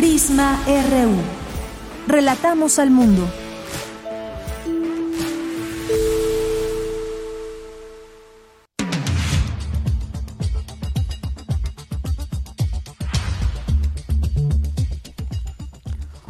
Prisma 0.00 0.58
RU. 0.64 1.14
Relatamos 2.10 2.78
al 2.78 2.90
mundo. 2.90 3.30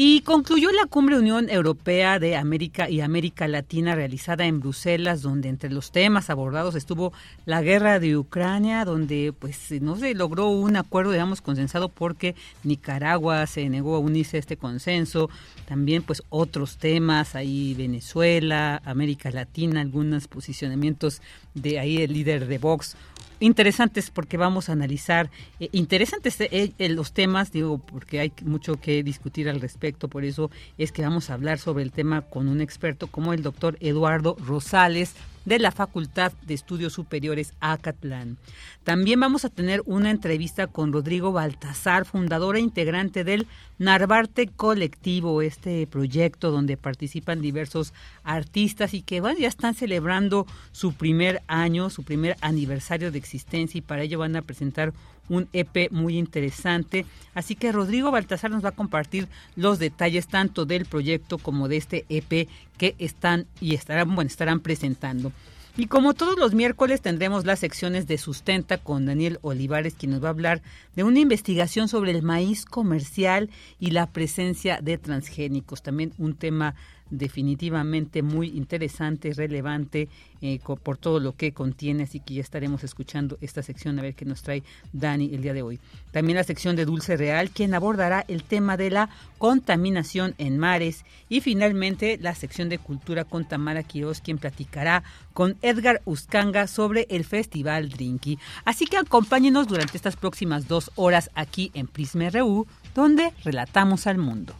Y 0.00 0.20
concluyó 0.20 0.70
la 0.70 0.86
Cumbre 0.86 1.18
Unión 1.18 1.50
Europea 1.50 2.20
de 2.20 2.36
América 2.36 2.88
y 2.88 3.00
América 3.00 3.48
Latina 3.48 3.96
realizada 3.96 4.46
en 4.46 4.60
Bruselas, 4.60 5.22
donde 5.22 5.48
entre 5.48 5.70
los 5.70 5.90
temas 5.90 6.30
abordados 6.30 6.76
estuvo 6.76 7.12
la 7.46 7.62
guerra 7.62 7.98
de 7.98 8.16
Ucrania, 8.16 8.84
donde 8.84 9.34
pues 9.36 9.72
no 9.80 9.96
se 9.96 10.14
logró 10.14 10.50
un 10.50 10.76
acuerdo, 10.76 11.10
digamos, 11.10 11.40
consensado 11.40 11.88
porque 11.88 12.36
Nicaragua 12.62 13.44
se 13.48 13.68
negó 13.68 13.96
a 13.96 13.98
unirse 13.98 14.36
a 14.36 14.40
este 14.40 14.56
consenso. 14.56 15.30
También 15.66 16.04
pues 16.04 16.22
otros 16.28 16.76
temas, 16.76 17.34
ahí 17.34 17.74
Venezuela, 17.74 18.80
América 18.84 19.32
Latina, 19.32 19.80
algunos 19.80 20.28
posicionamientos 20.28 21.22
de 21.54 21.80
ahí 21.80 21.96
el 22.02 22.12
líder 22.12 22.46
de 22.46 22.58
Vox 22.58 22.94
interesantes 23.40 24.10
porque 24.10 24.36
vamos 24.36 24.68
a 24.68 24.72
analizar 24.72 25.30
eh, 25.60 25.68
interesantes 25.72 26.40
eh, 26.40 26.72
eh, 26.78 26.88
los 26.88 27.12
temas, 27.12 27.52
digo, 27.52 27.78
porque 27.78 28.20
hay 28.20 28.32
mucho 28.44 28.76
que 28.76 29.02
discutir 29.02 29.48
al 29.48 29.60
respecto, 29.60 30.08
por 30.08 30.24
eso 30.24 30.50
es 30.76 30.92
que 30.92 31.02
vamos 31.02 31.30
a 31.30 31.34
hablar 31.34 31.58
sobre 31.58 31.82
el 31.82 31.92
tema 31.92 32.22
con 32.22 32.48
un 32.48 32.60
experto 32.60 33.06
como 33.06 33.32
el 33.32 33.42
doctor 33.42 33.76
Eduardo 33.80 34.36
Rosales, 34.44 35.14
de 35.48 35.58
la 35.58 35.72
Facultad 35.72 36.32
de 36.46 36.54
Estudios 36.54 36.92
Superiores 36.92 37.54
Acatlán. 37.60 38.36
También 38.84 39.18
vamos 39.18 39.44
a 39.44 39.48
tener 39.48 39.82
una 39.86 40.10
entrevista 40.10 40.66
con 40.66 40.92
Rodrigo 40.92 41.32
Baltazar, 41.32 42.04
fundador 42.04 42.56
e 42.56 42.60
integrante 42.60 43.24
del 43.24 43.46
Narvarte 43.78 44.48
Colectivo, 44.48 45.40
este 45.40 45.86
proyecto 45.86 46.50
donde 46.50 46.76
participan 46.76 47.40
diversos 47.40 47.94
artistas 48.24 48.92
y 48.92 49.02
que 49.02 49.22
ya 49.38 49.48
están 49.48 49.74
celebrando 49.74 50.46
su 50.72 50.92
primer 50.92 51.42
año, 51.46 51.88
su 51.88 52.02
primer 52.02 52.36
aniversario 52.42 53.10
de 53.10 53.18
existencia 53.18 53.78
y 53.78 53.82
para 53.82 54.02
ello 54.02 54.18
van 54.18 54.36
a 54.36 54.42
presentar 54.42 54.92
un 55.28 55.48
EP 55.52 55.90
muy 55.90 56.18
interesante. 56.18 57.06
Así 57.34 57.54
que 57.54 57.72
Rodrigo 57.72 58.10
Baltasar 58.10 58.50
nos 58.50 58.64
va 58.64 58.70
a 58.70 58.72
compartir 58.72 59.28
los 59.56 59.78
detalles 59.78 60.26
tanto 60.26 60.66
del 60.66 60.86
proyecto 60.86 61.38
como 61.38 61.68
de 61.68 61.76
este 61.76 62.06
EP 62.08 62.48
que 62.76 62.94
están 62.98 63.46
y 63.60 63.74
estarán, 63.74 64.14
bueno, 64.14 64.28
estarán 64.28 64.60
presentando. 64.60 65.32
Y 65.78 65.86
como 65.86 66.12
todos 66.12 66.36
los 66.36 66.54
miércoles 66.54 67.00
tendremos 67.00 67.46
las 67.46 67.60
secciones 67.60 68.08
de 68.08 68.18
Sustenta 68.18 68.78
con 68.78 69.06
Daniel 69.06 69.38
Olivares, 69.42 69.94
quien 69.94 70.10
nos 70.10 70.20
va 70.20 70.26
a 70.26 70.30
hablar 70.30 70.60
de 70.96 71.04
una 71.04 71.20
investigación 71.20 71.86
sobre 71.86 72.10
el 72.10 72.24
maíz 72.24 72.64
comercial 72.64 73.48
y 73.78 73.92
la 73.92 74.08
presencia 74.08 74.80
de 74.82 74.98
transgénicos. 74.98 75.84
También 75.84 76.12
un 76.18 76.34
tema 76.34 76.74
definitivamente 77.10 78.22
muy 78.22 78.48
interesante, 78.48 79.32
relevante 79.32 80.08
eh, 80.40 80.60
por 80.82 80.98
todo 80.98 81.20
lo 81.20 81.34
que 81.34 81.52
contiene, 81.52 82.04
así 82.04 82.20
que 82.20 82.34
ya 82.34 82.40
estaremos 82.40 82.84
escuchando 82.84 83.38
esta 83.40 83.62
sección 83.62 83.98
a 83.98 84.02
ver 84.02 84.14
qué 84.14 84.24
nos 84.24 84.42
trae 84.42 84.62
Dani 84.92 85.34
el 85.34 85.42
día 85.42 85.52
de 85.52 85.62
hoy. 85.62 85.80
También 86.12 86.36
la 86.36 86.44
sección 86.44 86.76
de 86.76 86.84
Dulce 86.84 87.16
Real, 87.16 87.50
quien 87.50 87.74
abordará 87.74 88.24
el 88.28 88.44
tema 88.44 88.76
de 88.76 88.90
la 88.90 89.08
contaminación 89.38 90.34
en 90.38 90.58
mares 90.58 91.04
y 91.28 91.40
finalmente 91.40 92.18
la 92.20 92.34
sección 92.34 92.68
de 92.68 92.78
Cultura 92.78 93.24
con 93.24 93.48
Tamara 93.48 93.82
Quiroz, 93.82 94.20
quien 94.20 94.38
platicará 94.38 95.02
con 95.32 95.56
Edgar 95.62 96.02
Uscanga 96.04 96.66
sobre 96.66 97.06
el 97.10 97.24
Festival 97.24 97.88
Drinky. 97.88 98.38
Así 98.64 98.86
que 98.86 98.96
acompáñenos 98.96 99.66
durante 99.68 99.96
estas 99.96 100.16
próximas 100.16 100.68
dos 100.68 100.90
horas 100.96 101.30
aquí 101.34 101.70
en 101.74 101.86
Prisma 101.86 102.30
RU, 102.30 102.66
donde 102.94 103.32
relatamos 103.44 104.06
al 104.06 104.18
mundo. 104.18 104.54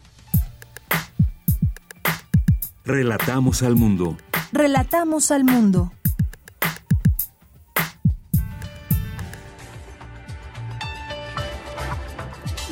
Relatamos 2.89 3.61
al 3.61 3.75
mundo. 3.75 4.17
Relatamos 4.51 5.29
al 5.29 5.43
mundo. 5.43 5.91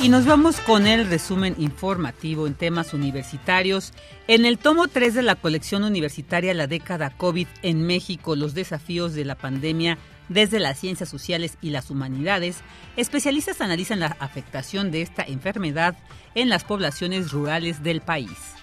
Y 0.02 0.10
nos 0.10 0.26
vamos 0.26 0.60
con 0.62 0.88
el 0.88 1.08
resumen 1.08 1.54
informativo 1.60 2.48
en 2.48 2.56
temas 2.56 2.96
universitarios. 2.96 3.94
En 4.28 4.48
el 4.48 4.58
tomo 4.58 4.88
3 4.88 5.14
de 5.14 5.22
la 5.22 5.36
colección 5.36 5.84
universitaria 5.84 6.56
La 6.56 6.66
década 6.66 7.12
COVID 7.12 7.48
en 7.62 7.86
México, 7.86 8.36
los 8.36 8.56
desafíos 8.56 9.14
de 9.14 9.24
la 9.24 9.36
pandemia 9.36 10.00
desde 10.30 10.60
las 10.60 10.80
ciencias 10.80 11.10
sociales 11.10 11.60
y 11.62 11.70
las 11.70 11.92
humanidades, 11.92 12.62
especialistas 12.96 13.62
analizan 13.62 14.00
la 14.00 14.18
afectación 14.20 14.90
de 14.90 15.04
esta 15.04 15.22
enfermedad 15.22 15.96
en 16.34 16.50
las 16.50 16.64
poblaciones 16.64 17.32
rurales 17.32 17.84
del 17.84 18.02
país. 18.02 18.57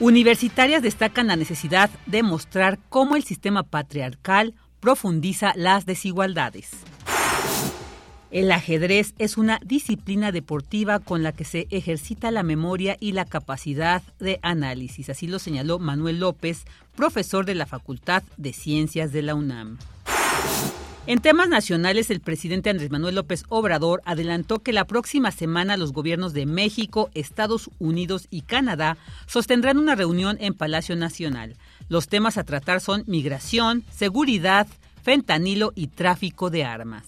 Universitarias 0.00 0.82
destacan 0.82 1.26
la 1.26 1.36
necesidad 1.36 1.90
de 2.06 2.22
mostrar 2.22 2.78
cómo 2.88 3.16
el 3.16 3.22
sistema 3.22 3.64
patriarcal 3.64 4.54
profundiza 4.80 5.52
las 5.56 5.84
desigualdades. 5.84 6.70
El 8.30 8.50
ajedrez 8.50 9.12
es 9.18 9.36
una 9.36 9.60
disciplina 9.62 10.32
deportiva 10.32 11.00
con 11.00 11.22
la 11.22 11.32
que 11.32 11.44
se 11.44 11.66
ejercita 11.70 12.30
la 12.30 12.42
memoria 12.42 12.96
y 12.98 13.12
la 13.12 13.26
capacidad 13.26 14.02
de 14.18 14.38
análisis, 14.40 15.10
así 15.10 15.26
lo 15.26 15.38
señaló 15.38 15.78
Manuel 15.78 16.20
López, 16.20 16.64
profesor 16.96 17.44
de 17.44 17.56
la 17.56 17.66
Facultad 17.66 18.22
de 18.38 18.54
Ciencias 18.54 19.12
de 19.12 19.20
la 19.20 19.34
UNAM. 19.34 19.76
En 21.06 21.20
temas 21.20 21.48
nacionales, 21.48 22.10
el 22.10 22.20
presidente 22.20 22.68
Andrés 22.68 22.90
Manuel 22.90 23.14
López 23.14 23.44
Obrador 23.48 24.02
adelantó 24.04 24.58
que 24.58 24.72
la 24.72 24.86
próxima 24.86 25.30
semana 25.30 25.78
los 25.78 25.92
gobiernos 25.92 26.34
de 26.34 26.44
México, 26.44 27.10
Estados 27.14 27.70
Unidos 27.78 28.26
y 28.30 28.42
Canadá 28.42 28.98
sostendrán 29.26 29.78
una 29.78 29.94
reunión 29.94 30.36
en 30.40 30.54
Palacio 30.54 30.96
Nacional. 30.96 31.56
Los 31.88 32.08
temas 32.08 32.36
a 32.36 32.44
tratar 32.44 32.80
son 32.80 33.02
migración, 33.06 33.82
seguridad, 33.90 34.68
fentanilo 35.02 35.72
y 35.74 35.86
tráfico 35.86 36.50
de 36.50 36.64
armas. 36.64 37.04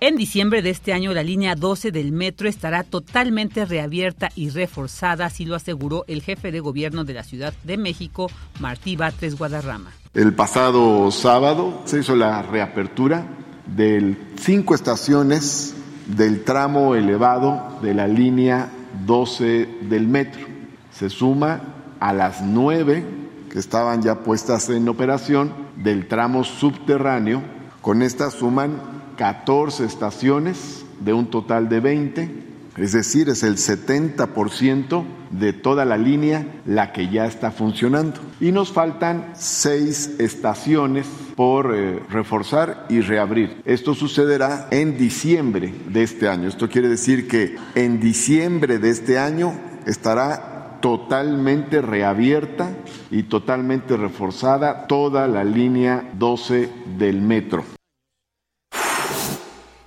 En 0.00 0.16
diciembre 0.16 0.62
de 0.62 0.70
este 0.70 0.92
año 0.92 1.12
la 1.12 1.22
línea 1.22 1.54
12 1.54 1.90
del 1.92 2.10
metro 2.10 2.48
estará 2.48 2.84
totalmente 2.84 3.64
reabierta 3.64 4.30
y 4.34 4.48
reforzada, 4.48 5.26
así 5.26 5.44
lo 5.44 5.54
aseguró 5.54 6.04
el 6.08 6.22
jefe 6.22 6.52
de 6.52 6.60
gobierno 6.60 7.04
de 7.04 7.14
la 7.14 7.22
Ciudad 7.22 7.54
de 7.64 7.76
México, 7.76 8.30
Martí 8.60 8.96
Batres 8.96 9.36
Guadarrama. 9.36 9.92
El 10.14 10.32
pasado 10.32 11.10
sábado 11.10 11.82
se 11.86 11.98
hizo 11.98 12.14
la 12.14 12.40
reapertura 12.40 13.26
de 13.66 14.16
cinco 14.40 14.76
estaciones 14.76 15.74
del 16.06 16.44
tramo 16.44 16.94
elevado 16.94 17.80
de 17.82 17.94
la 17.94 18.06
línea 18.06 18.70
12 19.04 19.68
del 19.88 20.06
metro. 20.06 20.46
Se 20.92 21.10
suma 21.10 21.62
a 21.98 22.12
las 22.12 22.42
nueve 22.42 23.04
que 23.50 23.58
estaban 23.58 24.02
ya 24.02 24.20
puestas 24.20 24.70
en 24.70 24.88
operación 24.88 25.52
del 25.82 26.06
tramo 26.06 26.44
subterráneo. 26.44 27.42
Con 27.80 28.00
esta 28.00 28.30
suman 28.30 28.80
14 29.16 29.84
estaciones 29.84 30.84
de 31.00 31.12
un 31.12 31.26
total 31.26 31.68
de 31.68 31.80
20, 31.80 32.44
es 32.76 32.92
decir, 32.92 33.28
es 33.30 33.42
el 33.42 33.56
70% 33.56 35.04
de 35.38 35.52
toda 35.52 35.84
la 35.84 35.96
línea 35.96 36.46
la 36.66 36.92
que 36.92 37.08
ya 37.08 37.26
está 37.26 37.50
funcionando. 37.50 38.20
Y 38.40 38.52
nos 38.52 38.72
faltan 38.72 39.32
seis 39.34 40.16
estaciones 40.18 41.06
por 41.36 41.74
eh, 41.74 42.00
reforzar 42.08 42.86
y 42.88 43.00
reabrir. 43.00 43.60
Esto 43.64 43.94
sucederá 43.94 44.68
en 44.70 44.96
diciembre 44.96 45.74
de 45.88 46.02
este 46.02 46.28
año. 46.28 46.48
Esto 46.48 46.68
quiere 46.68 46.88
decir 46.88 47.28
que 47.28 47.56
en 47.74 48.00
diciembre 48.00 48.78
de 48.78 48.90
este 48.90 49.18
año 49.18 49.52
estará 49.86 50.78
totalmente 50.80 51.80
reabierta 51.80 52.70
y 53.10 53.24
totalmente 53.24 53.96
reforzada 53.96 54.86
toda 54.86 55.26
la 55.26 55.42
línea 55.42 56.10
12 56.18 56.68
del 56.98 57.22
metro. 57.22 57.64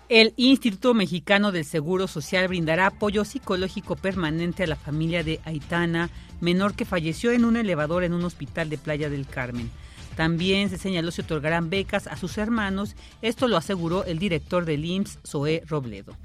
El 0.09 0.33
Instituto 0.37 0.93
Mexicano 0.93 1.51
del 1.51 1.65
Seguro 1.65 2.07
Social 2.07 2.47
brindará 2.47 2.87
apoyo 2.87 3.25
psicológico 3.25 3.97
permanente 3.97 4.63
a 4.63 4.67
la 4.67 4.77
familia 4.77 5.21
de 5.21 5.41
Aitana, 5.43 6.09
menor 6.39 6.75
que 6.75 6.85
falleció 6.85 7.31
en 7.31 7.43
un 7.43 7.57
elevador 7.57 8.05
en 8.05 8.13
un 8.13 8.23
hospital 8.23 8.69
de 8.69 8.77
Playa 8.77 9.09
del 9.09 9.27
Carmen. 9.27 9.69
También 10.15 10.69
se 10.69 10.77
señaló 10.77 11.11
se 11.11 11.23
otorgarán 11.23 11.69
becas 11.69 12.07
a 12.07 12.15
sus 12.15 12.37
hermanos. 12.37 12.95
Esto 13.21 13.49
lo 13.49 13.57
aseguró 13.57 14.05
el 14.05 14.17
director 14.17 14.63
del 14.63 14.85
IMSS, 14.85 15.19
Zoé 15.27 15.63
Robledo. 15.67 16.15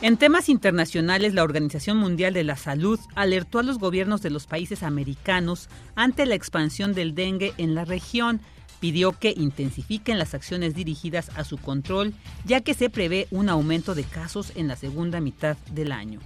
En 0.00 0.16
temas 0.16 0.48
internacionales, 0.48 1.34
la 1.34 1.44
Organización 1.44 1.98
Mundial 1.98 2.32
de 2.32 2.42
la 2.42 2.56
Salud 2.56 2.98
alertó 3.14 3.58
a 3.58 3.62
los 3.62 3.78
gobiernos 3.78 4.22
de 4.22 4.30
los 4.30 4.46
países 4.46 4.82
americanos 4.82 5.68
ante 5.94 6.24
la 6.24 6.34
expansión 6.34 6.94
del 6.94 7.14
dengue 7.14 7.52
en 7.58 7.74
la 7.74 7.84
región 7.84 8.40
pidió 8.82 9.12
que 9.12 9.32
intensifiquen 9.36 10.18
las 10.18 10.34
acciones 10.34 10.74
dirigidas 10.74 11.30
a 11.36 11.44
su 11.44 11.56
control, 11.56 12.14
ya 12.44 12.62
que 12.62 12.74
se 12.74 12.90
prevé 12.90 13.28
un 13.30 13.48
aumento 13.48 13.94
de 13.94 14.02
casos 14.02 14.50
en 14.56 14.66
la 14.66 14.74
segunda 14.74 15.20
mitad 15.20 15.56
del 15.70 15.92
año. 15.92 16.18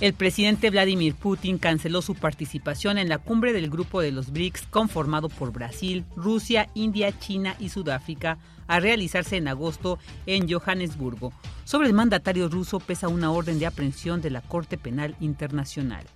El 0.00 0.14
presidente 0.14 0.70
Vladimir 0.70 1.14
Putin 1.14 1.58
canceló 1.58 2.00
su 2.00 2.14
participación 2.14 2.96
en 2.96 3.10
la 3.10 3.18
cumbre 3.18 3.52
del 3.52 3.68
grupo 3.68 4.00
de 4.00 4.10
los 4.10 4.30
BRICS 4.30 4.62
conformado 4.70 5.28
por 5.28 5.52
Brasil, 5.52 6.06
Rusia, 6.16 6.70
India, 6.72 7.12
China 7.18 7.56
y 7.58 7.68
Sudáfrica 7.68 8.38
a 8.66 8.80
realizarse 8.80 9.36
en 9.36 9.48
agosto 9.48 9.98
en 10.24 10.50
Johannesburgo. 10.50 11.30
Sobre 11.64 11.88
el 11.88 11.94
mandatario 11.94 12.48
ruso 12.48 12.80
pesa 12.80 13.08
una 13.08 13.30
orden 13.30 13.58
de 13.58 13.66
aprehensión 13.66 14.22
de 14.22 14.30
la 14.30 14.40
Corte 14.40 14.78
Penal 14.78 15.14
Internacional. 15.20 16.06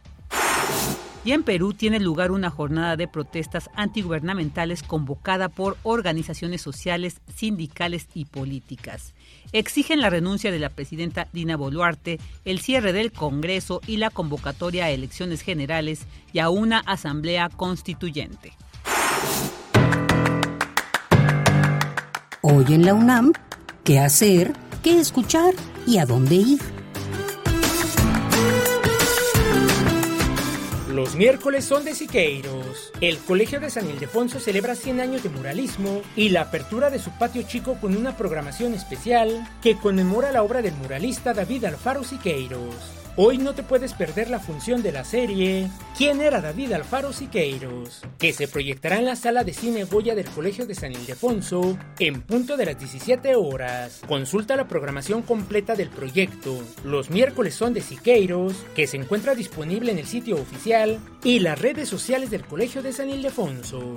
Y 1.23 1.33
en 1.33 1.43
Perú 1.43 1.75
tiene 1.75 2.01
lugar 2.01 2.31
una 2.31 2.49
jornada 2.49 2.97
de 2.97 3.07
protestas 3.07 3.69
antigubernamentales 3.75 4.83
convocada 4.83 5.51
por 5.51 5.77
organizaciones 5.83 6.63
sociales, 6.63 7.21
sindicales 7.35 8.09
y 8.15 8.25
políticas. 8.25 9.15
Exigen 9.53 10.01
la 10.01 10.09
renuncia 10.09 10.51
de 10.51 10.59
la 10.59 10.71
presidenta 10.71 11.29
Dina 11.33 11.57
Boluarte, 11.57 12.19
el 12.47 12.61
cierre 12.61 12.95
del 12.95 13.13
Congreso 13.13 13.83
y 13.87 13.99
la 13.99 14.09
convocatoria 14.09 14.87
a 14.87 14.91
elecciones 14.91 15.43
generales 15.43 16.07
y 16.33 16.39
a 16.39 16.49
una 16.49 16.79
asamblea 16.79 17.51
constituyente. 17.51 18.53
Hoy 22.41 22.65
en 22.71 22.87
la 22.87 22.95
UNAM, 22.95 23.33
¿qué 23.85 23.99
hacer? 23.99 24.55
¿Qué 24.83 24.99
escuchar? 24.99 25.53
¿Y 25.87 25.99
a 25.99 26.07
dónde 26.07 26.37
ir? 26.37 26.80
Los 30.91 31.15
miércoles 31.15 31.65
son 31.65 31.85
de 31.85 31.95
Siqueiros. 31.95 32.91
El 33.01 33.19
Colegio 33.19 33.61
de 33.61 33.71
San 33.71 33.89
Ildefonso 33.89 34.41
celebra 34.41 34.75
100 34.75 35.01
años 35.01 35.23
de 35.23 35.29
muralismo 35.29 36.03
y 36.17 36.31
la 36.31 36.41
apertura 36.43 36.91
de 36.91 36.99
su 36.99 37.13
patio 37.13 37.43
chico 37.43 37.77
con 37.81 37.97
una 37.97 38.17
programación 38.17 38.75
especial 38.75 39.49
que 39.63 39.79
conmemora 39.79 40.33
la 40.33 40.43
obra 40.43 40.63
del 40.63 40.75
muralista 40.75 41.33
David 41.33 41.67
Alfaro 41.67 42.03
Siqueiros. 42.03 43.00
Hoy 43.17 43.39
no 43.39 43.55
te 43.55 43.63
puedes 43.63 43.93
perder 43.93 44.31
la 44.31 44.39
función 44.39 44.83
de 44.83 44.93
la 44.93 45.05
serie 45.05 45.69
¿Quién 45.99 46.21
era 46.21 46.41
David 46.41 46.73
Alfaro 46.73 47.13
Siqueiros? 47.13 48.03
que 48.19 48.33
se 48.33 48.49
proyectará 48.49 48.99
en 48.99 49.05
la 49.05 49.17
sala 49.17 49.45
de 49.45 49.53
cine 49.53 49.85
Goya 49.85 50.15
del 50.15 50.29
Colegio 50.31 50.65
de 50.67 50.75
San 50.75 50.93
Ildefonso 50.93 51.77
en 51.99 52.23
punto 52.23 52.57
de 52.57 52.67
las 52.67 52.79
17 52.79 53.35
horas. 53.35 54.01
Consulta 54.07 54.57
la 54.57 54.69
programación 54.69 55.23
completa 55.23 55.75
del 55.75 55.91
proyecto. 55.91 56.63
Los 56.85 57.11
miércoles 57.11 57.55
son 57.55 57.75
de 57.75 57.83
Siqueiros, 57.83 58.55
que 58.75 58.87
se 58.87 58.97
encuentra 58.97 59.35
disponible 59.35 59.93
en 59.93 59.99
el 59.99 60.07
sitio 60.07 60.37
oficial 60.37 60.99
y 61.25 61.41
las 61.41 61.61
redes 61.61 61.89
sociales 61.89 62.31
del 62.31 62.47
Colegio 62.47 62.83
de 62.83 62.93
San 62.93 63.11
Ildefonso. 63.11 63.95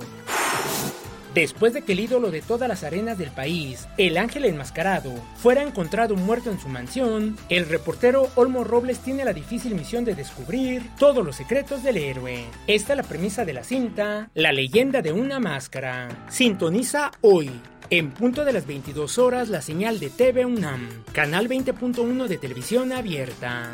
Después 1.34 1.72
de 1.72 1.82
que 1.82 1.92
el 1.92 2.00
ídolo 2.00 2.30
de 2.30 2.42
todas 2.42 2.68
las 2.68 2.84
arenas 2.84 3.18
del 3.18 3.30
país, 3.30 3.88
el 3.98 4.18
ángel 4.18 4.44
enmascarado, 4.44 5.12
fuera 5.36 5.62
encontrado 5.62 6.14
muerto 6.14 6.50
en 6.50 6.60
su 6.60 6.68
mansión, 6.68 7.36
el 7.48 7.68
reportero 7.68 8.28
Olmo 8.36 8.62
Robles 8.62 9.00
tiene 9.00 9.24
la 9.24 9.32
difícil 9.32 9.74
misión 9.74 10.04
de 10.04 10.14
descubrir 10.14 10.82
todos 10.96 11.24
los 11.24 11.34
secretos 11.34 11.82
del 11.82 11.96
héroe. 11.96 12.44
Esta 12.68 12.92
es 12.92 12.96
la 12.98 13.02
premisa 13.02 13.44
de 13.44 13.52
la 13.52 13.64
cinta, 13.64 14.30
La 14.34 14.52
leyenda 14.52 15.02
de 15.02 15.12
una 15.12 15.40
máscara. 15.40 16.08
Sintoniza 16.28 17.10
hoy, 17.20 17.50
en 17.90 18.12
punto 18.12 18.44
de 18.44 18.52
las 18.52 18.66
22 18.66 19.18
horas, 19.18 19.48
la 19.48 19.60
señal 19.60 19.98
de 19.98 20.10
TV 20.10 20.46
UNAM, 20.46 20.88
canal 21.12 21.48
20.1 21.48 22.28
de 22.28 22.38
televisión 22.38 22.92
abierta. 22.92 23.72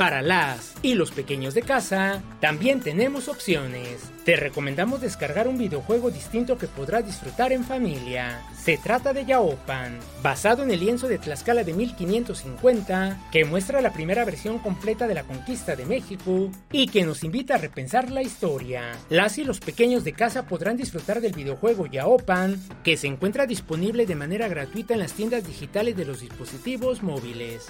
Para 0.00 0.22
las 0.22 0.72
y 0.80 0.94
los 0.94 1.10
pequeños 1.10 1.52
de 1.52 1.60
casa, 1.60 2.22
también 2.40 2.80
tenemos 2.80 3.28
opciones. 3.28 4.10
Te 4.24 4.34
recomendamos 4.34 5.02
descargar 5.02 5.46
un 5.46 5.58
videojuego 5.58 6.10
distinto 6.10 6.56
que 6.56 6.68
podrás 6.68 7.04
disfrutar 7.04 7.52
en 7.52 7.64
familia. 7.64 8.40
Se 8.58 8.78
trata 8.78 9.12
de 9.12 9.26
Yaopan, 9.26 9.98
basado 10.22 10.62
en 10.62 10.70
el 10.70 10.80
lienzo 10.80 11.06
de 11.06 11.18
Tlaxcala 11.18 11.64
de 11.64 11.74
1550, 11.74 13.28
que 13.30 13.44
muestra 13.44 13.82
la 13.82 13.92
primera 13.92 14.24
versión 14.24 14.58
completa 14.60 15.06
de 15.06 15.12
la 15.12 15.24
conquista 15.24 15.76
de 15.76 15.84
México 15.84 16.50
y 16.72 16.86
que 16.86 17.04
nos 17.04 17.22
invita 17.22 17.56
a 17.56 17.58
repensar 17.58 18.10
la 18.10 18.22
historia. 18.22 18.92
Las 19.10 19.36
y 19.36 19.44
los 19.44 19.60
pequeños 19.60 20.02
de 20.02 20.14
casa 20.14 20.46
podrán 20.46 20.78
disfrutar 20.78 21.20
del 21.20 21.34
videojuego 21.34 21.84
Yaopan, 21.84 22.58
que 22.84 22.96
se 22.96 23.06
encuentra 23.06 23.44
disponible 23.44 24.06
de 24.06 24.16
manera 24.16 24.48
gratuita 24.48 24.94
en 24.94 25.00
las 25.00 25.12
tiendas 25.12 25.46
digitales 25.46 25.94
de 25.94 26.06
los 26.06 26.22
dispositivos 26.22 27.02
móviles. 27.02 27.66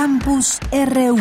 Campus 0.00 0.60
RU. 0.70 1.18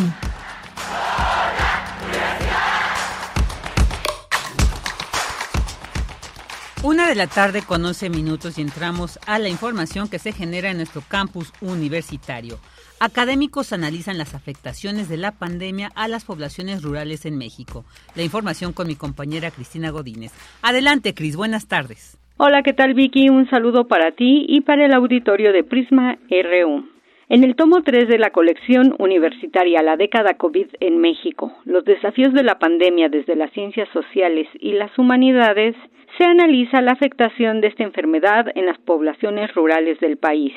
Una 6.83 7.07
de 7.07 7.15
la 7.15 7.25
tarde 7.25 7.63
con 7.63 7.83
11 7.83 8.11
minutos 8.11 8.59
y 8.59 8.61
entramos 8.61 9.17
a 9.25 9.39
la 9.39 9.49
información 9.49 10.07
que 10.07 10.19
se 10.19 10.31
genera 10.31 10.69
en 10.69 10.77
nuestro 10.77 11.01
campus 11.01 11.51
universitario. 11.59 12.59
Académicos 12.99 13.73
analizan 13.73 14.19
las 14.19 14.35
afectaciones 14.35 15.09
de 15.09 15.17
la 15.17 15.31
pandemia 15.31 15.89
a 15.95 16.07
las 16.07 16.25
poblaciones 16.25 16.83
rurales 16.83 17.25
en 17.25 17.35
México. 17.35 17.83
La 18.15 18.21
información 18.21 18.73
con 18.73 18.85
mi 18.85 18.95
compañera 18.95 19.49
Cristina 19.49 19.89
Godínez. 19.89 20.33
Adelante, 20.61 21.15
Cris, 21.15 21.35
buenas 21.35 21.67
tardes. 21.67 22.19
Hola, 22.37 22.61
¿qué 22.61 22.73
tal 22.73 22.93
Vicky? 22.93 23.29
Un 23.29 23.49
saludo 23.49 23.87
para 23.87 24.11
ti 24.11 24.45
y 24.47 24.61
para 24.61 24.85
el 24.85 24.93
auditorio 24.93 25.51
de 25.51 25.63
Prisma 25.63 26.19
RU. 26.29 26.96
En 27.29 27.43
el 27.43 27.57
tomo 27.57 27.83
3 27.83 28.07
de 28.07 28.19
la 28.19 28.29
colección 28.29 28.95
universitaria 28.99 29.83
La 29.83 29.97
década 29.97 30.35
COVID 30.35 30.67
en 30.79 30.99
México, 30.99 31.51
los 31.65 31.83
desafíos 31.83 32.33
de 32.33 32.41
la 32.41 32.57
pandemia 32.57 33.09
desde 33.09 33.35
las 33.35 33.51
ciencias 33.51 33.89
sociales 33.89 34.47
y 34.61 34.71
las 34.71 34.97
humanidades, 34.97 35.75
se 36.17 36.23
analiza 36.23 36.81
la 36.81 36.93
afectación 36.93 37.59
de 37.59 37.67
esta 37.67 37.83
enfermedad 37.83 38.45
en 38.55 38.65
las 38.65 38.77
poblaciones 38.77 39.53
rurales 39.53 39.99
del 39.99 40.15
país. 40.15 40.53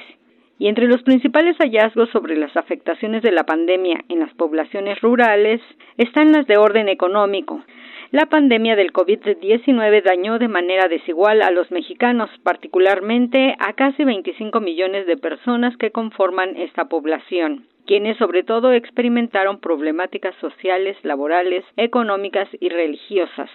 Y 0.61 0.69
entre 0.69 0.87
los 0.87 1.03
principales 1.03 1.57
hallazgos 1.57 2.09
sobre 2.11 2.37
las 2.37 2.57
afectaciones 2.57 3.23
de 3.23 3.33
la 3.33 3.43
pandemia 3.43 4.05
en 4.09 4.21
las 4.21 4.33
poblaciones 4.35 5.01
rurales 5.01 5.61
están 5.97 6.31
las 6.31 6.47
de 6.47 6.57
orden 6.57 6.89
económico, 6.89 7.65
la 8.13 8.27
pandemia 8.27 8.75
del 8.75 8.93
COVID-19 8.93 10.03
dañó 10.03 10.41
de 10.41 10.49
manera 10.49 10.89
desigual 10.89 11.43
a 11.43 11.53
los 11.53 11.71
mexicanos, 11.71 12.29
particularmente 12.43 13.55
a 13.61 13.75
casi 13.75 14.03
25 14.03 14.59
millones 14.61 15.07
de 15.07 15.17
personas 15.17 15.77
que 15.77 15.93
conforman 15.93 16.57
esta 16.57 16.87
población. 16.87 17.67
quienes 17.87 18.19
sobre 18.19 18.45
todo 18.45 18.73
experimentaron 18.73 19.59
problemáticas 19.59 20.35
sociales, 20.41 20.97
laborales, 21.03 21.65
económicas 21.77 22.49
y 22.61 22.69
religiosas, 22.69 23.51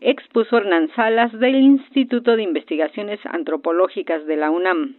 expuso 0.00 0.56
Hernán 0.56 0.88
Salas 0.94 1.32
del 1.38 1.56
Instituto 1.56 2.36
de 2.36 2.42
Investigaciones 2.42 3.20
Antropológicas 3.24 4.24
de 4.26 4.36
la 4.36 4.50
UNAM 4.50 4.96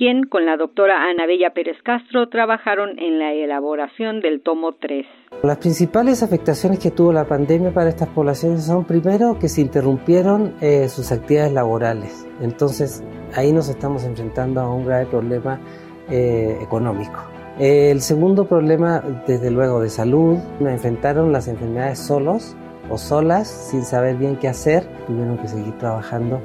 quien 0.00 0.24
con 0.24 0.46
la 0.46 0.56
doctora 0.56 1.10
Ana 1.10 1.26
Bella 1.26 1.50
Pérez 1.50 1.76
Castro 1.82 2.30
trabajaron 2.30 2.98
en 2.98 3.18
la 3.18 3.34
elaboración 3.34 4.22
del 4.22 4.40
tomo 4.40 4.72
3. 4.72 5.04
Las 5.42 5.58
principales 5.58 6.22
afectaciones 6.22 6.78
que 6.78 6.90
tuvo 6.90 7.12
la 7.12 7.26
pandemia 7.26 7.70
para 7.70 7.90
estas 7.90 8.08
poblaciones 8.08 8.64
son 8.64 8.86
primero 8.86 9.38
que 9.38 9.50
se 9.50 9.60
interrumpieron 9.60 10.54
eh, 10.62 10.88
sus 10.88 11.12
actividades 11.12 11.52
laborales. 11.52 12.26
Entonces 12.40 13.04
ahí 13.34 13.52
nos 13.52 13.68
estamos 13.68 14.04
enfrentando 14.04 14.62
a 14.62 14.74
un 14.74 14.86
grave 14.86 15.04
problema 15.04 15.60
eh, 16.08 16.56
económico. 16.62 17.20
el 17.58 18.00
segundo 18.00 18.46
problema, 18.46 19.04
desde 19.26 19.50
luego, 19.50 19.82
de 19.82 19.90
salud, 19.90 20.38
nos 20.60 20.72
enfrentaron 20.72 21.30
las 21.30 21.46
enfermedades 21.46 21.98
solos 21.98 22.56
o 22.88 22.96
solas, 22.96 23.48
sin 23.70 23.84
saber 23.84 24.16
bien 24.16 24.36
qué 24.36 24.48
hacer, 24.48 24.82
tuvieron 25.06 25.36
que 25.36 25.46
seguir 25.46 25.76
trabajando 25.76 26.40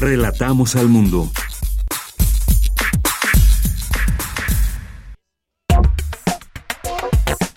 Relatamos 0.00 0.74
al 0.74 0.88
mundo. 0.88 1.26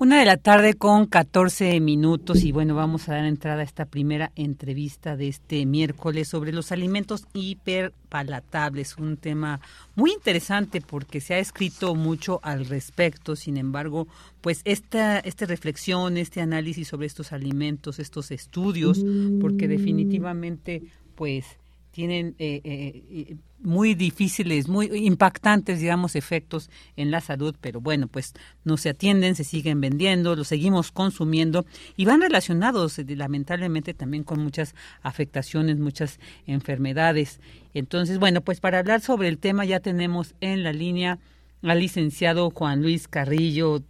Una 0.00 0.18
de 0.18 0.24
la 0.24 0.38
tarde 0.38 0.72
con 0.72 1.04
14 1.04 1.78
minutos 1.78 2.42
y 2.42 2.52
bueno, 2.52 2.74
vamos 2.74 3.06
a 3.06 3.16
dar 3.16 3.26
entrada 3.26 3.60
a 3.60 3.64
esta 3.64 3.84
primera 3.84 4.32
entrevista 4.34 5.14
de 5.14 5.28
este 5.28 5.66
miércoles 5.66 6.26
sobre 6.26 6.54
los 6.54 6.72
alimentos 6.72 7.26
hiperpalatables, 7.34 8.96
un 8.96 9.18
tema 9.18 9.60
muy 9.96 10.12
interesante 10.12 10.80
porque 10.80 11.20
se 11.20 11.34
ha 11.34 11.38
escrito 11.38 11.94
mucho 11.94 12.40
al 12.42 12.64
respecto, 12.64 13.36
sin 13.36 13.58
embargo, 13.58 14.08
pues 14.40 14.62
esta, 14.64 15.18
esta 15.18 15.44
reflexión, 15.44 16.16
este 16.16 16.40
análisis 16.40 16.88
sobre 16.88 17.06
estos 17.06 17.34
alimentos, 17.34 17.98
estos 17.98 18.30
estudios, 18.30 19.04
porque 19.38 19.68
definitivamente 19.68 20.82
pues 21.14 21.44
tienen 21.90 22.36
eh, 22.38 22.62
eh, 22.64 23.36
muy 23.62 23.94
difíciles, 23.94 24.68
muy 24.68 24.86
impactantes, 25.06 25.80
digamos, 25.80 26.16
efectos 26.16 26.70
en 26.96 27.10
la 27.10 27.20
salud, 27.20 27.54
pero 27.60 27.80
bueno, 27.80 28.08
pues 28.08 28.34
no 28.64 28.76
se 28.76 28.90
atienden, 28.90 29.34
se 29.34 29.44
siguen 29.44 29.80
vendiendo, 29.80 30.36
los 30.36 30.48
seguimos 30.48 30.92
consumiendo 30.92 31.66
y 31.96 32.04
van 32.04 32.20
relacionados 32.20 32.98
eh, 32.98 33.04
lamentablemente 33.08 33.94
también 33.94 34.24
con 34.24 34.40
muchas 34.40 34.74
afectaciones, 35.02 35.78
muchas 35.78 36.18
enfermedades. 36.46 37.40
Entonces, 37.74 38.18
bueno, 38.18 38.40
pues 38.40 38.60
para 38.60 38.78
hablar 38.78 39.00
sobre 39.00 39.28
el 39.28 39.38
tema 39.38 39.64
ya 39.64 39.80
tenemos 39.80 40.34
en 40.40 40.62
la 40.62 40.72
línea 40.72 41.18
al 41.62 41.80
licenciado 41.80 42.50
Juan 42.50 42.82
Luis 42.82 43.08
Carrillo, 43.08 43.82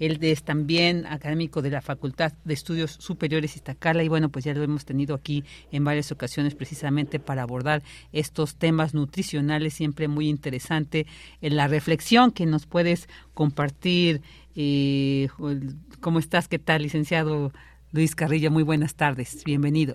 él 0.00 0.18
es 0.22 0.42
también 0.42 1.06
académico 1.06 1.62
de 1.62 1.70
la 1.70 1.82
Facultad 1.82 2.32
de 2.44 2.54
Estudios 2.54 2.90
Superiores 2.90 3.54
Iztacala 3.54 4.02
y 4.02 4.08
bueno, 4.08 4.30
pues 4.30 4.44
ya 4.44 4.54
lo 4.54 4.62
hemos 4.62 4.84
tenido 4.84 5.14
aquí 5.14 5.44
en 5.70 5.84
varias 5.84 6.10
ocasiones 6.10 6.54
precisamente 6.54 7.20
para 7.20 7.42
abordar 7.42 7.82
estos 8.12 8.56
temas 8.58 8.94
nutricionales, 8.94 9.74
siempre 9.74 10.08
muy 10.08 10.28
interesante 10.28 11.06
en 11.42 11.54
la 11.54 11.68
reflexión 11.68 12.32
que 12.32 12.46
nos 12.46 12.66
puedes 12.66 13.08
compartir. 13.34 14.22
Eh, 14.56 15.28
¿Cómo 16.00 16.18
estás? 16.18 16.48
¿Qué 16.48 16.58
tal, 16.58 16.82
licenciado 16.82 17.52
Luis 17.92 18.16
Carrillo? 18.16 18.50
Muy 18.50 18.62
buenas 18.62 18.96
tardes, 18.96 19.44
bienvenido. 19.44 19.94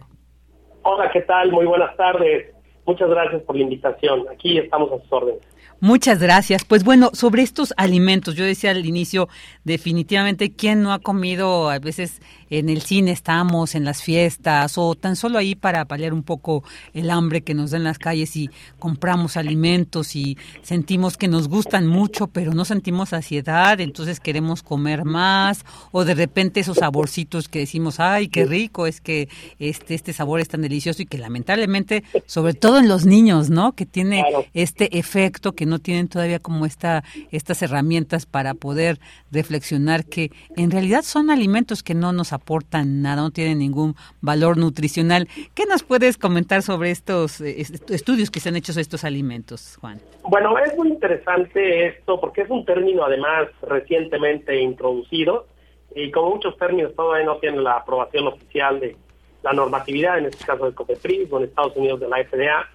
Hola, 0.84 1.10
¿qué 1.12 1.22
tal? 1.22 1.52
Muy 1.52 1.66
buenas 1.66 1.98
tardes. 1.98 2.54
Muchas 2.86 3.10
gracias 3.10 3.42
por 3.42 3.56
la 3.56 3.64
invitación. 3.64 4.26
Aquí 4.32 4.60
estamos 4.60 4.92
a 4.92 5.02
sus 5.02 5.12
órdenes. 5.12 5.55
Muchas 5.86 6.18
gracias. 6.18 6.66
Pues 6.66 6.84
bueno, 6.84 7.12
sobre 7.14 7.44
estos 7.44 7.72
alimentos, 7.78 8.34
yo 8.34 8.44
decía 8.44 8.72
al 8.72 8.88
inicio, 8.88 9.30
definitivamente, 9.66 10.52
¿quién 10.52 10.82
no 10.82 10.92
ha 10.92 10.98
comido? 10.98 11.70
A 11.70 11.78
veces 11.78 12.24
en 12.50 12.70
el 12.70 12.82
cine 12.82 13.12
estamos, 13.12 13.76
en 13.76 13.86
las 13.86 14.02
fiestas, 14.02 14.78
o 14.78 14.96
tan 14.96 15.16
solo 15.16 15.38
ahí 15.38 15.56
para 15.56 15.86
paliar 15.86 16.14
un 16.14 16.24
poco 16.24 16.64
el 16.94 17.10
hambre 17.10 17.42
que 17.42 17.54
nos 17.54 17.72
da 17.72 17.78
en 17.78 17.84
las 17.84 18.00
calles 18.00 18.36
y 18.36 18.50
compramos 18.80 19.38
alimentos 19.38 20.16
y 20.16 20.38
sentimos 20.62 21.18
que 21.18 21.28
nos 21.28 21.48
gustan 21.48 21.88
mucho, 21.88 22.28
pero 22.28 22.54
no 22.54 22.66
sentimos 22.66 23.10
saciedad, 23.10 23.80
entonces 23.80 24.20
queremos 24.20 24.64
comer 24.64 25.06
más, 25.06 25.66
o 25.92 26.06
de 26.06 26.16
repente 26.16 26.60
esos 26.60 26.78
saborcitos 26.78 27.48
que 27.48 27.60
decimos, 27.60 28.00
ay, 28.00 28.28
qué 28.28 28.46
rico, 28.46 28.88
es 28.88 29.02
que 29.02 29.30
este, 29.60 29.96
este 29.96 30.14
sabor 30.14 30.40
es 30.40 30.48
tan 30.48 30.62
delicioso 30.62 31.02
y 31.02 31.06
que 31.06 31.18
lamentablemente, 31.18 32.04
sobre 32.26 32.54
todo 32.54 32.80
en 32.80 32.88
los 32.88 33.06
niños, 33.06 33.50
¿no? 33.50 33.74
Que 33.74 33.86
tiene 33.86 34.24
este 34.54 34.98
efecto 34.98 35.54
que 35.54 35.66
no 35.66 35.80
tienen 35.80 36.08
todavía 36.08 36.40
como 36.40 36.66
esta, 36.66 37.04
estas 37.32 37.62
herramientas 37.62 38.26
para 38.26 38.54
poder 38.54 39.00
reflexionar 39.32 40.06
que 40.06 40.32
en 40.56 40.72
realidad 40.72 41.04
son 41.04 41.30
alimentos 41.30 41.84
que 41.84 41.94
no 41.94 42.14
nos 42.14 42.34
aportan 42.36 43.02
nada, 43.02 43.22
no 43.22 43.32
tienen 43.32 43.60
ningún 43.60 43.96
valor 44.22 44.58
nutricional. 44.58 45.28
¿Qué 45.54 45.66
nos 45.66 45.84
puedes 45.84 46.18
comentar 46.18 46.62
sobre 46.62 46.92
estos 46.92 47.42
eh, 47.42 47.62
estudios 47.90 48.32
que 48.32 48.40
se 48.40 48.50
han 48.50 48.56
hecho 48.56 48.74
sobre 48.74 48.84
estos 48.84 49.04
alimentos, 49.04 49.78
Juan? 49.82 50.00
Bueno, 50.28 50.58
es 50.60 50.76
muy 50.78 50.90
interesante 50.90 51.88
esto 51.88 52.20
porque 52.20 52.42
es 52.42 52.50
un 52.50 52.66
término 52.66 53.04
además 53.04 53.48
recientemente 53.68 54.60
introducido 54.62 55.48
y 55.96 56.12
como 56.12 56.32
muchos 56.32 56.58
términos 56.58 56.94
todavía 56.96 57.26
no 57.26 57.38
tienen 57.38 57.64
la 57.64 57.78
aprobación 57.78 58.28
oficial 58.28 58.80
de 58.80 58.96
la 59.44 59.54
normatividad, 59.54 60.18
en 60.18 60.26
este 60.26 60.44
caso 60.44 60.66
de 60.66 60.74
COPEPRIS 60.74 61.32
o 61.32 61.38
en 61.38 61.46
Estados 61.46 61.76
Unidos 61.78 62.00
de 62.00 62.10
la 62.10 62.24
FDA. 62.24 62.70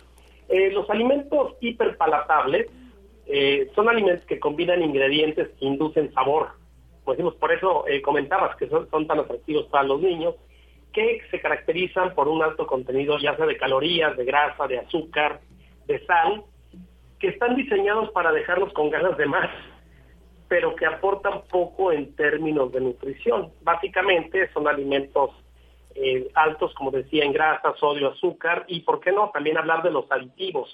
Eh, 0.48 0.70
los 0.72 0.88
alimentos 0.88 1.54
hiperpalatables 1.60 2.68
eh, 3.26 3.70
son 3.74 3.88
alimentos 3.88 4.24
que 4.26 4.40
combinan 4.40 4.82
ingredientes 4.82 5.48
que 5.58 5.66
inducen 5.66 6.12
sabor. 6.12 6.59
Como 7.10 7.16
decimos, 7.16 7.34
por 7.40 7.50
eso 7.50 7.88
eh, 7.88 8.00
comentabas 8.02 8.54
que 8.54 8.68
son, 8.68 8.86
tan 8.88 9.18
atractivos 9.18 9.66
para 9.66 9.82
los 9.82 10.00
niños, 10.00 10.36
que 10.92 11.20
se 11.28 11.40
caracterizan 11.40 12.14
por 12.14 12.28
un 12.28 12.40
alto 12.40 12.68
contenido 12.68 13.18
ya 13.18 13.34
sea 13.34 13.46
de 13.46 13.56
calorías, 13.56 14.16
de 14.16 14.24
grasa, 14.24 14.68
de 14.68 14.78
azúcar, 14.78 15.40
de 15.88 16.06
sal, 16.06 16.44
que 17.18 17.30
están 17.30 17.56
diseñados 17.56 18.12
para 18.12 18.30
dejarnos 18.30 18.72
con 18.74 18.90
ganas 18.90 19.16
de 19.16 19.26
más, 19.26 19.50
pero 20.46 20.76
que 20.76 20.86
aportan 20.86 21.42
poco 21.50 21.90
en 21.90 22.14
términos 22.14 22.70
de 22.70 22.80
nutrición. 22.80 23.50
Básicamente 23.62 24.48
son 24.52 24.68
alimentos 24.68 25.32
eh, 25.96 26.30
altos, 26.34 26.72
como 26.74 26.92
decía, 26.92 27.24
en 27.24 27.32
grasa, 27.32 27.74
sodio, 27.80 28.10
azúcar 28.10 28.66
y, 28.68 28.82
¿por 28.82 29.00
qué 29.00 29.10
no?, 29.10 29.30
también 29.30 29.58
hablar 29.58 29.82
de 29.82 29.90
los 29.90 30.08
aditivos, 30.12 30.70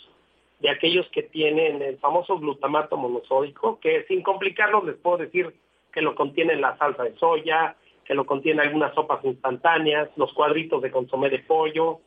de 0.61 0.69
aquellos 0.69 1.09
que 1.12 1.23
tienen 1.23 1.81
el 1.81 1.97
famoso 1.97 2.38
glutamato 2.38 2.99
monosódico, 2.99 3.81
que 3.81 4.05
sin 4.05 4.23
complicarlos 4.23 4.85
les 4.85 4.97
puedo 4.97 5.16
decir 5.16 5.55
que 5.97 6.03
lo 6.03 6.15
contiene 6.15 6.57
la 6.57 6.76
salsa 6.76 7.05
de 7.05 7.17
soya, 7.17 7.75
que 8.05 8.12
lo 8.12 8.26
contiene 8.26 8.61
algunas 8.61 8.95
sopas 8.95 9.25
instantáneas, 9.25 10.11
los 10.17 10.31
cuadritos 10.35 10.83
de 10.83 10.91
consomé 10.91 11.31
de 11.31 11.38
pollo, 11.38 12.00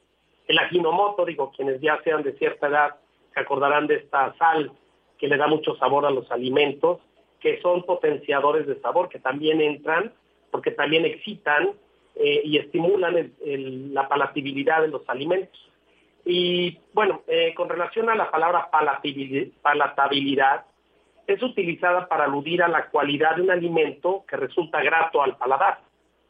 el 0.47 0.59
ajinomoto, 0.59 1.25
digo, 1.25 1.51
quienes 1.57 1.81
ya 1.81 1.99
sean 2.03 2.21
de 2.21 2.33
cierta 2.33 2.67
edad 2.67 2.97
se 3.33 3.39
acordarán 3.39 3.87
de 3.87 3.95
esta 3.95 4.35
sal 4.37 4.71
que 5.17 5.27
le 5.27 5.37
da 5.37 5.47
mucho 5.47 5.75
sabor 5.77 6.05
a 6.05 6.11
los 6.11 6.29
alimentos, 6.31 6.99
que 7.39 7.59
son 7.61 7.81
potenciadores 7.81 8.67
de 8.67 8.79
sabor, 8.79 9.09
que 9.09 9.17
también 9.17 9.59
entran, 9.59 10.13
porque 10.51 10.69
también 10.69 11.05
excitan 11.05 11.71
eh, 12.13 12.41
y 12.43 12.59
estimulan 12.59 13.33
la 13.41 14.07
palatabilidad 14.07 14.83
de 14.83 14.89
los 14.89 15.01
alimentos. 15.09 15.59
Y 16.25 16.77
bueno, 16.93 17.23
eh, 17.27 17.55
con 17.55 17.69
relación 17.69 18.07
a 18.11 18.13
la 18.13 18.29
palabra 18.29 18.69
palatabilidad, 18.69 20.65
es 21.33 21.43
utilizada 21.43 22.07
para 22.07 22.25
aludir 22.25 22.63
a 22.63 22.67
la 22.67 22.87
cualidad 22.89 23.35
de 23.35 23.43
un 23.43 23.51
alimento 23.51 24.23
que 24.27 24.37
resulta 24.37 24.81
grato 24.81 25.21
al 25.21 25.37
paladar. 25.37 25.79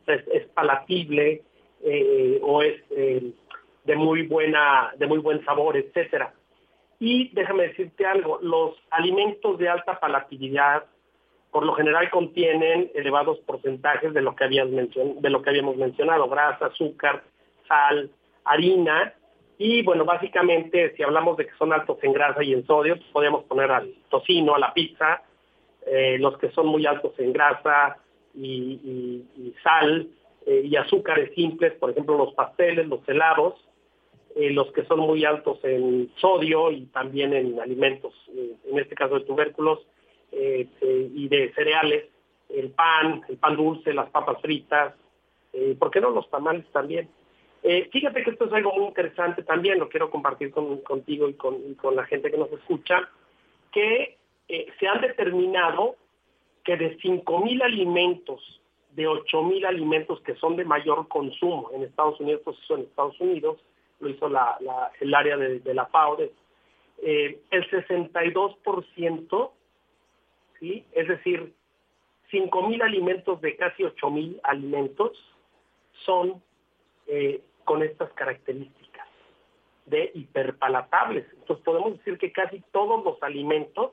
Es, 0.05 0.27
es 0.27 0.47
palatible 0.47 1.43
eh, 1.83 2.39
o 2.41 2.61
es 2.61 2.81
de 2.89 3.95
muy 3.95 4.27
buena, 4.27 4.93
de 4.97 5.07
muy 5.07 5.19
buen 5.19 5.43
sabor, 5.45 5.77
etcétera. 5.77 6.33
Y 6.99 7.29
déjame 7.33 7.69
decirte 7.69 8.05
algo, 8.05 8.39
los 8.41 8.75
alimentos 8.91 9.57
de 9.57 9.69
alta 9.69 9.99
palatabilidad 9.99 10.83
por 11.51 11.65
lo 11.65 11.73
general 11.73 12.09
contienen 12.11 12.91
elevados 12.93 13.39
porcentajes 13.39 14.13
de 14.13 14.21
lo 14.21 14.35
que 14.35 14.43
habías 14.43 14.69
de 14.69 15.29
lo 15.29 15.41
que 15.41 15.49
habíamos 15.49 15.77
mencionado, 15.77 16.29
grasa, 16.29 16.67
azúcar, 16.67 17.23
sal, 17.67 18.11
harina 18.43 19.13
y 19.61 19.83
bueno, 19.83 20.05
básicamente 20.05 20.95
si 20.95 21.03
hablamos 21.03 21.35
de 21.35 21.45
que 21.45 21.53
son 21.57 21.73
altos 21.73 21.99
en 22.01 22.13
grasa 22.13 22.41
y 22.41 22.53
en 22.53 22.65
sodio, 22.65 22.95
pues 22.95 23.09
podríamos 23.11 23.43
poner 23.43 23.69
al 23.69 23.93
tocino, 24.09 24.55
a 24.55 24.59
la 24.59 24.73
pizza, 24.73 25.21
eh, 25.85 26.17
los 26.17 26.37
que 26.37 26.49
son 26.51 26.67
muy 26.67 26.85
altos 26.85 27.11
en 27.19 27.33
grasa 27.33 27.97
y, 28.33 29.21
sal 29.61 30.07
eh, 30.45 30.61
y 30.63 30.77
azúcares 30.77 31.35
simples, 31.35 31.73
por 31.73 31.89
ejemplo 31.89 32.17
los 32.17 32.33
pasteles, 32.35 32.87
los 32.87 33.01
helados, 33.09 33.55
eh, 34.37 34.49
los 34.49 34.71
que 34.71 34.85
son 34.85 35.01
muy 35.01 35.25
altos 35.25 35.59
en 35.63 36.09
sodio 36.15 36.71
y 36.71 36.85
también 36.85 37.33
en 37.33 37.59
alimentos, 37.59 38.13
en 38.29 38.79
este 38.79 38.95
caso 38.95 39.15
de 39.15 39.25
tubérculos, 39.25 39.79
y 40.31 41.27
de 41.27 41.51
cereales, 41.53 42.05
el 42.49 42.69
pan, 42.69 43.23
el 43.27 43.37
pan 43.37 43.57
dulce, 43.57 43.93
las 43.93 44.09
papas 44.11 44.39
fritas, 44.41 44.93
¿por 45.79 45.89
qué 45.89 45.99
no 45.99 46.11
los 46.11 46.29
tamales 46.29 46.65
también? 46.71 47.09
Eh, 47.63 47.89
fíjate 47.91 48.23
que 48.23 48.31
esto 48.31 48.45
es 48.45 48.53
algo 48.53 48.73
muy 48.73 48.85
interesante 48.85 49.43
también, 49.43 49.79
lo 49.79 49.89
quiero 49.89 50.09
compartir 50.09 50.51
contigo 50.51 51.27
y 51.27 51.33
con, 51.33 51.95
la 51.95 52.05
gente 52.05 52.31
que 52.31 52.37
nos 52.37 52.51
escucha, 52.51 53.09
que 53.71 54.17
eh, 54.47 54.67
se 54.79 54.87
han 54.87 55.01
determinado 55.01 55.95
que 56.63 56.77
de 56.77 56.97
5.000 56.97 57.63
alimentos, 57.63 58.61
de 58.91 59.07
8.000 59.07 59.65
alimentos 59.65 60.21
que 60.21 60.35
son 60.35 60.55
de 60.55 60.65
mayor 60.65 61.07
consumo 61.07 61.69
en 61.73 61.83
Estados 61.83 62.19
Unidos, 62.19 62.41
en 62.69 62.81
Estados 62.81 63.19
Unidos, 63.19 63.59
lo 63.99 64.09
hizo 64.09 64.27
el 64.27 65.13
área 65.13 65.37
de, 65.37 65.73
la 65.73 65.85
FAO, 65.87 66.17
el 67.01 67.39
62% 67.51 69.51
es 70.61 71.07
decir, 71.07 71.53
5.000 72.31 72.83
alimentos 72.83 73.41
de 73.41 73.55
casi 73.55 73.83
8.000 73.83 74.39
alimentos 74.43 75.17
son 76.05 76.41
eh, 77.07 77.41
con 77.69 77.83
estas 77.83 78.11
características 78.13 79.07
de 79.85 80.09
hiperpalatables. 80.15 81.27
Entonces 81.33 81.63
podemos 81.63 81.99
decir 81.99 82.17
que 82.17 82.31
casi 82.31 82.63
todos 82.71 83.05
los 83.05 83.21
alimentos 83.21 83.91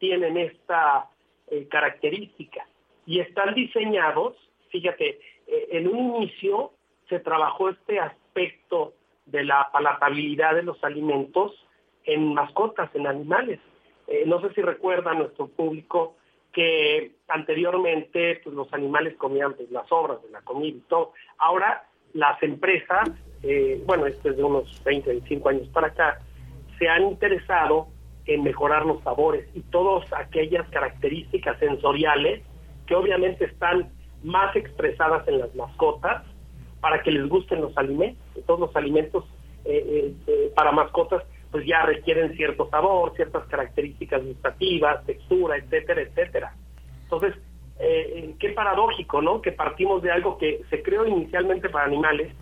tienen 0.00 0.36
esta 0.36 1.08
eh, 1.46 1.68
característica 1.68 2.66
y 3.06 3.20
están 3.20 3.54
diseñados, 3.54 4.34
fíjate, 4.70 5.20
eh, 5.46 5.68
en 5.70 5.86
un 5.86 6.16
inicio 6.16 6.72
se 7.08 7.20
trabajó 7.20 7.68
este 7.68 8.00
aspecto 8.00 8.94
de 9.26 9.44
la 9.44 9.70
palatabilidad 9.72 10.56
de 10.56 10.64
los 10.64 10.82
alimentos 10.82 11.52
en 12.02 12.34
mascotas, 12.34 12.92
en 12.96 13.06
animales. 13.06 13.60
Eh, 14.08 14.24
no 14.26 14.40
sé 14.40 14.52
si 14.52 14.62
recuerda 14.62 15.14
nuestro 15.14 15.46
público 15.46 16.16
que 16.52 17.12
anteriormente 17.28 18.40
pues, 18.42 18.52
los 18.56 18.72
animales 18.72 19.14
comían 19.16 19.54
pues, 19.54 19.70
las 19.70 19.86
obras 19.92 20.20
de 20.24 20.30
la 20.30 20.40
comida 20.40 20.76
y 20.76 20.88
todo. 20.88 21.12
Ahora 21.38 21.86
las 22.14 22.42
empresas, 22.42 23.10
eh, 23.42 23.82
bueno, 23.86 24.06
esto 24.06 24.30
es 24.30 24.36
de 24.36 24.42
unos 24.42 24.82
20, 24.84 25.10
25 25.10 25.48
años 25.48 25.68
para 25.68 25.88
acá, 25.88 26.20
se 26.78 26.88
han 26.88 27.02
interesado 27.02 27.88
en 28.26 28.42
mejorar 28.42 28.86
los 28.86 29.02
sabores 29.02 29.46
y 29.54 29.60
todas 29.60 30.10
aquellas 30.14 30.66
características 30.70 31.58
sensoriales 31.58 32.42
que 32.86 32.94
obviamente 32.94 33.44
están 33.44 33.90
más 34.22 34.56
expresadas 34.56 35.28
en 35.28 35.40
las 35.40 35.54
mascotas 35.54 36.24
para 36.80 37.02
que 37.02 37.10
les 37.10 37.28
gusten 37.28 37.60
los 37.60 37.76
alimentos. 37.76 38.22
Todos 38.46 38.60
los 38.60 38.76
alimentos 38.76 39.24
eh, 39.66 40.14
para 40.54 40.72
mascotas 40.72 41.22
pues 41.50 41.66
ya 41.66 41.82
requieren 41.82 42.34
cierto 42.34 42.68
sabor, 42.68 43.14
ciertas 43.14 43.46
características 43.46 44.24
gustativas, 44.24 45.06
textura, 45.06 45.56
etcétera, 45.56 46.02
etcétera. 46.02 46.54
Entonces, 47.04 47.34
eh, 47.80 48.12
eh, 48.16 48.34
qué 48.38 48.50
paradójico, 48.50 49.20
¿no? 49.20 49.42
Que 49.42 49.50
partimos 49.50 50.00
de 50.02 50.12
algo 50.12 50.38
que 50.38 50.62
se 50.70 50.80
creó 50.82 51.06
inicialmente 51.06 51.68
para 51.68 51.86
animales, 51.86 52.32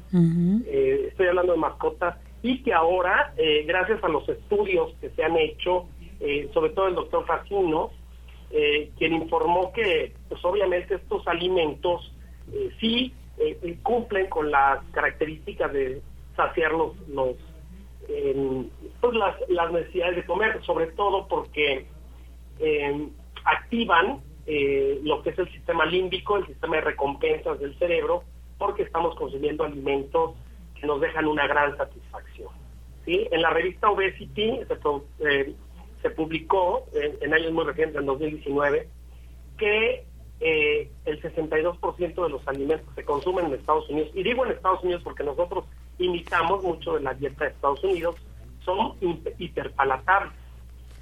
eh, 0.67 1.07
estoy 1.09 1.27
hablando 1.29 1.53
de 1.53 1.59
mascotas, 1.59 2.17
y 2.43 2.63
que 2.63 2.75
ahora, 2.75 3.33
gracias 3.67 4.03
a 4.03 4.09
los 4.09 4.29
estudios 4.29 4.93
que 5.01 5.11
se 5.11 5.23
han 5.23 5.37
hecho, 5.37 5.87
sobre 6.53 6.71
todo 6.71 6.89
el 6.89 6.97
doctor 6.97 7.25
Facino, 7.25 7.93
quien 8.99 9.15
informó 9.15 9.73
que, 9.73 10.13
pues 10.29 10.45
obviamente 10.45 10.97
estos 10.97 11.27
alimentos 11.29 12.13
sí 12.81 13.15
cumplen 13.85 14.29
con 14.29 14.51
las 14.51 14.85
características 14.91 15.73
de 15.73 16.03
saciar 16.35 16.73
los, 16.73 16.99
los 17.09 17.37
pues 19.01 19.15
las, 19.15 19.37
las, 19.49 19.73
necesidades 19.73 20.17
de 20.17 20.25
comer, 20.25 20.61
sobre 20.65 20.89
todo 20.89 21.29
porque 21.29 21.87
em, 22.59 23.11
activan 23.45 24.21
eh, 24.47 25.01
lo 25.03 25.23
que 25.23 25.31
es 25.31 25.39
el 25.39 25.51
sistema 25.53 25.85
límbico, 25.87 26.37
el 26.37 26.47
sistema 26.47 26.77
de 26.77 26.83
recompensas 26.83 27.61
del 27.61 27.79
cerebro, 27.79 28.25
porque 28.59 28.83
estamos 28.83 29.15
consumiendo 29.17 29.65
alimentos 29.65 30.35
que 30.79 30.87
nos 30.87 31.01
dejan 31.01 31.27
una 31.27 31.47
gran 31.47 31.77
satisfacción. 31.77 32.49
¿sí? 33.05 33.27
En 33.31 33.43
la 33.43 33.51
revista 33.51 33.91
Obesity 33.91 34.61
se, 34.67 35.29
eh, 35.29 36.11
publicó 36.17 36.87
en, 36.93 37.33
años 37.33 37.53
muy 37.53 37.65
recientes, 37.65 38.01
en 38.01 38.07
2019, 38.07 38.89
que 39.59 40.05
eh, 40.41 40.91
el 41.05 41.23
62% 41.23 42.23
de 42.23 42.29
los 42.29 42.49
alimentos 42.49 42.89
que 42.89 43.03
se 43.03 43.05
consumen 43.05 43.47
en 43.47 43.55
Estados 43.55 43.89
Unidos, 43.89 44.11
y 44.15 44.23
digo 44.25 44.45
en 44.45 44.53
Estados 44.53 44.83
Unidos 44.83 45.03
porque 45.05 45.23
nosotros 45.23 45.65
imitamos 45.99 46.63
mucho 46.65 46.95
de 46.95 47.01
la 47.03 47.15
dieta 47.15 47.45
de 47.45 47.51
Estados 47.51 47.83
Unidos, 47.85 48.17
son 48.65 48.97
hiperpalatables. 49.39 50.33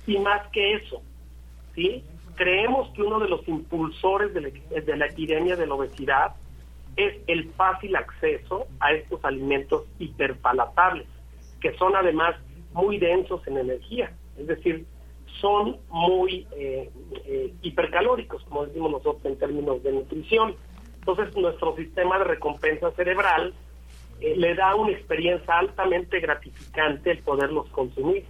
Y 0.06 0.18
más 0.18 0.46
que 0.48 0.74
eso, 0.74 1.02
¿sí? 1.74 2.04
Creemos 2.40 2.88
que 2.94 3.02
uno 3.02 3.20
de 3.20 3.28
los 3.28 3.46
impulsores 3.46 4.32
de 4.32 4.40
la, 4.40 4.48
de 4.80 4.96
la 4.96 5.04
epidemia 5.04 5.56
de 5.56 5.66
la 5.66 5.74
obesidad 5.74 6.36
es 6.96 7.18
el 7.26 7.50
fácil 7.52 7.94
acceso 7.94 8.66
a 8.80 8.94
estos 8.94 9.22
alimentos 9.26 9.84
hiperpalatables, 9.98 11.06
que 11.60 11.76
son 11.76 11.94
además 11.94 12.36
muy 12.72 12.96
densos 12.96 13.46
en 13.46 13.58
energía, 13.58 14.14
es 14.38 14.46
decir, 14.46 14.86
son 15.42 15.76
muy 15.90 16.46
eh, 16.56 16.90
eh, 17.26 17.52
hipercalóricos, 17.60 18.42
como 18.44 18.64
decimos 18.64 18.90
nosotros 18.90 19.22
en 19.26 19.38
términos 19.38 19.82
de 19.82 19.92
nutrición. 19.92 20.54
Entonces, 20.98 21.36
nuestro 21.36 21.76
sistema 21.76 22.18
de 22.20 22.24
recompensa 22.24 22.90
cerebral 22.92 23.52
eh, 24.22 24.34
le 24.34 24.54
da 24.54 24.74
una 24.76 24.92
experiencia 24.92 25.58
altamente 25.58 26.20
gratificante 26.20 27.10
el 27.10 27.18
poderlos 27.18 27.68
consumir. 27.68 28.24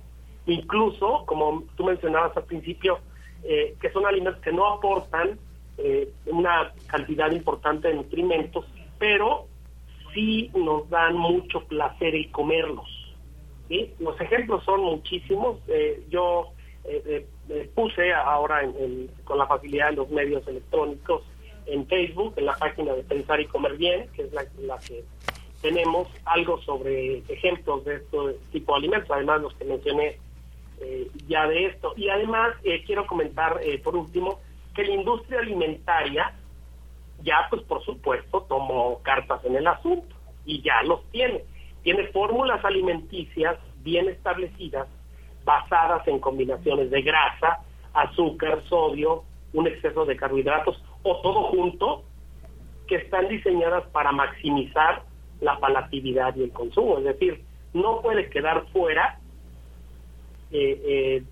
Incluso, 0.47 1.23
como 1.27 1.63
tú 1.77 1.85
mencionabas 1.85 2.37
al 2.37 2.45
principio, 2.45 2.99
eh, 3.45 3.75
que 3.81 3.91
son 3.91 4.07
alimentos 4.07 4.43
que 4.43 4.53
no 4.53 4.67
aportan 4.67 5.39
eh, 5.79 6.13
una 6.27 6.73
cantidad 6.87 7.31
importante 7.31 7.89
de 7.89 7.95
nutrimentos, 7.95 8.67
pero 8.99 9.47
sí 10.13 10.51
nos 10.55 10.89
dan 10.91 11.17
mucho 11.17 11.61
placer 11.65 12.15
el 12.15 12.31
comerlos. 12.31 12.89
Los 14.01 14.21
ejemplos 14.21 14.65
son 14.65 14.81
muchísimos. 14.81 15.59
yo 16.09 16.49
puse 17.77 18.13
ahora 18.13 18.69
con 19.23 19.39
la 19.39 19.47
facilidad 19.47 19.91
de 19.91 19.97
los 19.97 20.11
medios 20.11 20.47
electrónicos 20.49 21.23
en 21.67 21.87
Facebook, 21.87 22.35
en 22.37 22.47
la 22.47 22.57
página 22.57 22.95
de 22.95 23.05
Pensar 23.05 23.41
y 23.41 23.47
Comer 23.47 23.77
Bien, 23.77 24.09
que 24.09 24.23
es 24.23 24.33
la, 24.33 24.45
la 24.63 24.79
que 24.79 25.05
tenemos 25.63 26.09
algo 26.25 26.61
sobre 26.63 27.19
ejemplos 27.29 27.85
de 27.85 27.97
este 27.97 28.19
tipo 28.53 28.73
de 28.73 28.79
alimentos, 28.79 29.11
además 29.11 29.43
los 29.43 29.55
que 29.55 29.65
mencioné 29.65 30.07
eh, 30.09 30.19
ya 31.27 31.47
de 31.47 31.67
esto. 31.67 31.93
Y 31.97 32.09
además 32.09 32.55
eh, 32.65 32.83
quiero 32.85 33.07
comentar, 33.07 33.61
eh, 33.63 33.79
por 33.79 33.97
último, 33.97 34.41
que 34.75 34.85
la 34.85 34.95
industria 34.95 35.41
alimentaria 35.41 36.35
ya, 37.23 37.47
pues 37.51 37.63
por 37.63 37.85
supuesto, 37.85 38.43
tomó 38.49 39.01
cartas 39.03 39.45
en 39.45 39.57
el 39.57 39.67
asunto 39.67 40.17
y 40.45 40.63
ya 40.63 40.83
los 40.83 41.05
tiene. 41.11 41.45
Tiene 41.83 42.07
fórmulas 42.09 42.65
alimenticias 42.65 43.59
bien 43.83 44.09
establecidas, 44.09 44.89
basadas 45.45 46.07
en 46.09 46.19
combinaciones 46.19 46.91
de 46.91 47.03
grasa, 47.03 47.61
azúcar, 47.93 48.63
sodio, 48.69 49.25
un 49.53 49.67
exceso 49.67 50.05
de 50.05 50.17
carbohidratos 50.17 50.83
o 51.03 51.21
todo 51.21 51.45
junto, 51.45 52.05
que 52.87 52.97
están 52.97 53.29
diseñadas 53.29 53.87
para 53.89 54.13
maximizar 54.13 55.03
la 55.41 55.59
palatividad 55.59 56.35
y 56.37 56.45
el 56.45 56.53
consumo. 56.53 56.99
Es 56.99 57.05
decir, 57.05 57.45
no 57.73 58.01
puede 58.03 58.29
quedar 58.31 58.67
fuera 58.73 59.20
eh, 60.53 61.23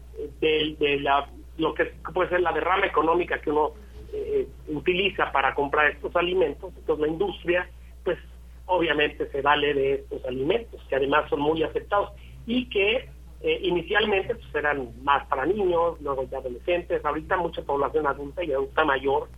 eh, 0.40 0.76
de, 0.78 1.00
la, 1.00 1.28
lo 1.56 1.74
que 1.74 1.86
puede 2.12 2.28
ser 2.30 2.40
la 2.40 2.52
derrama 2.52 2.86
económica 2.86 3.40
que 3.40 3.50
uno 3.50 3.72
eh, 4.12 4.48
utiliza 4.68 5.30
para 5.32 5.54
comprar 5.54 5.90
estos 5.90 6.14
alimentos. 6.16 6.72
Entonces 6.76 7.06
la 7.06 7.12
industria, 7.12 7.70
pues 8.04 8.18
obviamente 8.66 9.28
se 9.30 9.42
vale 9.42 9.74
de 9.74 9.94
estos 9.94 10.24
alimentos, 10.24 10.80
que 10.88 10.96
además 10.96 11.28
son 11.28 11.40
muy 11.40 11.62
aceptados 11.62 12.10
y 12.46 12.68
que 12.68 13.08
eh, 13.40 13.60
inicialmente 13.62 14.34
pues, 14.34 14.54
eran 14.54 14.92
más 15.02 15.26
para 15.26 15.46
niños, 15.46 16.00
luego 16.00 16.28
ya 16.30 16.38
adolescentes, 16.38 17.04
ahorita 17.04 17.36
mucha 17.36 17.62
población 17.62 18.06
adulta 18.06 18.42
y 18.42 18.52
adulta 18.52 18.84
mayor 18.84 19.28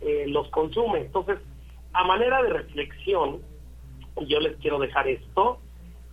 eh, 0.00 0.24
los 0.28 0.48
consume. 0.50 1.00
Entonces, 1.00 1.38
a 1.92 2.04
manera 2.04 2.42
de 2.42 2.50
reflexión, 2.50 3.40
yo 4.26 4.40
les 4.40 4.56
quiero 4.58 4.78
dejar 4.78 5.08
esto, 5.08 5.60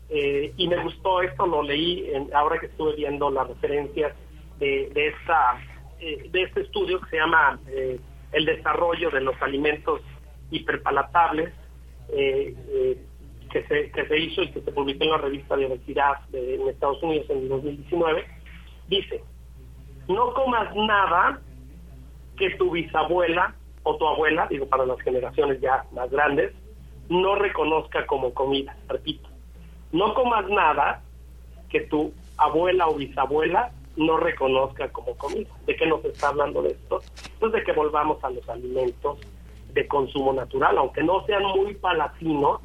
eh, 0.09 0.53
y 0.55 0.67
me 0.67 0.81
gustó 0.83 1.21
esto, 1.21 1.45
lo 1.45 1.63
leí 1.63 2.09
en, 2.11 2.33
ahora 2.33 2.59
que 2.59 2.67
estuve 2.67 2.95
viendo 2.95 3.29
las 3.29 3.47
referencias 3.47 4.13
de, 4.59 4.89
de, 4.93 5.07
esta, 5.07 5.59
de 5.99 6.41
este 6.41 6.61
estudio 6.61 7.01
que 7.01 7.09
se 7.09 7.17
llama 7.17 7.59
El 8.31 8.45
desarrollo 8.45 9.09
de 9.09 9.21
los 9.21 9.41
alimentos 9.41 10.01
hiperpalatables, 10.51 11.53
eh, 12.09 12.97
que 13.51 13.63
se, 13.67 13.91
que 13.91 14.05
se 14.07 14.17
hizo 14.17 14.43
y 14.43 14.51
que 14.51 14.61
se 14.61 14.71
publicó 14.71 15.03
en 15.05 15.11
la 15.11 15.17
revista 15.17 15.55
de 15.55 15.65
obesidad 15.65 16.19
de, 16.29 16.55
en 16.55 16.67
Estados 16.67 17.01
Unidos 17.01 17.29
en 17.29 17.47
2019, 17.47 18.25
dice, 18.87 19.23
no 20.07 20.33
comas 20.33 20.75
nada 20.75 21.41
que 22.37 22.51
tu 22.51 22.71
bisabuela 22.71 23.55
o 23.83 23.95
tu 23.97 24.07
abuela, 24.07 24.47
digo 24.49 24.67
para 24.67 24.85
las 24.85 24.99
generaciones 25.01 25.61
ya 25.61 25.85
más 25.93 26.09
grandes, 26.11 26.53
no 27.09 27.35
reconozca 27.35 28.05
como 28.05 28.33
comida. 28.33 28.75
Repito, 28.87 29.29
no 29.95 30.13
comas 30.13 30.47
nada 30.49 31.01
que 31.69 31.81
tu 31.81 32.13
abuela 32.37 32.87
o 32.87 32.95
bisabuela 32.95 33.71
no 33.95 34.17
reconozca 34.17 34.91
como 34.91 35.15
comida. 35.15 35.49
¿De 35.65 35.75
qué 35.75 35.87
nos 35.87 36.03
está 36.03 36.27
hablando 36.27 36.61
de 36.61 36.71
esto? 36.71 37.01
Pues 37.39 37.53
de 37.53 37.63
que 37.63 37.71
volvamos 37.71 38.21
a 38.23 38.29
los 38.29 38.47
alimentos 38.49 39.19
de 39.73 39.87
consumo 39.87 40.33
natural, 40.33 40.77
aunque 40.77 41.01
no 41.01 41.25
sean 41.25 41.43
muy 41.43 41.75
palatinos, 41.75 42.59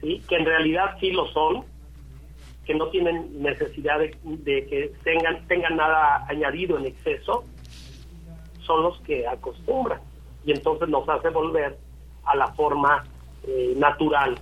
que 0.00 0.36
en 0.36 0.44
realidad 0.44 0.96
sí 1.00 1.12
lo 1.12 1.26
son, 1.28 1.64
que 2.66 2.74
no 2.74 2.88
tienen 2.88 3.42
necesidad 3.42 3.98
de, 3.98 4.10
que 4.66 4.92
tengan, 5.02 5.46
tengan 5.46 5.76
nada 5.76 6.26
añadido 6.28 6.76
en 6.76 6.86
exceso, 6.86 7.44
son 8.60 8.82
los 8.82 9.00
que 9.00 9.26
acostumbran. 9.26 10.00
Y 10.44 10.52
entonces 10.52 10.90
nos 10.90 11.08
hace 11.08 11.30
volver 11.30 11.78
a 12.26 12.36
la 12.36 12.48
forma 12.48 13.02
eh, 13.46 13.72
natural 13.76 14.38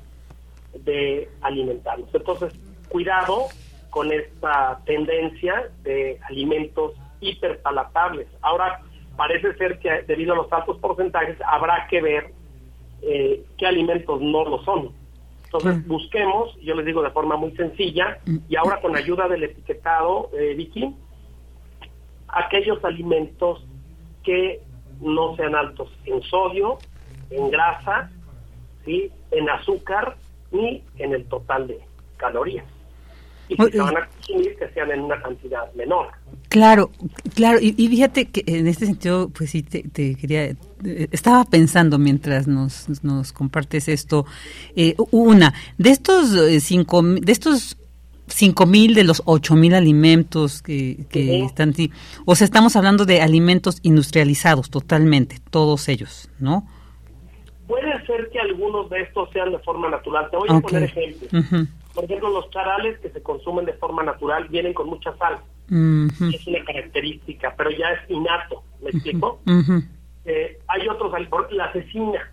de 0.75 1.29
alimentarnos. 1.41 2.09
Entonces, 2.15 2.55
cuidado 2.89 3.47
con 3.91 4.11
esta 4.13 4.81
tendencia 4.87 5.71
de 5.83 6.19
alimentos 6.29 6.93
hiperpalatables. 7.21 8.27
Ahora, 8.41 8.81
parece 9.17 9.55
ser 9.55 9.79
que 9.79 10.03
debido 10.03 10.33
a 10.33 10.37
los 10.37 10.53
altos 10.53 10.79
porcentajes 10.79 11.37
habrá 11.47 11.87
que 11.89 12.01
ver 12.01 12.33
eh, 13.03 13.45
qué 13.59 13.67
alimentos 13.67 14.21
no 14.21 14.45
lo 14.45 14.65
son. 14.65 14.93
Entonces 15.45 15.87
busquemos, 15.87 16.59
yo 16.63 16.75
les 16.75 16.87
digo 16.87 17.03
de 17.03 17.11
forma 17.11 17.37
muy 17.37 17.55
sencilla, 17.55 18.19
mm. 18.25 18.37
y 18.49 18.57
ahora 18.57 18.81
con 18.81 18.97
ayuda 18.97 19.29
del 19.29 19.45
etiquetado, 19.45 20.31
eh, 20.33 20.55
Vicky, 20.55 20.97
aquellos 22.29 22.83
alimentos 22.85 23.63
que 24.25 24.63
no 25.01 25.37
sean 25.37 25.55
altos 25.55 25.91
en 26.07 26.23
sodio, 26.23 26.79
en 27.29 27.51
grasa, 27.51 28.11
¿sí? 28.87 29.11
en 29.31 29.51
azúcar 29.51 30.17
ni 30.53 30.83
en 30.99 31.13
el 31.15 31.25
total 31.27 31.67
de 31.67 31.81
calorías 32.17 32.67
y 33.49 33.57
si 33.57 33.73
se 33.73 33.79
van 33.79 33.97
a 33.97 34.07
consumir 34.07 34.57
que 34.57 34.69
sean 34.71 34.91
en 34.91 35.01
una 35.01 35.21
cantidad 35.21 35.73
menor. 35.75 36.09
Claro, 36.49 36.91
claro, 37.35 37.59
y, 37.61 37.73
fíjate 37.73 38.27
que 38.27 38.45
en 38.47 38.67
este 38.67 38.87
sentido, 38.87 39.31
pues 39.31 39.51
sí, 39.51 39.63
te, 39.63 39.83
quería, 40.15 40.45
eh, 40.45 40.57
estaba 41.11 41.45
pensando 41.45 41.99
mientras 41.99 42.47
nos, 42.47 43.03
nos 43.03 43.33
compartes 43.33 43.89
esto, 43.89 44.27
eh, 44.77 44.95
una, 45.11 45.55
de 45.79 45.91
estos 45.91 46.35
eh, 46.35 46.61
cinco, 46.61 47.03
de 47.03 47.33
estos 47.33 47.79
cinco 48.27 48.67
mil 48.67 48.95
de 48.95 49.05
los 49.05 49.23
ocho 49.25 49.55
mil 49.55 49.75
alimentos 49.75 50.63
que, 50.63 51.07
que 51.11 51.43
están, 51.43 51.75
o 52.25 52.35
sea, 52.35 52.45
estamos 52.45 52.77
hablando 52.77 53.07
de 53.07 53.23
alimentos 53.23 53.79
industrializados 53.83 54.71
totalmente, 54.71 55.39
todos 55.51 55.89
ellos, 55.89 56.29
¿no? 56.39 56.67
Puede 57.73 58.05
ser 58.05 58.29
que 58.29 58.39
algunos 58.39 58.91
de 58.91 59.01
estos 59.01 59.31
sean 59.31 59.51
de 59.51 59.59
forma 59.61 59.89
natural. 59.89 60.29
Te 60.31 60.37
voy 60.37 60.49
a 60.51 60.61
poner 60.61 60.83
ejemplos. 60.83 61.31
Por 61.95 62.05
ejemplo, 62.05 62.29
los 62.29 62.51
charales 62.51 63.01
que 63.01 63.09
se 63.09 63.23
consumen 63.23 63.65
de 63.65 63.73
forma 63.73 64.03
natural 64.03 64.47
vienen 64.49 64.75
con 64.75 64.89
mucha 64.89 65.17
sal. 65.17 65.39
Es 65.71 66.47
una 66.47 66.63
característica, 66.67 67.55
pero 67.57 67.71
ya 67.71 67.93
es 67.93 68.11
innato, 68.11 68.63
¿me 68.83 68.91
explico? 68.91 69.41
Eh, 70.27 70.59
hay 70.69 70.87
otros, 70.87 71.13
la 71.53 71.73
cecina, 71.73 72.31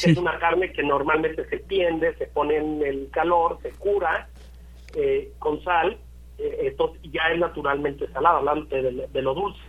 que 0.00 0.12
es 0.12 0.16
una 0.16 0.38
carne 0.38 0.72
que 0.72 0.84
normalmente 0.84 1.48
se 1.48 1.58
tiende, 1.58 2.14
se 2.14 2.26
pone 2.26 2.58
en 2.58 2.80
el 2.80 3.08
calor, 3.10 3.58
se 3.62 3.70
cura 3.70 4.28
eh, 4.94 5.32
con 5.40 5.64
sal, 5.64 5.98
eh, 6.38 6.58
esto 6.68 6.92
ya 7.12 7.22
es 7.32 7.40
naturalmente 7.40 8.06
salado, 8.12 8.38
hablando 8.38 8.66
de, 8.66 9.20
lo 9.20 9.34
dulce. 9.34 9.60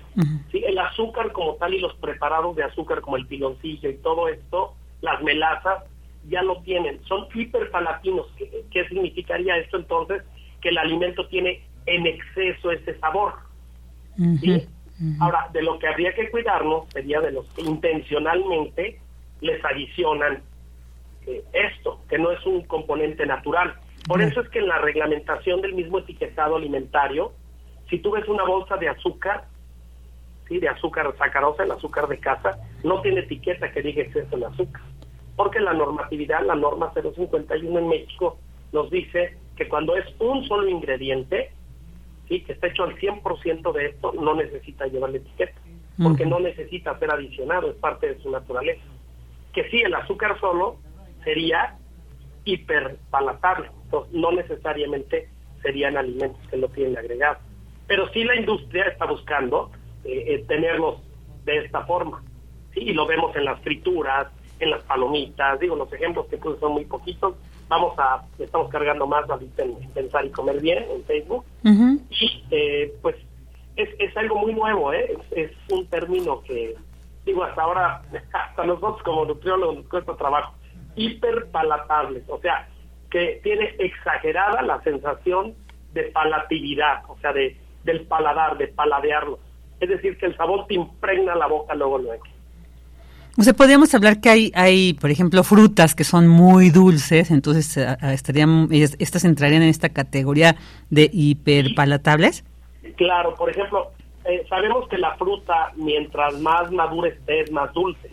¿sí? 0.52 0.64
El 0.64 0.78
azúcar 0.78 1.32
como 1.32 1.56
tal 1.56 1.74
y 1.74 1.80
los 1.80 1.96
preparados 1.96 2.56
de 2.56 2.66
azúcar 2.66 3.02
como 3.02 3.18
el 3.18 3.26
piloncillo 3.26 3.90
y 3.90 3.96
todo 3.96 4.28
esto, 4.28 4.76
las 5.02 5.22
melazas, 5.22 5.84
ya 6.30 6.42
lo 6.44 6.62
tienen, 6.62 7.04
son 7.06 7.28
hiperpalatinos. 7.34 8.28
¿Qué, 8.38 8.64
¿Qué 8.72 8.88
significaría 8.88 9.58
esto 9.58 9.78
entonces? 9.78 10.24
Que 10.62 10.70
el 10.70 10.78
alimento 10.78 11.28
tiene 11.28 11.64
en 11.86 12.08
exceso 12.08 12.72
ese 12.72 12.98
sabor. 13.00 13.34
Ahora, 15.20 15.50
de 15.52 15.64
lo 15.64 15.80
que 15.80 15.88
habría 15.88 16.14
que 16.14 16.30
cuidarnos 16.30 16.88
sería 16.90 17.20
de 17.22 17.32
los 17.32 17.46
que 17.54 17.64
intencionalmente 17.64 19.00
les 19.40 19.64
adicionan 19.66 20.44
eh, 21.26 21.44
esto, 21.54 22.02
que 22.08 22.20
no 22.20 22.32
es 22.32 22.46
un 22.46 22.62
componente 22.64 23.26
natural. 23.26 23.74
Por 24.08 24.22
eso 24.22 24.42
es 24.42 24.50
que 24.50 24.60
en 24.60 24.68
la 24.68 24.78
reglamentación 24.78 25.62
del 25.62 25.74
mismo 25.74 26.00
etiquetado 26.00 26.56
alimentario, 26.56 27.34
si 27.90 28.00
tú 28.00 28.12
ves 28.12 28.28
una 28.28 28.44
bolsa 28.44 28.78
de 28.78 28.90
azúcar, 28.90 29.46
¿sí? 30.52 30.60
de 30.60 30.68
azúcar 30.68 31.16
sacarosa, 31.18 31.64
el 31.64 31.72
azúcar 31.72 32.08
de 32.10 32.20
casa, 32.20 32.58
no 32.84 33.02
tiene 33.02 33.22
etiqueta 33.22 33.72
que 33.72 33.82
diga 33.82 34.04
exceso 34.04 34.36
de 34.36 34.46
azúcar 34.46 34.82
porque 35.42 35.60
la 35.60 35.74
normatividad, 35.74 36.46
la 36.46 36.54
norma 36.54 36.92
051 36.94 37.80
en 37.80 37.88
México, 37.88 38.38
nos 38.72 38.92
dice 38.92 39.38
que 39.56 39.68
cuando 39.68 39.96
es 39.96 40.06
un 40.20 40.48
solo 40.48 40.70
ingrediente, 40.70 41.52
¿sí? 42.28 42.42
que 42.42 42.54
está 42.54 42.68
hecho 42.68 42.84
al 42.84 42.96
100% 42.98 43.74
de 43.74 43.88
esto, 43.88 44.14
no 44.14 44.36
necesita 44.36 44.86
llevar 44.86 45.10
la 45.10 45.18
etiqueta, 45.18 45.60
porque 46.02 46.28
no 46.28 46.40
necesita 46.40 46.98
ser 47.00 47.12
adicionado, 47.12 47.72
es 47.72 47.76
parte 47.78 48.14
de 48.14 48.22
su 48.22 48.30
naturaleza. 48.30 48.84
Que 49.52 49.68
sí, 49.72 49.82
el 49.82 49.96
azúcar 49.96 50.40
solo 50.40 50.78
sería 51.24 51.76
hiperpalatable, 52.46 53.72
entonces 53.86 54.14
no 54.14 54.32
necesariamente 54.32 55.30
serían 55.64 55.98
alimentos 55.98 56.42
que 56.52 56.58
lo 56.58 56.70
tienen 56.70 57.00
agregado. 57.00 57.40
Pero 57.88 58.08
sí 58.14 58.24
la 58.24 58.36
industria 58.36 58.86
está 58.86 59.06
buscando 59.06 59.72
eh, 60.04 60.36
eh, 60.36 60.46
tenerlos 60.48 61.00
de 61.46 61.58
esta 61.60 61.86
forma, 61.86 62.24
¿sí? 62.74 62.82
y 62.82 62.94
lo 62.94 63.06
vemos 63.06 63.36
en 63.36 63.46
las 63.46 63.60
frituras, 63.62 64.28
en 64.60 64.70
las 64.70 64.84
palomitas, 64.84 65.60
digo, 65.60 65.76
los 65.76 65.92
ejemplos 65.94 66.28
que 66.28 66.38
puse 66.38 66.60
son 66.60 66.74
muy 66.74 66.86
poquitos, 66.86 67.36
vamos 67.68 67.98
a, 67.98 68.24
estamos 68.38 68.70
cargando 68.70 69.08
más 69.08 69.30
ahorita 69.30 69.64
en 69.64 69.76
Pensar 69.94 70.26
y 70.26 70.30
Comer 70.30 70.60
Bien 70.60 70.86
en 70.90 71.04
Facebook, 71.06 71.46
y 71.64 72.44
eh, 72.52 72.94
pues 73.02 73.16
es, 73.76 73.90
es 74.00 74.16
algo 74.18 74.38
muy 74.40 74.54
nuevo, 74.54 74.94
¿eh? 74.94 75.18
es, 75.32 75.52
un 75.72 75.88
término 75.88 76.42
que, 76.44 76.76
digo, 77.26 77.44
hasta 77.44 77.62
ahora, 77.62 78.02
hasta 78.34 78.66
nosotros 78.66 79.02
como 79.04 79.26
nutriólogos 79.26 79.78
nos 79.78 79.88
cuesta 79.88 80.16
trabajo, 80.16 80.54
hiperpalatables, 80.96 82.24
o 82.28 82.40
sea, 82.40 82.68
que 83.10 83.40
tiene 83.44 83.76
exagerada 83.80 84.62
la 84.62 84.82
sensación 84.84 85.56
de 85.94 86.04
palatividad, 86.04 87.04
o 87.08 87.18
sea, 87.20 87.34
de 87.34 87.58
del 87.84 88.06
paladar, 88.06 88.58
de 88.58 88.68
paladearlo. 88.68 89.40
Es 89.82 89.90
decir, 89.90 90.18
que 90.18 90.28
el 90.28 90.38
sabor 90.38 90.66
te 90.68 90.76
impregna 90.76 91.36
la 91.36 91.48
boca 91.48 91.76
luego 91.76 91.98
luego. 91.98 92.24
O 93.38 93.44
sea, 93.44 93.54
podríamos 93.54 93.94
hablar 93.96 94.20
que 94.20 94.30
hay, 94.30 94.52
hay, 94.56 94.94
por 94.94 95.10
ejemplo, 95.10 95.44
frutas 95.44 95.96
que 95.96 96.04
son 96.04 96.28
muy 96.28 96.70
dulces, 96.70 97.32
entonces 97.32 97.78
estarían, 98.02 98.68
estas 98.72 99.26
entrarían 99.26 99.64
en 99.64 99.70
esta 99.70 99.90
categoría 99.90 100.58
de 100.90 101.10
hiperpalatables. 101.12 102.44
Claro, 102.98 103.34
por 103.36 103.50
ejemplo, 103.50 103.92
eh, 104.26 104.46
sabemos 104.50 104.88
que 104.90 104.98
la 104.98 105.16
fruta, 105.16 105.72
mientras 105.76 106.40
más 106.40 106.72
madura 106.72 107.10
esté, 107.10 107.42
es 107.42 107.52
más 107.52 107.74
dulce. 107.74 108.12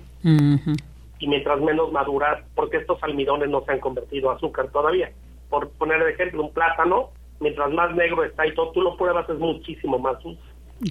Y 1.21 1.27
mientras 1.27 1.61
menos 1.61 1.93
madura, 1.93 2.45
porque 2.55 2.77
estos 2.79 3.03
almidones 3.03 3.49
no 3.49 3.63
se 3.65 3.73
han 3.73 3.81
convertido 3.81 4.31
a 4.31 4.35
azúcar 4.35 4.69
todavía. 4.69 5.11
Por 5.51 5.69
poner 5.71 6.03
de 6.05 6.13
ejemplo, 6.13 6.45
un 6.45 6.53
plátano, 6.53 7.11
mientras 7.41 7.73
más 7.73 7.95
negro 7.97 8.23
está 8.25 8.47
y 8.47 8.55
todo, 8.55 8.71
tú 8.71 8.83
lo 8.83 8.97
pruebas, 8.97 9.29
es 9.29 9.39
muchísimo 9.39 9.99
más 9.99 10.23
dulce. 10.23 10.43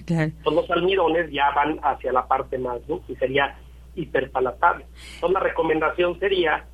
Claro. 0.04 0.32
los 0.44 0.70
almidones 0.70 1.30
ya 1.30 1.50
van 1.52 1.78
hacia 1.82 2.12
la 2.12 2.26
parte 2.28 2.58
más 2.58 2.86
dulce 2.86 3.12
y 3.12 3.16
sería 3.16 3.56
hiperpalatable. 3.94 4.84
Entonces 5.14 5.34
la 5.34 5.40
recomendación 5.40 6.18
sería, 6.18 6.66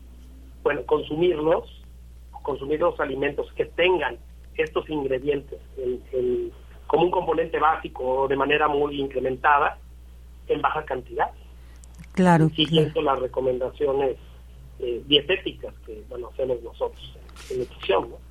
bueno, 0.63 0.85
consumirlos, 0.85 1.83
consumir 2.43 2.81
los 2.81 2.99
alimentos 3.01 3.51
que 3.55 3.67
tengan 3.67 4.19
estos 4.57 4.89
ingredientes 4.91 5.59
como 6.87 7.05
un 7.05 7.11
componente 7.11 7.59
básico 7.59 8.05
o 8.05 8.29
de 8.29 8.37
manera 8.37 8.69
muy 8.69 9.01
incrementada 9.01 9.79
en 10.47 10.61
baja 10.61 10.85
cantidad. 10.85 11.31
Claro. 12.13 12.51
Siguiendo 12.55 13.01
las 13.03 13.19
recomendaciones 13.19 14.17
eh, 14.79 15.03
dietéticas 15.07 15.75
que 15.87 16.05
bueno, 16.09 16.29
hacemos 16.33 16.63
nosotros 16.63 17.17
en 17.51 17.61
nutrición. 17.61 18.11
¿no? 18.11 18.24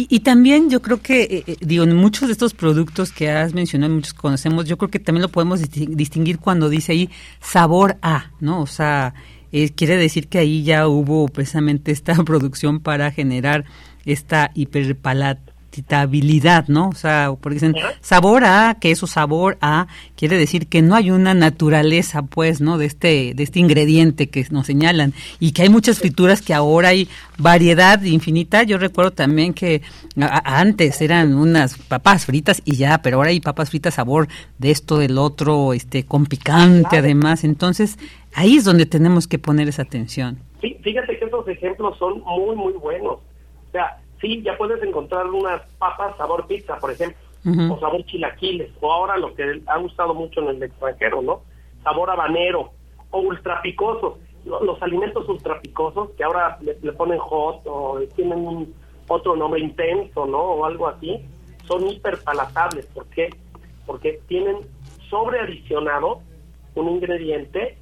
Y, 0.00 0.20
también 0.20 0.70
yo 0.70 0.80
creo 0.80 1.02
que, 1.02 1.22
eh, 1.22 1.44
eh, 1.44 1.56
digo, 1.60 1.84
muchos 1.88 2.28
de 2.28 2.32
estos 2.32 2.54
productos 2.54 3.10
que 3.10 3.30
has 3.30 3.52
mencionado, 3.52 3.92
muchos 3.92 4.14
conocemos, 4.14 4.64
yo 4.64 4.78
creo 4.78 4.92
que 4.92 5.00
también 5.00 5.22
lo 5.22 5.28
podemos 5.28 5.60
distinguir 5.72 6.38
cuando 6.38 6.68
dice 6.68 6.92
ahí 6.92 7.10
sabor 7.40 7.96
a, 8.00 8.30
¿no? 8.38 8.60
O 8.60 8.68
sea, 8.68 9.14
eh, 9.50 9.70
quiere 9.70 9.96
decir 9.96 10.28
que 10.28 10.38
ahí 10.38 10.62
ya 10.62 10.86
hubo 10.86 11.26
precisamente 11.26 11.90
esta 11.90 12.14
producción 12.24 12.78
para 12.78 13.10
generar 13.10 13.64
esta 14.04 14.52
hiperpalat 14.54 15.40
¿no? 16.68 16.88
O 16.88 16.94
sea, 16.94 17.34
porque 17.40 17.54
dicen 17.54 17.74
sabor 18.00 18.44
a, 18.44 18.76
que 18.80 18.90
eso 18.90 19.06
sabor 19.06 19.58
a, 19.60 19.86
quiere 20.16 20.36
decir 20.36 20.66
que 20.66 20.82
no 20.82 20.94
hay 20.94 21.10
una 21.10 21.34
naturaleza, 21.34 22.22
pues, 22.22 22.60
¿no? 22.60 22.78
De 22.78 22.86
este, 22.86 23.32
de 23.34 23.42
este 23.42 23.60
ingrediente 23.60 24.28
que 24.28 24.46
nos 24.50 24.66
señalan 24.66 25.12
y 25.38 25.52
que 25.52 25.62
hay 25.62 25.68
muchas 25.68 25.98
frituras 25.98 26.42
que 26.42 26.54
ahora 26.54 26.88
hay 26.88 27.08
variedad 27.38 28.02
infinita. 28.02 28.62
Yo 28.64 28.78
recuerdo 28.78 29.12
también 29.12 29.54
que 29.54 29.82
antes 30.16 31.00
eran 31.00 31.34
unas 31.34 31.78
papas 31.78 32.26
fritas 32.26 32.62
y 32.64 32.76
ya, 32.76 33.00
pero 33.02 33.18
ahora 33.18 33.30
hay 33.30 33.40
papas 33.40 33.70
fritas 33.70 33.94
sabor 33.94 34.28
de 34.58 34.70
esto, 34.70 34.98
del 34.98 35.18
otro, 35.18 35.72
este, 35.72 36.04
con 36.04 36.26
picante 36.26 36.98
además. 36.98 37.44
Entonces, 37.44 37.98
ahí 38.34 38.56
es 38.56 38.64
donde 38.64 38.86
tenemos 38.86 39.28
que 39.28 39.38
poner 39.38 39.68
esa 39.68 39.82
atención. 39.82 40.38
Sí, 40.60 40.76
fíjate 40.82 41.18
que 41.18 41.24
esos 41.24 41.46
ejemplos 41.46 41.96
son 41.98 42.20
muy, 42.20 42.56
muy 42.56 42.72
buenos. 42.74 43.14
O 43.14 43.70
sea, 43.70 43.98
sí, 44.20 44.42
ya 44.42 44.56
puedes 44.56 44.82
encontrar 44.82 45.26
unas 45.26 45.62
papas 45.78 46.16
sabor 46.16 46.46
pizza, 46.46 46.78
por 46.78 46.90
ejemplo, 46.90 47.18
o 47.70 47.78
sabor 47.80 48.04
chilaquiles, 48.04 48.70
o 48.80 48.92
ahora 48.92 49.16
lo 49.16 49.34
que 49.34 49.62
ha 49.66 49.78
gustado 49.78 50.14
mucho 50.14 50.40
en 50.40 50.56
el 50.56 50.62
extranjero, 50.62 51.22
¿no? 51.22 51.42
Sabor 51.82 52.10
habanero, 52.10 52.72
o 53.10 53.20
ultrapicosos. 53.20 54.18
Los 54.44 54.80
alimentos 54.82 55.28
ultrapicosos, 55.28 56.10
que 56.10 56.24
ahora 56.24 56.58
le, 56.60 56.74
ponen 56.92 57.18
hot 57.18 57.62
o 57.66 58.00
tienen 58.16 58.38
un 58.38 58.74
otro 59.08 59.36
nombre 59.36 59.60
intenso, 59.60 60.26
¿no? 60.26 60.38
O 60.38 60.64
algo 60.64 60.88
así, 60.88 61.20
son 61.66 61.86
hiperpalatables. 61.88 62.86
¿Por 62.86 63.06
qué? 63.06 63.30
Porque 63.86 64.20
tienen 64.26 64.58
sobreadicionado 65.08 66.20
un 66.74 66.88
ingrediente 66.88 67.76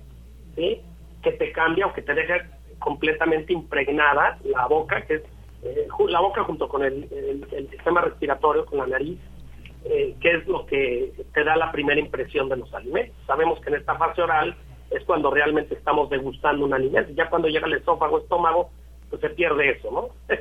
¿sí? 0.54 0.80
que 1.22 1.32
te 1.32 1.52
cambia 1.52 1.86
o 1.86 1.92
que 1.92 2.02
te 2.02 2.14
deja 2.14 2.46
completamente 2.78 3.52
impregnada 3.52 4.38
la 4.44 4.66
boca, 4.66 5.02
que 5.02 5.14
es 5.14 5.22
eh, 5.66 5.88
la 6.08 6.20
boca 6.20 6.44
junto 6.44 6.68
con 6.68 6.82
el, 6.82 7.08
sistema 7.70 8.00
respiratorio, 8.00 8.64
con 8.66 8.78
la 8.78 8.86
nariz, 8.86 9.18
eh, 9.84 10.14
que 10.20 10.30
es 10.36 10.46
lo 10.46 10.66
que 10.66 11.12
te 11.32 11.44
da 11.44 11.56
la 11.56 11.72
primera 11.72 12.00
impresión 12.00 12.48
de 12.48 12.56
los 12.56 12.72
alimentos. 12.74 13.16
Sabemos 13.26 13.60
que 13.60 13.70
en 13.70 13.76
esta 13.76 13.96
fase 13.96 14.22
oral 14.22 14.56
es 14.90 15.04
cuando 15.04 15.30
realmente 15.30 15.74
estamos 15.74 16.08
degustando 16.10 16.64
un 16.64 16.74
alimento. 16.74 17.12
Ya 17.12 17.28
cuando 17.28 17.48
llega 17.48 17.66
el 17.66 17.74
esófago, 17.74 18.18
estómago, 18.18 18.70
pues 19.10 19.20
se 19.20 19.30
pierde 19.30 19.70
eso, 19.70 19.90
¿no? 19.90 20.34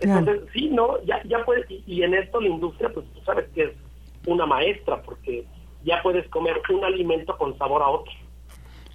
Entonces, 0.00 0.48
sí, 0.52 0.68
¿no? 0.68 1.02
Ya, 1.04 1.22
ya 1.24 1.44
puedes, 1.44 1.66
y, 1.70 2.02
en 2.02 2.14
esto 2.14 2.40
la 2.40 2.48
industria, 2.48 2.90
pues 2.92 3.06
tú 3.14 3.20
sabes 3.22 3.48
que 3.54 3.64
es 3.64 3.72
una 4.26 4.44
maestra, 4.44 5.00
porque 5.02 5.44
ya 5.84 6.02
puedes 6.02 6.28
comer 6.28 6.60
un 6.70 6.84
alimento 6.84 7.36
con 7.38 7.56
sabor 7.58 7.82
a 7.82 7.88
otro. 7.88 8.12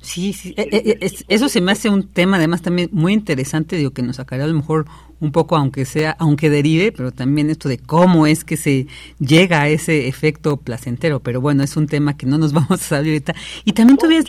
Sí, 0.01 0.33
sí, 0.33 0.53
eh, 0.57 0.99
eso 1.27 1.47
se 1.47 1.61
me 1.61 1.71
hace 1.71 1.89
un 1.89 2.07
tema 2.07 2.37
además 2.37 2.63
también 2.63 2.89
muy 2.91 3.13
interesante, 3.13 3.75
digo 3.75 3.91
que 3.91 4.01
nos 4.01 4.15
sacará 4.15 4.45
a 4.45 4.47
lo 4.47 4.55
mejor 4.55 4.87
un 5.21 5.31
poco, 5.31 5.55
aunque 5.55 5.85
sea, 5.85 6.15
aunque 6.19 6.49
derive, 6.49 6.91
pero 6.91 7.11
también 7.11 7.51
esto 7.51 7.69
de 7.69 7.77
cómo 7.77 8.25
es 8.25 8.43
que 8.43 8.57
se 8.57 8.87
llega 9.19 9.61
a 9.61 9.69
ese 9.69 10.07
efecto 10.07 10.57
placentero. 10.57 11.19
Pero 11.19 11.39
bueno, 11.39 11.63
es 11.63 11.77
un 11.77 11.87
tema 11.87 12.17
que 12.17 12.25
no 12.25 12.39
nos 12.39 12.53
vamos 12.53 12.71
a 12.71 12.77
salir 12.77 13.13
ahorita. 13.13 13.35
Y 13.63 13.73
también 13.73 13.97
tuvieras 13.97 14.25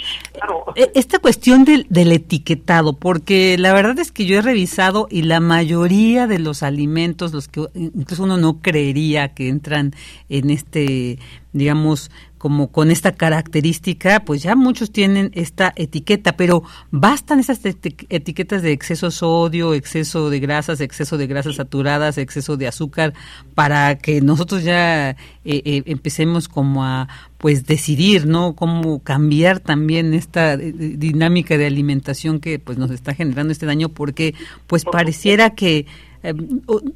eh, 0.77 0.93
esta 0.95 1.19
cuestión 1.19 1.65
del, 1.65 1.87
del 1.89 2.13
etiquetado, 2.13 2.93
porque 2.93 3.57
la 3.59 3.73
verdad 3.73 3.99
es 3.99 4.13
que 4.13 4.27
yo 4.27 4.39
he 4.39 4.43
revisado 4.43 5.09
y 5.11 5.23
la 5.23 5.41
mayoría 5.41 6.27
de 6.27 6.39
los 6.39 6.63
alimentos, 6.63 7.33
los 7.33 7.49
que 7.49 7.65
incluso 7.75 8.25
uno 8.25 8.37
no 8.37 8.61
creería 8.61 9.33
que 9.33 9.49
entran 9.49 9.95
en 10.29 10.51
este, 10.51 11.19
digamos, 11.55 12.11
como 12.43 12.73
con 12.73 12.91
esta 12.91 13.13
característica, 13.13 14.25
pues 14.25 14.43
ya 14.43 14.57
muchos 14.57 14.91
tienen 14.91 15.31
esta 15.33 15.73
etiqueta, 15.77 16.37
pero 16.37 16.65
bastan 16.91 17.39
esas 17.39 17.61
etiquetas 17.65 18.63
de 18.63 18.73
exceso 18.73 19.13
sodio, 19.13 19.75
exceso 19.75 20.29
de 20.29 20.41
grasas, 20.41 20.81
exceso 20.81 21.19
de 21.19 21.29
grasas 21.29 21.55
saturadas, 21.55 22.19
exceso 22.19 22.57
de 22.57 22.67
azúcar, 22.67 23.15
para 23.55 23.97
que 23.99 24.21
nosotros 24.23 24.65
ya 24.65 25.11
eh, 25.11 25.17
eh, 25.45 25.83
empecemos 25.87 26.49
como 26.49 26.83
a 26.85 27.07
pues 27.39 27.65
decidir, 27.65 28.27
¿no? 28.27 28.57
Cómo 28.57 28.99
cambiar 29.05 29.61
también 29.61 30.13
esta 30.13 30.55
eh, 30.55 30.73
dinámica 30.73 31.57
de 31.57 31.67
alimentación 31.67 32.41
que 32.41 32.59
pues 32.59 32.77
nos 32.77 32.91
está 32.91 33.15
generando 33.15 33.53
este 33.53 33.67
daño, 33.67 33.89
porque 33.89 34.35
pues 34.67 34.85
pareciera 34.85 35.51
que 35.51 35.87
eh, 36.23 36.35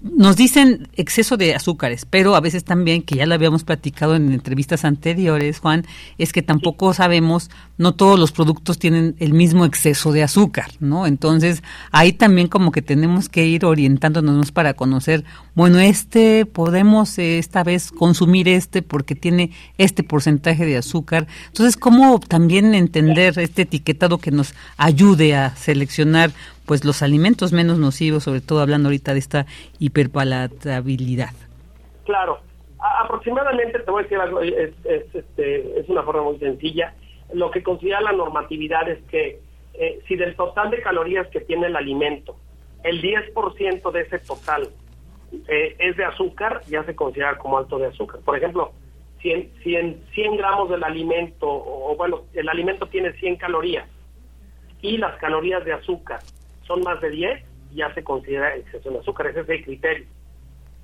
nos 0.03 0.37
dicen 0.37 0.89
exceso 0.95 1.37
de 1.37 1.55
azúcares, 1.55 2.07
pero 2.09 2.37
a 2.37 2.41
veces 2.41 2.65
también, 2.65 3.03
que 3.03 3.17
ya 3.17 3.27
lo 3.27 3.35
habíamos 3.35 3.65
platicado 3.65 4.15
en 4.15 4.33
entrevistas 4.33 4.85
anteriores, 4.85 5.59
Juan, 5.59 5.85
es 6.19 6.33
que 6.33 6.43
tampoco 6.43 6.95
sabemos, 6.95 7.51
no 7.77 7.95
todos 7.95 8.19
los 8.19 8.33
productos 8.33 8.79
tienen 8.79 9.17
el 9.19 9.33
mismo 9.33 9.65
exceso 9.65 10.13
de 10.13 10.23
azúcar, 10.23 10.71
¿no? 10.81 11.07
Entonces, 11.07 11.63
ahí 11.91 12.13
también 12.13 12.49
como 12.49 12.73
que 12.73 12.83
tenemos 12.83 13.29
que 13.29 13.47
ir 13.47 13.65
orientándonos 13.65 14.53
para 14.53 14.75
conocer, 14.75 15.25
bueno, 15.55 15.79
este 15.81 16.47
podemos 16.47 17.19
eh, 17.19 17.39
esta 17.39 17.65
vez 17.65 17.91
consumir 17.91 18.49
este 18.49 18.83
porque 18.83 19.15
tiene 19.15 19.51
este 19.79 20.03
porcentaje 20.03 20.67
de 20.67 20.77
azúcar. 20.77 21.27
Entonces, 21.49 21.77
¿cómo 21.77 22.21
también 22.21 22.75
entender 22.75 23.39
este 23.39 23.63
etiquetado 23.63 24.19
que 24.19 24.31
nos 24.31 24.55
ayude 24.77 25.35
a 25.35 25.57
seleccionar 25.57 26.33
pues 26.67 26.85
los 26.85 27.03
alimentos 27.03 27.53
menos 27.53 27.79
nocivos, 27.79 28.25
sobre 28.25 28.41
todo 28.41 28.61
hablando 28.61 28.89
ahorita 28.89 29.13
de 29.13 29.19
esta 29.19 29.47
hiperpalatabilidad. 29.79 31.31
Claro, 32.05 32.41
aproximadamente 32.79 33.79
te 33.79 33.91
voy 33.91 34.01
a 34.01 34.03
decir 34.03 34.19
algo, 34.19 34.41
es, 34.41 34.73
este, 34.85 35.81
es 35.81 35.89
una 35.89 36.03
forma 36.03 36.23
muy 36.23 36.39
sencilla. 36.39 36.95
Lo 37.33 37.51
que 37.51 37.63
considera 37.63 38.01
la 38.01 38.13
normatividad 38.13 38.89
es 38.89 39.03
que 39.05 39.41
eh, 39.75 40.01
si 40.07 40.17
del 40.17 40.37
total 40.37 40.71
de 40.71 40.83
calorías 40.83 41.27
que 41.29 41.41
tiene 41.41 41.67
el 41.67 41.77
alimento, 41.77 42.37
el 42.83 43.03
10% 43.03 43.91
de 43.91 44.01
ese 44.01 44.19
total 44.21 44.69
eh, 45.49 45.77
es 45.79 45.97
de 45.97 46.05
azúcar, 46.05 46.63
ya 46.69 46.85
se 46.85 46.95
considera 46.95 47.37
como 47.39 47.59
alto 47.59 47.79
de 47.79 47.87
azúcar. 47.87 48.21
Por 48.25 48.37
ejemplo, 48.37 48.73
si 49.21 49.33
en, 49.75 50.05
100 50.15 50.37
gramos 50.37 50.71
del 50.71 50.85
alimento, 50.85 51.49
o, 51.49 51.93
o 51.93 51.97
bueno, 51.97 52.23
el 52.33 52.49
alimento 52.49 52.87
tiene 52.87 53.13
100 53.15 53.37
calorías 53.37 53.89
y 54.81 54.99
las 54.99 55.17
calorías 55.17 55.65
de 55.65 55.73
azúcar 55.73 56.21
son 56.67 56.81
más 56.83 57.01
de 57.01 57.11
10, 57.11 57.45
ya 57.75 57.93
se 57.95 58.03
considera 58.03 58.55
exceso 58.57 58.91
de 58.91 58.99
azúcar. 58.99 59.29
Ese 59.29 59.41
es 59.41 59.49
el 59.49 59.65
criterio. 59.65 60.07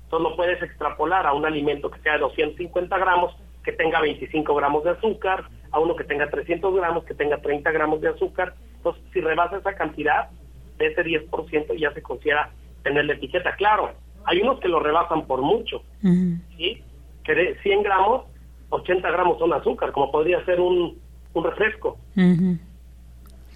Entonces 0.05 0.29
lo 0.29 0.35
puedes 0.35 0.61
extrapolar 0.61 1.25
a 1.25 1.33
un 1.33 1.45
alimento 1.45 1.89
que 1.89 1.99
sea 2.01 2.13
de 2.13 2.19
250 2.19 2.97
gramos, 2.97 3.35
que 3.63 3.71
tenga 3.71 3.99
25 4.01 4.53
gramos 4.55 4.83
de 4.83 4.91
azúcar, 4.91 5.45
a 5.71 5.79
uno 5.79 5.95
que 5.95 6.03
tenga 6.03 6.29
300 6.29 6.75
gramos, 6.75 7.03
que 7.05 7.15
tenga 7.15 7.37
30 7.37 7.71
gramos 7.71 8.01
de 8.01 8.09
azúcar. 8.09 8.53
Entonces, 8.75 9.03
si 9.11 9.21
rebasa 9.21 9.57
esa 9.57 9.73
cantidad, 9.73 10.29
de 10.77 10.87
ese 10.87 11.03
10% 11.03 11.79
ya 11.79 11.91
se 11.93 12.01
considera 12.01 12.51
tener 12.83 13.05
la 13.05 13.13
etiqueta. 13.13 13.55
Claro, 13.55 13.91
hay 14.25 14.41
unos 14.41 14.59
que 14.59 14.67
lo 14.67 14.79
rebasan 14.79 15.25
por 15.25 15.41
mucho, 15.41 15.81
¿sí? 16.01 16.83
Que 17.23 17.33
de 17.33 17.57
100 17.61 17.83
gramos, 17.83 18.25
80 18.69 19.09
gramos 19.09 19.39
son 19.39 19.53
azúcar, 19.53 19.91
como 19.91 20.11
podría 20.11 20.43
ser 20.45 20.59
un, 20.59 20.99
un 21.33 21.43
refresco. 21.43 21.97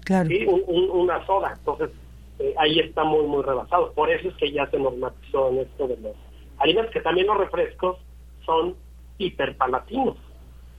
Claro. 0.04 0.28
¿sí? 0.28 0.46
una 0.46 1.24
soda. 1.26 1.54
Entonces, 1.58 1.90
eh, 2.38 2.54
ahí 2.56 2.78
está 2.78 3.04
muy, 3.04 3.26
muy 3.26 3.42
rebasado. 3.42 3.92
Por 3.92 4.10
eso 4.10 4.28
es 4.28 4.34
que 4.36 4.52
ya 4.52 4.66
se 4.70 4.78
normatizó 4.78 5.50
en 5.50 5.58
esto 5.58 5.88
de 5.88 5.96
los 5.96 6.16
alimentos, 6.58 6.92
que 6.92 7.00
también 7.00 7.26
los 7.26 7.36
refrescos 7.36 7.98
son 8.44 8.76
hiperpalatinos, 9.18 10.16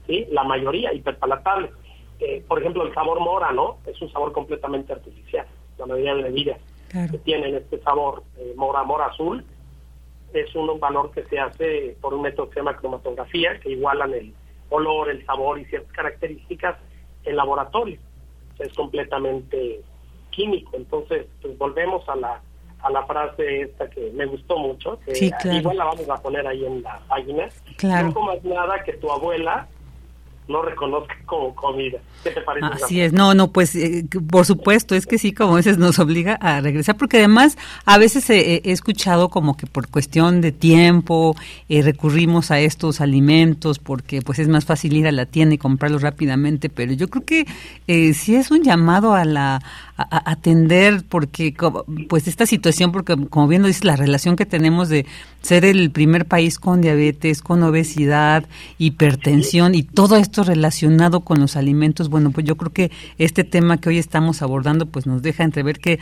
¿sí? 0.06 0.26
La 0.30 0.44
mayoría 0.44 0.92
hiperpalatables. 0.92 1.70
Eh, 2.18 2.42
por 2.46 2.60
ejemplo, 2.60 2.86
el 2.86 2.94
sabor 2.94 3.20
mora, 3.20 3.52
¿no? 3.52 3.78
Es 3.86 4.00
un 4.00 4.10
sabor 4.10 4.32
completamente 4.32 4.92
artificial. 4.92 5.46
La 5.78 5.86
mayoría 5.86 6.14
de 6.14 6.22
bebidas 6.24 6.60
que 7.10 7.18
tienen 7.18 7.54
este 7.54 7.80
sabor 7.82 8.24
eh, 8.36 8.52
mora, 8.56 8.82
mora 8.82 9.06
azul, 9.06 9.44
es 10.32 10.54
un 10.54 10.78
valor 10.80 11.10
que 11.12 11.24
se 11.24 11.38
hace 11.38 11.96
por 12.00 12.14
un 12.14 12.22
método 12.22 12.48
que 12.48 12.54
se 12.54 12.60
llama 12.60 12.76
cromatografía, 12.76 13.58
que 13.60 13.70
igualan 13.70 14.12
el 14.14 14.34
olor, 14.70 15.10
el 15.10 15.24
sabor 15.24 15.58
y 15.58 15.64
ciertas 15.66 15.92
características 15.92 16.76
en 17.24 17.36
laboratorio. 17.36 17.98
Es 18.58 18.72
completamente 18.74 19.82
químico. 20.30 20.76
Entonces, 20.76 21.26
pues 21.42 21.56
volvemos 21.58 22.08
a 22.08 22.16
la 22.16 22.40
a 22.82 22.90
la 22.90 23.04
frase 23.04 23.62
esta 23.62 23.90
que 23.90 24.10
me 24.14 24.24
gustó 24.24 24.56
mucho, 24.56 24.98
que 25.00 25.30
igual 25.52 25.76
la 25.76 25.84
vamos 25.84 26.08
a 26.08 26.16
poner 26.16 26.46
ahí 26.46 26.64
en 26.64 26.82
la 26.82 26.98
página. 27.08 27.48
Claro. 27.76 28.08
No 28.08 28.14
comas 28.14 28.42
nada 28.42 28.82
que 28.84 28.94
tu 28.94 29.10
abuela 29.10 29.68
no 30.50 30.62
reconozca 30.62 31.14
como 31.26 31.54
comida. 31.54 31.98
¿Qué 32.24 32.30
te 32.30 32.40
parece? 32.42 32.66
Así 32.84 33.00
es, 33.00 33.12
no, 33.12 33.34
no, 33.34 33.52
pues 33.52 33.74
eh, 33.76 34.04
por 34.28 34.44
supuesto, 34.44 34.94
es 34.94 35.06
que 35.06 35.16
sí, 35.16 35.32
como 35.32 35.54
veces 35.54 35.78
nos 35.78 35.98
obliga 35.98 36.34
a 36.34 36.60
regresar, 36.60 36.96
porque 36.96 37.18
además 37.18 37.56
a 37.86 37.96
veces 37.98 38.28
he, 38.28 38.60
escuchado 38.70 39.28
como 39.28 39.56
que 39.56 39.66
por 39.66 39.88
cuestión 39.88 40.40
de 40.40 40.52
tiempo 40.52 41.36
eh, 41.68 41.82
recurrimos 41.82 42.50
a 42.50 42.58
estos 42.58 43.00
alimentos 43.00 43.78
porque 43.78 44.22
pues 44.22 44.38
es 44.38 44.48
más 44.48 44.64
fácil 44.64 44.96
ir 44.96 45.06
a 45.06 45.12
la 45.12 45.24
tienda 45.24 45.54
y 45.54 45.58
comprarlos 45.58 46.02
rápidamente, 46.02 46.68
pero 46.68 46.92
yo 46.92 47.08
creo 47.08 47.24
que 47.24 47.46
eh, 47.86 48.12
sí 48.12 48.34
es 48.34 48.50
un 48.50 48.62
llamado 48.62 49.14
a 49.14 49.24
la 49.24 49.62
atender 50.10 51.04
porque 51.08 51.54
pues 52.08 52.28
esta 52.28 52.46
situación 52.46 52.92
porque 52.92 53.16
como 53.28 53.48
bien 53.48 53.62
lo 53.62 53.68
dices 53.68 53.84
la 53.84 53.96
relación 53.96 54.36
que 54.36 54.46
tenemos 54.46 54.88
de 54.88 55.06
ser 55.42 55.64
el 55.64 55.90
primer 55.90 56.26
país 56.26 56.58
con 56.58 56.80
diabetes 56.80 57.42
con 57.42 57.62
obesidad 57.62 58.44
hipertensión 58.78 59.74
y 59.74 59.82
todo 59.82 60.16
esto 60.16 60.44
relacionado 60.44 61.20
con 61.20 61.40
los 61.40 61.56
alimentos 61.56 62.08
bueno 62.08 62.30
pues 62.30 62.46
yo 62.46 62.56
creo 62.56 62.72
que 62.72 62.90
este 63.18 63.44
tema 63.44 63.78
que 63.78 63.90
hoy 63.90 63.98
estamos 63.98 64.42
abordando 64.42 64.86
pues 64.86 65.06
nos 65.06 65.22
deja 65.22 65.44
entrever 65.44 65.78
que 65.78 65.98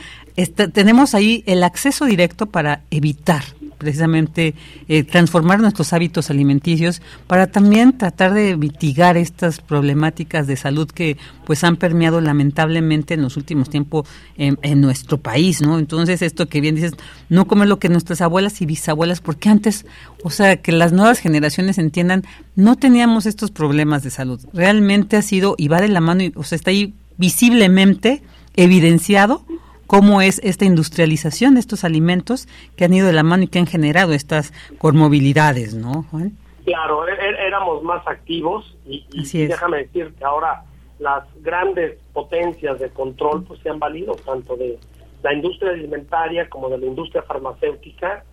tenemos 0.73 1.15
ahí 1.15 1.43
el 1.47 1.65
acceso 1.65 2.05
directo 2.05 2.47
para 2.47 2.83
evitar 2.91 3.45
precisamente 3.79 4.55
eh, 4.89 5.05
transformar 5.05 5.61
nuestros 5.61 5.93
hábitos 5.93 6.31
alimenticios 6.31 7.01
para 7.27 7.47
también 7.47 7.97
tratar 7.97 8.35
de 8.35 8.57
mitigar 8.57 9.17
estas 9.17 9.61
problemáticas 9.61 10.47
de 10.47 10.57
salud 10.57 10.91
que 10.91 11.17
pues 11.47 11.65
han 11.65 11.77
permeado 11.77 12.21
lamentablemente 12.21 13.15
en 13.15 13.23
los 13.23 13.37
últimos 13.37 13.71
tiempos 13.71 14.07
en, 14.37 14.81
nuestro 14.81 15.19
país, 15.19 15.63
¿no? 15.63 15.79
Entonces 15.79 16.23
esto 16.23 16.47
que 16.47 16.61
bien 16.61 16.75
dices, 16.75 16.93
no 17.29 17.47
comer 17.47 17.69
lo 17.69 17.79
que 17.79 17.89
nuestras 17.89 18.21
abuelas 18.21 18.61
y 18.61 18.67
bisabuelas, 18.67 19.21
porque 19.21 19.49
antes, 19.49 19.87
o 20.23 20.31
sea, 20.31 20.57
que 20.59 20.73
las 20.73 20.93
nuevas 20.93 21.19
generaciones 21.19 21.79
entiendan, 21.79 22.25
no 22.55 22.77
teníamos 22.77 23.27
estos 23.27 23.51
problemas 23.51 24.03
de 24.03 24.11
salud. 24.11 24.41
Realmente 24.53 25.17
ha 25.17 25.23
sido 25.23 25.55
y 25.57 25.69
va 25.69 25.81
de 25.81 25.89
la 25.89 26.01
mano, 26.01 26.23
y, 26.23 26.33
o 26.37 26.45
sea, 26.45 26.57
está 26.57 26.71
ahí 26.71 26.95
visiblemente 27.17 28.23
evidenciado 28.55 29.45
cómo 29.89 30.21
es 30.21 30.39
esta 30.45 30.67
industrialización 30.67 31.55
de 31.55 31.61
estos 31.61 31.83
alimentos 31.83 32.47
que 32.77 32.85
han 32.85 32.93
ido 32.93 33.09
de 33.09 33.15
la 33.15 33.25
mano 33.25 33.45
y 33.45 33.49
que 33.49 33.59
han 33.59 33.67
generado 33.67 34.13
estas 34.13 34.53
comorbilidades, 34.77 35.75
¿no, 35.75 36.05
Juan? 36.11 36.37
Claro, 36.65 37.09
e-, 37.09 37.13
e-, 37.13 37.47
éramos 37.47 37.83
más 37.83 38.07
activos 38.07 38.77
y, 38.87 39.03
déjame 39.47 39.79
decir 39.79 40.13
que 40.17 40.25
ahora 40.25 40.63
las 40.99 41.25
grandes 41.43 41.99
potencias 42.13 42.79
de 42.79 42.91
control 42.91 43.45
pues 43.45 43.61
se 43.61 43.71
han 43.71 43.79
valido 43.79 44.15
tanto 44.15 44.57
de 44.57 44.79
la 45.23 45.33
industria 45.33 45.71
alimentaria 45.71 46.49
como 46.51 46.69
de 46.69 46.79
la 46.79 46.87
industria 46.87 47.23
farmacéutica, 47.23 48.25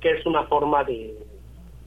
que 0.00 0.12
es 0.12 0.24
una 0.24 0.44
forma 0.44 0.82
de, 0.84 1.14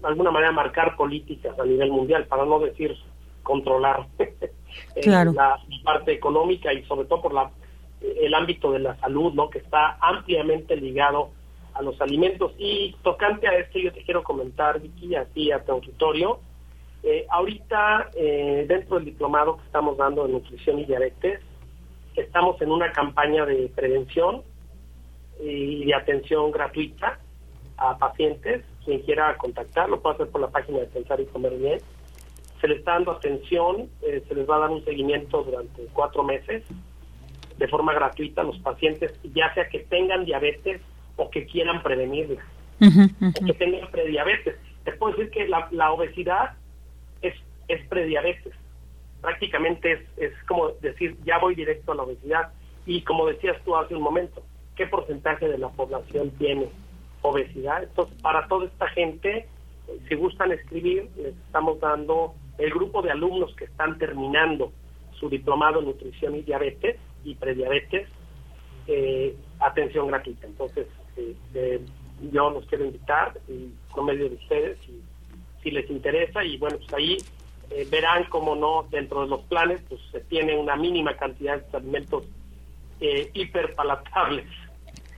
de 0.02 0.08
alguna 0.08 0.30
manera, 0.30 0.52
marcar 0.52 0.95
políticas 0.95 1.58
a 1.60 1.65
nivel 1.65 1.91
mundial, 1.91 2.26
para 2.28 2.45
no 2.45 2.60
decir 2.60 2.95
controlar 3.41 4.06
eh, 4.19 5.08
la 5.08 5.58
parte 5.84 6.13
económica 6.13 6.72
y 6.72 6.84
sobre 6.84 7.08
todo 7.08 7.24
por 7.24 7.34
la 7.34 7.50
el 8.02 8.34
ámbito 8.34 8.72
de 8.72 8.80
la 8.80 8.96
salud, 8.98 9.34
¿no? 9.34 9.50
Que 9.50 9.60
está 9.60 9.98
ampliamente 10.02 10.76
ligado 10.76 11.32
a 11.74 11.82
los 11.82 12.00
alimentos. 12.02 12.54
Y 12.58 12.96
tocante 13.04 13.48
a 13.48 13.58
esto, 13.58 13.80
yo 13.80 13.92
te 13.92 14.04
quiero 14.04 14.24
comentar, 14.24 14.80
Vicky, 14.80 15.16
así 15.16 15.52
a 15.52 15.64
tu 15.64 15.74
auditorio. 15.74 16.40
Eh, 17.04 17.26
ahorita, 17.30 18.10
eh, 18.16 18.66
dentro 18.68 18.98
del 18.98 19.06
diplomado 19.06 19.58
que 19.58 19.66
estamos 19.66 19.98
dando 19.98 20.26
de 20.26 20.34
nutrición 20.34 20.80
y 20.80 20.86
diabetes, 20.86 21.40
estamos 22.16 22.62
en 22.62 22.72
una 22.72 22.92
campaña 22.92 23.46
de 23.46 23.72
prevención 23.74 24.44
y 25.42 25.86
de 25.86 25.94
atención 25.94 26.52
gratuita 26.52 27.20
a 27.78 27.98
pacientes. 27.98 28.66
Quien 28.84 29.00
quiera 29.02 29.38
contactar, 29.38 29.90
lo 29.90 30.02
puede 30.02 30.16
hacer 30.16 30.30
por 30.30 30.42
la 30.42 30.50
página 30.50 30.80
de 30.80 30.88
Pensar 30.88 31.22
y 31.22 31.26
Comer 31.26 31.58
Bien. 31.58 31.80
Se 32.60 32.68
les 32.68 32.80
está 32.80 32.94
dando 32.94 33.12
atención, 33.12 33.90
eh, 34.02 34.22
se 34.28 34.36
les 34.36 34.50
va 34.50 34.58
a 34.58 34.60
dar 34.60 34.70
un 34.70 34.84
seguimiento 34.84 35.44
durante 35.44 35.86
cuatro 35.94 36.24
meses 36.24 36.64
de 37.60 37.67
forma 37.67 37.93
gratuita 37.93 38.41
a 38.41 38.45
los 38.45 38.58
pacientes, 38.60 39.19
ya 39.36 39.54
sea 39.54 39.67
que 39.67 39.80
tengan 39.80 40.24
diabetes 40.24 40.82
o 41.17 41.30
que 41.30 41.45
quieran 41.45 41.84
prevenirla, 41.84 42.41
o 42.80 43.45
que 43.45 43.54
tengan 43.54 43.91
prediabetes. 43.91 44.56
Te 44.86 44.93
puedo 44.93 45.15
decir 45.15 45.30
que 45.32 45.48
la, 45.48 45.91
obesidad 45.91 46.56
es, 47.22 47.36
es 47.67 47.86
prediabetes. 47.88 48.54
Prácticamente 49.22 49.91
es, 49.91 50.00
es 50.17 50.43
como 50.48 50.69
decir, 50.82 51.17
ya 51.26 51.38
voy 51.38 51.54
directo 51.54 51.91
a 51.91 51.95
la 51.95 52.04
obesidad. 52.04 52.54
Y 52.86 53.02
como 53.02 53.28
decías 53.28 53.62
tú 53.65 53.76
hace 53.76 53.93
un 53.93 54.04
momento, 54.04 54.41
¿qué 54.78 54.88
porcentaje 54.88 55.50
de 55.50 55.58
la 55.58 55.67
población 55.67 56.32
tiene 56.38 56.69
obesidad? 57.22 57.84
Entonces, 57.84 58.15
para 58.22 58.48
toda 58.48 58.67
esta 58.67 58.88
gente, 58.88 59.48
si 60.08 60.15
gustan 60.15 60.54
escribir, 60.54 61.10
les 61.17 61.36
estamos 61.36 61.78
dando 61.82 62.36
el 62.58 62.69
grupo 62.69 63.02
de 63.02 63.12
alumnos 63.12 63.54
que 63.58 63.65
están 63.65 63.98
terminando 63.98 64.72
su 65.19 65.30
diplomado 65.30 65.80
en 65.80 65.88
nutrición 65.88 66.38
y 66.38 66.43
diabetes, 66.43 66.95
y 67.24 67.36
prediabetes, 67.36 68.08
eh, 68.88 69.36
atención 69.60 70.08
gratuita. 70.08 70.48
Entonces, 70.48 70.88
eh, 71.54 71.82
yo 72.32 72.50
los 72.50 72.66
quiero 72.66 72.86
invitar 72.86 73.38
y 73.48 73.70
por 73.94 74.04
medio 74.04 74.30
de 74.30 74.36
ustedes 74.36 74.78
si, 74.86 75.02
si 75.64 75.72
les 75.72 75.90
interesa 75.90 76.44
y 76.44 76.58
bueno, 76.58 76.78
pues 76.78 76.94
ahí 76.94 77.18
eh, 77.72 77.88
verán 77.90 78.26
como 78.26 78.56
no 78.56 78.88
dentro 78.90 79.22
de 79.22 79.28
los 79.28 79.42
planes 79.42 79.82
pues 79.88 80.02
se 80.12 80.22
tiene 80.22 80.58
una 80.58 80.76
mínima 80.76 81.16
cantidad 81.16 81.62
de 81.62 81.78
alimentos 81.78 82.26
hiperpalatables 83.34 84.48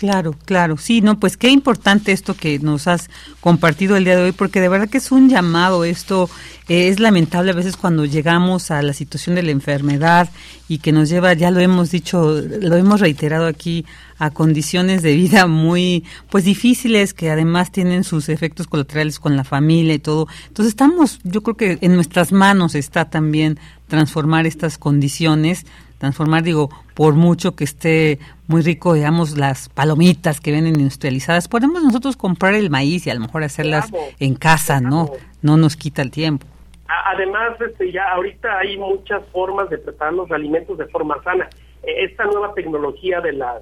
Claro, 0.01 0.33
claro, 0.45 0.77
sí, 0.77 0.99
no, 1.01 1.19
pues 1.19 1.37
qué 1.37 1.49
importante 1.49 2.11
esto 2.11 2.33
que 2.33 2.57
nos 2.57 2.87
has 2.87 3.07
compartido 3.39 3.95
el 3.95 4.03
día 4.03 4.15
de 4.15 4.23
hoy, 4.23 4.31
porque 4.31 4.59
de 4.59 4.67
verdad 4.67 4.89
que 4.89 4.97
es 4.97 5.11
un 5.11 5.29
llamado 5.29 5.83
esto, 5.83 6.27
es 6.67 6.99
lamentable 6.99 7.51
a 7.51 7.53
veces 7.53 7.77
cuando 7.77 8.05
llegamos 8.05 8.71
a 8.71 8.81
la 8.81 8.93
situación 8.93 9.35
de 9.35 9.43
la 9.43 9.51
enfermedad 9.51 10.31
y 10.67 10.79
que 10.79 10.91
nos 10.91 11.07
lleva, 11.07 11.33
ya 11.33 11.51
lo 11.51 11.59
hemos 11.59 11.91
dicho, 11.91 12.41
lo 12.41 12.77
hemos 12.77 12.99
reiterado 12.99 13.45
aquí, 13.45 13.85
a 14.17 14.31
condiciones 14.31 15.03
de 15.03 15.13
vida 15.13 15.45
muy, 15.45 16.03
pues 16.31 16.45
difíciles, 16.45 17.13
que 17.13 17.29
además 17.29 17.71
tienen 17.71 18.03
sus 18.03 18.27
efectos 18.29 18.65
colaterales 18.65 19.19
con 19.19 19.37
la 19.37 19.43
familia 19.43 19.93
y 19.93 19.99
todo. 19.99 20.27
Entonces 20.47 20.71
estamos, 20.71 21.19
yo 21.23 21.43
creo 21.43 21.57
que 21.57 21.77
en 21.81 21.93
nuestras 21.93 22.31
manos 22.31 22.73
está 22.73 23.05
también 23.11 23.59
transformar 23.87 24.47
estas 24.47 24.79
condiciones 24.79 25.67
transformar, 26.01 26.41
digo, 26.41 26.71
por 26.95 27.13
mucho 27.13 27.55
que 27.55 27.63
esté 27.63 28.17
muy 28.47 28.63
rico, 28.63 28.95
digamos, 28.95 29.37
las 29.37 29.69
palomitas 29.69 30.41
que 30.41 30.51
vienen 30.51 30.79
industrializadas, 30.79 31.47
podemos 31.47 31.83
nosotros 31.83 32.17
comprar 32.17 32.55
el 32.55 32.71
maíz 32.71 33.05
y 33.05 33.11
a 33.11 33.13
lo 33.13 33.19
mejor 33.19 33.43
hacerlas 33.43 33.91
en 34.19 34.33
casa, 34.33 34.81
¿no? 34.81 35.11
No 35.43 35.57
nos 35.57 35.77
quita 35.77 36.01
el 36.01 36.09
tiempo. 36.09 36.47
Además, 36.87 37.61
este, 37.61 37.91
ya 37.91 38.09
ahorita 38.13 38.57
hay 38.57 38.77
muchas 38.77 39.23
formas 39.31 39.69
de 39.69 39.77
preparar 39.77 40.13
los 40.13 40.31
alimentos 40.31 40.75
de 40.79 40.87
forma 40.87 41.21
sana. 41.23 41.47
E, 41.83 42.05
esta 42.05 42.25
nueva 42.25 42.55
tecnología 42.55 43.21
de 43.21 43.33
las 43.33 43.61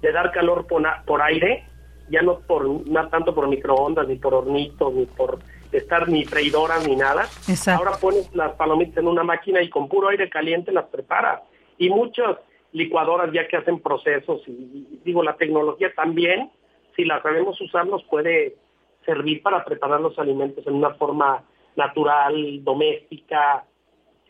de 0.00 0.12
dar 0.12 0.30
calor 0.30 0.68
por, 0.68 0.82
por 1.04 1.20
aire, 1.22 1.64
ya 2.08 2.22
no 2.22 2.38
por 2.38 2.68
no 2.68 3.08
tanto 3.08 3.34
por 3.34 3.48
microondas 3.48 4.06
ni 4.06 4.14
por 4.14 4.32
hornitos 4.32 4.94
ni 4.94 5.06
por 5.06 5.40
estar 5.72 6.08
ni 6.08 6.24
freidoras 6.24 6.86
ni 6.86 6.94
nada. 6.94 7.26
Ahora 7.66 7.92
pones 8.00 8.32
las 8.32 8.52
palomitas 8.52 8.98
en 8.98 9.08
una 9.08 9.24
máquina 9.24 9.60
y 9.60 9.68
con 9.68 9.88
puro 9.88 10.08
aire 10.08 10.30
caliente 10.30 10.70
las 10.70 10.86
preparas 10.86 11.40
y 11.80 11.88
muchas 11.88 12.36
licuadoras 12.72 13.32
ya 13.32 13.48
que 13.48 13.56
hacen 13.56 13.80
procesos 13.80 14.42
y, 14.46 15.00
digo, 15.02 15.24
la 15.24 15.36
tecnología 15.36 15.92
también, 15.96 16.50
si 16.94 17.04
la 17.04 17.20
sabemos 17.22 17.60
usar, 17.60 17.86
nos 17.86 18.04
puede 18.04 18.56
servir 19.04 19.42
para 19.42 19.64
preparar 19.64 20.00
los 20.00 20.16
alimentos 20.18 20.64
en 20.66 20.74
una 20.74 20.94
forma 20.94 21.42
natural, 21.74 22.62
doméstica, 22.62 23.64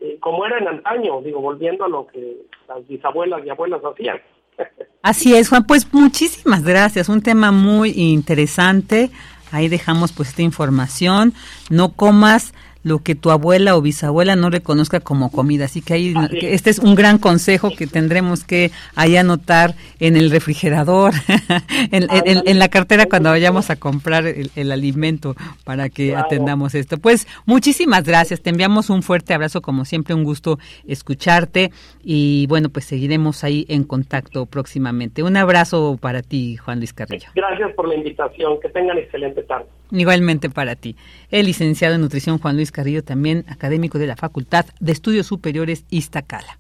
eh, 0.01 0.17
como 0.21 0.47
era 0.47 0.59
en 0.59 0.69
antaño, 0.69 1.21
digo, 1.23 1.41
volviendo 1.41 1.85
a 1.85 1.89
lo 1.89 2.07
que 2.07 2.37
las 2.69 2.87
bisabuelas 2.87 3.45
y 3.45 3.51
abuelas 3.51 3.83
hacían. 3.85 4.21
Así 5.03 5.35
es, 5.35 5.49
Juan, 5.49 5.67
pues 5.67 5.93
muchísimas 5.93 6.65
gracias, 6.65 7.09
un 7.09 7.23
tema 7.23 7.51
muy 7.51 7.91
interesante. 7.97 9.11
Ahí 9.51 9.69
dejamos 9.69 10.13
pues 10.13 10.29
esta 10.29 10.43
información. 10.43 11.33
No 11.69 11.97
comas 11.97 12.55
lo 12.83 13.01
que 13.01 13.15
tu 13.15 13.31
abuela 13.31 13.77
o 13.77 13.83
bisabuela 13.83 14.37
no 14.37 14.51
reconozca 14.51 15.01
como 15.01 15.31
comida. 15.31 15.67
Así 15.67 15.83
que 15.83 15.95
ahí 15.95 16.15
este 16.43 16.71
es 16.71 16.79
un 16.79 16.95
gran 16.95 17.19
consejo 17.19 17.71
que 17.77 17.87
tendremos 17.87 18.45
que 18.45 18.71
ahí 18.95 19.17
anotar 19.17 19.75
en 19.99 20.17
el 20.17 20.31
refrigerador, 20.31 21.13
en, 21.91 22.59
la 22.59 22.69
cartera 22.69 23.07
cuando 23.07 23.31
vayamos 23.31 23.71
a 23.71 23.77
comprar 23.77 24.27
el, 24.27 24.73
alimento 24.73 25.35
para 25.65 25.89
que 25.89 26.17
atendamos 26.17 26.75
esto. 26.75 26.99
Pues 26.99 27.27
muchísimas 27.47 28.05
gracias, 28.05 28.41
te 28.41 28.51
enviamos 28.51 28.91
un 28.91 29.03
fuerte 29.03 29.35
abrazo, 29.35 29.63
como 29.63 29.85
siempre 29.85 30.15
un 30.15 30.25
gusto 30.25 30.59
escucharte 30.87 31.73
y 32.03 32.47
bueno, 32.47 32.69
pues 32.69 32.85
seguiremos 32.85 33.45
ahí 33.45 33.67
en 33.69 33.85
contacto 33.85 34.47
próximamente. 34.47 35.23
Un 35.23 35.37
abrazo 35.37 35.99
para 36.01 36.23
ti, 36.23 36.57
Juan 36.57 36.79
Luis 36.79 36.93
Carrillo. 36.93 37.29
Gracias 37.35 37.73
por 37.75 37.89
la 37.89 37.95
invitación, 37.95 38.61
que 38.61 38.69
tengan 38.69 38.99
excelente 38.99 39.43
tarde. 39.43 39.67
Igualmente 39.91 40.51
para 40.51 40.77
ti. 40.77 40.97
El 41.31 41.47
licenciado 41.47 41.95
en 41.95 42.01
nutrición 42.01 42.39
Juan 42.39 42.57
Luis 42.57 42.73
Carrillo, 42.73 43.03
también 43.03 43.45
académico 43.49 43.99
de 43.99 44.07
la 44.07 44.17
Facultad 44.17 44.67
de 44.79 44.93
Estudios 44.93 45.27
Superiores 45.27 45.85
Iztacala. 45.91 46.59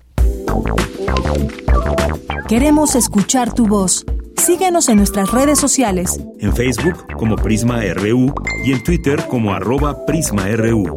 Queremos 2.48 2.96
escuchar 2.96 3.54
tu 3.54 3.66
voz. 3.66 4.04
Síguenos 4.36 4.88
en 4.88 4.96
nuestras 4.96 5.30
redes 5.30 5.58
sociales. 5.58 6.20
En 6.40 6.52
Facebook 6.52 7.06
como 7.14 7.36
Prisma 7.36 7.80
RU 7.94 8.34
y 8.64 8.72
en 8.72 8.82
Twitter 8.82 9.24
como 9.28 9.52
arroba 9.52 10.04
PrismaRU. 10.06 10.96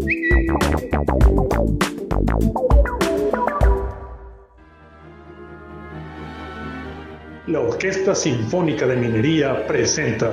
La 7.47 7.59
Orquesta 7.59 8.15
Sinfónica 8.15 8.87
de 8.87 8.95
Minería 8.95 9.67
presenta 9.67 10.31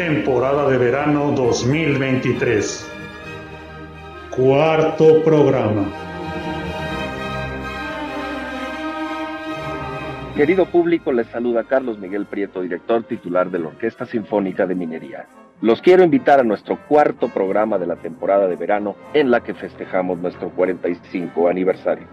Temporada 0.00 0.66
de 0.70 0.78
Verano 0.78 1.30
2023. 1.32 2.90
Cuarto 4.34 5.22
programa. 5.22 5.92
Querido 10.34 10.64
público, 10.64 11.12
les 11.12 11.26
saluda 11.26 11.64
Carlos 11.64 11.98
Miguel 11.98 12.24
Prieto, 12.24 12.62
director 12.62 13.02
titular 13.02 13.50
de 13.50 13.58
la 13.58 13.68
Orquesta 13.68 14.06
Sinfónica 14.06 14.66
de 14.66 14.74
Minería. 14.74 15.26
Los 15.60 15.82
quiero 15.82 16.02
invitar 16.02 16.40
a 16.40 16.44
nuestro 16.44 16.78
cuarto 16.88 17.28
programa 17.28 17.76
de 17.76 17.86
la 17.86 17.96
temporada 17.96 18.48
de 18.48 18.56
verano 18.56 18.96
en 19.12 19.30
la 19.30 19.42
que 19.42 19.52
festejamos 19.52 20.18
nuestro 20.18 20.48
45 20.48 21.46
aniversario. 21.46 22.06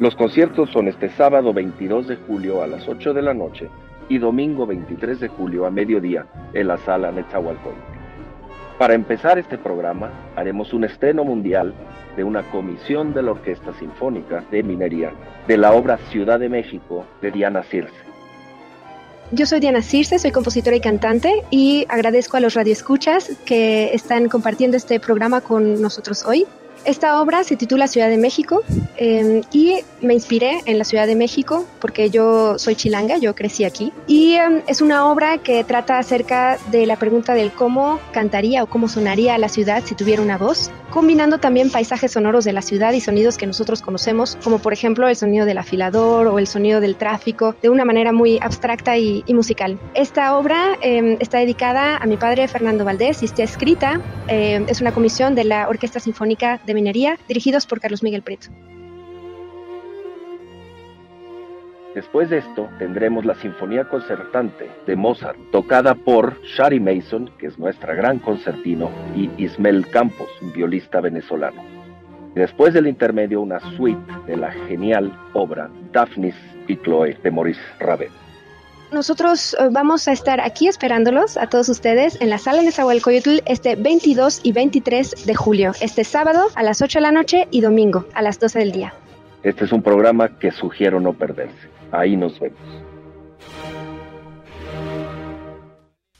Los 0.00 0.14
conciertos 0.16 0.68
son 0.68 0.86
este 0.86 1.08
sábado 1.08 1.54
22 1.54 2.08
de 2.08 2.16
julio 2.16 2.62
a 2.62 2.66
las 2.66 2.86
8 2.86 3.14
de 3.14 3.22
la 3.22 3.32
noche 3.32 3.70
y 4.08 4.18
domingo 4.18 4.66
23 4.66 5.20
de 5.20 5.28
julio 5.28 5.66
a 5.66 5.70
mediodía 5.70 6.26
en 6.54 6.68
la 6.68 6.78
sala 6.78 7.12
Netzahualcóyotl. 7.12 7.96
Para 8.78 8.94
empezar 8.94 9.38
este 9.38 9.56
programa, 9.56 10.10
haremos 10.36 10.74
un 10.74 10.84
estreno 10.84 11.24
mundial 11.24 11.72
de 12.16 12.24
una 12.24 12.42
comisión 12.50 13.14
de 13.14 13.22
la 13.22 13.30
Orquesta 13.32 13.72
Sinfónica 13.78 14.44
de 14.50 14.62
Minería 14.62 15.12
de 15.46 15.56
la 15.56 15.72
obra 15.72 15.98
Ciudad 16.10 16.38
de 16.38 16.48
México 16.48 17.06
de 17.22 17.30
Diana 17.30 17.62
Circe. 17.62 17.94
Yo 19.32 19.44
soy 19.46 19.60
Diana 19.60 19.82
Circe, 19.82 20.18
soy 20.18 20.30
compositora 20.30 20.76
y 20.76 20.80
cantante 20.80 21.42
y 21.50 21.84
agradezco 21.88 22.36
a 22.36 22.40
los 22.40 22.54
radioescuchas 22.54 23.32
que 23.44 23.92
están 23.92 24.28
compartiendo 24.28 24.76
este 24.76 25.00
programa 25.00 25.40
con 25.40 25.80
nosotros 25.80 26.24
hoy. 26.26 26.46
Esta 26.86 27.20
obra 27.20 27.42
se 27.42 27.56
titula 27.56 27.88
Ciudad 27.88 28.08
de 28.08 28.16
México 28.16 28.62
eh, 28.96 29.42
y 29.50 29.80
me 30.02 30.14
inspiré 30.14 30.60
en 30.66 30.78
la 30.78 30.84
Ciudad 30.84 31.08
de 31.08 31.16
México 31.16 31.66
porque 31.80 32.10
yo 32.10 32.60
soy 32.60 32.76
chilanga, 32.76 33.18
yo 33.18 33.34
crecí 33.34 33.64
aquí. 33.64 33.92
Y 34.06 34.34
eh, 34.34 34.62
es 34.68 34.80
una 34.80 35.10
obra 35.10 35.38
que 35.38 35.64
trata 35.64 35.98
acerca 35.98 36.58
de 36.70 36.86
la 36.86 36.94
pregunta 36.94 37.34
del 37.34 37.50
cómo 37.50 37.98
cantaría 38.12 38.62
o 38.62 38.68
cómo 38.68 38.88
sonaría 38.88 39.36
la 39.36 39.48
ciudad 39.48 39.82
si 39.84 39.96
tuviera 39.96 40.22
una 40.22 40.38
voz, 40.38 40.70
combinando 40.90 41.38
también 41.38 41.72
paisajes 41.72 42.12
sonoros 42.12 42.44
de 42.44 42.52
la 42.52 42.62
ciudad 42.62 42.92
y 42.92 43.00
sonidos 43.00 43.36
que 43.36 43.48
nosotros 43.48 43.82
conocemos, 43.82 44.38
como 44.44 44.60
por 44.60 44.72
ejemplo 44.72 45.08
el 45.08 45.16
sonido 45.16 45.44
del 45.44 45.58
afilador 45.58 46.28
o 46.28 46.38
el 46.38 46.46
sonido 46.46 46.80
del 46.80 46.94
tráfico, 46.94 47.56
de 47.62 47.68
una 47.68 47.84
manera 47.84 48.12
muy 48.12 48.38
abstracta 48.40 48.96
y, 48.96 49.24
y 49.26 49.34
musical. 49.34 49.76
Esta 49.94 50.36
obra 50.38 50.78
eh, 50.82 51.16
está 51.18 51.38
dedicada 51.38 51.96
a 51.96 52.06
mi 52.06 52.16
padre 52.16 52.46
Fernando 52.46 52.84
Valdés 52.84 53.22
y 53.22 53.24
está 53.24 53.42
escrita, 53.42 54.00
es 54.28 54.80
una 54.80 54.92
comisión 54.92 55.34
de 55.34 55.44
la 55.44 55.68
Orquesta 55.68 56.00
Sinfónica 56.00 56.60
de 56.66 56.75
Minería, 56.76 57.18
dirigidos 57.26 57.66
por 57.66 57.80
Carlos 57.80 58.04
Miguel 58.04 58.22
Prieto. 58.22 58.48
Después 61.96 62.28
de 62.28 62.38
esto, 62.38 62.68
tendremos 62.78 63.24
la 63.24 63.34
Sinfonía 63.36 63.88
Concertante 63.88 64.70
de 64.86 64.96
Mozart, 64.96 65.38
tocada 65.50 65.94
por 65.94 66.42
Shari 66.42 66.78
Mason, 66.78 67.30
que 67.38 67.46
es 67.46 67.58
nuestra 67.58 67.94
gran 67.94 68.18
concertino, 68.18 68.90
y 69.16 69.30
Ismael 69.42 69.88
Campos, 69.88 70.28
violista 70.54 71.00
venezolano. 71.00 71.62
Después 72.34 72.74
del 72.74 72.86
intermedio, 72.86 73.40
una 73.40 73.60
suite 73.76 74.12
de 74.26 74.36
la 74.36 74.52
genial 74.52 75.10
obra 75.32 75.70
Daphnis 75.90 76.36
y 76.68 76.76
Chloe 76.76 77.16
de 77.22 77.30
Maurice 77.30 77.62
Ravel. 77.80 78.10
Nosotros 78.92 79.56
vamos 79.72 80.06
a 80.06 80.12
estar 80.12 80.40
aquí 80.40 80.68
esperándolos 80.68 81.36
a 81.36 81.48
todos 81.48 81.68
ustedes 81.68 82.20
en 82.20 82.30
la 82.30 82.38
sala 82.38 82.62
de 82.62 82.70
Zahualcoyotl 82.70 83.38
este 83.44 83.74
22 83.74 84.40
y 84.44 84.52
23 84.52 85.26
de 85.26 85.34
julio, 85.34 85.72
este 85.80 86.04
sábado 86.04 86.46
a 86.54 86.62
las 86.62 86.80
8 86.80 86.98
de 86.98 87.02
la 87.02 87.12
noche 87.12 87.48
y 87.50 87.62
domingo 87.62 88.06
a 88.14 88.22
las 88.22 88.38
12 88.38 88.60
del 88.60 88.72
día. 88.72 88.94
Este 89.42 89.64
es 89.64 89.72
un 89.72 89.82
programa 89.82 90.38
que 90.38 90.52
sugiero 90.52 91.00
no 91.00 91.12
perderse. 91.12 91.68
Ahí 91.90 92.16
nos 92.16 92.38
vemos. 92.38 92.85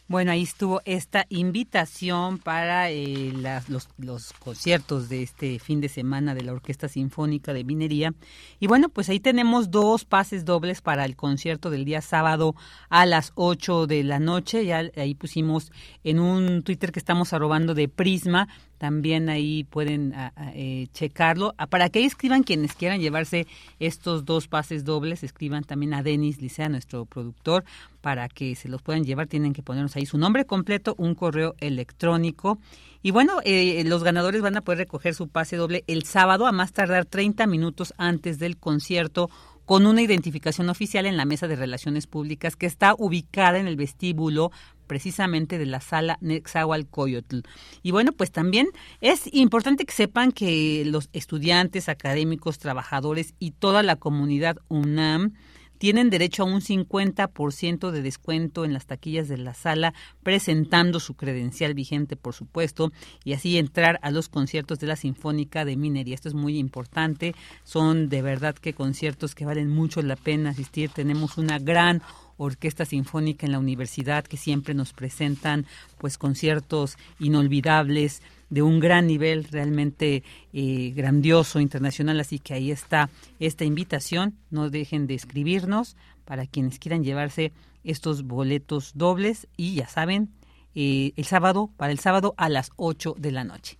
Bueno, 0.09 0.31
ahí 0.31 0.43
estuvo 0.43 0.83
esta 0.85 1.27
invitación 1.31 2.39
para 2.39 2.91
eh, 2.93 3.33
los, 3.67 3.89
los, 3.99 4.33
conciertos 4.35 5.09
de 5.09 5.25
este 5.25 5.59
fin 5.59 5.81
de 5.81 5.89
semana 5.89 6.33
de 6.33 6.43
la 6.43 6.53
Orquesta 6.53 6.87
Sinfónica 6.87 7.53
de 7.53 7.65
Minería. 7.65 8.15
Y 8.61 8.69
bueno, 8.69 8.89
pues 8.89 9.09
ahí 9.09 9.19
tenemos 9.19 9.73
dos 9.73 10.05
pases 10.05 10.45
dobles 10.45 10.81
para 10.81 11.05
el 11.05 11.17
concierto 11.17 11.71
del 11.71 11.85
día 11.85 12.03
sábado 12.03 12.55
a 12.89 13.05
las 13.05 13.33
8 13.35 13.89
de 13.89 14.05
la 14.05 14.21
noche. 14.21 14.65
Ya 14.65 14.85
ahí 14.97 15.17
pusimos 15.17 15.73
en 16.05 16.21
un 16.21 16.63
Twitter 16.63 16.93
que 16.93 17.01
estamos 17.01 17.33
arrobando 17.33 17.75
de 17.75 17.89
Prisma 17.89 18.47
también 18.79 19.29
ahí 19.29 19.65
pueden 19.65 20.15
a, 20.15 20.33
a, 20.37 20.53
eh, 20.55 20.89
checarlo. 20.93 21.55
Para 21.71 21.89
que 21.89 22.05
escriban 22.05 22.43
quienes 22.43 22.75
quieran 22.75 23.01
llevarse 23.01 23.47
estos 23.79 24.25
dos 24.25 24.49
pases 24.49 24.85
dobles, 24.85 25.23
escriban 25.23 25.65
también 25.65 25.95
a 25.95 26.03
Denis 26.03 26.41
Licea, 26.41 26.69
nuestro 26.69 27.05
productor, 27.07 27.65
para 28.01 28.29
que 28.29 28.55
se 28.55 28.69
los 28.69 28.83
puedan 28.83 29.05
llevar. 29.05 29.27
Tienen 29.27 29.53
que 29.53 29.63
ponernos 29.63 29.97
ahí 29.97 30.07
su 30.07 30.19
nombre 30.19 30.45
completo, 30.45 30.95
un 30.99 31.15
correo 31.15 31.55
electrónico. 31.59 32.59
Y 33.03 33.13
bueno, 33.13 33.39
eh, 33.45 33.85
los 33.87 34.03
ganadores 34.03 34.43
van 34.43 34.57
a 34.57 34.63
poder 34.63 34.79
recoger 34.79 35.15
su 35.15 35.29
pase 35.29 35.57
doble 35.57 35.85
el 35.87 36.05
sábado, 36.05 36.47
a 36.47 36.53
más 36.53 36.73
tardar 36.73 37.05
30 37.05 37.47
minutos 37.47 37.95
antes 37.99 38.39
del 38.39 38.57
concierto 38.57 39.31
con 39.67 39.85
una 39.87 40.01
identificación 40.01 40.71
oficial 40.71 41.05
en 41.07 41.17
la 41.17 41.25
mesa 41.25 41.49
de 41.49 41.57
relaciones 41.57 42.07
públicas 42.07 42.57
que 42.57 42.67
está 42.67 42.95
ubicada 42.97 43.59
en 43.59 43.67
el 43.67 43.77
vestíbulo 43.77 44.53
precisamente 44.87 45.59
de 45.59 45.67
la 45.67 45.81
sala 45.81 46.17
Nexahualcoyotl. 46.21 47.41
Y 47.83 47.91
bueno, 47.91 48.13
pues 48.13 48.31
también 48.31 48.69
es 49.01 49.29
importante 49.35 49.85
que 49.85 49.93
sepan 49.93 50.33
que 50.33 50.85
los 50.87 51.11
estudiantes, 51.13 51.89
académicos, 51.89 52.59
trabajadores 52.59 53.35
y 53.39 53.51
toda 53.51 53.83
la 53.83 53.97
comunidad 53.97 54.57
UNAM 54.69 55.35
tienen 55.79 56.11
derecho 56.11 56.43
a 56.43 56.47
un 56.47 56.61
50% 56.61 57.91
de 57.91 58.03
descuento 58.03 58.65
en 58.65 58.73
las 58.73 58.87
taquillas 58.87 59.29
de 59.29 59.39
la 59.39 59.55
sala, 59.55 59.95
presentando 60.23 61.01
su 61.01 61.15
credencial 61.15 61.75
vigente, 61.75 62.17
por 62.17 62.35
supuesto, 62.35 62.93
y 63.25 63.33
así 63.33 63.59
entrar 63.59 63.99
a 64.03 64.11
los 64.11 64.29
conciertos 64.29 64.79
de 64.79 64.87
la 64.87 64.97
Sinfónica 64.97 65.65
de 65.65 65.77
Minería. 65.77 66.15
Esto 66.15 66.29
es 66.29 66.35
muy 66.35 66.59
importante. 66.59 67.35
Son 67.65 68.09
de 68.09 68.23
verdad 68.23 68.55
que 68.55 68.75
conciertos 68.75 69.35
que 69.35 69.45
valen 69.45 69.69
mucho 69.69 70.03
la 70.03 70.17
pena 70.17 70.51
asistir. 70.51 70.91
Tenemos 70.91 71.39
una 71.39 71.59
gran 71.59 72.03
orquesta 72.39 72.85
sinfónica 72.85 73.47
en 73.47 73.53
la 73.53 73.59
universidad 73.59 74.25
que 74.25 74.37
siempre 74.37 74.75
nos 74.75 74.93
presentan 74.93 75.67
pues 75.99 76.19
conciertos 76.19 76.99
inolvidables 77.19 78.23
de 78.51 78.63
un 78.63 78.81
gran 78.81 79.07
nivel 79.07 79.45
realmente 79.45 80.23
eh, 80.53 80.93
grandioso 80.95 81.61
internacional. 81.61 82.21
Así 82.21 82.39
que 82.39 82.55
ahí 82.55 82.71
está 82.71 83.11
esta 83.41 83.65
invitación. 83.65 84.37
No 84.51 84.71
dejen 84.71 85.07
de 85.07 85.15
escribirnos 85.15 85.97
para 86.25 86.47
quienes 86.47 86.79
quieran 86.79 87.05
llevarse 87.05 87.53
estos 87.85 88.23
boletos 88.23 88.93
dobles. 88.95 89.49
Y 89.57 89.75
ya 89.75 89.89
saben 89.89 90.31
eh, 90.75 91.13
el 91.17 91.25
sábado 91.25 91.71
para 91.77 91.93
el 91.93 91.99
sábado 91.99 92.35
a 92.37 92.49
las 92.49 92.71
8 92.77 93.15
de 93.19 93.33
la 93.33 93.45
noche. 93.45 93.79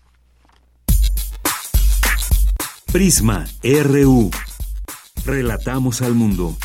Prisma 2.93 3.45
RU 3.63 4.31
Relatamos 5.27 6.03
al 6.03 6.15
mundo 6.15 6.57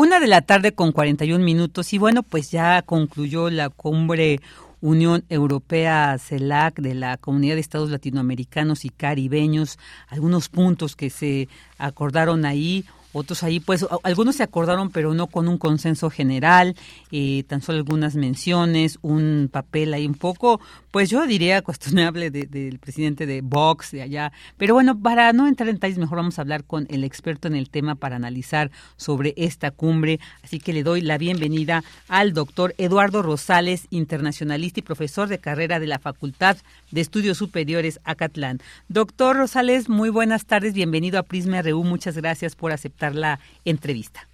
Una 0.00 0.20
de 0.20 0.28
la 0.28 0.42
tarde 0.42 0.74
con 0.74 0.92
41 0.92 1.44
minutos 1.44 1.92
y 1.92 1.98
bueno, 1.98 2.22
pues 2.22 2.52
ya 2.52 2.82
concluyó 2.82 3.50
la 3.50 3.68
cumbre 3.68 4.40
Unión 4.80 5.24
Europea 5.28 6.16
CELAC 6.20 6.78
de 6.78 6.94
la 6.94 7.16
Comunidad 7.16 7.56
de 7.56 7.60
Estados 7.60 7.90
Latinoamericanos 7.90 8.84
y 8.84 8.90
Caribeños, 8.90 9.76
algunos 10.06 10.50
puntos 10.50 10.94
que 10.94 11.10
se 11.10 11.48
acordaron 11.78 12.44
ahí, 12.44 12.84
otros 13.12 13.42
ahí, 13.42 13.60
pues 13.60 13.86
algunos 14.02 14.36
se 14.36 14.42
acordaron, 14.42 14.90
pero 14.90 15.14
no 15.14 15.26
con 15.28 15.48
un 15.48 15.58
consenso 15.58 16.10
general, 16.10 16.76
eh, 17.10 17.44
tan 17.46 17.62
solo 17.62 17.78
algunas 17.78 18.14
menciones, 18.14 18.98
un 19.02 19.48
papel 19.50 19.94
ahí 19.94 20.06
un 20.06 20.14
poco, 20.14 20.60
pues 20.90 21.08
yo 21.08 21.26
diría 21.26 21.62
cuestionable 21.68 22.30
del 22.30 22.50
de, 22.50 22.78
presidente 22.78 23.26
de 23.26 23.40
Vox 23.40 23.92
de 23.92 24.02
allá. 24.02 24.32
Pero 24.56 24.74
bueno, 24.74 25.00
para 25.00 25.32
no 25.32 25.46
entrar 25.46 25.68
en 25.68 25.76
detalles, 25.76 25.98
mejor 25.98 26.18
vamos 26.18 26.38
a 26.38 26.42
hablar 26.42 26.64
con 26.64 26.86
el 26.90 27.04
experto 27.04 27.48
en 27.48 27.54
el 27.54 27.70
tema 27.70 27.94
para 27.94 28.16
analizar 28.16 28.70
sobre 28.96 29.32
esta 29.36 29.70
cumbre. 29.70 30.20
Así 30.42 30.58
que 30.58 30.72
le 30.72 30.82
doy 30.82 31.00
la 31.00 31.18
bienvenida 31.18 31.84
al 32.08 32.32
doctor 32.34 32.74
Eduardo 32.78 33.22
Rosales, 33.22 33.86
internacionalista 33.90 34.80
y 34.80 34.82
profesor 34.82 35.28
de 35.28 35.38
carrera 35.38 35.80
de 35.80 35.86
la 35.86 35.98
Facultad 35.98 36.58
de 36.90 37.00
Estudios 37.00 37.38
Superiores 37.38 38.00
Acatlán. 38.04 38.60
Doctor 38.88 39.36
Rosales, 39.36 39.88
muy 39.88 40.10
buenas 40.10 40.46
tardes, 40.46 40.74
bienvenido 40.74 41.18
a 41.18 41.22
Prisma 41.22 41.62
RU, 41.62 41.84
muchas 41.84 42.16
gracias 42.16 42.54
por 42.54 42.72
aceptar 42.72 42.97
la 42.98 43.38
entrevista. 43.64 44.28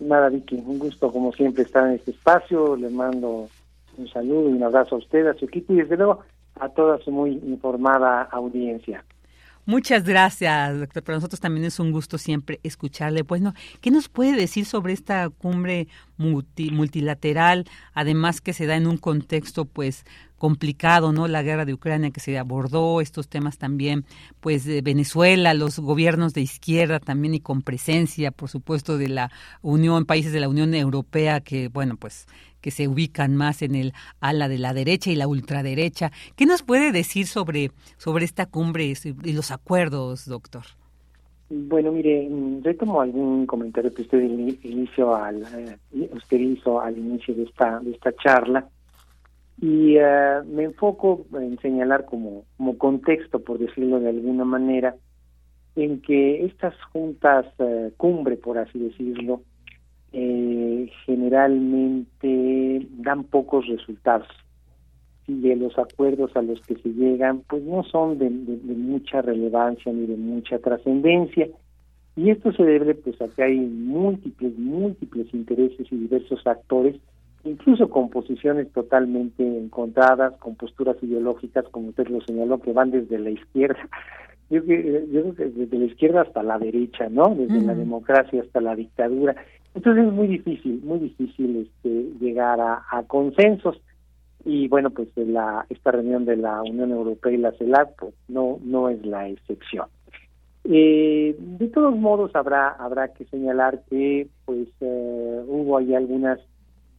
Nada, 0.00 0.28
Vicky, 0.28 0.56
un 0.56 0.78
gusto 0.78 1.10
como 1.12 1.32
siempre 1.32 1.62
estar 1.62 1.86
en 1.86 1.94
este 1.94 2.10
espacio. 2.10 2.76
Les 2.76 2.92
mando 2.92 3.48
un 3.96 4.08
saludo 4.08 4.50
y 4.50 4.54
un 4.54 4.62
abrazo 4.62 4.96
a 4.96 4.98
usted, 4.98 5.26
a 5.26 5.34
su 5.34 5.44
equipo 5.44 5.72
y 5.72 5.76
desde 5.76 5.96
luego 5.96 6.20
a 6.60 6.68
toda 6.68 6.98
su 6.98 7.10
muy 7.10 7.32
informada 7.32 8.22
audiencia. 8.22 9.04
Muchas 9.66 10.04
gracias, 10.04 10.78
doctor. 10.78 11.02
Para 11.02 11.16
nosotros 11.16 11.40
también 11.40 11.64
es 11.64 11.80
un 11.80 11.90
gusto 11.90 12.18
siempre 12.18 12.60
escucharle. 12.62 13.22
Bueno, 13.22 13.54
¿qué 13.80 13.90
nos 13.90 14.10
puede 14.10 14.36
decir 14.36 14.66
sobre 14.66 14.92
esta 14.92 15.30
cumbre 15.30 15.88
multilateral, 16.16 17.66
además 17.92 18.40
que 18.40 18.52
se 18.52 18.66
da 18.66 18.76
en 18.76 18.86
un 18.86 18.96
contexto, 18.96 19.64
pues, 19.64 20.04
complicado, 20.36 21.12
¿no? 21.12 21.26
La 21.26 21.42
guerra 21.42 21.64
de 21.64 21.74
Ucrania 21.74 22.10
que 22.10 22.20
se 22.20 22.38
abordó, 22.38 23.00
estos 23.00 23.28
temas 23.28 23.56
también, 23.56 24.04
pues, 24.40 24.64
de 24.64 24.82
Venezuela, 24.82 25.54
los 25.54 25.78
gobiernos 25.78 26.34
de 26.34 26.42
izquierda 26.42 27.00
también 27.00 27.34
y 27.34 27.40
con 27.40 27.62
presencia, 27.62 28.30
por 28.30 28.50
supuesto, 28.50 28.98
de 28.98 29.08
la 29.08 29.30
Unión, 29.62 30.04
países 30.04 30.32
de 30.32 30.40
la 30.40 30.48
Unión 30.48 30.74
Europea 30.74 31.40
que, 31.40 31.68
bueno, 31.68 31.96
pues, 31.96 32.26
que 32.60 32.70
se 32.70 32.88
ubican 32.88 33.36
más 33.36 33.62
en 33.62 33.74
el 33.74 33.92
ala 34.20 34.48
de 34.48 34.58
la 34.58 34.72
derecha 34.72 35.10
y 35.10 35.16
la 35.16 35.28
ultraderecha. 35.28 36.12
¿Qué 36.36 36.46
nos 36.46 36.62
puede 36.62 36.92
decir 36.92 37.26
sobre, 37.26 37.72
sobre 37.98 38.24
esta 38.24 38.46
cumbre 38.46 38.84
y 39.24 39.32
los 39.32 39.50
acuerdos, 39.50 40.26
doctor? 40.26 40.64
Bueno, 41.50 41.92
mire, 41.92 42.28
retomo 42.62 43.00
algún 43.00 43.46
comentario 43.46 43.92
que 43.92 44.02
usted 44.02 44.22
inició 44.22 45.14
al, 45.14 45.42
eh, 45.42 46.10
usted 46.12 46.38
hizo 46.38 46.80
al 46.80 46.96
inicio 46.96 47.34
de 47.34 47.44
esta, 47.44 47.80
de 47.80 47.92
esta 47.92 48.12
charla. 48.16 48.66
Y 49.60 49.96
eh, 49.98 50.40
me 50.46 50.64
enfoco 50.64 51.26
en 51.34 51.58
señalar 51.60 52.06
como, 52.06 52.44
como 52.56 52.76
contexto, 52.78 53.40
por 53.40 53.58
decirlo 53.58 54.00
de 54.00 54.08
alguna 54.08 54.44
manera, 54.44 54.96
en 55.76 56.00
que 56.00 56.44
estas 56.44 56.74
juntas 56.92 57.46
eh, 57.58 57.92
cumbre, 57.96 58.36
por 58.36 58.58
así 58.58 58.78
decirlo, 58.78 59.42
eh, 60.12 60.90
generalmente 61.04 62.86
dan 62.90 63.24
pocos 63.24 63.66
resultados 63.66 64.28
de 65.26 65.56
los 65.56 65.78
acuerdos 65.78 66.36
a 66.36 66.42
los 66.42 66.60
que 66.62 66.76
se 66.76 66.90
llegan 66.90 67.42
pues 67.48 67.62
no 67.62 67.82
son 67.84 68.18
de, 68.18 68.30
mucha 68.30 69.22
relevancia 69.22 69.92
ni 69.92 70.06
de 70.06 70.16
mucha 70.16 70.58
trascendencia. 70.58 71.48
Y 72.16 72.30
esto 72.30 72.52
se 72.52 72.62
debe 72.62 72.94
pues 72.94 73.20
a 73.20 73.28
que 73.28 73.42
hay 73.42 73.58
múltiples 73.58 74.56
múltiples 74.58 75.32
intereses 75.34 75.86
y 75.90 75.96
diversos 75.96 76.46
actores 76.46 76.96
incluso 77.44 77.90
con 77.90 78.08
posiciones 78.08 78.72
totalmente 78.72 79.42
encontradas 79.42 80.34
con 80.38 80.54
posturas 80.54 80.96
ideológicas 81.02 81.66
como 81.70 81.88
usted 81.88 82.08
lo 82.08 82.20
señaló 82.22 82.58
que 82.60 82.72
van 82.72 82.90
desde 82.90 83.18
la 83.18 83.30
izquierda. 83.30 83.78
Yo, 84.50 84.62
creo 84.62 85.34
que 85.34 85.46
desde 85.46 85.78
la 85.78 85.84
izquierda 85.86 86.22
hasta 86.22 86.42
la 86.42 86.58
derecha 86.58 87.08
no 87.08 87.34
desde 87.34 87.62
la 87.62 87.74
democracia 87.74 88.42
hasta 88.42 88.60
la 88.60 88.76
dictadura. 88.76 89.34
Entonces 89.74 90.06
es 90.06 90.12
muy 90.12 90.28
difícil, 90.28 90.80
muy 90.84 91.00
difícil 91.00 91.66
este, 91.66 92.10
llegar 92.20 92.60
a, 92.60 93.02
consensos 93.08 93.80
y 94.44 94.68
bueno, 94.68 94.90
pues 94.90 95.08
la, 95.16 95.66
esta 95.70 95.90
reunión 95.90 96.24
de 96.24 96.36
la 96.36 96.62
Unión 96.62 96.90
Europea 96.90 97.32
y 97.32 97.38
la 97.38 97.52
CELAC 97.52 97.96
pues 97.98 98.14
no, 98.28 98.58
no 98.62 98.88
es 98.88 99.04
la 99.04 99.28
excepción. 99.28 99.86
Eh, 100.64 101.36
de 101.38 101.68
todos 101.68 101.94
modos 101.96 102.34
habrá 102.34 102.70
habrá 102.70 103.08
que 103.08 103.26
señalar 103.26 103.82
que 103.90 104.28
pues 104.46 104.66
eh, 104.80 105.42
hubo 105.46 105.76
ahí 105.76 105.94
algunas 105.94 106.40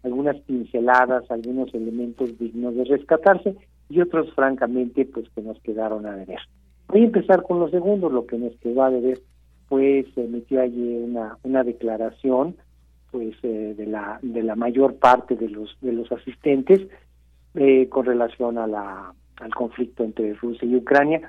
algunas 0.04 0.36
pinceladas, 0.42 1.30
algunos 1.32 1.74
elementos 1.74 2.38
dignos 2.38 2.76
de 2.76 2.84
rescatarse 2.84 3.56
y 3.90 4.02
otros 4.02 4.32
francamente 4.34 5.06
pues 5.06 5.28
que 5.34 5.42
nos 5.42 5.60
quedaron 5.62 6.06
a 6.06 6.16
deber. 6.16 6.40
Voy 6.88 7.02
a 7.02 7.06
empezar 7.06 7.42
con 7.42 7.60
lo 7.60 7.70
segundo, 7.70 8.10
lo 8.10 8.28
que 8.28 8.38
nos 8.38 8.56
quedó 8.58 8.84
a 8.84 8.92
deber 8.92 9.20
pues 9.68 10.06
emitió 10.16 10.62
allí 10.62 10.98
una, 10.98 11.38
una 11.44 11.64
declaración 11.64 12.56
pues 13.10 13.36
eh, 13.42 13.74
de 13.76 13.86
la 13.88 14.20
de 14.22 14.44
la 14.44 14.56
mayor 14.56 14.96
parte 14.96 15.36
de 15.36 15.50
los 15.50 15.76
de 15.82 15.94
los 15.94 16.12
asistentes 16.12 16.82
eh, 17.56 17.88
con 17.90 18.06
relación 18.06 18.58
a 18.58 18.68
la 18.68 19.14
al 19.38 19.54
conflicto 19.54 20.04
entre 20.04 20.34
Rusia 20.34 20.68
y 20.68 20.76
Ucrania 20.76 21.22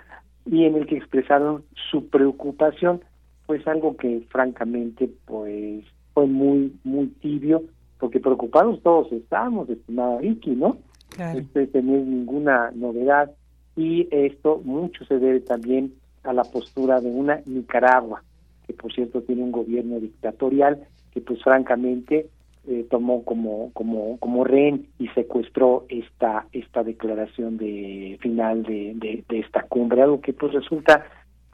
y 0.45 0.65
en 0.65 0.77
el 0.77 0.87
que 0.87 0.97
expresaron 0.97 1.65
su 1.91 2.09
preocupación 2.09 3.01
pues 3.47 3.67
algo 3.67 3.97
que 3.97 4.23
francamente 4.29 5.11
pues 5.25 5.85
fue 6.15 6.27
muy 6.27 6.73
muy 6.85 7.09
tibio 7.21 7.63
porque 7.99 8.21
preocupados 8.21 8.83
todos 8.83 9.11
estamos 9.13 9.69
estimada 9.69 10.19
Vicky 10.19 10.51
no 10.51 10.79
claro. 11.11 11.41
este 11.41 11.83
no 11.83 11.97
es 11.97 12.07
ninguna 12.07 12.71
novedad 12.75 13.33
y 13.77 14.09
esto 14.11 14.61
mucho 14.65 15.05
se 15.05 15.19
debe 15.19 15.41
también 15.41 15.95
a 16.23 16.33
la 16.33 16.45
postura 16.45 17.01
de 17.01 17.11
una 17.11 17.41
Nicaragua 17.47 18.23
que 18.67 18.73
por 18.73 18.93
cierto 18.93 19.23
tiene 19.23 19.43
un 19.43 19.53
gobierno 19.53 19.99
dictatorial 20.01 20.87
que 21.13 21.21
pues 21.21 21.43
francamente 21.43 22.29
eh, 22.69 22.87
tomó 22.91 23.25
como 23.25 23.71
como 23.73 24.19
como 24.19 24.45
rehén 24.45 24.89
y 24.99 25.09
secuestró 25.09 25.85
esta 25.89 26.47
esta 26.53 26.83
declaración 26.83 27.59
de 27.59 28.19
final 28.21 28.65
de, 28.65 28.95
de, 29.29 29.39
esta 29.39 29.63
cumbre. 29.63 30.03
Algo 30.03 30.21
que 30.21 30.33
pues 30.33 30.53
resulta 30.53 31.05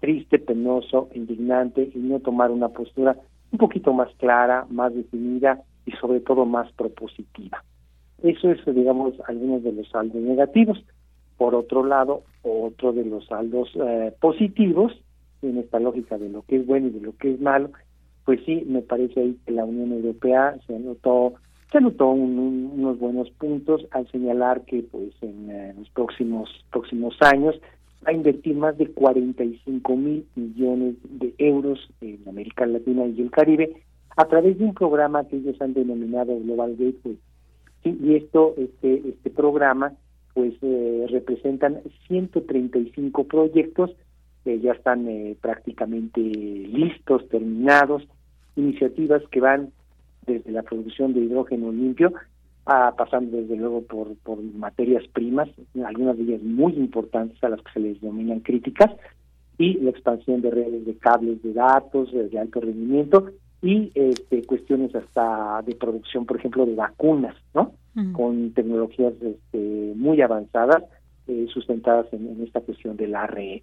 triste 0.01 0.39
penoso 0.39 1.09
indignante 1.15 1.91
y 1.95 1.99
no 1.99 2.21
tomar 2.21 2.51
una 2.51 2.71
postura 2.71 3.17
un 3.51 3.59
poquito 3.59 3.93
más 3.93 4.09
clara 4.17 4.67
más 4.71 4.95
definida 4.95 5.61
y 5.85 5.93
sobre 5.93 6.21
todo 6.21 6.47
más 6.47 6.73
propositiva. 6.73 7.63
Eso 8.23 8.51
es 8.51 8.65
digamos 8.65 9.15
algunos 9.27 9.63
de 9.63 9.73
los 9.73 9.89
saldos 9.91 10.23
negativos. 10.23 10.83
Por 11.37 11.55
otro 11.55 11.85
lado 11.85 12.23
otro 12.43 12.93
de 12.93 13.05
los 13.05 13.27
saldos 13.27 13.71
eh, 13.75 14.15
positivos 14.21 14.93
en 15.43 15.59
esta 15.59 15.79
lógica 15.79 16.17
de 16.17 16.31
lo 16.31 16.43
que 16.43 16.57
es 16.57 16.67
bueno 16.67 16.87
y 16.87 16.91
de 16.91 17.01
lo 17.01 17.17
que 17.17 17.33
es 17.33 17.41
malo 17.41 17.71
pues 18.25 18.41
sí, 18.45 18.65
me 18.67 18.83
parece 18.83 19.21
ahí 19.21 19.39
que 19.45 19.53
la 19.53 19.65
Unión 19.65 19.93
Europea 19.93 20.57
se 20.67 20.77
anotó 20.77 21.35
se 21.71 21.79
anotó 21.79 22.11
unos 22.11 22.99
buenos 22.99 23.31
puntos 23.31 23.87
al 23.93 24.07
señalar 24.11 24.63
que 24.67 24.83
pues 24.83 25.11
en 25.23 25.51
eh, 25.51 25.75
los 25.79 25.89
próximos 25.91 26.51
próximos 26.71 27.17
años 27.21 27.59
va 28.07 28.11
a 28.11 28.15
invertir 28.15 28.55
más 28.57 28.77
de 28.77 28.89
45 28.89 29.97
mil 29.97 30.27
millones 30.35 30.97
de 31.05 31.35
euros 31.39 31.79
en 32.03 32.21
América 32.29 32.67
Latina 32.67 33.07
y 33.07 33.23
el 33.23 33.31
Caribe 33.31 33.73
a 34.17 34.27
través 34.27 34.59
de 34.59 34.65
un 34.67 34.75
programa 34.75 35.27
que 35.27 35.37
ellos 35.37 35.61
han 35.63 35.73
denominado 35.73 36.39
Global 36.41 36.77
Gateway. 36.77 37.19
Y 37.85 38.17
esto 38.17 38.55
este 38.59 39.09
este 39.09 39.31
programa 39.31 39.95
pues 40.35 40.55
eh, 40.61 41.07
representan 41.09 41.81
135 42.07 43.25
proyectos 43.25 43.91
ya 44.45 44.73
están 44.73 45.09
eh, 45.09 45.37
prácticamente 45.41 46.21
listos, 46.21 47.29
terminados, 47.29 48.03
iniciativas 48.57 49.23
que 49.31 49.41
van 49.41 49.71
desde 50.27 50.53
la 50.53 50.63
producción 50.63 51.13
de 51.13 51.21
hidrógeno 51.21 51.73
limpio, 51.73 52.13
a, 52.67 52.95
pasando 52.97 53.37
desde 53.37 53.57
luego 53.57 53.83
por, 53.83 54.17
por 54.19 54.43
materias 54.43 55.05
primas, 55.13 55.49
algunas 55.85 56.17
de 56.17 56.25
ellas 56.25 56.43
muy 56.43 56.75
importantes 56.75 57.43
a 57.43 57.49
las 57.49 57.61
que 57.63 57.73
se 57.73 57.81
les 57.81 58.01
denominan 58.01 58.41
críticas, 58.41 58.91
y 59.59 59.75
la 59.75 59.91
expansión 59.91 60.41
de 60.41 60.51
redes 60.51 60.85
de 60.87 60.97
cables 60.97 61.43
de 61.43 61.53
datos 61.53 62.11
de 62.13 62.39
alto 62.39 62.61
rendimiento 62.61 63.31
y 63.61 63.91
este, 63.95 64.43
cuestiones 64.45 64.95
hasta 64.95 65.63
de 65.63 65.75
producción, 65.77 66.27
por 66.27 66.39
ejemplo, 66.39 66.67
de 66.67 66.75
vacunas, 66.75 67.37
¿no? 67.55 67.73
Con 68.13 68.53
tecnologías 68.55 69.13
este, 69.21 69.93
muy 69.95 70.23
avanzadas 70.23 70.83
eh, 71.29 71.47
sustentadas 71.53 72.07
en, 72.13 72.43
esta 72.43 72.61
cuestión 72.61 72.97
del 72.97 73.15
ARN. 73.15 73.63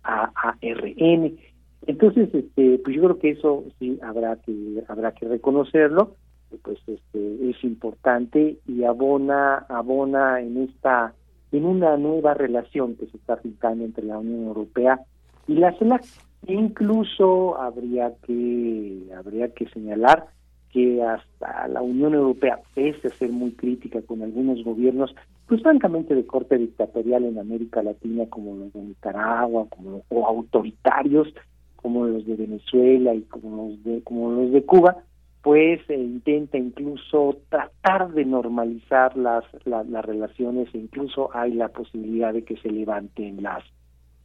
Entonces, 1.87 2.33
este, 2.33 2.79
pues 2.83 2.95
yo 2.95 3.03
creo 3.03 3.19
que 3.19 3.29
eso 3.31 3.63
sí 3.79 3.99
habrá 4.01 4.35
que 4.37 4.83
habrá 4.87 5.13
que 5.13 5.27
reconocerlo, 5.27 6.15
pues 6.61 6.79
este 6.87 7.49
es 7.49 7.63
importante 7.63 8.57
y 8.67 8.83
abona 8.83 9.65
abona 9.69 10.41
en 10.41 10.57
esta 10.63 11.13
en 11.51 11.65
una 11.65 11.97
nueva 11.97 12.33
relación 12.33 12.95
que 12.95 13.07
se 13.07 13.17
está 13.17 13.37
pintando 13.37 13.85
entre 13.85 14.05
la 14.05 14.17
Unión 14.17 14.45
Europea 14.47 14.99
y 15.47 15.55
la 15.55 15.73
CELAC. 15.77 16.03
Incluso 16.47 17.59
habría 17.59 18.13
que 18.25 19.03
habría 19.17 19.53
que 19.53 19.67
señalar 19.69 20.27
que 20.71 21.01
hasta 21.03 21.67
la 21.67 21.81
Unión 21.81 22.13
Europea, 22.13 22.59
pese 22.73 23.07
a 23.07 23.11
ser 23.11 23.31
muy 23.31 23.51
crítica 23.51 24.01
con 24.01 24.21
algunos 24.21 24.63
gobiernos, 24.63 25.13
pues 25.47 25.61
francamente 25.61 26.13
de 26.13 26.25
corte 26.25 26.57
dictatorial 26.57 27.25
en 27.25 27.39
América 27.39 27.81
Latina, 27.81 28.25
como 28.29 28.55
los 28.55 28.73
de 28.73 28.81
Nicaragua, 28.81 29.67
como 29.69 30.03
o 30.09 30.27
autoritarios, 30.27 31.27
como 31.75 32.05
los 32.05 32.25
de 32.25 32.35
Venezuela 32.35 33.13
y 33.13 33.21
como 33.21 33.69
los 33.69 33.83
de, 33.83 34.03
como 34.03 34.31
los 34.31 34.51
de 34.51 34.63
Cuba, 34.63 34.97
pues 35.41 35.79
intenta 35.89 36.57
incluso 36.57 37.37
tratar 37.49 38.11
de 38.13 38.25
normalizar 38.25 39.15
las, 39.17 39.45
las 39.65 40.05
relaciones 40.05 40.67
e 40.73 40.77
incluso 40.77 41.29
hay 41.33 41.53
la 41.53 41.69
posibilidad 41.69 42.33
de 42.33 42.43
que 42.43 42.57
se 42.57 42.69
levanten 42.69 43.41
las, 43.41 43.63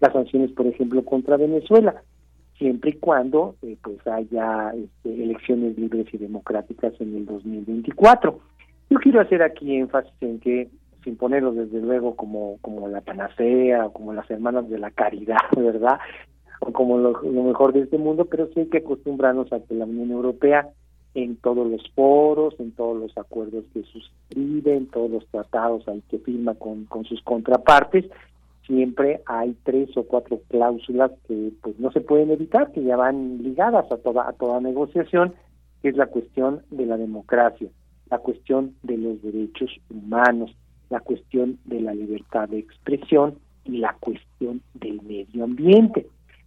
las 0.00 0.12
sanciones, 0.12 0.50
por 0.50 0.66
ejemplo, 0.66 1.04
contra 1.04 1.36
Venezuela 1.36 2.02
siempre 2.58 2.90
y 2.90 2.94
cuando 2.94 3.56
eh, 3.62 3.76
pues 3.82 4.04
haya 4.06 4.72
este, 4.74 5.22
elecciones 5.22 5.76
libres 5.78 6.06
y 6.12 6.18
democráticas 6.18 6.92
en 7.00 7.16
el 7.16 7.26
2024. 7.26 8.38
Yo 8.90 8.98
quiero 8.98 9.20
hacer 9.20 9.42
aquí 9.42 9.76
énfasis 9.76 10.12
en 10.20 10.40
que, 10.40 10.68
sin 11.02 11.16
ponerlo 11.16 11.52
desde 11.52 11.80
luego 11.80 12.16
como, 12.16 12.58
como 12.60 12.88
la 12.88 13.00
panacea 13.00 13.86
o 13.86 13.92
como 13.92 14.12
las 14.12 14.30
hermanas 14.30 14.68
de 14.68 14.78
la 14.78 14.90
caridad, 14.90 15.38
¿verdad? 15.56 15.98
O 16.60 16.72
como 16.72 16.98
lo, 16.98 17.20
mejor 17.22 17.72
de 17.72 17.80
este 17.80 17.98
mundo, 17.98 18.26
pero 18.26 18.48
sí 18.54 18.60
hay 18.60 18.66
que 18.66 18.78
acostumbrarnos 18.78 19.52
a 19.52 19.60
que 19.60 19.74
la 19.74 19.84
Unión 19.84 20.10
Europea 20.10 20.68
en 21.14 21.36
todos 21.36 21.70
los 21.70 21.88
foros, 21.94 22.58
en 22.58 22.72
todos 22.72 23.00
los 23.00 23.16
acuerdos 23.16 23.64
que 23.72 23.82
suscribe, 23.84 24.76
en 24.76 24.86
todos 24.86 25.10
los 25.10 25.26
tratados 25.28 25.86
al 25.86 26.02
que 26.10 26.18
firma 26.18 26.54
con 26.54 27.04
sus 27.04 27.22
contrapartes, 27.22 28.06
siempre 28.66 29.22
hay 29.26 29.56
tres 29.64 29.96
o 29.96 30.04
cuatro 30.04 30.40
cláusulas 30.48 31.10
que 31.26 31.52
pues 31.62 31.78
no 31.78 31.90
se 31.92 32.00
pueden 32.00 32.30
evitar, 32.30 32.72
que 32.72 32.82
ya 32.82 32.96
van 32.96 33.42
ligadas 33.42 33.90
a 33.90 33.98
toda, 33.98 34.28
a 34.28 34.32
toda 34.32 34.60
negociación, 34.60 35.34
es 35.82 35.96
la 35.96 36.06
cuestión 36.06 36.62
de 36.70 36.86
la 36.86 36.96
democracia, 36.96 37.68
la 38.10 38.18
cuestión 38.18 38.74
de 38.82 38.96
los 38.96 39.22
derechos 39.22 39.70
humanos, 39.90 40.56
la 40.90 41.00
cuestión 41.00 41.58
de 41.64 41.80
la 41.80 41.94
libertad 41.94 42.48
de 42.48 42.58
expresión 42.58 43.38
y 43.64 43.78
la 43.78 43.94
cuestión 44.00 44.62
del 44.74 45.02
medio 45.02 45.44
ambiente. 45.44 46.06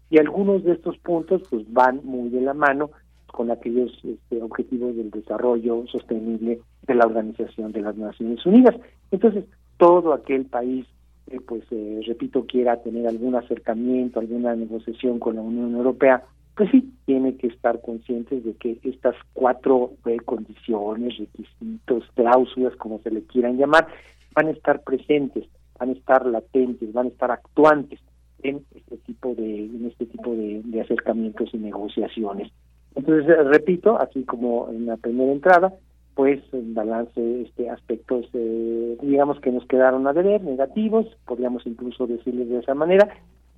Y 0.09 0.20
algunos 0.20 0.63
de 0.63 0.74
estos 0.74 0.97
puntos 0.99 1.43
pues 1.49 1.72
van 1.72 2.01
muy 2.03 2.30
de 2.30 2.41
la 2.41 2.53
mano 2.53 2.91
con 3.28 3.51
aquellos 3.51 3.91
este, 4.03 4.41
objetivos 4.41 4.95
del 4.95 5.11
desarrollo 5.11 5.86
sostenible 5.88 6.59
de 6.84 6.95
la 6.95 7.05
Organización 7.05 7.72
de 7.72 7.82
las 7.82 7.95
Naciones 7.95 8.43
Unidas. 8.45 8.76
Entonces, 9.11 9.43
todo 9.78 10.13
aquel 10.13 10.45
país 10.45 10.88
eh, 11.30 11.39
pues 11.45 11.63
eh, 11.71 12.01
repito, 12.05 12.45
quiera 12.45 12.78
tener 12.82 13.07
algún 13.07 13.36
acercamiento, 13.36 14.19
alguna 14.19 14.55
negociación 14.55 15.19
con 15.19 15.36
la 15.36 15.41
Unión 15.41 15.75
Europea, 15.75 16.23
pues 16.55 16.71
sí, 16.71 16.91
tiene 17.05 17.36
que 17.38 17.47
estar 17.47 17.82
conscientes 17.82 18.43
de 18.43 18.53
que 18.55 18.80
estas 18.84 19.15
cuatro 19.34 19.91
eh, 20.05 20.17
condiciones, 20.25 21.17
requisitos, 21.17 22.03
cláusulas, 22.15 22.75
como 22.78 22.99
se 22.99 23.11
le 23.11 23.21
quieran 23.23 23.57
llamar, 23.57 23.88
van 24.34 24.47
a 24.47 24.51
estar 24.51 24.82
presentes, 24.84 25.45
van 25.80 25.89
a 25.89 25.93
estar 25.93 26.25
latentes, 26.25 26.91
van 26.93 27.07
a 27.07 27.09
estar 27.09 27.32
actuantes 27.32 27.99
en 28.41 28.63
este 28.75 28.97
tipo 28.97 29.36
de 29.36 29.65
en 29.65 29.88
este 29.88 30.05
tipo 30.05 30.34
de, 30.34 30.61
de 30.63 30.82
acercamientos 30.82 31.49
y 31.53 31.57
negociaciones. 31.57 32.51
Entonces, 32.95 33.28
repito, 33.45 33.99
así 33.99 34.23
como 34.23 34.69
en 34.71 34.88
la 34.88 34.97
primera 34.97 35.32
entrada, 35.32 35.73
pues 36.18 36.41
en 36.51 36.74
balance 36.74 37.41
este 37.43 37.70
aspectos 37.70 38.26
eh, 38.34 38.97
digamos 39.03 39.39
que 39.39 39.51
nos 39.51 39.63
quedaron 39.68 40.07
a 40.07 40.13
deber 40.13 40.41
negativos 40.41 41.05
podríamos 41.28 41.65
incluso 41.68 42.07
decirles 42.07 42.49
de 42.49 42.57
esa 42.57 42.74
manera 42.74 43.07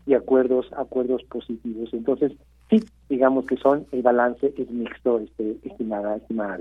y 0.05 0.13
acuerdos 0.13 0.65
acuerdos 0.75 1.23
positivos 1.23 1.89
entonces 1.93 2.33
sí 2.69 2.83
digamos 3.07 3.45
que 3.45 3.55
son 3.55 3.87
el 3.93 4.01
balance 4.01 4.53
es 4.57 4.69
mixto 4.69 5.19
este 5.19 5.57
estimada 5.63 6.17
estimada 6.17 6.59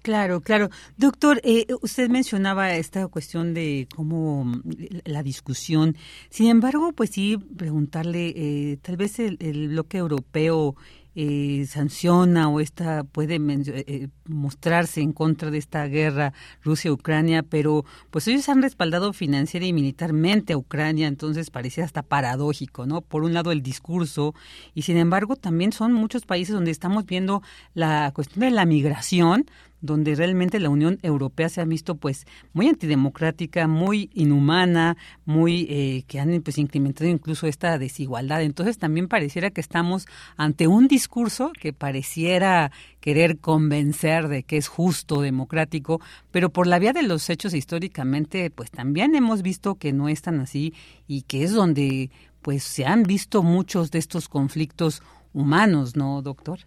Claro, 0.00 0.40
claro. 0.40 0.70
Doctor, 0.96 1.40
eh, 1.42 1.66
usted 1.82 2.08
mencionaba 2.08 2.72
esta 2.74 3.08
cuestión 3.08 3.52
de 3.52 3.88
cómo 3.94 4.44
mm, 4.44 4.60
la 5.04 5.24
discusión. 5.24 5.96
Sin 6.30 6.48
embargo, 6.48 6.92
pues 6.92 7.10
sí, 7.10 7.36
preguntarle, 7.36 8.32
eh, 8.36 8.78
tal 8.80 8.96
vez 8.96 9.18
el, 9.18 9.36
el 9.40 9.68
bloque 9.68 9.98
europeo 9.98 10.76
eh, 11.18 11.64
sanciona 11.66 12.50
o 12.50 12.60
esta 12.60 13.02
puede 13.02 13.36
eh, 13.36 13.84
eh, 13.86 14.08
mostrarse 14.26 15.00
en 15.00 15.14
contra 15.14 15.50
de 15.50 15.56
esta 15.56 15.86
guerra 15.86 16.34
Rusia-Ucrania, 16.62 17.42
pero 17.42 17.86
pues 18.10 18.28
ellos 18.28 18.46
han 18.50 18.60
respaldado 18.60 19.14
financiera 19.14 19.64
y 19.64 19.72
militarmente 19.72 20.52
a 20.52 20.58
Ucrania, 20.58 21.08
entonces 21.08 21.48
parecía 21.48 21.86
hasta 21.86 22.02
paradójico, 22.02 22.84
¿no? 22.84 23.00
Por 23.00 23.24
un 23.24 23.32
lado 23.32 23.50
el 23.50 23.62
discurso 23.62 24.34
y 24.74 24.82
sin 24.82 24.98
embargo 24.98 25.36
también 25.36 25.72
son 25.72 25.94
muchos 25.94 26.26
países 26.26 26.54
donde 26.54 26.70
estamos 26.70 27.06
viendo 27.06 27.42
la 27.72 28.12
cuestión 28.14 28.40
de 28.40 28.50
la 28.50 28.66
migración, 28.66 29.46
donde 29.80 30.14
realmente 30.14 30.60
la 30.60 30.70
Unión 30.70 30.98
Europea 31.02 31.48
se 31.48 31.60
ha 31.60 31.64
visto 31.64 31.96
pues 31.96 32.26
muy 32.52 32.68
antidemocrática, 32.68 33.68
muy 33.68 34.10
inhumana, 34.14 34.96
muy 35.24 35.66
eh, 35.68 36.04
que 36.06 36.20
han 36.20 36.40
pues 36.42 36.58
incrementado 36.58 37.08
incluso 37.10 37.46
esta 37.46 37.78
desigualdad. 37.78 38.42
Entonces 38.42 38.78
también 38.78 39.08
pareciera 39.08 39.50
que 39.50 39.60
estamos 39.60 40.06
ante 40.36 40.66
un 40.66 40.88
discurso 40.88 41.52
que 41.60 41.72
pareciera 41.72 42.72
querer 43.00 43.38
convencer 43.38 44.28
de 44.28 44.42
que 44.42 44.56
es 44.56 44.68
justo, 44.68 45.20
democrático, 45.20 46.00
pero 46.30 46.50
por 46.50 46.66
la 46.66 46.78
vía 46.78 46.92
de 46.92 47.02
los 47.02 47.30
hechos 47.30 47.54
históricamente 47.54 48.50
pues 48.50 48.70
también 48.70 49.14
hemos 49.14 49.42
visto 49.42 49.76
que 49.76 49.92
no 49.92 50.08
es 50.08 50.22
tan 50.22 50.40
así 50.40 50.74
y 51.06 51.22
que 51.22 51.44
es 51.44 51.52
donde 51.52 52.10
pues 52.42 52.62
se 52.62 52.86
han 52.86 53.02
visto 53.02 53.42
muchos 53.42 53.90
de 53.90 53.98
estos 53.98 54.28
conflictos 54.28 55.02
humanos, 55.32 55.96
¿no, 55.96 56.22
doctor? 56.22 56.60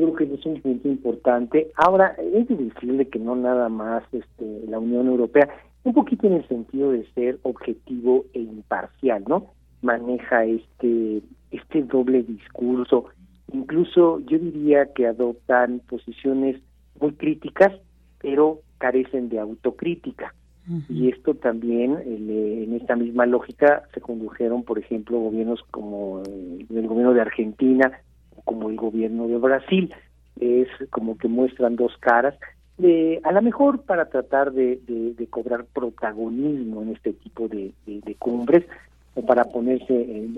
Yo 0.00 0.12
creo 0.12 0.28
que 0.28 0.34
es 0.34 0.46
un 0.46 0.60
punto 0.60 0.88
importante. 0.88 1.70
Ahora, 1.76 2.16
es 2.32 2.48
de 2.48 2.56
decirle 2.56 3.08
que 3.08 3.18
no 3.18 3.36
nada 3.36 3.68
más 3.68 4.02
este, 4.12 4.62
la 4.68 4.78
Unión 4.78 5.06
Europea, 5.06 5.48
un 5.84 5.94
poquito 5.94 6.26
en 6.26 6.34
el 6.34 6.48
sentido 6.48 6.92
de 6.92 7.06
ser 7.14 7.38
objetivo 7.42 8.24
e 8.34 8.40
imparcial, 8.40 9.24
¿no? 9.28 9.46
Maneja 9.82 10.44
este, 10.44 11.22
este 11.50 11.82
doble 11.82 12.22
discurso. 12.22 13.06
Incluso 13.52 14.20
yo 14.20 14.38
diría 14.38 14.92
que 14.92 15.06
adoptan 15.06 15.80
posiciones 15.88 16.60
muy 17.00 17.12
críticas, 17.12 17.72
pero 18.20 18.60
carecen 18.78 19.28
de 19.28 19.38
autocrítica. 19.38 20.34
Y 20.88 21.10
esto 21.10 21.34
también, 21.34 21.96
en 22.04 22.74
esta 22.74 22.96
misma 22.96 23.24
lógica, 23.24 23.84
se 23.94 24.00
condujeron, 24.00 24.64
por 24.64 24.80
ejemplo, 24.80 25.20
gobiernos 25.20 25.62
como 25.70 26.24
el 26.24 26.88
gobierno 26.88 27.14
de 27.14 27.20
Argentina, 27.20 27.92
como 28.46 28.70
el 28.70 28.76
gobierno 28.76 29.28
de 29.28 29.36
Brasil. 29.36 29.94
Es 30.40 30.68
como 30.88 31.18
que 31.18 31.28
muestran 31.28 31.76
dos 31.76 31.94
caras, 31.98 32.34
de, 32.78 33.20
a 33.24 33.32
lo 33.32 33.42
mejor 33.42 33.82
para 33.82 34.06
tratar 34.06 34.52
de, 34.52 34.78
cobrar 35.28 35.64
protagonismo 35.64 36.82
en 36.82 36.92
este 36.92 37.12
tipo 37.12 37.48
de, 37.48 37.72
cumbres, 38.18 38.64
o 39.14 39.24
para 39.24 39.44
ponerse, 39.44 40.28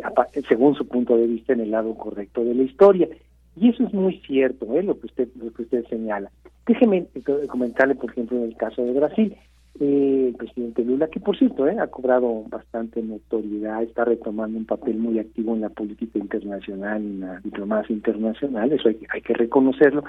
según 0.48 0.74
su 0.74 0.86
punto 0.86 1.16
de 1.16 1.26
vista, 1.26 1.52
en 1.52 1.60
el 1.60 1.70
lado 1.70 1.94
correcto 1.94 2.44
de 2.44 2.54
la 2.54 2.62
historia. 2.62 3.08
Y 3.56 3.70
eso 3.70 3.84
es 3.84 3.92
muy 3.92 4.20
cierto, 4.20 4.66
¿eh? 4.76 4.82
lo 4.84 4.98
que 5.00 5.06
usted 5.06 5.28
lo 5.34 5.52
que 5.52 5.62
usted 5.62 5.84
señala. 5.88 6.30
Déjeme 6.64 7.06
comentarle, 7.48 7.96
por 7.96 8.10
ejemplo, 8.10 8.38
en 8.38 8.44
el 8.44 8.56
caso 8.56 8.84
de 8.84 8.92
Brasil 8.92 9.36
el 9.80 10.34
presidente 10.36 10.84
Lula, 10.84 11.08
que 11.08 11.20
por 11.20 11.36
cierto 11.36 11.66
eh, 11.68 11.76
ha 11.78 11.86
cobrado 11.86 12.44
bastante 12.48 13.02
notoriedad, 13.02 13.82
está 13.82 14.04
retomando 14.04 14.58
un 14.58 14.66
papel 14.66 14.98
muy 14.98 15.18
activo 15.18 15.54
en 15.54 15.62
la 15.62 15.68
política 15.68 16.18
internacional 16.18 17.02
en 17.02 17.20
la 17.20 17.40
diplomacia 17.40 17.94
internacional, 17.94 18.72
eso 18.72 18.88
hay, 18.88 18.98
hay 19.12 19.22
que 19.22 19.34
reconocerlo. 19.34 20.04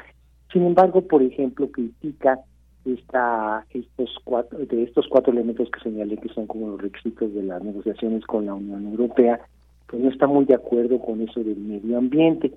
Sin 0.52 0.66
embargo, 0.66 1.02
por 1.02 1.22
ejemplo, 1.22 1.70
critica 1.72 2.40
esta, 2.86 3.66
estos 3.72 4.10
cuatro, 4.24 4.60
de 4.60 4.84
estos 4.84 5.08
cuatro 5.10 5.34
elementos 5.34 5.70
que 5.70 5.80
señalé 5.82 6.18
que 6.18 6.30
son 6.30 6.48
como 6.48 6.70
los 6.70 6.82
requisitos 6.82 7.34
de 7.34 7.44
las 7.44 7.64
negociaciones 7.64 8.26
con 8.26 8.46
la 8.46 8.54
Unión 8.54 8.88
Europea, 8.88 9.40
pues 9.88 10.02
no 10.02 10.10
está 10.10 10.28
muy 10.28 10.46
de 10.46 10.56
acuerdo 10.56 11.00
con 11.00 11.22
eso 11.22 11.44
del 11.44 11.58
medio 11.58 11.98
ambiente 11.98 12.52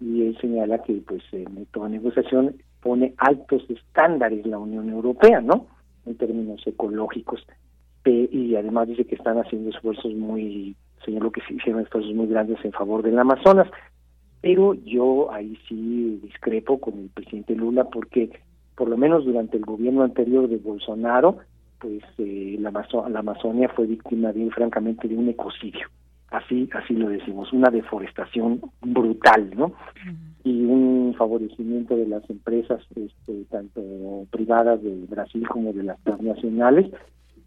y 0.00 0.22
él 0.22 0.38
señala 0.40 0.82
que 0.82 0.94
pues 1.06 1.22
en 1.32 1.66
toda 1.66 1.88
negociación 1.88 2.56
pone 2.82 3.14
altos 3.18 3.64
estándares 3.68 4.46
la 4.46 4.58
Unión 4.58 4.90
Europea, 4.90 5.40
¿no? 5.40 5.66
En 6.06 6.16
términos 6.16 6.62
ecológicos 6.66 7.44
y 8.06 8.54
además 8.56 8.88
dice 8.88 9.06
que 9.06 9.14
están 9.14 9.38
haciendo 9.38 9.70
esfuerzos 9.70 10.12
muy, 10.14 10.76
señaló 11.04 11.30
que 11.30 11.40
sí 11.48 11.54
hicieron 11.54 11.82
esfuerzos 11.82 12.14
muy 12.14 12.26
grandes 12.26 12.62
en 12.64 12.72
favor 12.72 13.02
del 13.02 13.18
Amazonas, 13.18 13.68
pero 14.40 14.74
yo 14.74 15.32
ahí 15.32 15.58
sí 15.68 16.20
discrepo 16.22 16.78
con 16.78 16.98
el 16.98 17.08
presidente 17.08 17.54
Lula 17.54 17.84
porque 17.84 18.30
por 18.76 18.88
lo 18.88 18.96
menos 18.96 19.24
durante 19.24 19.56
el 19.56 19.64
gobierno 19.64 20.02
anterior 20.02 20.48
de 20.48 20.56
Bolsonaro, 20.56 21.38
pues 21.78 22.02
eh, 22.18 22.56
la, 22.58 22.70
la 22.70 23.18
Amazonia 23.20 23.68
fue 23.74 23.86
víctima 23.86 24.32
de, 24.32 24.50
francamente, 24.50 25.08
de 25.08 25.16
un 25.16 25.28
ecocidio 25.28 25.88
así 26.36 26.68
así 26.72 26.94
lo 26.94 27.08
decimos, 27.08 27.52
una 27.52 27.70
deforestación 27.70 28.60
brutal, 28.80 29.50
¿no? 29.56 29.72
Y 30.42 30.64
un 30.64 31.14
favorecimiento 31.16 31.96
de 31.96 32.06
las 32.06 32.28
empresas, 32.28 32.82
este, 32.94 33.44
tanto 33.50 33.80
privadas 34.30 34.82
de 34.82 34.94
Brasil 35.08 35.46
como 35.48 35.72
de 35.72 35.84
las 35.84 35.98
transnacionales, 36.02 36.90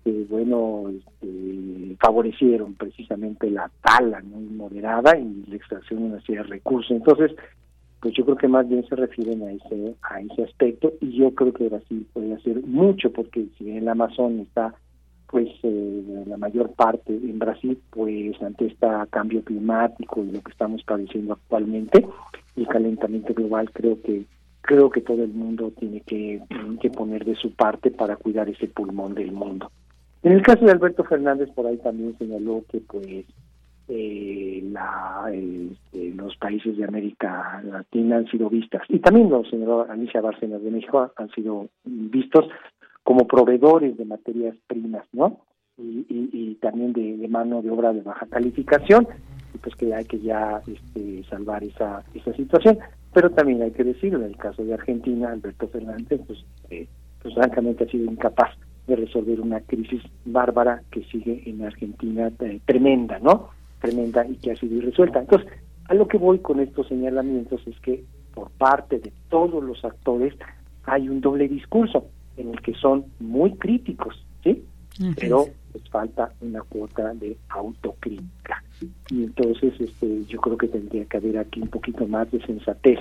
que 0.03 0.25
bueno, 0.29 0.85
este, 0.89 1.95
favorecieron 1.99 2.73
precisamente 2.75 3.51
la 3.51 3.69
tala 3.81 4.21
¿no? 4.21 4.39
moderada 4.39 5.17
y 5.17 5.43
la 5.47 5.55
extracción 5.55 5.99
de 5.99 6.05
una 6.05 6.21
serie 6.21 6.41
de 6.41 6.47
recursos. 6.47 6.91
Entonces, 6.91 7.31
pues 7.99 8.13
yo 8.13 8.23
creo 8.25 8.37
que 8.37 8.47
más 8.47 8.67
bien 8.67 8.85
se 8.87 8.95
refieren 8.95 9.43
a 9.43 9.51
ese 9.51 9.95
a 10.03 10.21
ese 10.21 10.43
aspecto 10.43 10.93
y 11.01 11.17
yo 11.17 11.33
creo 11.33 11.53
que 11.53 11.69
Brasil 11.69 12.07
puede 12.13 12.33
hacer 12.33 12.61
mucho 12.63 13.11
porque 13.11 13.47
si 13.57 13.71
el 13.71 13.87
Amazon 13.87 14.39
está 14.39 14.75
pues 15.29 15.49
eh, 15.63 16.23
la 16.25 16.37
mayor 16.37 16.71
parte 16.73 17.13
en 17.13 17.37
Brasil, 17.37 17.77
pues 17.89 18.41
ante 18.41 18.67
este 18.67 18.87
cambio 19.09 19.43
climático 19.43 20.23
y 20.23 20.31
lo 20.31 20.41
que 20.41 20.51
estamos 20.51 20.83
padeciendo 20.83 21.33
actualmente, 21.33 22.05
el 22.55 22.67
calentamiento 22.67 23.33
global, 23.33 23.69
creo 23.71 24.01
que 24.01 24.25
creo 24.61 24.89
que 24.89 25.01
todo 25.01 25.23
el 25.23 25.33
mundo 25.33 25.71
tiene 25.79 26.01
que, 26.01 26.41
que 26.81 26.89
poner 26.89 27.23
de 27.23 27.35
su 27.35 27.53
parte 27.53 27.89
para 27.89 28.17
cuidar 28.17 28.49
ese 28.49 28.67
pulmón 28.67 29.13
del 29.15 29.31
mundo. 29.31 29.71
En 30.23 30.33
el 30.33 30.41
caso 30.41 30.65
de 30.65 30.71
Alberto 30.71 31.05
Fernández, 31.05 31.49
por 31.51 31.67
ahí 31.67 31.77
también 31.77 32.17
señaló 32.17 32.65
que 32.69 32.81
pues 32.81 33.25
eh, 33.87 34.61
la, 34.69 35.29
este, 35.31 36.13
los 36.15 36.35
países 36.35 36.75
de 36.75 36.83
América 36.83 37.61
Latina 37.63 38.17
han 38.17 38.27
sido 38.27 38.49
vistas, 38.49 38.81
y 38.89 38.99
también 38.99 39.29
los 39.29 39.49
señor 39.49 39.89
Alicia 39.89 40.19
Bárcenas 40.19 40.61
de 40.61 40.71
México 40.71 41.11
han 41.15 41.29
sido 41.29 41.67
vistos 41.85 42.45
como 43.07 43.25
proveedores 43.25 43.95
de 43.95 44.03
materias 44.03 44.53
primas, 44.67 45.05
¿no? 45.13 45.39
Y, 45.77 46.55
también 46.55 46.91
de, 46.91 47.25
mano 47.29 47.61
de 47.61 47.71
obra 47.71 47.93
de 47.93 48.01
baja 48.01 48.25
calificación, 48.25 49.07
y 49.55 49.59
pues 49.59 49.75
que 49.75 49.95
hay 49.95 50.03
que 50.03 50.19
ya 50.19 50.61
este, 50.67 51.23
salvar 51.29 51.63
esa, 51.63 52.03
esa 52.13 52.33
situación. 52.33 52.79
Pero 53.13 53.29
también 53.29 53.61
hay 53.61 53.71
que 53.71 53.85
decirlo, 53.85 54.19
en 54.19 54.25
el 54.25 54.35
caso 54.35 54.61
de 54.65 54.73
Argentina, 54.73 55.31
Alberto 55.31 55.69
Fernández, 55.69 56.19
pues, 56.27 56.43
eh, 56.69 56.85
pues 57.21 57.33
francamente 57.33 57.85
ha 57.85 57.87
sido 57.87 58.11
incapaz 58.11 58.49
de 58.87 58.97
resolver 58.97 59.39
una 59.39 59.61
crisis 59.61 60.01
bárbara 60.25 60.81
que 60.91 61.05
sigue 61.05 61.43
en 61.45 61.63
Argentina 61.63 62.29
eh, 62.39 62.59
tremenda, 62.65 63.19
¿no? 63.19 63.51
Tremenda 63.79 64.27
y 64.27 64.35
que 64.35 64.51
ha 64.51 64.55
sido 64.57 64.75
irresuelta. 64.75 65.19
Entonces, 65.19 65.47
a 65.87 65.93
lo 65.93 66.09
que 66.09 66.17
voy 66.17 66.39
con 66.39 66.59
estos 66.59 66.89
señalamientos 66.89 67.65
es 67.67 67.79
que 67.79 68.03
por 68.33 68.51
parte 68.51 68.99
de 68.99 69.13
todos 69.29 69.63
los 69.63 69.85
actores 69.85 70.33
hay 70.83 71.07
un 71.07 71.21
doble 71.21 71.47
discurso 71.47 72.09
en 72.37 72.49
el 72.49 72.61
que 72.61 72.73
son 72.75 73.05
muy 73.19 73.53
críticos, 73.55 74.23
¿sí? 74.43 74.63
Pero 75.19 75.45
les 75.73 75.89
falta 75.89 76.31
una 76.41 76.61
cuota 76.61 77.13
de 77.13 77.37
autocrítica. 77.49 78.63
Y 79.09 79.23
entonces 79.23 79.73
este, 79.79 80.25
yo 80.25 80.39
creo 80.39 80.57
que 80.57 80.67
tendría 80.67 81.05
que 81.05 81.17
haber 81.17 81.37
aquí 81.37 81.61
un 81.61 81.67
poquito 81.67 82.07
más 82.07 82.31
de 82.31 82.41
sensatez, 82.45 82.99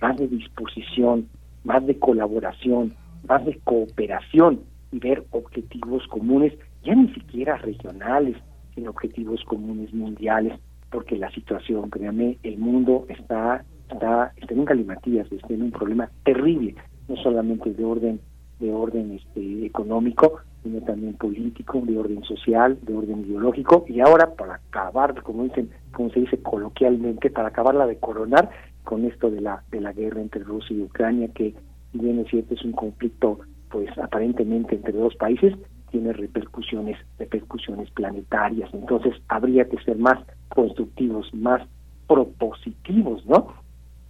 más 0.00 0.16
de 0.16 0.28
disposición, 0.28 1.28
más 1.64 1.86
de 1.86 1.98
colaboración, 1.98 2.94
más 3.28 3.44
de 3.44 3.58
cooperación 3.64 4.60
y 4.92 4.98
ver 4.98 5.24
objetivos 5.30 6.06
comunes, 6.08 6.52
ya 6.84 6.94
ni 6.94 7.12
siquiera 7.14 7.56
regionales, 7.56 8.36
sino 8.74 8.90
objetivos 8.90 9.42
comunes 9.44 9.92
mundiales, 9.92 10.58
porque 10.90 11.16
la 11.16 11.30
situación, 11.30 11.90
créanme, 11.90 12.38
el 12.42 12.58
mundo 12.58 13.06
está, 13.08 13.64
está, 13.90 14.32
está 14.36 14.54
en 14.54 14.64
galimatías, 14.64 15.30
está 15.32 15.54
en 15.54 15.62
un 15.62 15.70
problema 15.70 16.10
terrible, 16.24 16.74
no 17.08 17.16
solamente 17.16 17.72
de 17.72 17.84
orden 17.84 18.20
de 18.64 18.72
orden 18.72 19.12
este, 19.12 19.66
económico, 19.66 20.40
sino 20.62 20.80
también 20.80 21.14
político, 21.14 21.82
de 21.84 21.98
orden 21.98 22.24
social, 22.24 22.78
de 22.82 22.96
orden 22.96 23.20
ideológico, 23.20 23.84
y 23.86 24.00
ahora 24.00 24.34
para 24.34 24.54
acabar, 24.54 25.22
como 25.22 25.44
dicen, 25.44 25.70
como 25.92 26.10
se 26.10 26.20
dice 26.20 26.38
coloquialmente, 26.38 27.30
para 27.30 27.48
acabarla 27.48 27.86
de 27.86 27.98
coronar 27.98 28.50
con 28.82 29.04
esto 29.04 29.30
de 29.30 29.40
la 29.40 29.62
de 29.70 29.80
la 29.80 29.92
guerra 29.92 30.22
entre 30.22 30.42
Rusia 30.42 30.74
y 30.76 30.82
Ucrania, 30.82 31.28
que 31.28 31.54
si 31.92 31.98
bien 31.98 32.18
es 32.20 32.28
cierto 32.28 32.54
es 32.54 32.64
un 32.64 32.72
conflicto, 32.72 33.40
pues 33.70 33.88
aparentemente 33.98 34.74
entre 34.74 34.92
dos 34.92 35.14
países, 35.16 35.54
tiene 35.90 36.12
repercusiones 36.12 36.96
repercusiones 37.18 37.90
planetarias, 37.90 38.72
entonces 38.72 39.14
habría 39.28 39.68
que 39.68 39.78
ser 39.84 39.98
más 39.98 40.18
constructivos, 40.48 41.32
más 41.34 41.60
propositivos, 42.08 43.24
¿no? 43.26 43.48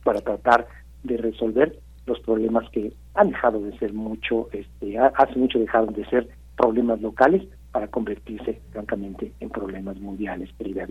Para 0.05 0.20
tratar 0.20 0.66
de 1.02 1.16
resolver 1.16 1.78
los 2.07 2.20
problemas 2.20 2.68
que 2.70 2.92
han 3.14 3.30
dejado 3.30 3.61
de 3.61 3.76
ser 3.78 3.92
mucho, 3.92 4.48
este, 4.52 4.98
hace 4.98 5.38
mucho 5.38 5.59
dejaron 5.59 5.94
de 5.94 6.05
ser 6.07 6.28
problemas 6.57 7.00
locales 7.00 7.42
para 7.72 7.88
convertirse 7.88 8.61
francamente 8.70 9.32
en 9.40 9.50
problemas 9.50 9.98
mundiales, 9.98 10.50
querida 10.57 10.86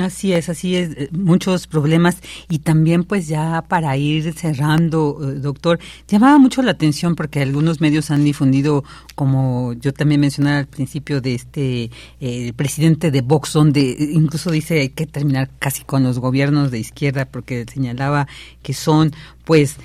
Así 0.00 0.32
es, 0.32 0.48
así 0.48 0.76
es, 0.76 0.90
eh, 0.96 1.08
muchos 1.12 1.66
problemas. 1.66 2.16
Y 2.48 2.60
también 2.60 3.04
pues 3.04 3.28
ya 3.28 3.62
para 3.68 3.96
ir 3.98 4.32
cerrando, 4.32 5.18
eh, 5.22 5.34
doctor, 5.34 5.78
llamaba 6.08 6.38
mucho 6.38 6.62
la 6.62 6.70
atención 6.70 7.14
porque 7.14 7.42
algunos 7.42 7.82
medios 7.82 8.10
han 8.10 8.24
difundido, 8.24 8.82
como 9.14 9.74
yo 9.74 9.92
también 9.92 10.22
mencionaba 10.22 10.58
al 10.58 10.66
principio 10.66 11.20
de 11.20 11.34
este 11.34 11.90
eh, 12.20 12.52
presidente 12.56 13.10
de 13.10 13.20
Vox, 13.20 13.52
donde 13.52 13.82
incluso 14.12 14.50
dice 14.50 14.80
hay 14.80 14.88
que 14.88 15.06
terminar 15.06 15.50
casi 15.58 15.84
con 15.84 16.02
los 16.02 16.18
gobiernos 16.18 16.70
de 16.70 16.78
izquierda 16.78 17.26
porque 17.26 17.66
señalaba 17.70 18.26
que 18.62 18.72
son 18.72 19.12
pues 19.44 19.76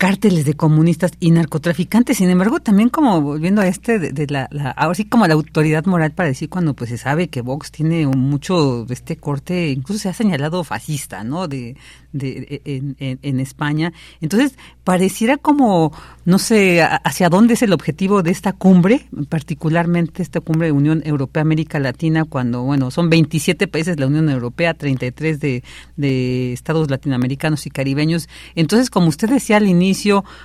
cárteles 0.00 0.46
de 0.46 0.54
comunistas 0.54 1.12
y 1.20 1.30
narcotraficantes. 1.30 2.16
Sin 2.16 2.30
embargo, 2.30 2.58
también 2.60 2.88
como 2.88 3.20
volviendo 3.20 3.60
a 3.60 3.66
este 3.66 3.98
de, 3.98 4.26
la, 4.28 4.48
ahora 4.74 4.94
sí 4.94 5.04
como 5.04 5.26
la 5.26 5.34
autoridad 5.34 5.84
moral 5.84 6.12
para 6.12 6.30
decir 6.30 6.48
cuando 6.48 6.72
pues 6.72 6.88
se 6.88 6.96
sabe 6.96 7.28
que 7.28 7.42
Vox 7.42 7.70
tiene 7.70 8.06
mucho 8.06 8.86
de 8.86 8.94
este 8.94 9.18
corte, 9.18 9.68
incluso 9.68 10.00
se 10.00 10.08
ha 10.08 10.14
señalado 10.14 10.64
fascista, 10.64 11.22
¿no? 11.22 11.48
De, 11.48 11.76
en, 12.12 12.96
en, 12.98 13.40
España. 13.40 13.92
Entonces, 14.20 14.56
pareciera 14.82 15.36
como, 15.36 15.92
no 16.24 16.38
sé, 16.40 16.82
hacia 16.82 17.28
dónde 17.28 17.54
es 17.54 17.62
el 17.62 17.72
objetivo 17.72 18.24
de 18.24 18.32
esta 18.32 18.52
cumbre, 18.52 19.06
particularmente 19.28 20.20
esta 20.20 20.40
cumbre 20.40 20.68
de 20.68 20.72
Unión 20.72 21.02
Europea-América 21.04 21.78
Latina, 21.78 22.24
cuando, 22.24 22.62
bueno, 22.62 22.90
son 22.90 23.10
27 23.10 23.68
países 23.68 23.94
de 23.94 24.00
la 24.00 24.08
Unión 24.08 24.28
Europea, 24.28 24.74
33 24.74 25.38
de, 25.38 25.62
de 25.96 26.52
estados 26.52 26.90
latinoamericanos 26.90 27.66
y 27.66 27.70
caribeños. 27.70 28.28
Entonces, 28.56 28.90
como 28.90 29.06
usted 29.06 29.28
decía 29.28 29.58
al 29.58 29.68
inicio, 29.68 29.89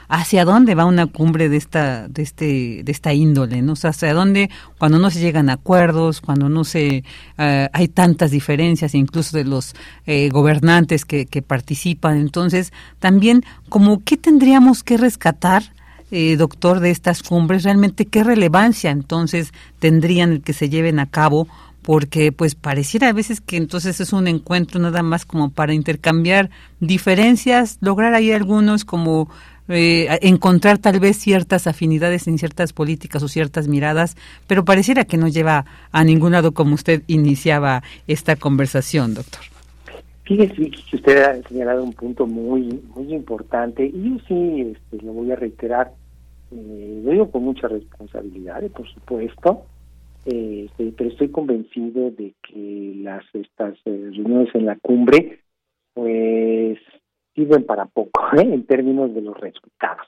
¿hacia 0.07 0.45
dónde 0.45 0.75
va 0.75 0.85
una 0.85 1.07
cumbre 1.07 1.49
de 1.49 1.57
esta, 1.57 2.07
de 2.07 2.23
este, 2.23 2.81
de 2.83 2.91
esta 2.91 3.13
índole? 3.13 3.61
¿no? 3.61 3.73
O 3.73 3.75
sea, 3.75 3.91
¿hacia 3.91 4.13
dónde, 4.13 4.49
cuando 4.77 4.99
no 4.99 5.09
se 5.09 5.19
llegan 5.19 5.49
a 5.49 5.53
acuerdos, 5.53 6.21
cuando 6.21 6.49
no 6.49 6.63
se, 6.63 7.03
eh, 7.37 7.69
hay 7.71 7.87
tantas 7.87 8.31
diferencias, 8.31 8.95
incluso 8.95 9.37
de 9.37 9.43
los 9.43 9.75
eh, 10.05 10.29
gobernantes 10.29 11.05
que, 11.05 11.25
que 11.25 11.41
participan. 11.41 12.17
Entonces, 12.17 12.71
también, 12.99 13.43
como 13.69 14.03
qué 14.03 14.17
tendríamos 14.17 14.83
que 14.83 14.97
rescatar, 14.97 15.63
eh, 16.11 16.37
doctor, 16.37 16.79
de 16.81 16.91
estas 16.91 17.23
cumbres, 17.23 17.63
realmente 17.63 18.05
qué 18.05 18.23
relevancia 18.23 18.91
entonces 18.91 19.51
tendrían 19.79 20.31
el 20.31 20.41
que 20.41 20.53
se 20.53 20.69
lleven 20.69 20.99
a 20.99 21.07
cabo, 21.07 21.47
porque 21.85 22.31
pues 22.31 22.55
pareciera 22.55 23.09
a 23.09 23.13
veces 23.13 23.41
que 23.41 23.57
entonces 23.57 24.01
es 24.01 24.11
un 24.11 24.27
encuentro 24.27 24.79
nada 24.79 25.03
más 25.03 25.23
como 25.23 25.51
para 25.51 25.75
intercambiar 25.75 26.49
diferencias, 26.79 27.77
lograr 27.79 28.15
ahí 28.15 28.31
algunos 28.31 28.85
como 28.85 29.29
eh, 29.69 30.07
encontrar 30.23 30.79
tal 30.79 30.99
vez 30.99 31.17
ciertas 31.17 31.67
afinidades 31.67 32.27
en 32.27 32.39
ciertas 32.39 32.73
políticas 32.73 33.21
o 33.21 33.27
ciertas 33.27 33.67
miradas, 33.67 34.17
pero 34.47 34.65
pareciera 34.65 35.05
que 35.05 35.17
no 35.17 35.27
lleva 35.27 35.65
a 35.91 36.03
ningún 36.03 36.31
lado 36.31 36.53
como 36.53 36.73
usted 36.73 37.03
iniciaba 37.05 37.83
esta 38.07 38.35
conversación, 38.35 39.13
doctor. 39.13 39.41
Fíjese 40.23 40.55
que 40.55 40.95
usted 40.95 41.21
ha 41.21 41.47
señalado 41.47 41.83
un 41.83 41.93
punto 41.93 42.25
muy 42.25 42.81
muy 42.95 43.13
importante 43.13 43.85
y 43.85 44.09
yo 44.09 44.17
sí 44.27 44.73
este, 44.73 45.05
lo 45.05 45.13
voy 45.13 45.31
a 45.31 45.35
reiterar, 45.35 45.91
eh, 46.51 47.01
lo 47.05 47.11
digo 47.11 47.29
con 47.29 47.43
mucha 47.43 47.67
responsabilidad, 47.67 48.63
por 48.71 48.91
supuesto, 48.91 49.65
eh, 50.25 50.67
pero 50.97 51.09
estoy 51.09 51.29
convencido 51.29 52.11
de 52.11 52.33
que 52.41 52.93
las 52.97 53.23
estas 53.33 53.75
eh, 53.85 54.09
reuniones 54.11 54.53
en 54.55 54.65
la 54.65 54.75
cumbre 54.77 55.41
pues 55.93 56.79
sirven 57.33 57.65
para 57.65 57.85
poco 57.85 58.21
¿eh? 58.37 58.41
en 58.41 58.65
términos 58.65 59.13
de 59.13 59.21
los 59.21 59.39
resultados. 59.39 60.07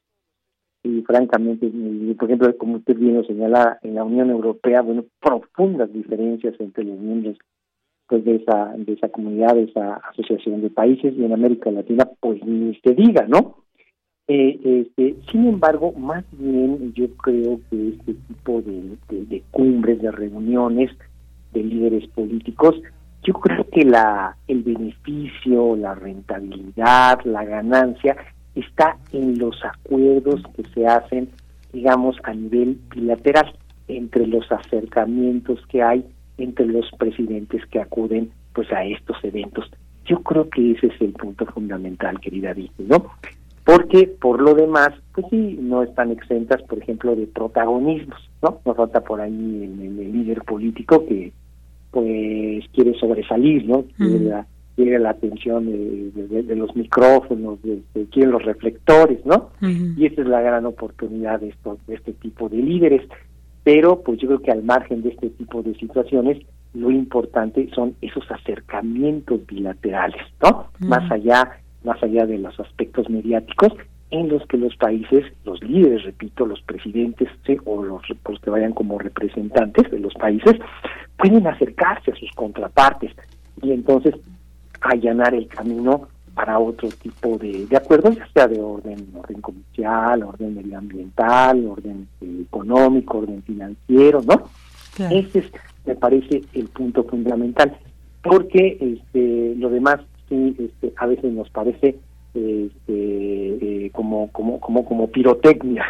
Y 0.83 1.01
francamente, 1.01 1.69
por 2.17 2.29
ejemplo, 2.29 2.57
como 2.57 2.77
usted 2.77 2.95
bien 2.95 3.15
lo 3.15 3.23
señala, 3.25 3.77
en 3.81 3.95
la 3.95 4.03
Unión 4.03 4.29
Europea, 4.29 4.81
bueno, 4.81 5.05
profundas 5.19 5.91
diferencias 5.91 6.55
entre 6.59 6.83
los 6.85 6.97
miembros 6.97 7.37
pues 8.07 8.23
de 8.23 8.35
esa 8.37 8.73
de 8.77 8.93
esa 8.93 9.09
comunidad, 9.09 9.53
de 9.53 9.63
esa 9.63 9.95
asociación 9.95 10.61
de 10.61 10.69
países 10.69 11.13
y 11.13 11.25
en 11.25 11.33
América 11.33 11.69
Latina 11.71 12.09
pues 12.21 12.43
ni 12.45 12.73
se 12.75 12.93
diga, 12.93 13.27
¿no? 13.27 13.66
Eh, 14.29 14.59
este, 14.63 15.15
sin 15.31 15.47
embargo, 15.47 15.93
más 15.93 16.25
bien 16.33 16.93
yo 16.93 17.07
creo 17.15 17.61
que 17.69 17.89
este 17.89 18.13
tipo 18.13 18.61
de, 18.61 19.43
cumbres, 19.51 20.01
de 20.01 20.11
reuniones 20.11 20.91
de 21.53 21.63
líderes 21.63 22.07
políticos, 22.09 22.75
yo 23.23 23.33
creo 23.35 23.65
que 23.69 23.85
la 23.85 24.35
el 24.47 24.63
beneficio, 24.63 25.75
la 25.77 25.95
rentabilidad, 25.95 27.21
la 27.23 27.45
ganancia 27.45 28.17
está 28.55 28.97
en 29.13 29.37
los 29.37 29.63
acuerdos 29.63 30.41
que 30.55 30.63
se 30.73 30.85
hacen, 30.85 31.29
digamos, 31.71 32.17
a 32.23 32.33
nivel 32.33 32.79
bilateral, 32.93 33.53
entre 33.87 34.27
los 34.27 34.51
acercamientos 34.51 35.65
que 35.67 35.81
hay 35.81 36.05
entre 36.37 36.65
los 36.67 36.89
presidentes 36.97 37.65
que 37.67 37.79
acuden 37.79 38.31
pues 38.53 38.71
a 38.71 38.83
estos 38.83 39.17
eventos. 39.23 39.69
Yo 40.05 40.21
creo 40.21 40.49
que 40.49 40.71
ese 40.71 40.87
es 40.87 41.01
el 41.01 41.13
punto 41.13 41.45
fundamental, 41.47 42.19
querida 42.19 42.53
Vicky, 42.53 42.83
¿no? 42.83 43.11
Porque 43.67 44.07
por 44.07 44.41
lo 44.41 44.55
demás, 44.55 44.91
pues 45.13 45.27
sí, 45.29 45.59
no 45.61 45.83
están 45.83 46.09
exentas, 46.11 46.63
por 46.63 46.79
ejemplo, 46.79 47.15
de 47.15 47.27
protagonismos, 47.27 48.17
¿no? 48.41 48.59
Nos 48.65 48.77
falta 48.77 49.01
por 49.01 49.21
ahí 49.21 49.29
el, 49.31 50.11
líder 50.13 50.41
político 50.43 51.05
que 51.05 51.33
pues 51.91 52.65
quiere 52.73 52.97
sobresalir, 52.99 53.67
¿no? 53.67 53.83
Quiere, 54.75 54.99
la, 54.99 55.09
atención 55.09 55.65
de, 55.65 56.55
los 56.55 56.75
micrófonos, 56.75 57.59
de, 57.61 57.81
quiere 58.11 58.31
los 58.31 58.43
reflectores, 58.43 59.25
¿no? 59.25 59.49
Y 59.61 60.05
esa 60.05 60.21
es 60.21 60.27
la 60.27 60.41
gran 60.41 60.65
oportunidad 60.65 61.41
de, 61.41 61.49
estos, 61.49 61.77
de 61.87 61.95
este 61.95 62.13
tipo 62.13 62.47
de 62.47 62.57
líderes 62.57 63.01
pero 63.67 64.01
pues 64.01 64.17
yo 64.21 64.29
creo 64.29 64.41
que 64.41 64.51
al 64.51 64.63
margen 64.63 65.03
de 65.03 65.09
este 65.09 65.29
tipo 65.31 65.61
de 65.61 65.75
situaciones 65.75 66.37
lo 66.73 66.89
importante 66.89 67.69
son 67.75 67.95
esos 68.01 68.23
acercamientos 68.31 69.45
bilaterales, 69.45 70.21
¿no? 70.41 70.67
Más 70.79 71.11
allá, 71.11 71.59
más 71.87 72.01
allá 72.03 72.25
de 72.27 72.37
los 72.37 72.59
aspectos 72.59 73.09
mediáticos 73.09 73.73
en 74.11 74.29
los 74.29 74.45
que 74.47 74.57
los 74.57 74.75
países, 74.75 75.25
los 75.43 75.61
líderes, 75.61 76.03
repito, 76.03 76.45
los 76.45 76.61
presidentes 76.61 77.29
o 77.65 77.83
los, 77.83 78.01
los 78.27 78.39
que 78.39 78.49
vayan 78.49 78.73
como 78.73 78.99
representantes 78.99 79.89
de 79.89 79.99
los 79.99 80.13
países, 80.13 80.55
pueden 81.17 81.47
acercarse 81.47 82.11
a 82.11 82.15
sus 82.15 82.31
contrapartes 82.33 83.11
y 83.61 83.71
entonces 83.71 84.15
allanar 84.81 85.33
el 85.33 85.47
camino 85.47 86.07
para 86.35 86.59
otro 86.59 86.89
tipo 86.89 87.37
de, 87.37 87.65
de 87.65 87.77
acuerdos, 87.77 88.15
ya 88.15 88.27
sea 88.31 88.47
de 88.47 88.61
orden, 88.61 89.07
orden 89.15 89.41
comercial, 89.41 90.23
orden 90.23 90.55
medioambiental, 90.55 91.65
orden 91.65 92.07
eh, 92.21 92.43
económico, 92.43 93.17
orden 93.17 93.41
financiero, 93.41 94.21
¿no? 94.21 94.43
Ese 95.09 95.39
es, 95.39 95.51
me 95.85 95.95
parece, 95.95 96.43
el 96.53 96.67
punto 96.69 97.03
fundamental, 97.05 97.75
porque 98.21 98.77
este, 98.79 99.55
lo 99.57 99.69
demás 99.69 100.01
sí, 100.29 100.55
este, 100.59 100.93
a 100.97 101.05
veces 101.05 101.31
nos 101.33 101.49
parece 101.49 101.97
este, 102.33 103.91
como, 103.93 104.31
como, 104.31 104.59
como, 104.59 104.85
como 104.85 105.07
pirotecnia, 105.07 105.85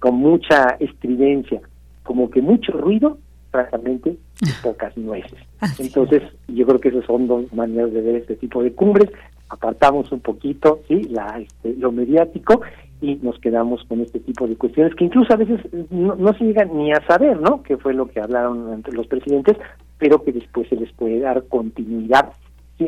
con 0.00 0.14
mucha 0.14 0.76
estridencia, 0.78 1.60
como 2.02 2.30
que 2.30 2.40
mucho 2.40 2.72
ruido, 2.72 3.18
francamente, 3.50 4.16
pocas 4.62 4.96
nueces. 4.96 5.38
Entonces, 5.78 6.22
yo 6.48 6.66
creo 6.66 6.78
que 6.78 6.88
esas 6.88 7.04
son 7.04 7.26
dos 7.26 7.52
maneras 7.52 7.92
de 7.92 8.00
ver 8.00 8.16
este 8.16 8.36
tipo 8.36 8.62
de 8.62 8.72
cumbres. 8.72 9.10
Apartamos 9.48 10.12
un 10.12 10.20
poquito, 10.20 10.80
sí, 10.86 11.04
la, 11.04 11.40
este, 11.40 11.74
lo 11.78 11.90
mediático 11.90 12.60
y 13.00 13.16
nos 13.22 13.38
quedamos 13.38 13.82
con 13.84 14.00
este 14.00 14.20
tipo 14.20 14.46
de 14.46 14.56
cuestiones 14.56 14.94
que 14.94 15.04
incluso 15.04 15.32
a 15.32 15.36
veces 15.36 15.60
no, 15.90 16.32
se 16.34 16.44
llegan 16.44 16.76
ni 16.76 16.92
a 16.92 17.00
saber, 17.06 17.40
¿no? 17.40 17.62
Qué 17.62 17.76
fue 17.76 17.94
lo 17.94 18.06
que 18.08 18.20
hablaron 18.20 18.72
entre 18.72 18.92
los 18.92 19.06
presidentes, 19.06 19.56
pero 19.98 20.22
que 20.22 20.32
después 20.32 20.68
se 20.68 20.76
les 20.76 20.92
puede 20.92 21.20
dar 21.20 21.44
continuidad 21.44 22.32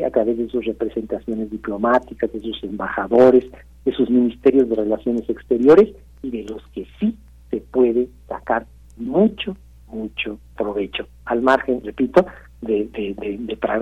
a 0.05 0.09
través 0.09 0.37
de 0.37 0.47
sus 0.49 0.65
representaciones 0.65 1.51
diplomáticas, 1.51 2.31
de 2.31 2.39
sus 2.39 2.63
embajadores, 2.63 3.45
de 3.85 3.91
sus 3.93 4.09
ministerios 4.09 4.69
de 4.69 4.75
relaciones 4.75 5.29
exteriores 5.29 5.89
y 6.23 6.31
de 6.31 6.43
los 6.43 6.65
que 6.67 6.87
sí 6.99 7.15
se 7.49 7.57
puede 7.57 8.07
sacar 8.27 8.65
mucho, 8.97 9.57
mucho 9.87 10.39
provecho. 10.55 11.07
Al 11.25 11.41
margen, 11.41 11.81
repito, 11.83 12.25
de, 12.61 12.87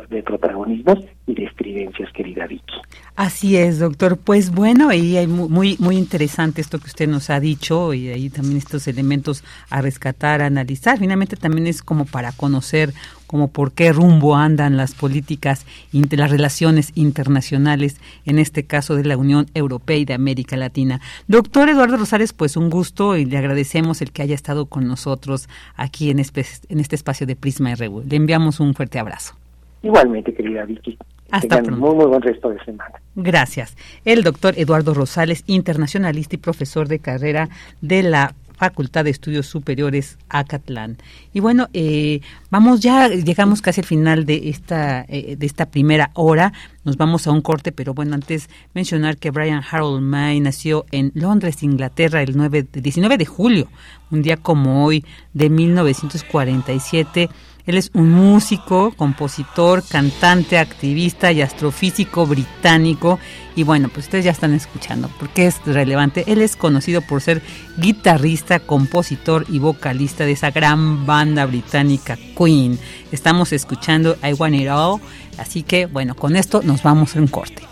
de, 0.09 0.23
protagonismos 0.23 0.99
y 1.27 1.35
de 1.35 1.43
estridencias, 1.45 2.11
querida 2.13 2.47
Vicky. 2.47 2.75
Así 3.15 3.57
es, 3.57 3.79
doctor. 3.79 4.17
Pues 4.17 4.51
bueno, 4.51 4.93
y 4.93 5.17
hay 5.17 5.27
muy, 5.27 5.75
muy 5.79 5.97
interesante 5.97 6.61
esto 6.61 6.79
que 6.79 6.87
usted 6.87 7.07
nos 7.07 7.29
ha 7.29 7.39
dicho 7.39 7.93
y 7.93 8.07
ahí 8.09 8.29
también 8.29 8.57
estos 8.57 8.87
elementos 8.87 9.43
a 9.69 9.81
rescatar, 9.81 10.41
a 10.41 10.45
analizar. 10.45 10.97
Finalmente 10.97 11.35
también 11.35 11.67
es 11.67 11.83
como 11.83 12.05
para 12.05 12.31
conocer 12.31 12.93
como 13.29 13.47
por 13.47 13.73
qué 13.73 13.93
rumbo 13.93 14.35
andan 14.35 14.75
las 14.75 14.95
políticas, 14.95 15.67
las 15.91 16.31
relaciones 16.31 16.91
internacionales, 16.95 18.01
en 18.25 18.39
este 18.39 18.63
caso 18.63 18.95
de 18.95 19.03
la 19.03 19.17
Unión 19.17 19.45
Europea 19.53 19.97
y 19.97 20.05
de 20.05 20.15
América 20.15 20.57
Latina. 20.57 20.99
Doctor 21.27 21.69
Eduardo 21.69 21.97
Rosales, 21.97 22.33
pues 22.33 22.57
un 22.57 22.71
gusto 22.71 23.15
y 23.17 23.25
le 23.25 23.37
agradecemos 23.37 24.01
el 24.01 24.11
que 24.11 24.23
haya 24.23 24.33
estado 24.33 24.65
con 24.65 24.87
nosotros 24.87 25.47
aquí 25.75 26.09
en, 26.09 26.17
en 26.17 26.79
este 26.79 26.95
espacio 26.95 27.27
de 27.27 27.35
Prisma 27.35 27.75
RU. 27.75 28.03
Le 28.09 28.15
enviamos 28.15 28.59
un 28.59 28.73
fuerte 28.73 28.97
abrazo. 28.97 29.35
Igualmente, 29.83 30.33
querida 30.33 30.65
Vicky. 30.65 30.97
Hasta 31.29 31.61
pronto. 31.61 31.79
Muy, 31.85 31.95
muy 31.97 32.05
buen 32.07 32.23
resto 32.23 32.49
de 32.49 32.57
semana. 32.65 32.99
Gracias. 33.13 33.77
El 34.05 34.23
doctor 34.23 34.55
Eduardo 34.57 34.95
Rosales, 34.95 35.43
internacionalista 35.45 36.33
y 36.33 36.39
profesor 36.39 36.87
de 36.87 36.97
carrera 36.97 37.47
de 37.81 38.01
la 38.01 38.33
Facultad 38.59 39.05
de 39.05 39.09
Estudios 39.09 39.47
Superiores 39.47 40.17
Acatlán. 40.27 40.97
Y 41.33 41.39
bueno, 41.39 41.69
eh, 41.71 42.19
vamos 42.49 42.81
ya, 42.81 43.07
llegamos 43.07 43.61
casi 43.61 43.79
al 43.79 43.87
final 43.87 44.25
de 44.25 44.49
esta, 44.49 45.05
eh, 45.07 45.37
de 45.37 45.45
esta 45.45 45.67
primera 45.67 46.11
hora. 46.13 46.51
Nos 46.83 46.97
vamos 46.97 47.25
a 47.25 47.31
un 47.31 47.39
corte, 47.39 47.71
pero 47.71 47.93
bueno, 47.93 48.15
antes 48.15 48.49
mencionar 48.73 49.15
que 49.15 49.31
Brian 49.31 49.63
Harold 49.71 50.01
May 50.01 50.41
nació 50.41 50.85
en 50.91 51.13
Londres, 51.15 51.63
Inglaterra, 51.63 52.21
el 52.21 52.35
9, 52.35 52.67
19 52.73 53.17
de 53.17 53.25
julio, 53.25 53.69
un 54.11 54.23
día 54.23 54.35
como 54.35 54.83
hoy 54.83 55.05
de 55.33 55.49
1947 55.49 57.29
él 57.69 57.77
es 57.77 57.91
un 57.93 58.09
músico, 58.09 58.91
compositor, 58.97 59.83
cantante, 59.87 60.57
activista 60.57 61.31
y 61.31 61.43
astrofísico 61.43 62.25
británico. 62.25 63.19
Y 63.55 63.61
bueno, 63.61 63.89
pues 63.89 64.07
ustedes 64.07 64.25
ya 64.25 64.31
están 64.31 64.55
escuchando 64.55 65.07
porque 65.19 65.45
es 65.45 65.63
relevante. 65.67 66.23
Él 66.25 66.41
es 66.41 66.55
conocido 66.55 67.01
por 67.01 67.21
ser 67.21 67.43
guitarrista, 67.77 68.59
compositor 68.59 69.45
y 69.49 69.59
vocalista 69.59 70.25
de 70.25 70.31
esa 70.31 70.49
gran 70.49 71.05
banda 71.05 71.45
británica 71.45 72.17
Queen. 72.35 72.79
Estamos 73.11 73.53
escuchando 73.53 74.17
I 74.23 74.33
Want 74.33 74.55
It 74.55 74.69
All. 74.69 74.99
Así 75.37 75.61
que 75.61 75.85
bueno, 75.85 76.15
con 76.15 76.35
esto 76.35 76.63
nos 76.63 76.81
vamos 76.81 77.15
a 77.15 77.19
un 77.19 77.27
corte. 77.27 77.69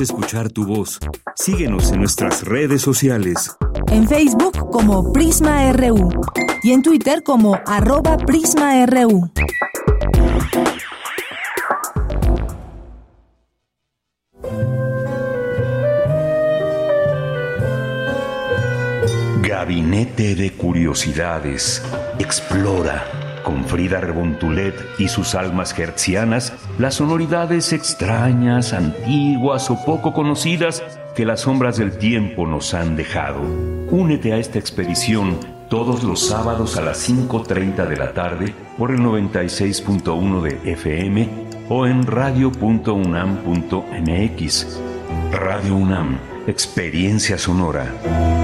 Escuchar 0.00 0.50
tu 0.50 0.66
voz. 0.66 0.98
Síguenos 1.36 1.92
en 1.92 2.00
nuestras 2.00 2.44
redes 2.44 2.82
sociales. 2.82 3.56
En 3.88 4.08
Facebook 4.08 4.70
como 4.70 5.12
Prisma 5.12 5.72
RU 5.72 6.10
y 6.62 6.72
en 6.72 6.82
Twitter 6.82 7.22
como 7.22 7.58
arroba 7.66 8.16
PrismaRU. 8.16 9.30
Gabinete 19.42 20.34
de 20.34 20.52
Curiosidades. 20.52 21.82
Explora 22.18 23.23
con 23.44 23.64
Frida 23.64 24.00
Rebontulet 24.00 24.74
y 24.98 25.06
sus 25.06 25.36
almas 25.36 25.78
hertzianas, 25.78 26.52
las 26.78 26.96
sonoridades 26.96 27.72
extrañas, 27.72 28.72
antiguas 28.72 29.70
o 29.70 29.84
poco 29.84 30.12
conocidas 30.12 30.82
que 31.14 31.24
las 31.24 31.42
sombras 31.42 31.76
del 31.76 31.96
tiempo 31.96 32.44
nos 32.46 32.74
han 32.74 32.96
dejado. 32.96 33.40
Únete 33.90 34.32
a 34.32 34.38
esta 34.38 34.58
expedición 34.58 35.38
todos 35.68 36.02
los 36.02 36.26
sábados 36.26 36.76
a 36.76 36.82
las 36.82 37.08
5.30 37.08 37.86
de 37.88 37.96
la 37.96 38.12
tarde 38.12 38.52
por 38.76 38.90
el 38.90 38.98
96.1 38.98 40.42
de 40.42 40.72
FM 40.72 41.28
o 41.68 41.86
en 41.86 42.04
radio.unam.mx. 42.06 44.80
Radio 45.32 45.76
UNAM, 45.76 46.18
experiencia 46.46 47.38
sonora. 47.38 48.43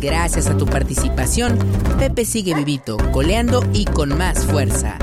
Gracias 0.00 0.46
a 0.46 0.56
tu 0.56 0.64
participación, 0.64 1.58
Pepe 1.98 2.24
sigue 2.24 2.54
vivito, 2.54 2.96
coleando 3.10 3.64
y 3.72 3.84
con 3.84 4.16
más 4.16 4.46
fuerza. 4.46 4.96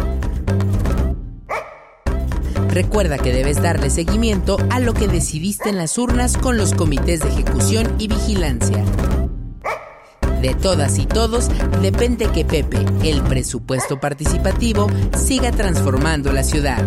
Recuerda 2.69 3.17
que 3.17 3.33
debes 3.33 3.61
darle 3.61 3.89
seguimiento 3.89 4.57
a 4.69 4.79
lo 4.79 4.93
que 4.93 5.07
decidiste 5.07 5.69
en 5.69 5.77
las 5.77 5.97
urnas 5.97 6.37
con 6.37 6.57
los 6.57 6.73
comités 6.73 7.19
de 7.19 7.29
ejecución 7.29 7.95
y 7.99 8.07
vigilancia. 8.07 8.85
De 10.41 10.53
todas 10.53 10.97
y 10.97 11.05
todos 11.05 11.49
depende 11.81 12.27
que 12.27 12.45
Pepe, 12.45 12.85
el 13.03 13.21
presupuesto 13.23 13.99
participativo, 13.99 14.87
siga 15.17 15.51
transformando 15.51 16.31
la 16.31 16.43
ciudad. 16.43 16.85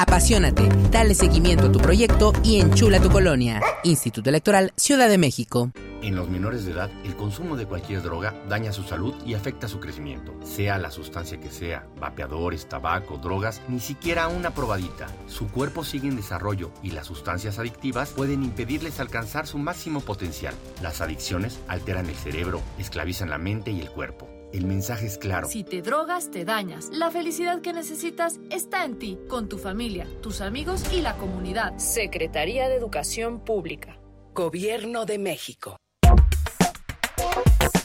Apasionate, 0.00 0.68
dale 0.92 1.12
seguimiento 1.12 1.66
a 1.66 1.72
tu 1.72 1.80
proyecto 1.80 2.32
y 2.44 2.60
enchula 2.60 3.00
tu 3.00 3.10
colonia. 3.10 3.60
Instituto 3.82 4.30
Electoral 4.30 4.72
Ciudad 4.76 5.08
de 5.08 5.18
México. 5.18 5.72
En 6.02 6.14
los 6.14 6.28
menores 6.28 6.64
de 6.64 6.70
edad, 6.70 6.88
el 7.02 7.16
consumo 7.16 7.56
de 7.56 7.66
cualquier 7.66 8.00
droga 8.02 8.32
daña 8.48 8.72
su 8.72 8.84
salud 8.84 9.12
y 9.26 9.34
afecta 9.34 9.66
su 9.66 9.80
crecimiento. 9.80 10.36
Sea 10.44 10.78
la 10.78 10.92
sustancia 10.92 11.40
que 11.40 11.50
sea, 11.50 11.84
vapeadores, 11.98 12.68
tabaco, 12.68 13.18
drogas, 13.18 13.60
ni 13.66 13.80
siquiera 13.80 14.28
una 14.28 14.54
probadita. 14.54 15.08
Su 15.26 15.48
cuerpo 15.48 15.82
sigue 15.82 16.06
en 16.06 16.14
desarrollo 16.14 16.70
y 16.80 16.92
las 16.92 17.08
sustancias 17.08 17.58
adictivas 17.58 18.10
pueden 18.10 18.44
impedirles 18.44 19.00
alcanzar 19.00 19.48
su 19.48 19.58
máximo 19.58 20.00
potencial. 20.00 20.54
Las 20.80 21.00
adicciones 21.00 21.58
alteran 21.66 22.08
el 22.08 22.14
cerebro, 22.14 22.62
esclavizan 22.78 23.30
la 23.30 23.38
mente 23.38 23.72
y 23.72 23.80
el 23.80 23.90
cuerpo. 23.90 24.37
El 24.52 24.66
mensaje 24.66 25.06
es 25.06 25.16
claro. 25.18 25.48
Si 25.48 25.62
te 25.62 25.82
drogas, 25.82 26.30
te 26.30 26.44
dañas. 26.44 26.88
La 26.92 27.10
felicidad 27.10 27.60
que 27.60 27.72
necesitas 27.72 28.40
está 28.50 28.84
en 28.84 28.98
ti, 28.98 29.18
con 29.28 29.48
tu 29.48 29.58
familia, 29.58 30.06
tus 30.22 30.40
amigos 30.40 30.82
y 30.92 31.02
la 31.02 31.16
comunidad. 31.16 31.76
Secretaría 31.78 32.68
de 32.68 32.76
Educación 32.76 33.44
Pública. 33.44 33.98
Gobierno 34.34 35.04
de 35.04 35.18
México. 35.18 35.76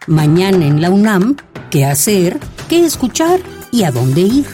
Mañana 0.07 0.65
en 0.65 0.81
la 0.81 0.89
UNAM, 0.89 1.37
¿qué 1.71 1.85
hacer? 1.85 2.37
¿Qué 2.67 2.83
escuchar? 2.83 3.39
¿Y 3.71 3.83
a 3.83 3.91
dónde 3.91 4.19
ir? 4.19 4.45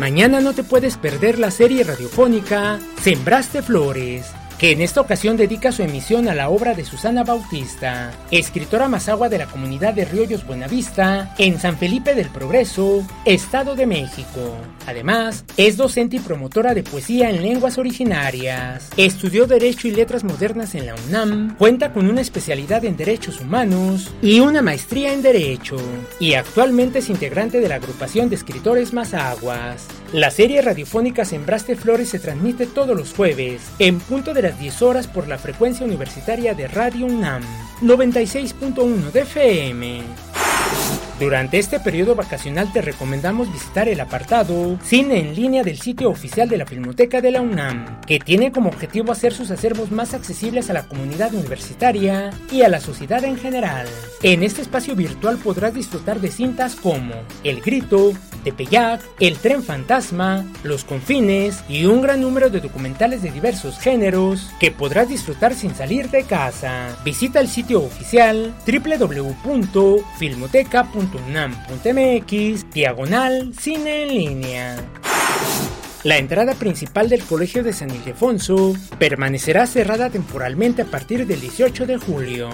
Mañana 0.00 0.40
no 0.40 0.52
te 0.52 0.64
puedes 0.64 0.96
perder 0.96 1.38
la 1.38 1.52
serie 1.52 1.84
radiofónica 1.84 2.80
Sembraste 3.00 3.62
Flores 3.62 4.26
que 4.62 4.70
en 4.70 4.80
esta 4.80 5.00
ocasión 5.00 5.36
dedica 5.36 5.72
su 5.72 5.82
emisión 5.82 6.28
a 6.28 6.36
la 6.36 6.48
obra 6.48 6.72
de 6.72 6.84
Susana 6.84 7.24
Bautista, 7.24 8.12
escritora 8.30 8.86
mazagua 8.86 9.28
de 9.28 9.38
la 9.38 9.46
comunidad 9.46 9.92
de 9.92 10.04
Riollos 10.04 10.46
Buenavista, 10.46 11.34
en 11.36 11.58
San 11.58 11.76
Felipe 11.76 12.14
del 12.14 12.28
Progreso, 12.28 13.04
Estado 13.24 13.74
de 13.74 13.86
México. 13.86 14.56
Además, 14.86 15.44
es 15.56 15.76
docente 15.76 16.18
y 16.18 16.20
promotora 16.20 16.74
de 16.74 16.84
poesía 16.84 17.28
en 17.28 17.42
lenguas 17.42 17.76
originarias. 17.76 18.88
Estudió 18.96 19.48
Derecho 19.48 19.88
y 19.88 19.90
Letras 19.90 20.22
Modernas 20.22 20.76
en 20.76 20.86
la 20.86 20.94
UNAM, 21.08 21.56
cuenta 21.56 21.92
con 21.92 22.08
una 22.08 22.20
especialidad 22.20 22.84
en 22.84 22.96
Derechos 22.96 23.40
Humanos 23.40 24.12
y 24.22 24.38
una 24.38 24.62
maestría 24.62 25.12
en 25.12 25.22
Derecho, 25.22 25.74
y 26.20 26.34
actualmente 26.34 27.00
es 27.00 27.10
integrante 27.10 27.58
de 27.58 27.68
la 27.68 27.74
agrupación 27.74 28.28
de 28.28 28.36
escritores 28.36 28.92
Mazaguas. 28.92 29.88
La 30.12 30.30
serie 30.30 30.60
radiofónica 30.60 31.24
Sembraste 31.24 31.74
Flores 31.74 32.10
se 32.10 32.18
transmite 32.18 32.66
todos 32.66 32.94
los 32.94 33.14
jueves, 33.14 33.62
en 33.78 33.98
punto 33.98 34.34
de 34.34 34.42
las 34.42 34.58
10 34.58 34.82
horas 34.82 35.06
por 35.06 35.26
la 35.26 35.38
frecuencia 35.38 35.86
universitaria 35.86 36.52
de 36.52 36.68
Radio 36.68 37.06
UNAM, 37.06 37.42
96.1 37.80 39.10
de 39.10 39.20
FM. 39.20 40.02
Durante 41.18 41.58
este 41.58 41.80
periodo 41.80 42.14
vacacional 42.14 42.72
te 42.72 42.82
recomendamos 42.82 43.50
visitar 43.52 43.88
el 43.88 44.00
apartado 44.00 44.76
Cine 44.82 45.18
en 45.20 45.34
línea 45.34 45.62
del 45.62 45.78
sitio 45.78 46.10
oficial 46.10 46.48
de 46.48 46.58
la 46.58 46.66
Filmoteca 46.66 47.20
de 47.20 47.30
la 47.30 47.40
UNAM, 47.40 48.00
que 48.02 48.18
tiene 48.18 48.52
como 48.52 48.68
objetivo 48.68 49.12
hacer 49.12 49.32
sus 49.32 49.50
acervos 49.50 49.92
más 49.92 50.14
accesibles 50.14 50.68
a 50.68 50.72
la 50.72 50.82
comunidad 50.82 51.32
universitaria 51.32 52.30
y 52.50 52.62
a 52.62 52.68
la 52.68 52.80
sociedad 52.80 53.24
en 53.24 53.38
general. 53.38 53.86
En 54.22 54.42
este 54.42 54.62
espacio 54.62 54.94
virtual 54.94 55.38
podrás 55.38 55.72
disfrutar 55.72 56.20
de 56.20 56.30
cintas 56.30 56.74
como 56.74 57.14
El 57.44 57.60
Grito, 57.60 58.12
Tepeyac, 58.42 59.00
El 59.20 59.38
Tren 59.38 59.62
Fantasma, 59.62 60.44
Los 60.62 60.84
Confines 60.84 61.64
y 61.68 61.86
un 61.86 62.02
gran 62.02 62.20
número 62.20 62.50
de 62.50 62.60
documentales 62.60 63.22
de 63.22 63.30
diversos 63.30 63.78
géneros 63.78 64.50
que 64.60 64.70
podrás 64.70 65.08
disfrutar 65.08 65.54
sin 65.54 65.74
salir 65.74 66.10
de 66.10 66.24
casa. 66.24 66.94
Visita 67.04 67.40
el 67.40 67.48
sitio 67.48 67.82
oficial 67.82 68.54
www.filmoteca.com 68.66 71.22
unam.mx, 71.28 72.70
diagonal 72.72 73.52
cine 73.58 74.02
en 74.02 74.08
línea. 74.08 74.76
La 76.04 76.18
entrada 76.18 76.54
principal 76.54 77.08
del 77.08 77.22
Colegio 77.22 77.62
de 77.62 77.72
San 77.72 77.90
Ildefonso 77.90 78.74
permanecerá 78.98 79.68
cerrada 79.68 80.10
temporalmente 80.10 80.82
a 80.82 80.86
partir 80.86 81.28
del 81.28 81.40
18 81.40 81.86
de 81.86 81.96
julio. 81.96 82.50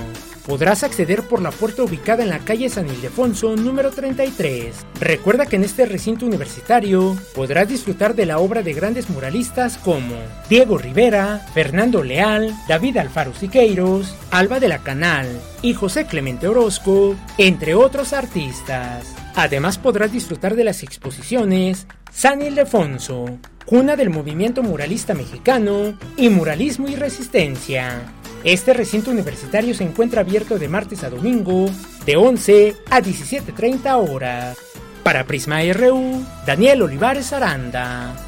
Podrás 0.46 0.82
acceder 0.82 1.22
por 1.22 1.40
la 1.40 1.50
puerta 1.50 1.82
ubicada 1.82 2.22
en 2.22 2.28
la 2.28 2.40
calle 2.40 2.68
San 2.68 2.86
Ildefonso 2.88 3.56
número 3.56 3.90
33. 3.90 4.74
Recuerda 5.00 5.46
que 5.46 5.56
en 5.56 5.64
este 5.64 5.86
recinto 5.86 6.26
universitario 6.26 7.16
podrás 7.34 7.68
disfrutar 7.68 8.14
de 8.14 8.26
la 8.26 8.38
obra 8.38 8.62
de 8.62 8.74
grandes 8.74 9.08
muralistas 9.08 9.78
como 9.78 10.14
Diego 10.50 10.76
Rivera, 10.76 11.46
Fernando 11.54 12.02
Leal, 12.02 12.54
David 12.68 12.98
Alfaro 12.98 13.32
Siqueiros, 13.34 14.14
Alba 14.30 14.60
de 14.60 14.68
la 14.68 14.80
Canal 14.80 15.26
y 15.62 15.72
José 15.72 16.04
Clemente 16.04 16.48
Orozco, 16.48 17.16
entre 17.38 17.74
otros 17.74 18.12
artistas. 18.12 19.06
Además 19.38 19.78
podrás 19.78 20.10
disfrutar 20.10 20.56
de 20.56 20.64
las 20.64 20.82
exposiciones 20.82 21.86
San 22.10 22.42
Ildefonso, 22.42 23.38
cuna 23.66 23.94
del 23.94 24.10
movimiento 24.10 24.64
muralista 24.64 25.14
mexicano 25.14 25.96
y 26.16 26.28
muralismo 26.28 26.88
y 26.88 26.96
resistencia. 26.96 28.02
Este 28.42 28.74
recinto 28.74 29.12
universitario 29.12 29.74
se 29.74 29.84
encuentra 29.84 30.22
abierto 30.22 30.58
de 30.58 30.66
martes 30.66 31.04
a 31.04 31.10
domingo, 31.10 31.70
de 32.04 32.16
11 32.16 32.76
a 32.90 33.00
17.30 33.00 34.10
horas. 34.10 34.58
Para 35.04 35.22
Prisma 35.22 35.60
RU, 35.72 36.20
Daniel 36.44 36.82
Olivares 36.82 37.32
Aranda. 37.32 38.27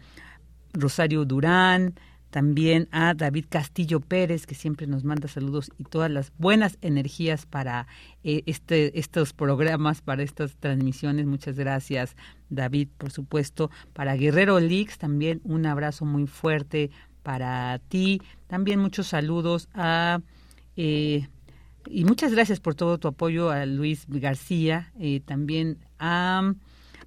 Rosario 0.74 1.26
Durán, 1.26 1.96
también 2.36 2.90
a 2.92 3.14
David 3.14 3.46
Castillo 3.48 4.02
Pérez, 4.02 4.46
que 4.46 4.56
siempre 4.56 4.88
nos 4.88 5.06
manda 5.06 5.30
saludos 5.30 5.72
y 5.78 5.86
todas 5.86 6.12
las 6.12 6.34
buenas 6.38 6.78
energías 6.82 7.46
para 7.46 7.88
eh, 8.26 8.44
este, 8.46 9.00
estos 9.00 9.32
programas, 9.32 10.02
para 10.02 10.22
estas 10.22 10.58
transmisiones. 10.58 11.28
Muchas 11.28 11.56
gracias, 11.56 12.18
David, 12.50 12.90
por 12.98 13.12
supuesto. 13.12 13.72
Para 13.94 14.18
Guerrero 14.18 14.60
Leaks, 14.60 14.98
también 14.98 15.40
un 15.46 15.66
abrazo 15.66 16.04
muy 16.04 16.28
fuerte 16.28 16.92
para 17.26 17.80
ti. 17.90 18.22
También 18.48 18.80
muchos 18.80 19.08
saludos 19.08 19.68
a... 19.74 20.22
Eh, 20.78 21.28
y 21.88 22.06
muchas 22.06 22.32
gracias 22.32 22.60
por 22.60 22.76
todo 22.76 23.00
tu 23.00 23.08
apoyo 23.08 23.50
a 23.50 23.66
Luis 23.66 24.06
García, 24.08 24.92
eh, 25.00 25.22
también 25.26 25.80
a 26.00 26.54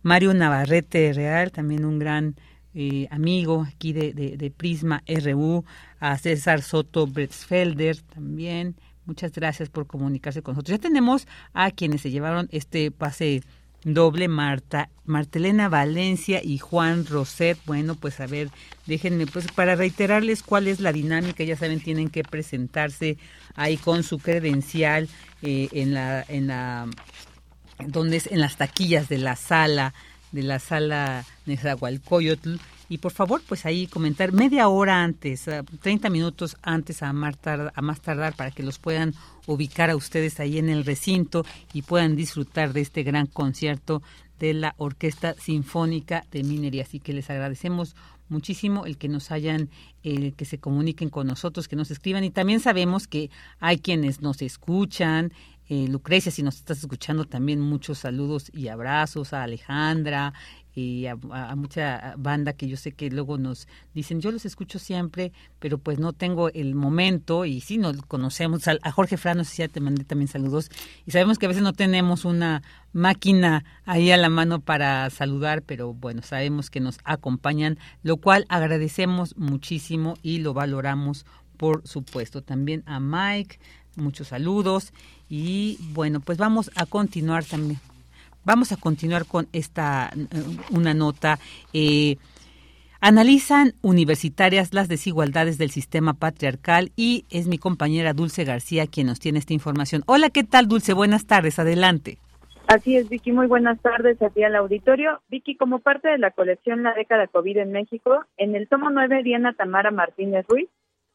Mario 0.02 0.34
Navarrete 0.34 1.12
Real, 1.12 1.50
también 1.52 1.84
un 1.84 1.98
gran 1.98 2.36
eh, 2.74 3.06
amigo 3.10 3.66
aquí 3.68 3.92
de, 3.92 4.12
de, 4.12 4.50
Prisma 4.50 5.02
RU, 5.06 5.64
a 5.98 6.16
César 6.18 6.62
Soto 6.62 7.06
Bretzfelder 7.06 8.00
también. 8.02 8.76
Muchas 9.04 9.32
gracias 9.32 9.68
por 9.68 9.86
comunicarse 9.86 10.42
con 10.42 10.54
nosotros. 10.54 10.78
Ya 10.78 10.82
tenemos 10.82 11.26
a 11.54 11.70
quienes 11.70 12.02
se 12.02 12.10
llevaron 12.10 12.48
este 12.52 12.90
pase 12.90 13.42
doble 13.84 14.28
Marta, 14.28 14.90
Martelena 15.04 15.68
Valencia 15.68 16.40
y 16.42 16.58
Juan 16.58 17.06
Roset. 17.06 17.58
Bueno, 17.66 17.94
pues 17.94 18.20
a 18.20 18.26
ver, 18.26 18.50
déjenme 18.86 19.26
pues 19.26 19.50
para 19.52 19.76
reiterarles 19.76 20.42
cuál 20.42 20.68
es 20.68 20.80
la 20.80 20.92
dinámica, 20.92 21.44
ya 21.44 21.56
saben, 21.56 21.80
tienen 21.80 22.10
que 22.10 22.22
presentarse 22.22 23.18
ahí 23.54 23.76
con 23.76 24.02
su 24.02 24.18
credencial 24.18 25.08
eh, 25.42 25.68
en 25.72 25.94
la 25.94 26.24
en 26.28 26.48
la 26.48 26.86
donde 27.86 28.16
es 28.16 28.26
en 28.26 28.40
las 28.40 28.56
taquillas 28.56 29.08
de 29.08 29.18
la 29.18 29.36
sala 29.36 29.94
de 30.32 30.42
la 30.42 30.58
sala 30.58 31.24
Nezahualcóyotl 31.46 32.56
y 32.88 32.98
por 32.98 33.12
favor 33.12 33.42
pues 33.46 33.66
ahí 33.66 33.86
comentar 33.86 34.32
media 34.32 34.68
hora 34.68 35.02
antes, 35.02 35.46
30 35.82 36.10
minutos 36.10 36.56
antes 36.62 37.02
a 37.02 37.12
más, 37.12 37.38
tardar, 37.38 37.72
a 37.74 37.82
más 37.82 38.00
tardar 38.00 38.34
para 38.34 38.50
que 38.50 38.62
los 38.62 38.78
puedan 38.78 39.14
ubicar 39.46 39.90
a 39.90 39.96
ustedes 39.96 40.40
ahí 40.40 40.58
en 40.58 40.68
el 40.68 40.84
recinto 40.84 41.44
y 41.72 41.82
puedan 41.82 42.16
disfrutar 42.16 42.72
de 42.72 42.80
este 42.80 43.02
gran 43.02 43.26
concierto 43.26 44.02
de 44.38 44.54
la 44.54 44.74
Orquesta 44.78 45.34
Sinfónica 45.34 46.24
de 46.30 46.42
Minería. 46.44 46.82
Así 46.82 47.00
que 47.00 47.12
les 47.12 47.28
agradecemos 47.30 47.96
muchísimo 48.28 48.86
el 48.86 48.98
que 48.98 49.08
nos 49.08 49.30
hayan, 49.30 49.70
eh, 50.04 50.32
que 50.32 50.44
se 50.44 50.58
comuniquen 50.58 51.08
con 51.08 51.26
nosotros, 51.26 51.68
que 51.68 51.76
nos 51.76 51.90
escriban 51.90 52.24
y 52.24 52.30
también 52.30 52.60
sabemos 52.60 53.06
que 53.06 53.30
hay 53.58 53.78
quienes 53.78 54.20
nos 54.20 54.42
escuchan. 54.42 55.32
Eh, 55.68 55.86
Lucrecia, 55.88 56.32
si 56.32 56.42
nos 56.42 56.56
estás 56.56 56.78
escuchando 56.78 57.26
también 57.26 57.60
muchos 57.60 57.98
saludos 57.98 58.50
y 58.54 58.68
abrazos 58.68 59.32
a 59.32 59.42
Alejandra, 59.42 60.32
y 60.74 61.06
a, 61.06 61.16
mucha 61.56 62.14
banda 62.16 62.52
que 62.52 62.68
yo 62.68 62.76
sé 62.76 62.92
que 62.92 63.10
luego 63.10 63.38
nos 63.38 63.66
dicen, 63.94 64.20
yo 64.20 64.30
los 64.30 64.44
escucho 64.44 64.78
siempre, 64.78 65.32
pero 65.58 65.78
pues 65.78 65.98
no 65.98 66.12
tengo 66.12 66.50
el 66.50 66.74
momento 66.74 67.44
y 67.44 67.60
sí, 67.60 67.78
nos 67.78 68.00
conocemos. 68.02 68.68
A, 68.68 68.92
Jorge 68.92 69.16
Frano, 69.16 69.44
si 69.44 69.58
ya 69.58 69.68
te 69.68 69.80
mandé 69.80 70.04
también 70.04 70.28
saludos 70.28 70.70
y 71.06 71.10
sabemos 71.10 71.38
que 71.38 71.46
a 71.46 71.48
veces 71.48 71.62
no 71.62 71.72
tenemos 71.72 72.24
una 72.24 72.62
máquina 72.92 73.64
ahí 73.84 74.10
a 74.10 74.16
la 74.16 74.28
mano 74.28 74.60
para 74.60 75.08
saludar, 75.10 75.62
pero 75.62 75.94
bueno, 75.94 76.22
sabemos 76.22 76.70
que 76.70 76.80
nos 76.80 76.98
acompañan, 77.04 77.78
lo 78.02 78.16
cual 78.18 78.46
agradecemos 78.48 79.36
muchísimo 79.36 80.16
y 80.22 80.38
lo 80.38 80.54
valoramos, 80.54 81.26
por 81.56 81.86
supuesto. 81.86 82.42
También 82.42 82.84
a 82.86 83.00
Mike, 83.00 83.58
muchos 83.96 84.28
saludos 84.28 84.92
y 85.28 85.78
bueno, 85.92 86.20
pues 86.20 86.38
vamos 86.38 86.70
a 86.76 86.86
continuar 86.86 87.44
también 87.44 87.80
Vamos 88.48 88.72
a 88.72 88.78
continuar 88.78 89.26
con 89.26 89.46
esta 89.52 90.08
eh, 90.16 90.24
una 90.70 90.94
nota. 90.94 91.38
Eh, 91.74 92.16
analizan 92.98 93.74
universitarias 93.82 94.72
las 94.72 94.88
desigualdades 94.88 95.58
del 95.58 95.68
sistema 95.68 96.14
patriarcal 96.14 96.90
y 96.96 97.26
es 97.28 97.46
mi 97.46 97.58
compañera 97.58 98.14
Dulce 98.14 98.44
García 98.44 98.86
quien 98.86 99.08
nos 99.08 99.20
tiene 99.20 99.38
esta 99.38 99.52
información. 99.52 100.02
Hola, 100.06 100.30
¿qué 100.30 100.44
tal 100.44 100.66
Dulce? 100.66 100.94
Buenas 100.94 101.26
tardes, 101.26 101.58
adelante. 101.58 102.16
Así 102.68 102.96
es, 102.96 103.10
Vicky, 103.10 103.32
muy 103.32 103.48
buenas 103.48 103.82
tardes 103.82 104.22
aquí 104.22 104.42
al 104.42 104.56
auditorio. 104.56 105.20
Vicky, 105.28 105.54
como 105.54 105.80
parte 105.80 106.08
de 106.08 106.16
la 106.16 106.30
colección 106.30 106.82
La 106.82 106.94
década 106.94 107.26
COVID 107.26 107.58
en 107.58 107.72
México, 107.72 108.24
en 108.38 108.56
el 108.56 108.66
tomo 108.66 108.88
9, 108.88 109.24
Diana 109.24 109.52
Tamara 109.52 109.90
Martínez 109.90 110.46
Ruiz, 110.48 110.70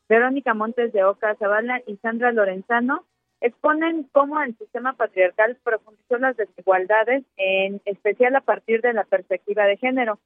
Verónica 0.08 0.54
Montes 0.54 0.94
de 0.94 1.04
Oca 1.04 1.36
Zavala 1.40 1.82
y 1.88 1.96
Sandra 1.98 2.32
Lorenzano 2.32 3.06
exponen 3.44 4.08
cómo 4.14 4.42
el 4.42 4.58
sistema 4.58 4.94
patriarcal 4.94 5.58
profundizó 5.64 6.18
las 6.18 6.38
desigualdades, 6.38 7.26
en 7.36 7.82
especial 7.84 8.34
a 8.38 8.42
partir 8.42 8.82
de 8.82 8.94
la 8.94 9.04
perspectiva 9.04 9.66
de 9.66 9.76
género. 9.76 10.18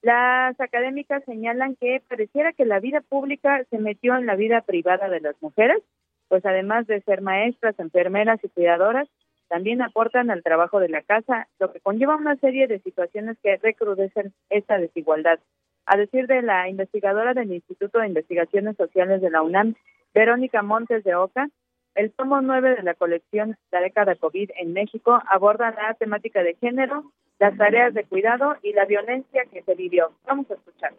Las 0.00 0.58
académicas 0.58 1.22
señalan 1.24 1.76
que 1.76 2.02
pareciera 2.08 2.54
que 2.54 2.64
la 2.64 2.80
vida 2.80 3.02
pública 3.02 3.62
se 3.68 3.78
metió 3.78 4.16
en 4.16 4.24
la 4.24 4.34
vida 4.34 4.62
privada 4.62 5.10
de 5.10 5.20
las 5.20 5.36
mujeres, 5.42 5.82
pues 6.28 6.44
además 6.46 6.86
de 6.86 7.02
ser 7.02 7.20
maestras, 7.20 7.78
enfermeras 7.78 8.40
y 8.42 8.48
cuidadoras, 8.48 9.08
también 9.48 9.82
aportan 9.82 10.30
al 10.30 10.42
trabajo 10.42 10.80
de 10.80 10.88
la 10.88 11.02
casa, 11.02 11.48
lo 11.58 11.70
que 11.70 11.80
conlleva 11.80 12.16
una 12.16 12.36
serie 12.36 12.66
de 12.66 12.80
situaciones 12.80 13.36
que 13.42 13.58
recrudecen 13.58 14.32
esta 14.48 14.78
desigualdad. 14.78 15.38
A 15.84 15.98
decir 15.98 16.26
de 16.26 16.40
la 16.40 16.66
investigadora 16.70 17.34
del 17.34 17.52
Instituto 17.52 17.98
de 17.98 18.08
Investigaciones 18.08 18.78
Sociales 18.78 19.20
de 19.20 19.28
la 19.28 19.42
UNAM, 19.42 19.74
Verónica 20.14 20.62
Montes 20.62 21.04
de 21.04 21.14
Oca, 21.14 21.50
el 21.94 22.12
tomo 22.12 22.40
9 22.40 22.76
de 22.76 22.82
la 22.82 22.94
colección 22.94 23.56
La 23.70 23.80
década 23.80 24.14
COVID 24.16 24.50
en 24.56 24.72
México 24.72 25.20
aborda 25.28 25.70
la 25.70 25.94
temática 25.94 26.42
de 26.42 26.54
género, 26.54 27.12
las 27.38 27.56
tareas 27.56 27.94
de 27.94 28.04
cuidado 28.04 28.56
y 28.62 28.72
la 28.72 28.84
violencia 28.84 29.44
que 29.52 29.62
se 29.62 29.74
vivió. 29.74 30.12
Vamos 30.26 30.50
a 30.50 30.54
escuchar. 30.54 30.92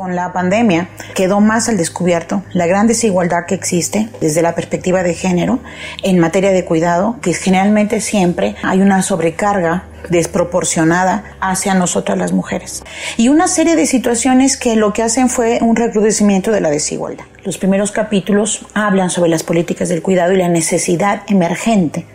Con 0.00 0.16
la 0.16 0.32
pandemia 0.32 0.88
quedó 1.14 1.40
más 1.40 1.68
al 1.68 1.76
descubierto 1.76 2.42
la 2.54 2.66
gran 2.66 2.86
desigualdad 2.86 3.44
que 3.46 3.54
existe 3.54 4.08
desde 4.22 4.40
la 4.40 4.54
perspectiva 4.54 5.02
de 5.02 5.12
género 5.12 5.58
en 6.02 6.18
materia 6.18 6.52
de 6.52 6.64
cuidado, 6.64 7.16
que 7.20 7.34
generalmente 7.34 8.00
siempre 8.00 8.56
hay 8.62 8.80
una 8.80 9.02
sobrecarga 9.02 9.84
desproporcionada 10.08 11.24
hacia 11.42 11.74
nosotras 11.74 12.16
las 12.16 12.32
mujeres. 12.32 12.82
Y 13.18 13.28
una 13.28 13.46
serie 13.46 13.76
de 13.76 13.84
situaciones 13.84 14.56
que 14.56 14.74
lo 14.74 14.94
que 14.94 15.02
hacen 15.02 15.28
fue 15.28 15.58
un 15.60 15.76
recrudecimiento 15.76 16.50
de 16.50 16.62
la 16.62 16.70
desigualdad. 16.70 17.26
Los 17.44 17.58
primeros 17.58 17.92
capítulos 17.92 18.64
hablan 18.72 19.10
sobre 19.10 19.28
las 19.28 19.42
políticas 19.42 19.90
del 19.90 20.00
cuidado 20.00 20.32
y 20.32 20.38
la 20.38 20.48
necesidad 20.48 21.24
emergente 21.28 22.06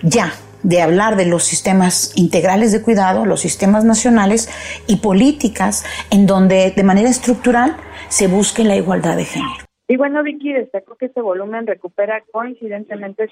ya 0.00 0.32
de 0.62 0.82
hablar 0.82 1.16
de 1.16 1.26
los 1.26 1.44
sistemas 1.44 2.12
integrales 2.16 2.72
de 2.72 2.82
cuidado, 2.82 3.26
los 3.26 3.40
sistemas 3.40 3.84
nacionales 3.84 4.48
y 4.86 4.96
políticas 4.96 5.84
en 6.10 6.26
donde 6.26 6.72
de 6.74 6.82
manera 6.82 7.08
estructural 7.08 7.76
se 8.08 8.28
busque 8.28 8.64
la 8.64 8.76
igualdad 8.76 9.16
de 9.16 9.24
género. 9.24 9.66
Y 9.88 9.96
bueno, 9.96 10.22
Vicky 10.22 10.52
destacó 10.52 10.96
que 10.96 11.06
este 11.06 11.20
volumen 11.20 11.66
recupera 11.66 12.22
coincidentemente 12.32 13.28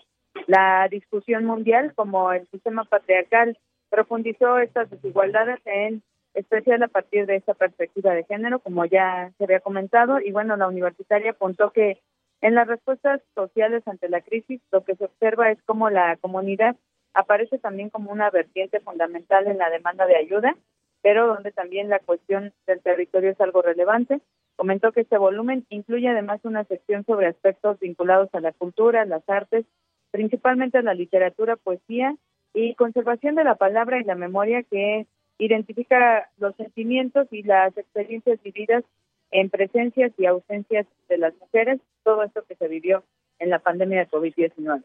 la 0.46 0.86
discusión 0.88 1.44
mundial 1.44 1.92
como 1.94 2.32
el 2.32 2.46
sistema 2.50 2.84
patriarcal 2.84 3.58
profundizó 3.90 4.58
estas 4.58 4.90
desigualdades 4.90 5.60
en 5.64 6.02
especial 6.34 6.82
a 6.82 6.88
partir 6.88 7.26
de 7.26 7.36
esta 7.36 7.54
perspectiva 7.54 8.12
de 8.12 8.24
género, 8.24 8.58
como 8.58 8.84
ya 8.84 9.30
se 9.38 9.44
había 9.44 9.60
comentado, 9.60 10.20
y 10.20 10.32
bueno, 10.32 10.56
la 10.56 10.66
universitaria 10.66 11.30
apuntó 11.30 11.70
que 11.70 12.00
en 12.40 12.54
las 12.54 12.66
respuestas 12.66 13.20
sociales 13.34 13.82
ante 13.86 14.08
la 14.08 14.20
crisis 14.20 14.60
lo 14.70 14.84
que 14.84 14.96
se 14.96 15.04
observa 15.04 15.50
es 15.50 15.58
cómo 15.64 15.90
la 15.90 16.16
comunidad 16.16 16.76
aparece 17.14 17.58
también 17.58 17.90
como 17.90 18.10
una 18.10 18.30
vertiente 18.30 18.80
fundamental 18.80 19.46
en 19.46 19.58
la 19.58 19.70
demanda 19.70 20.06
de 20.06 20.16
ayuda, 20.16 20.56
pero 21.02 21.26
donde 21.26 21.52
también 21.52 21.88
la 21.88 22.00
cuestión 22.00 22.52
del 22.66 22.80
territorio 22.80 23.30
es 23.30 23.40
algo 23.40 23.62
relevante. 23.62 24.20
Comentó 24.56 24.92
que 24.92 25.02
este 25.02 25.18
volumen 25.18 25.64
incluye 25.68 26.08
además 26.08 26.40
una 26.44 26.64
sección 26.64 27.04
sobre 27.04 27.26
aspectos 27.26 27.78
vinculados 27.80 28.28
a 28.34 28.40
la 28.40 28.52
cultura, 28.52 29.04
las 29.04 29.28
artes, 29.28 29.64
principalmente 30.10 30.82
la 30.82 30.94
literatura, 30.94 31.56
poesía 31.56 32.16
y 32.52 32.74
conservación 32.74 33.34
de 33.34 33.44
la 33.44 33.56
palabra 33.56 34.00
y 34.00 34.04
la 34.04 34.14
memoria 34.14 34.62
que 34.62 35.06
identifica 35.38 36.30
los 36.38 36.54
sentimientos 36.56 37.26
y 37.32 37.42
las 37.42 37.76
experiencias 37.76 38.40
vividas 38.42 38.84
en 39.30 39.50
presencias 39.50 40.12
y 40.16 40.26
ausencias 40.26 40.86
de 41.08 41.18
las 41.18 41.34
mujeres, 41.40 41.80
todo 42.04 42.22
esto 42.22 42.44
que 42.48 42.54
se 42.54 42.68
vivió 42.68 43.02
en 43.40 43.50
la 43.50 43.58
pandemia 43.58 44.00
de 44.00 44.08
COVID-19. 44.08 44.82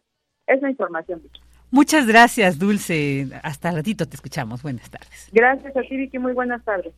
Es 0.47 0.61
la 0.61 0.71
información. 0.71 1.21
Muchas 1.71 2.07
gracias, 2.07 2.57
Dulce. 2.57 3.27
Hasta 3.43 3.71
ratito 3.71 4.07
te 4.07 4.15
escuchamos. 4.15 4.63
Buenas 4.63 4.89
tardes. 4.89 5.29
Gracias 5.31 5.75
a 5.75 5.81
ti, 5.81 5.97
Vicky. 5.97 6.17
Muy 6.17 6.33
buenas 6.33 6.63
tardes. 6.63 6.93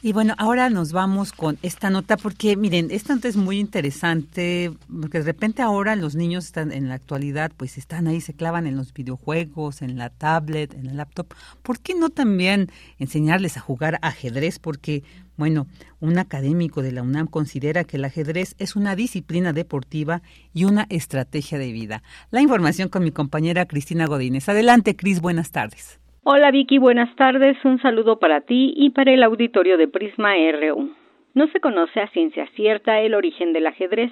Y 0.00 0.12
bueno, 0.12 0.34
ahora 0.38 0.70
nos 0.70 0.92
vamos 0.92 1.32
con 1.32 1.58
esta 1.62 1.90
nota 1.90 2.16
porque 2.16 2.56
miren, 2.56 2.92
esta 2.92 3.16
nota 3.16 3.26
es 3.26 3.36
muy 3.36 3.58
interesante 3.58 4.70
porque 5.00 5.18
de 5.18 5.24
repente 5.24 5.60
ahora 5.60 5.96
los 5.96 6.14
niños 6.14 6.44
están 6.46 6.70
en 6.70 6.88
la 6.88 6.94
actualidad 6.94 7.50
pues 7.56 7.78
están 7.78 8.06
ahí, 8.06 8.20
se 8.20 8.32
clavan 8.32 8.68
en 8.68 8.76
los 8.76 8.94
videojuegos, 8.94 9.82
en 9.82 9.98
la 9.98 10.10
tablet, 10.10 10.72
en 10.74 10.86
el 10.86 10.98
laptop. 10.98 11.34
¿Por 11.62 11.80
qué 11.80 11.96
no 11.96 12.10
también 12.10 12.70
enseñarles 13.00 13.56
a 13.56 13.60
jugar 13.60 13.98
ajedrez? 14.02 14.60
Porque 14.60 15.02
bueno, 15.38 15.66
un 16.00 16.18
académico 16.18 16.82
de 16.82 16.90
la 16.90 17.02
UNAM 17.02 17.28
considera 17.28 17.84
que 17.84 17.96
el 17.96 18.04
ajedrez 18.04 18.56
es 18.58 18.74
una 18.74 18.96
disciplina 18.96 19.52
deportiva 19.52 20.20
y 20.52 20.64
una 20.64 20.86
estrategia 20.90 21.58
de 21.58 21.72
vida. 21.72 22.02
La 22.32 22.42
información 22.42 22.88
con 22.88 23.04
mi 23.04 23.12
compañera 23.12 23.66
Cristina 23.66 24.06
Godínez. 24.06 24.48
Adelante, 24.48 24.96
Cris, 24.96 25.22
buenas 25.22 25.52
tardes. 25.52 26.00
Hola 26.24 26.50
Vicky, 26.50 26.78
buenas 26.78 27.14
tardes. 27.14 27.56
Un 27.64 27.80
saludo 27.80 28.18
para 28.18 28.40
ti 28.40 28.74
y 28.76 28.90
para 28.90 29.14
el 29.14 29.22
auditorio 29.22 29.78
de 29.78 29.86
Prisma 29.86 30.34
RU. 30.60 30.90
No 31.34 31.46
se 31.52 31.60
conoce 31.60 32.00
a 32.00 32.10
ciencia 32.10 32.48
cierta 32.56 33.00
el 33.00 33.14
origen 33.14 33.52
del 33.52 33.68
ajedrez. 33.68 34.10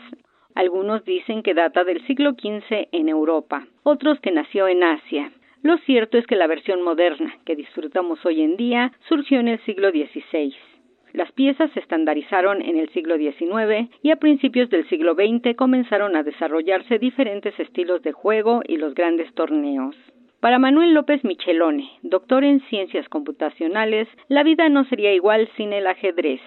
Algunos 0.55 1.05
dicen 1.05 1.43
que 1.43 1.55
data 1.55 1.82
del 1.82 2.07
siglo 2.07 2.35
XV 2.35 2.89
en 2.93 3.09
Europa, 3.09 3.66
otros 3.82 4.20
que 4.20 4.31
nació 4.31 4.69
en 4.69 4.85
Asia. 4.85 5.32
Lo 5.62 5.77
cierto 5.78 6.16
es 6.19 6.27
que 6.28 6.36
la 6.36 6.47
versión 6.47 6.82
moderna 6.82 7.36
que 7.44 7.57
disfrutamos 7.57 8.24
hoy 8.24 8.43
en 8.43 8.57
día 8.57 8.93
surgió 9.09 9.40
en 9.40 9.48
el 9.48 9.59
siglo 9.65 9.90
XVI. 9.90 10.55
Las 11.12 11.33
piezas 11.33 11.70
se 11.73 11.81
estandarizaron 11.81 12.62
en 12.62 12.77
el 12.77 12.89
siglo 12.91 13.16
XIX 13.16 13.91
y 14.03 14.11
a 14.11 14.16
principios 14.16 14.69
del 14.70 14.89
siglo 14.89 15.15
XX 15.15 15.57
comenzaron 15.57 16.16
a 16.16 16.23
desarrollarse 16.23 16.99
diferentes 16.99 17.59
estilos 17.59 18.03
de 18.03 18.12
juego 18.12 18.62
y 18.66 18.77
los 18.77 18.95
grandes 18.95 19.33
torneos. 19.35 19.97
Para 20.41 20.59
Manuel 20.59 20.93
López 20.93 21.24
Michelone, 21.24 21.89
doctor 22.03 22.45
en 22.45 22.61
ciencias 22.69 23.09
computacionales, 23.09 24.07
la 24.28 24.43
vida 24.43 24.69
no 24.69 24.85
sería 24.85 25.12
igual 25.12 25.49
sin 25.57 25.73
el 25.73 25.87
ajedrez. 25.87 26.41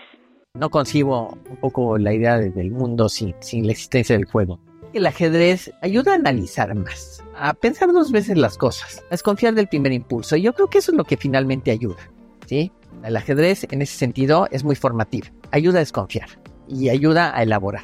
No 0.53 0.69
concibo 0.69 1.38
un 1.49 1.57
poco 1.57 1.98
la 1.98 2.14
idea 2.14 2.38
del 2.38 2.72
mundo 2.72 3.10
sin, 3.10 3.34
sin 3.40 3.65
la 3.65 3.72
existencia 3.72 4.15
del 4.15 4.26
juego. 4.26 4.60
El 4.94 5.06
ajedrez 5.06 5.72
ayuda 5.81 6.14
a 6.14 6.15
analizar 6.15 6.73
más, 6.76 7.23
a 7.36 7.53
pensar 7.53 7.91
dos 7.91 8.11
veces 8.11 8.38
las 8.38 8.57
cosas, 8.57 9.03
a 9.07 9.11
desconfiar 9.11 9.53
del 9.53 9.68
primer 9.68 9.91
impulso. 9.91 10.36
Yo 10.36 10.53
creo 10.53 10.68
que 10.68 10.80
eso 10.80 10.91
es 10.91 10.98
lo 10.98 11.03
que 11.03 11.18
finalmente 11.18 11.72
ayuda. 11.72 12.10
¿sí? 12.45 12.72
El 13.03 13.15
ajedrez 13.15 13.65
en 13.71 13.81
ese 13.81 13.97
sentido 13.97 14.47
es 14.51 14.63
muy 14.63 14.76
formativo, 14.76 15.27
ayuda 15.51 15.77
a 15.77 15.80
desconfiar 15.80 16.30
y 16.67 16.89
ayuda 16.89 17.35
a 17.35 17.43
elaborar. 17.43 17.84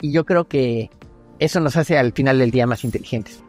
Y 0.00 0.12
yo 0.12 0.24
creo 0.24 0.48
que 0.48 0.90
eso 1.38 1.60
nos 1.60 1.76
hace 1.76 1.98
al 1.98 2.12
final 2.12 2.38
del 2.38 2.50
día 2.50 2.66
más 2.66 2.84
inteligentes 2.84 3.42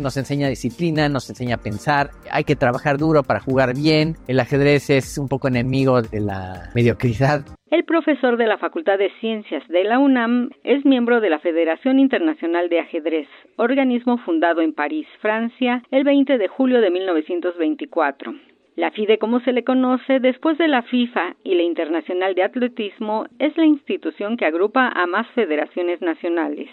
nos 0.00 0.16
enseña 0.16 0.48
disciplina, 0.48 1.08
nos 1.08 1.28
enseña 1.28 1.56
a 1.56 1.62
pensar, 1.62 2.10
hay 2.30 2.44
que 2.44 2.56
trabajar 2.56 2.98
duro 2.98 3.22
para 3.22 3.40
jugar 3.40 3.74
bien, 3.74 4.14
el 4.28 4.40
ajedrez 4.40 4.90
es 4.90 5.18
un 5.18 5.28
poco 5.28 5.48
enemigo 5.48 6.02
de 6.02 6.20
la 6.20 6.70
mediocridad. 6.74 7.44
El 7.70 7.84
profesor 7.84 8.36
de 8.36 8.46
la 8.46 8.58
Facultad 8.58 8.98
de 8.98 9.10
Ciencias 9.20 9.66
de 9.68 9.84
la 9.84 9.98
UNAM 9.98 10.50
es 10.62 10.84
miembro 10.84 11.20
de 11.20 11.30
la 11.30 11.40
Federación 11.40 11.98
Internacional 11.98 12.68
de 12.68 12.80
Ajedrez, 12.80 13.28
organismo 13.56 14.18
fundado 14.18 14.60
en 14.60 14.72
París, 14.72 15.06
Francia, 15.20 15.82
el 15.90 16.04
20 16.04 16.38
de 16.38 16.48
julio 16.48 16.80
de 16.80 16.90
1924. 16.90 18.34
La 18.76 18.90
FIDE, 18.90 19.16
como 19.16 19.40
se 19.40 19.54
le 19.54 19.64
conoce, 19.64 20.20
después 20.20 20.58
de 20.58 20.68
la 20.68 20.82
FIFA 20.82 21.36
y 21.42 21.54
la 21.54 21.62
Internacional 21.62 22.34
de 22.34 22.42
Atletismo, 22.42 23.26
es 23.38 23.56
la 23.56 23.64
institución 23.64 24.36
que 24.36 24.44
agrupa 24.44 24.88
a 24.88 25.06
más 25.06 25.26
federaciones 25.28 26.02
nacionales. 26.02 26.68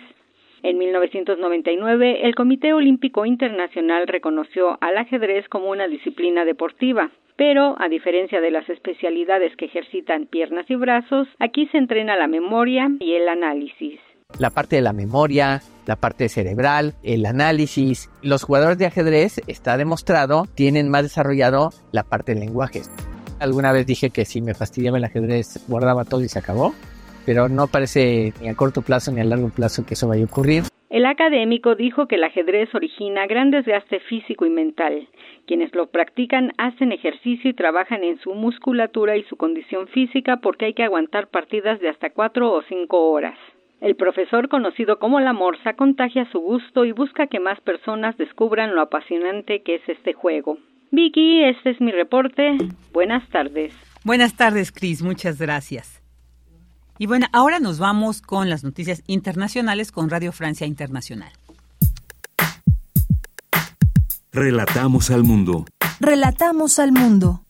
En 0.63 0.77
1999, 0.77 2.25
el 2.25 2.35
Comité 2.35 2.73
Olímpico 2.73 3.25
Internacional 3.25 4.05
reconoció 4.07 4.77
al 4.81 4.97
ajedrez 4.97 5.47
como 5.47 5.69
una 5.69 5.87
disciplina 5.87 6.43
deportiva. 6.43 7.09
Pero, 7.37 7.75
a 7.79 7.87
diferencia 7.87 8.41
de 8.41 8.51
las 8.51 8.69
especialidades 8.69 9.55
que 9.55 9.65
ejercitan 9.65 10.25
piernas 10.25 10.69
y 10.69 10.75
brazos, 10.75 11.29
aquí 11.39 11.67
se 11.67 11.77
entrena 11.77 12.17
la 12.17 12.27
memoria 12.27 12.89
y 12.99 13.13
el 13.13 13.29
análisis. 13.29 13.99
La 14.39 14.49
parte 14.49 14.75
de 14.77 14.81
la 14.81 14.93
memoria, 14.93 15.61
la 15.85 15.95
parte 15.95 16.29
cerebral, 16.29 16.95
el 17.03 17.25
análisis. 17.25 18.09
Los 18.21 18.43
jugadores 18.43 18.77
de 18.77 18.85
ajedrez, 18.85 19.41
está 19.47 19.77
demostrado, 19.77 20.47
tienen 20.55 20.89
más 20.89 21.03
desarrollado 21.03 21.71
la 21.91 22.03
parte 22.03 22.33
del 22.33 22.45
lenguaje. 22.45 22.81
Alguna 23.39 23.71
vez 23.71 23.85
dije 23.85 24.09
que 24.09 24.25
si 24.25 24.41
me 24.41 24.53
fastidiaba 24.53 24.97
el 24.97 25.03
ajedrez, 25.03 25.65
guardaba 25.67 26.05
todo 26.05 26.21
y 26.21 26.29
se 26.29 26.39
acabó 26.39 26.73
pero 27.25 27.49
no 27.49 27.67
parece 27.67 28.33
ni 28.41 28.49
a 28.49 28.55
corto 28.55 28.81
plazo 28.81 29.11
ni 29.11 29.21
a 29.21 29.23
largo 29.23 29.49
plazo 29.49 29.85
que 29.85 29.93
eso 29.93 30.07
vaya 30.07 30.23
a 30.23 30.25
ocurrir. 30.25 30.63
El 30.89 31.05
académico 31.07 31.73
dijo 31.73 32.07
que 32.07 32.15
el 32.15 32.23
ajedrez 32.23 32.73
origina 32.75 33.25
gran 33.25 33.49
desgaste 33.49 33.99
físico 34.01 34.45
y 34.45 34.51
mental. 34.51 35.07
Quienes 35.47 35.73
lo 35.73 35.87
practican 35.87 36.51
hacen 36.57 36.91
ejercicio 36.91 37.49
y 37.49 37.55
trabajan 37.55 38.03
en 38.03 38.19
su 38.19 38.35
musculatura 38.35 39.17
y 39.17 39.23
su 39.23 39.35
condición 39.35 39.87
física 39.87 40.37
porque 40.37 40.65
hay 40.65 40.73
que 40.75 40.83
aguantar 40.83 41.29
partidas 41.29 41.79
de 41.79 41.89
hasta 41.89 42.11
cuatro 42.11 42.51
o 42.51 42.61
cinco 42.69 43.09
horas. 43.09 43.37
El 43.83 43.97
profesor, 43.97 44.47
conocido 44.47 44.97
como 44.97 45.19
la 45.19 45.33
Morsa, 45.33 45.73
contagia 45.73 46.25
su 46.31 46.39
gusto 46.39 46.85
y 46.85 46.93
busca 46.93 47.27
que 47.27 47.41
más 47.41 47.59
personas 47.59 48.15
descubran 48.17 48.75
lo 48.75 48.81
apasionante 48.81 49.61
que 49.61 49.75
es 49.75 49.81
este 49.89 50.13
juego. 50.13 50.57
Vicky, 50.91 51.43
este 51.43 51.71
es 51.71 51.81
mi 51.81 51.91
reporte. 51.91 52.55
Buenas 52.93 53.27
tardes. 53.27 53.73
Buenas 54.05 54.37
tardes, 54.37 54.71
Cris. 54.71 55.01
Muchas 55.01 55.37
gracias. 55.37 56.01
Y 56.97 57.07
bueno, 57.07 57.27
ahora 57.33 57.59
nos 57.59 57.77
vamos 57.77 58.21
con 58.21 58.49
las 58.49 58.63
noticias 58.63 59.03
internacionales 59.05 59.91
con 59.91 60.09
Radio 60.09 60.31
Francia 60.31 60.65
Internacional. 60.65 61.33
Relatamos 64.31 65.11
al 65.11 65.25
mundo. 65.25 65.65
Relatamos 65.99 66.79
al 66.79 66.93
mundo. 66.93 67.41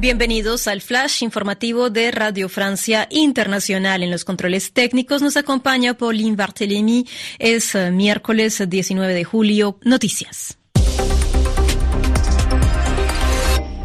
Bienvenidos 0.00 0.66
al 0.66 0.80
flash 0.80 1.22
informativo 1.22 1.90
de 1.90 2.10
Radio 2.10 2.48
Francia 2.48 3.06
Internacional. 3.10 4.02
En 4.02 4.10
los 4.10 4.24
controles 4.24 4.72
técnicos 4.72 5.20
nos 5.20 5.36
acompaña 5.36 5.92
Pauline 5.92 6.36
Barthélémy. 6.36 7.06
Es 7.38 7.74
eh, 7.74 7.90
miércoles 7.90 8.64
19 8.66 9.12
de 9.12 9.24
julio. 9.24 9.78
Noticias. 9.84 10.56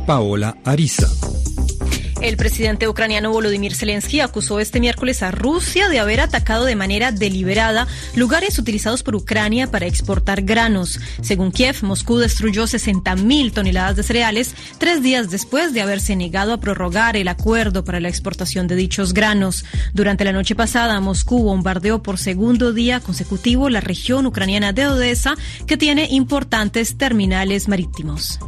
Paola 0.08 0.58
Ariza. 0.64 1.10
El 2.22 2.38
presidente 2.38 2.88
ucraniano 2.88 3.32
Volodymyr 3.32 3.76
Zelensky 3.76 4.22
acusó 4.22 4.60
este 4.60 4.80
miércoles 4.80 5.22
a 5.22 5.32
Rusia 5.32 5.90
de 5.90 6.00
haber 6.00 6.22
atacado 6.22 6.66
de 6.66 6.76
manera 6.76 7.12
deliberada 7.12 7.88
lugares 8.16 8.58
utilizados 8.58 9.04
por 9.04 9.16
Ucrania 9.16 9.70
para 9.70 9.86
exportar 9.86 10.42
granos. 10.42 11.00
Según 11.22 11.52
Kiev, 11.52 11.84
Moscú 11.84 12.18
destruyó 12.18 12.64
60.000 12.64 13.54
toneladas 13.54 13.98
de 13.98 14.04
cereales 14.04 14.56
tres 14.78 15.04
días 15.04 15.30
después 15.30 15.74
de 15.74 15.82
haberse 15.82 16.16
negado 16.16 16.54
a 16.54 16.60
prorrogar 16.60 17.18
el 17.18 17.28
acuerdo 17.28 17.84
para 17.84 18.00
la 18.00 18.10
exportación 18.10 18.68
de 18.68 18.76
dichos 18.76 19.14
granos. 19.14 19.66
Durante 19.94 20.26
la 20.26 20.32
noche 20.32 20.56
pasada, 20.56 21.00
Moscú 21.02 21.44
bombardeó 21.44 22.02
por 22.02 22.18
segundo 22.18 22.74
día 22.74 23.02
consecutivo 23.02 23.70
la 23.70 23.82
región 23.82 24.26
ucraniana 24.26 24.74
de 24.74 24.88
Odessa, 24.88 25.36
que 25.68 25.78
tiene 25.78 26.08
importantes 26.10 26.98
terminales 26.98 27.68
marítimos. 27.68 28.40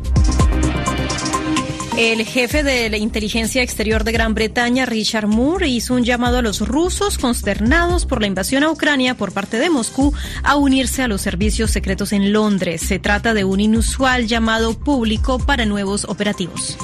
El 1.97 2.23
jefe 2.25 2.61
de 2.61 2.91
la 2.91 2.97
inteligencia 2.97 3.63
exterior 3.63 4.03
de 4.03 4.11
Gran 4.11 4.35
Bretaña, 4.35 4.85
Richard 4.85 5.25
Moore, 5.25 5.67
hizo 5.67 5.95
un 5.95 6.03
llamado 6.03 6.37
a 6.37 6.41
los 6.43 6.59
rusos 6.61 7.17
consternados 7.17 8.05
por 8.05 8.21
la 8.21 8.27
invasión 8.27 8.63
a 8.63 8.69
Ucrania 8.69 9.15
por 9.15 9.31
parte 9.31 9.57
de 9.57 9.71
Moscú 9.71 10.13
a 10.43 10.57
unirse 10.57 11.01
a 11.01 11.07
los 11.07 11.21
servicios 11.21 11.71
secretos 11.71 12.13
en 12.13 12.31
Londres. 12.31 12.81
Se 12.81 12.99
trata 12.99 13.33
de 13.33 13.45
un 13.45 13.61
inusual 13.61 14.27
llamado 14.27 14.77
público 14.77 15.39
para 15.39 15.65
nuevos 15.65 16.05
operativos. 16.05 16.77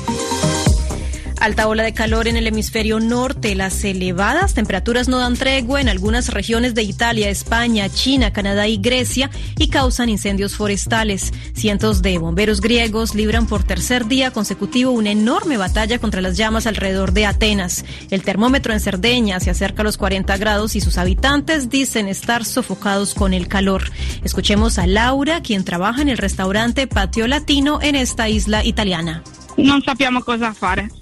Alta 1.44 1.68
ola 1.68 1.84
de 1.84 1.94
calor 1.94 2.30
en 2.30 2.38
el 2.38 2.48
hemisferio 2.48 3.02
norte. 3.02 3.54
Las 3.54 3.84
elevadas 3.84 4.54
temperaturas 4.54 5.10
no 5.10 5.18
dan 5.18 5.36
tregua 5.36 5.82
en 5.82 5.90
algunas 5.90 6.30
regiones 6.30 6.74
de 6.74 6.84
Italia, 6.84 7.30
España, 7.30 7.90
China, 7.90 8.32
Canadá 8.32 8.66
y 8.70 8.78
Grecia 8.78 9.30
y 9.58 9.68
causan 9.68 10.08
incendios 10.08 10.56
forestales. 10.56 11.34
Cientos 11.54 12.02
de 12.02 12.18
bomberos 12.18 12.62
griegos 12.62 13.14
libran 13.14 13.46
por 13.46 13.66
tercer 13.66 14.08
día 14.08 14.32
consecutivo 14.32 14.92
una 14.92 15.12
enorme 15.12 15.58
batalla 15.58 16.00
contra 16.00 16.22
las 16.22 16.38
llamas 16.38 16.66
alrededor 16.66 17.12
de 17.12 17.26
Atenas. 17.26 17.84
El 18.10 18.22
termómetro 18.22 18.72
en 18.72 18.80
Cerdeña 18.80 19.42
se 19.42 19.50
acerca 19.50 19.82
a 19.82 19.84
los 19.84 19.98
40 19.98 20.38
grados 20.38 20.78
y 20.78 20.80
sus 20.80 20.98
habitantes 20.98 21.70
dicen 21.70 22.08
estar 22.08 22.46
sofocados 22.46 23.14
con 23.14 23.34
el 23.34 23.50
calor. 23.50 23.92
Escuchemos 24.24 24.80
a 24.80 24.88
Laura, 24.88 25.42
quien 25.42 25.66
trabaja 25.66 26.04
en 26.04 26.08
el 26.08 26.18
restaurante 26.18 26.88
Patio 26.88 27.28
Latino 27.28 27.80
en 27.82 27.96
esta 27.96 28.30
isla 28.30 28.64
italiana. 28.64 29.24
No 29.58 29.80
sabemos 29.82 30.26
cosa 30.26 30.54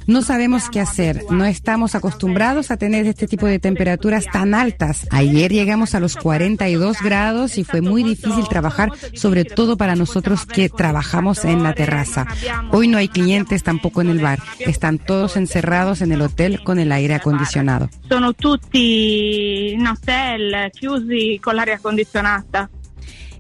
No 0.07 0.21
sabemos 0.21 0.69
qué 0.69 0.79
hacer. 0.79 1.23
No 1.29 1.45
estamos 1.45 1.95
acostumbrados 1.95 2.71
a 2.71 2.77
tener 2.77 3.05
este 3.07 3.27
tipo 3.27 3.47
de 3.47 3.59
temperaturas 3.59 4.25
tan 4.31 4.53
altas. 4.53 5.07
Ayer 5.11 5.51
llegamos 5.51 5.95
a 5.95 5.99
los 5.99 6.15
42 6.17 6.97
grados 7.01 7.57
y 7.57 7.63
fue 7.63 7.81
muy 7.81 8.03
difícil 8.03 8.47
trabajar, 8.47 8.91
sobre 9.13 9.45
todo 9.45 9.77
para 9.77 9.95
nosotros 9.95 10.45
que 10.45 10.69
trabajamos 10.69 11.45
en 11.45 11.63
la 11.63 11.73
terraza. 11.73 12.27
Hoy 12.71 12.87
no 12.87 12.97
hay 12.97 13.07
clientes 13.07 13.63
tampoco 13.63 14.01
en 14.01 14.09
el 14.09 14.19
bar. 14.19 14.39
Están 14.59 14.97
todos 14.99 15.37
encerrados 15.37 16.01
en 16.01 16.11
el 16.11 16.21
hotel 16.21 16.63
con 16.63 16.79
el 16.79 16.91
aire 16.91 17.15
acondicionado. 17.15 17.89
Sono 18.09 18.33
tutti 18.33 19.71
in 19.73 19.87
hotel 19.87 20.71
chiusi 20.71 21.39
con 21.39 21.55
l'aria 21.55 21.75
acondicionata. 21.75 22.69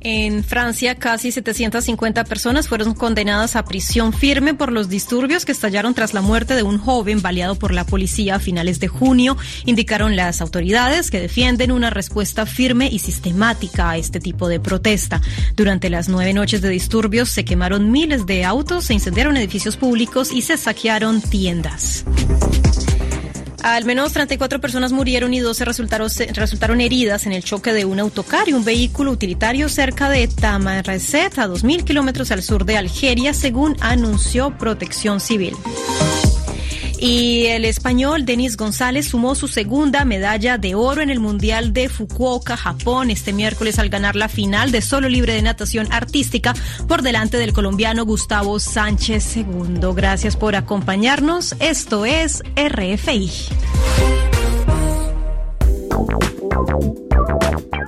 En 0.03 0.43
Francia, 0.43 0.95
casi 0.95 1.31
750 1.31 2.23
personas 2.23 2.67
fueron 2.67 2.95
condenadas 2.95 3.55
a 3.55 3.63
prisión 3.63 4.13
firme 4.13 4.55
por 4.55 4.71
los 4.71 4.89
disturbios 4.89 5.45
que 5.45 5.51
estallaron 5.51 5.93
tras 5.93 6.15
la 6.15 6.21
muerte 6.21 6.55
de 6.55 6.63
un 6.63 6.79
joven 6.79 7.21
baleado 7.21 7.53
por 7.53 7.71
la 7.71 7.85
policía 7.85 8.35
a 8.35 8.39
finales 8.39 8.79
de 8.79 8.87
junio, 8.87 9.37
indicaron 9.65 10.15
las 10.15 10.41
autoridades 10.41 11.11
que 11.11 11.19
defienden 11.19 11.71
una 11.71 11.91
respuesta 11.91 12.47
firme 12.47 12.89
y 12.91 12.97
sistemática 12.97 13.91
a 13.91 13.97
este 13.97 14.19
tipo 14.19 14.47
de 14.47 14.59
protesta. 14.59 15.21
Durante 15.55 15.91
las 15.91 16.09
nueve 16.09 16.33
noches 16.33 16.61
de 16.61 16.69
disturbios 16.69 17.29
se 17.29 17.45
quemaron 17.45 17.91
miles 17.91 18.25
de 18.25 18.43
autos, 18.43 18.85
se 18.85 18.95
incendiaron 18.95 19.37
edificios 19.37 19.77
públicos 19.77 20.31
y 20.31 20.41
se 20.41 20.57
saquearon 20.57 21.21
tiendas. 21.21 22.05
Al 23.63 23.85
menos 23.85 24.13
34 24.13 24.59
personas 24.59 24.91
murieron 24.91 25.33
y 25.33 25.39
12 25.39 25.65
resultaron, 25.65 26.81
heridas 26.81 27.25
en 27.25 27.31
el 27.31 27.43
choque 27.43 27.73
de 27.73 27.85
un 27.85 27.99
autocar 27.99 28.49
y 28.49 28.53
un 28.53 28.65
vehículo 28.65 29.11
utilitario 29.11 29.69
cerca 29.69 30.09
de 30.09 30.27
Tamaracet, 30.27 31.37
a 31.37 31.47
2.000 31.47 31.83
kilómetros 31.83 32.31
al 32.31 32.41
sur 32.41 32.65
de 32.65 32.77
Algeria, 32.77 33.33
según 33.33 33.77
anunció 33.79 34.57
Protección 34.57 35.19
Civil. 35.19 35.55
Y 37.03 37.47
el 37.47 37.65
español 37.65 38.25
Denis 38.25 38.55
González 38.55 39.07
sumó 39.07 39.33
su 39.33 39.47
segunda 39.47 40.05
medalla 40.05 40.59
de 40.59 40.75
oro 40.75 41.01
en 41.01 41.09
el 41.09 41.19
Mundial 41.19 41.73
de 41.73 41.89
Fukuoka, 41.89 42.55
Japón, 42.55 43.09
este 43.09 43.33
miércoles 43.33 43.79
al 43.79 43.89
ganar 43.89 44.15
la 44.15 44.29
final 44.29 44.71
de 44.71 44.83
solo 44.83 45.09
libre 45.09 45.33
de 45.33 45.41
natación 45.41 45.91
artística 45.91 46.53
por 46.87 47.01
delante 47.01 47.37
del 47.37 47.53
colombiano 47.53 48.05
Gustavo 48.05 48.59
Sánchez 48.59 49.35
II. 49.35 49.79
Gracias 49.95 50.37
por 50.37 50.55
acompañarnos. 50.55 51.55
Esto 51.59 52.05
es 52.05 52.43
RFI. 52.55 53.31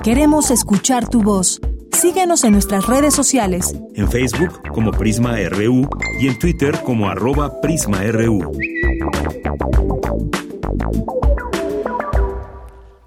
Queremos 0.04 0.50
escuchar 0.50 1.08
tu 1.08 1.22
voz. 1.22 1.62
Síguenos 1.92 2.44
en 2.44 2.54
nuestras 2.54 2.88
redes 2.88 3.14
sociales. 3.14 3.76
En 3.94 4.10
Facebook 4.10 4.64
como 4.74 4.90
Prisma 4.92 5.38
RU 5.50 5.88
y 6.20 6.28
en 6.28 6.40
Twitter 6.40 6.82
como 6.84 7.08
arroba 7.08 7.62
PrismaRU. 7.62 8.52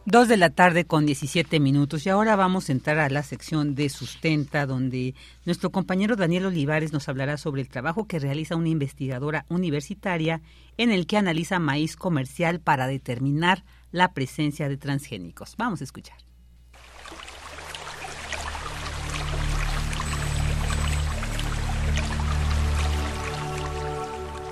Dos 0.09 0.29
de 0.29 0.37
la 0.37 0.51
tarde 0.51 0.85
con 0.85 1.05
17 1.05 1.59
minutos 1.59 2.07
y 2.07 2.11
ahora 2.11 2.37
vamos 2.37 2.69
a 2.69 2.73
entrar 2.73 3.01
a 3.01 3.11
la 3.11 3.25
sección 3.25 3.75
de 3.75 3.89
sustenta 3.89 4.65
donde 4.65 5.17
nuestro 5.45 5.73
compañero 5.73 6.15
Daniel 6.15 6.47
Olivares 6.47 6.93
nos 6.93 7.09
hablará 7.09 7.37
sobre 7.37 7.61
el 7.61 7.69
trabajo 7.69 8.07
que 8.07 8.21
realiza 8.21 8.55
una 8.55 8.69
investigadora 8.69 9.47
universitaria 9.49 10.43
en 10.77 10.93
el 10.93 11.09
que 11.09 11.17
analiza 11.17 11.59
maíz 11.59 11.97
comercial 11.97 12.61
para 12.61 12.87
determinar 12.87 13.65
la 13.91 14.15
presencia 14.15 14.69
de 14.69 14.77
transgénicos. 14.77 15.57
Vamos 15.59 15.81
a 15.81 15.85
escuchar. 15.85 16.19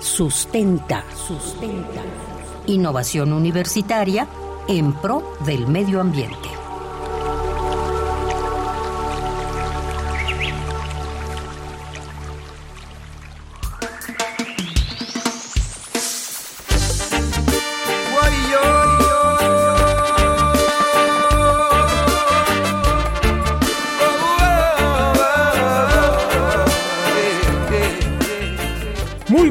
Sustenta, 0.01 1.03
sustenta. 1.15 2.34
Innovación 2.67 3.33
universitaria 3.33 4.27
en 4.67 4.93
pro 4.93 5.23
del 5.45 5.67
medio 5.67 6.01
ambiente. 6.01 6.64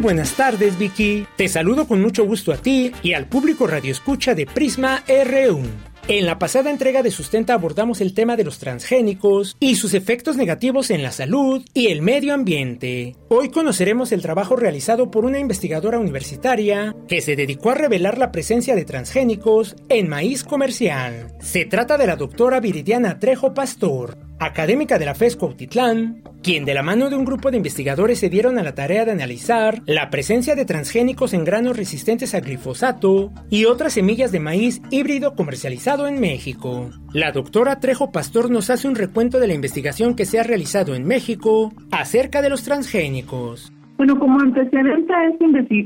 Buenas 0.05 0.35
tardes, 0.35 0.79
Vicky. 0.79 1.27
Te 1.35 1.49
saludo 1.49 1.89
con 1.89 2.03
mucho 2.03 2.27
gusto 2.27 2.53
a 2.53 2.59
ti 2.59 2.93
y 3.03 3.15
al 3.15 3.27
público 3.27 3.67
Radio 3.67 3.91
Escucha 3.91 4.35
de 4.35 4.45
Prisma 4.45 5.03
RU. 5.09 5.63
En 6.07 6.27
la 6.27 6.39
pasada 6.39 6.71
entrega 6.71 7.03
de 7.03 7.11
Sustenta 7.11 7.55
abordamos 7.55 8.03
el 8.03 8.13
tema 8.13 8.37
de 8.37 8.45
los 8.45 8.59
transgénicos 8.59 9.57
y 9.59 9.77
sus 9.77 9.95
efectos 9.95 10.37
negativos 10.37 10.91
en 10.91 11.03
la 11.03 11.11
salud 11.11 11.65
y 11.73 11.87
el 11.87 12.03
medio 12.03 12.35
ambiente. 12.35 13.17
Hoy 13.31 13.49
conoceremos 13.49 14.13
el 14.13 14.21
trabajo 14.21 14.55
realizado 14.55 15.11
por 15.11 15.25
una 15.25 15.39
investigadora 15.39 15.99
universitaria 15.99 16.95
que 17.09 17.23
se 17.23 17.37
dedicó 17.37 17.71
a 17.71 17.77
revelar 17.77 18.19
la 18.19 18.31
presencia 18.31 18.75
de 18.75 18.85
transgénicos 18.85 19.77
en 19.89 20.11
maíz 20.11 20.45
comercial. 20.45 21.33
Se 21.41 21.65
trata 21.65 21.97
de 21.97 22.07
la 22.07 22.17
doctora 22.17 22.61
Viridiana 22.61 23.19
Trejo 23.19 23.55
Pastor, 23.55 24.19
académica 24.39 24.98
de 24.98 25.06
la 25.06 25.15
FES 25.15 25.36
Cuautitlán, 25.36 26.23
quien 26.43 26.65
de 26.65 26.74
la 26.74 26.82
mano 26.82 27.09
de 27.09 27.16
un 27.16 27.24
grupo 27.24 27.51
de 27.51 27.56
investigadores 27.56 28.19
se 28.19 28.28
dieron 28.28 28.59
a 28.59 28.62
la 28.62 28.74
tarea 28.74 29.05
de 29.05 29.12
analizar 29.12 29.82
la 29.86 30.11
presencia 30.11 30.55
de 30.55 30.65
transgénicos 30.65 31.32
en 31.32 31.44
granos 31.44 31.77
resistentes 31.77 32.35
a 32.35 32.40
glifosato 32.40 33.32
y 33.51 33.65
otras 33.65 33.94
semillas 33.94 34.32
de 34.32 34.40
maíz 34.40 34.82
híbrido 34.90 35.35
comercializado 35.35 36.06
en 36.06 36.20
México. 36.20 36.90
La 37.12 37.32
doctora 37.32 37.81
Trejo 37.81 38.12
Pastor 38.12 38.51
nos 38.51 38.70
hace 38.70 38.89
un 38.89 38.94
recuento 38.94 39.40
de 39.40 39.47
la 39.47 39.55
investigación 39.55 40.15
que 40.15 40.27
se 40.27 40.39
ha 40.39 40.43
realizado 40.43 40.94
en 40.94 41.05
México 41.05 41.73
acerca 41.90 42.43
de 42.43 42.51
los 42.51 42.62
transgénicos. 42.62 43.73
Bueno, 43.97 44.19
como 44.19 44.41
antecedente 44.41 45.15
a 45.15 45.27
esta 45.29 45.45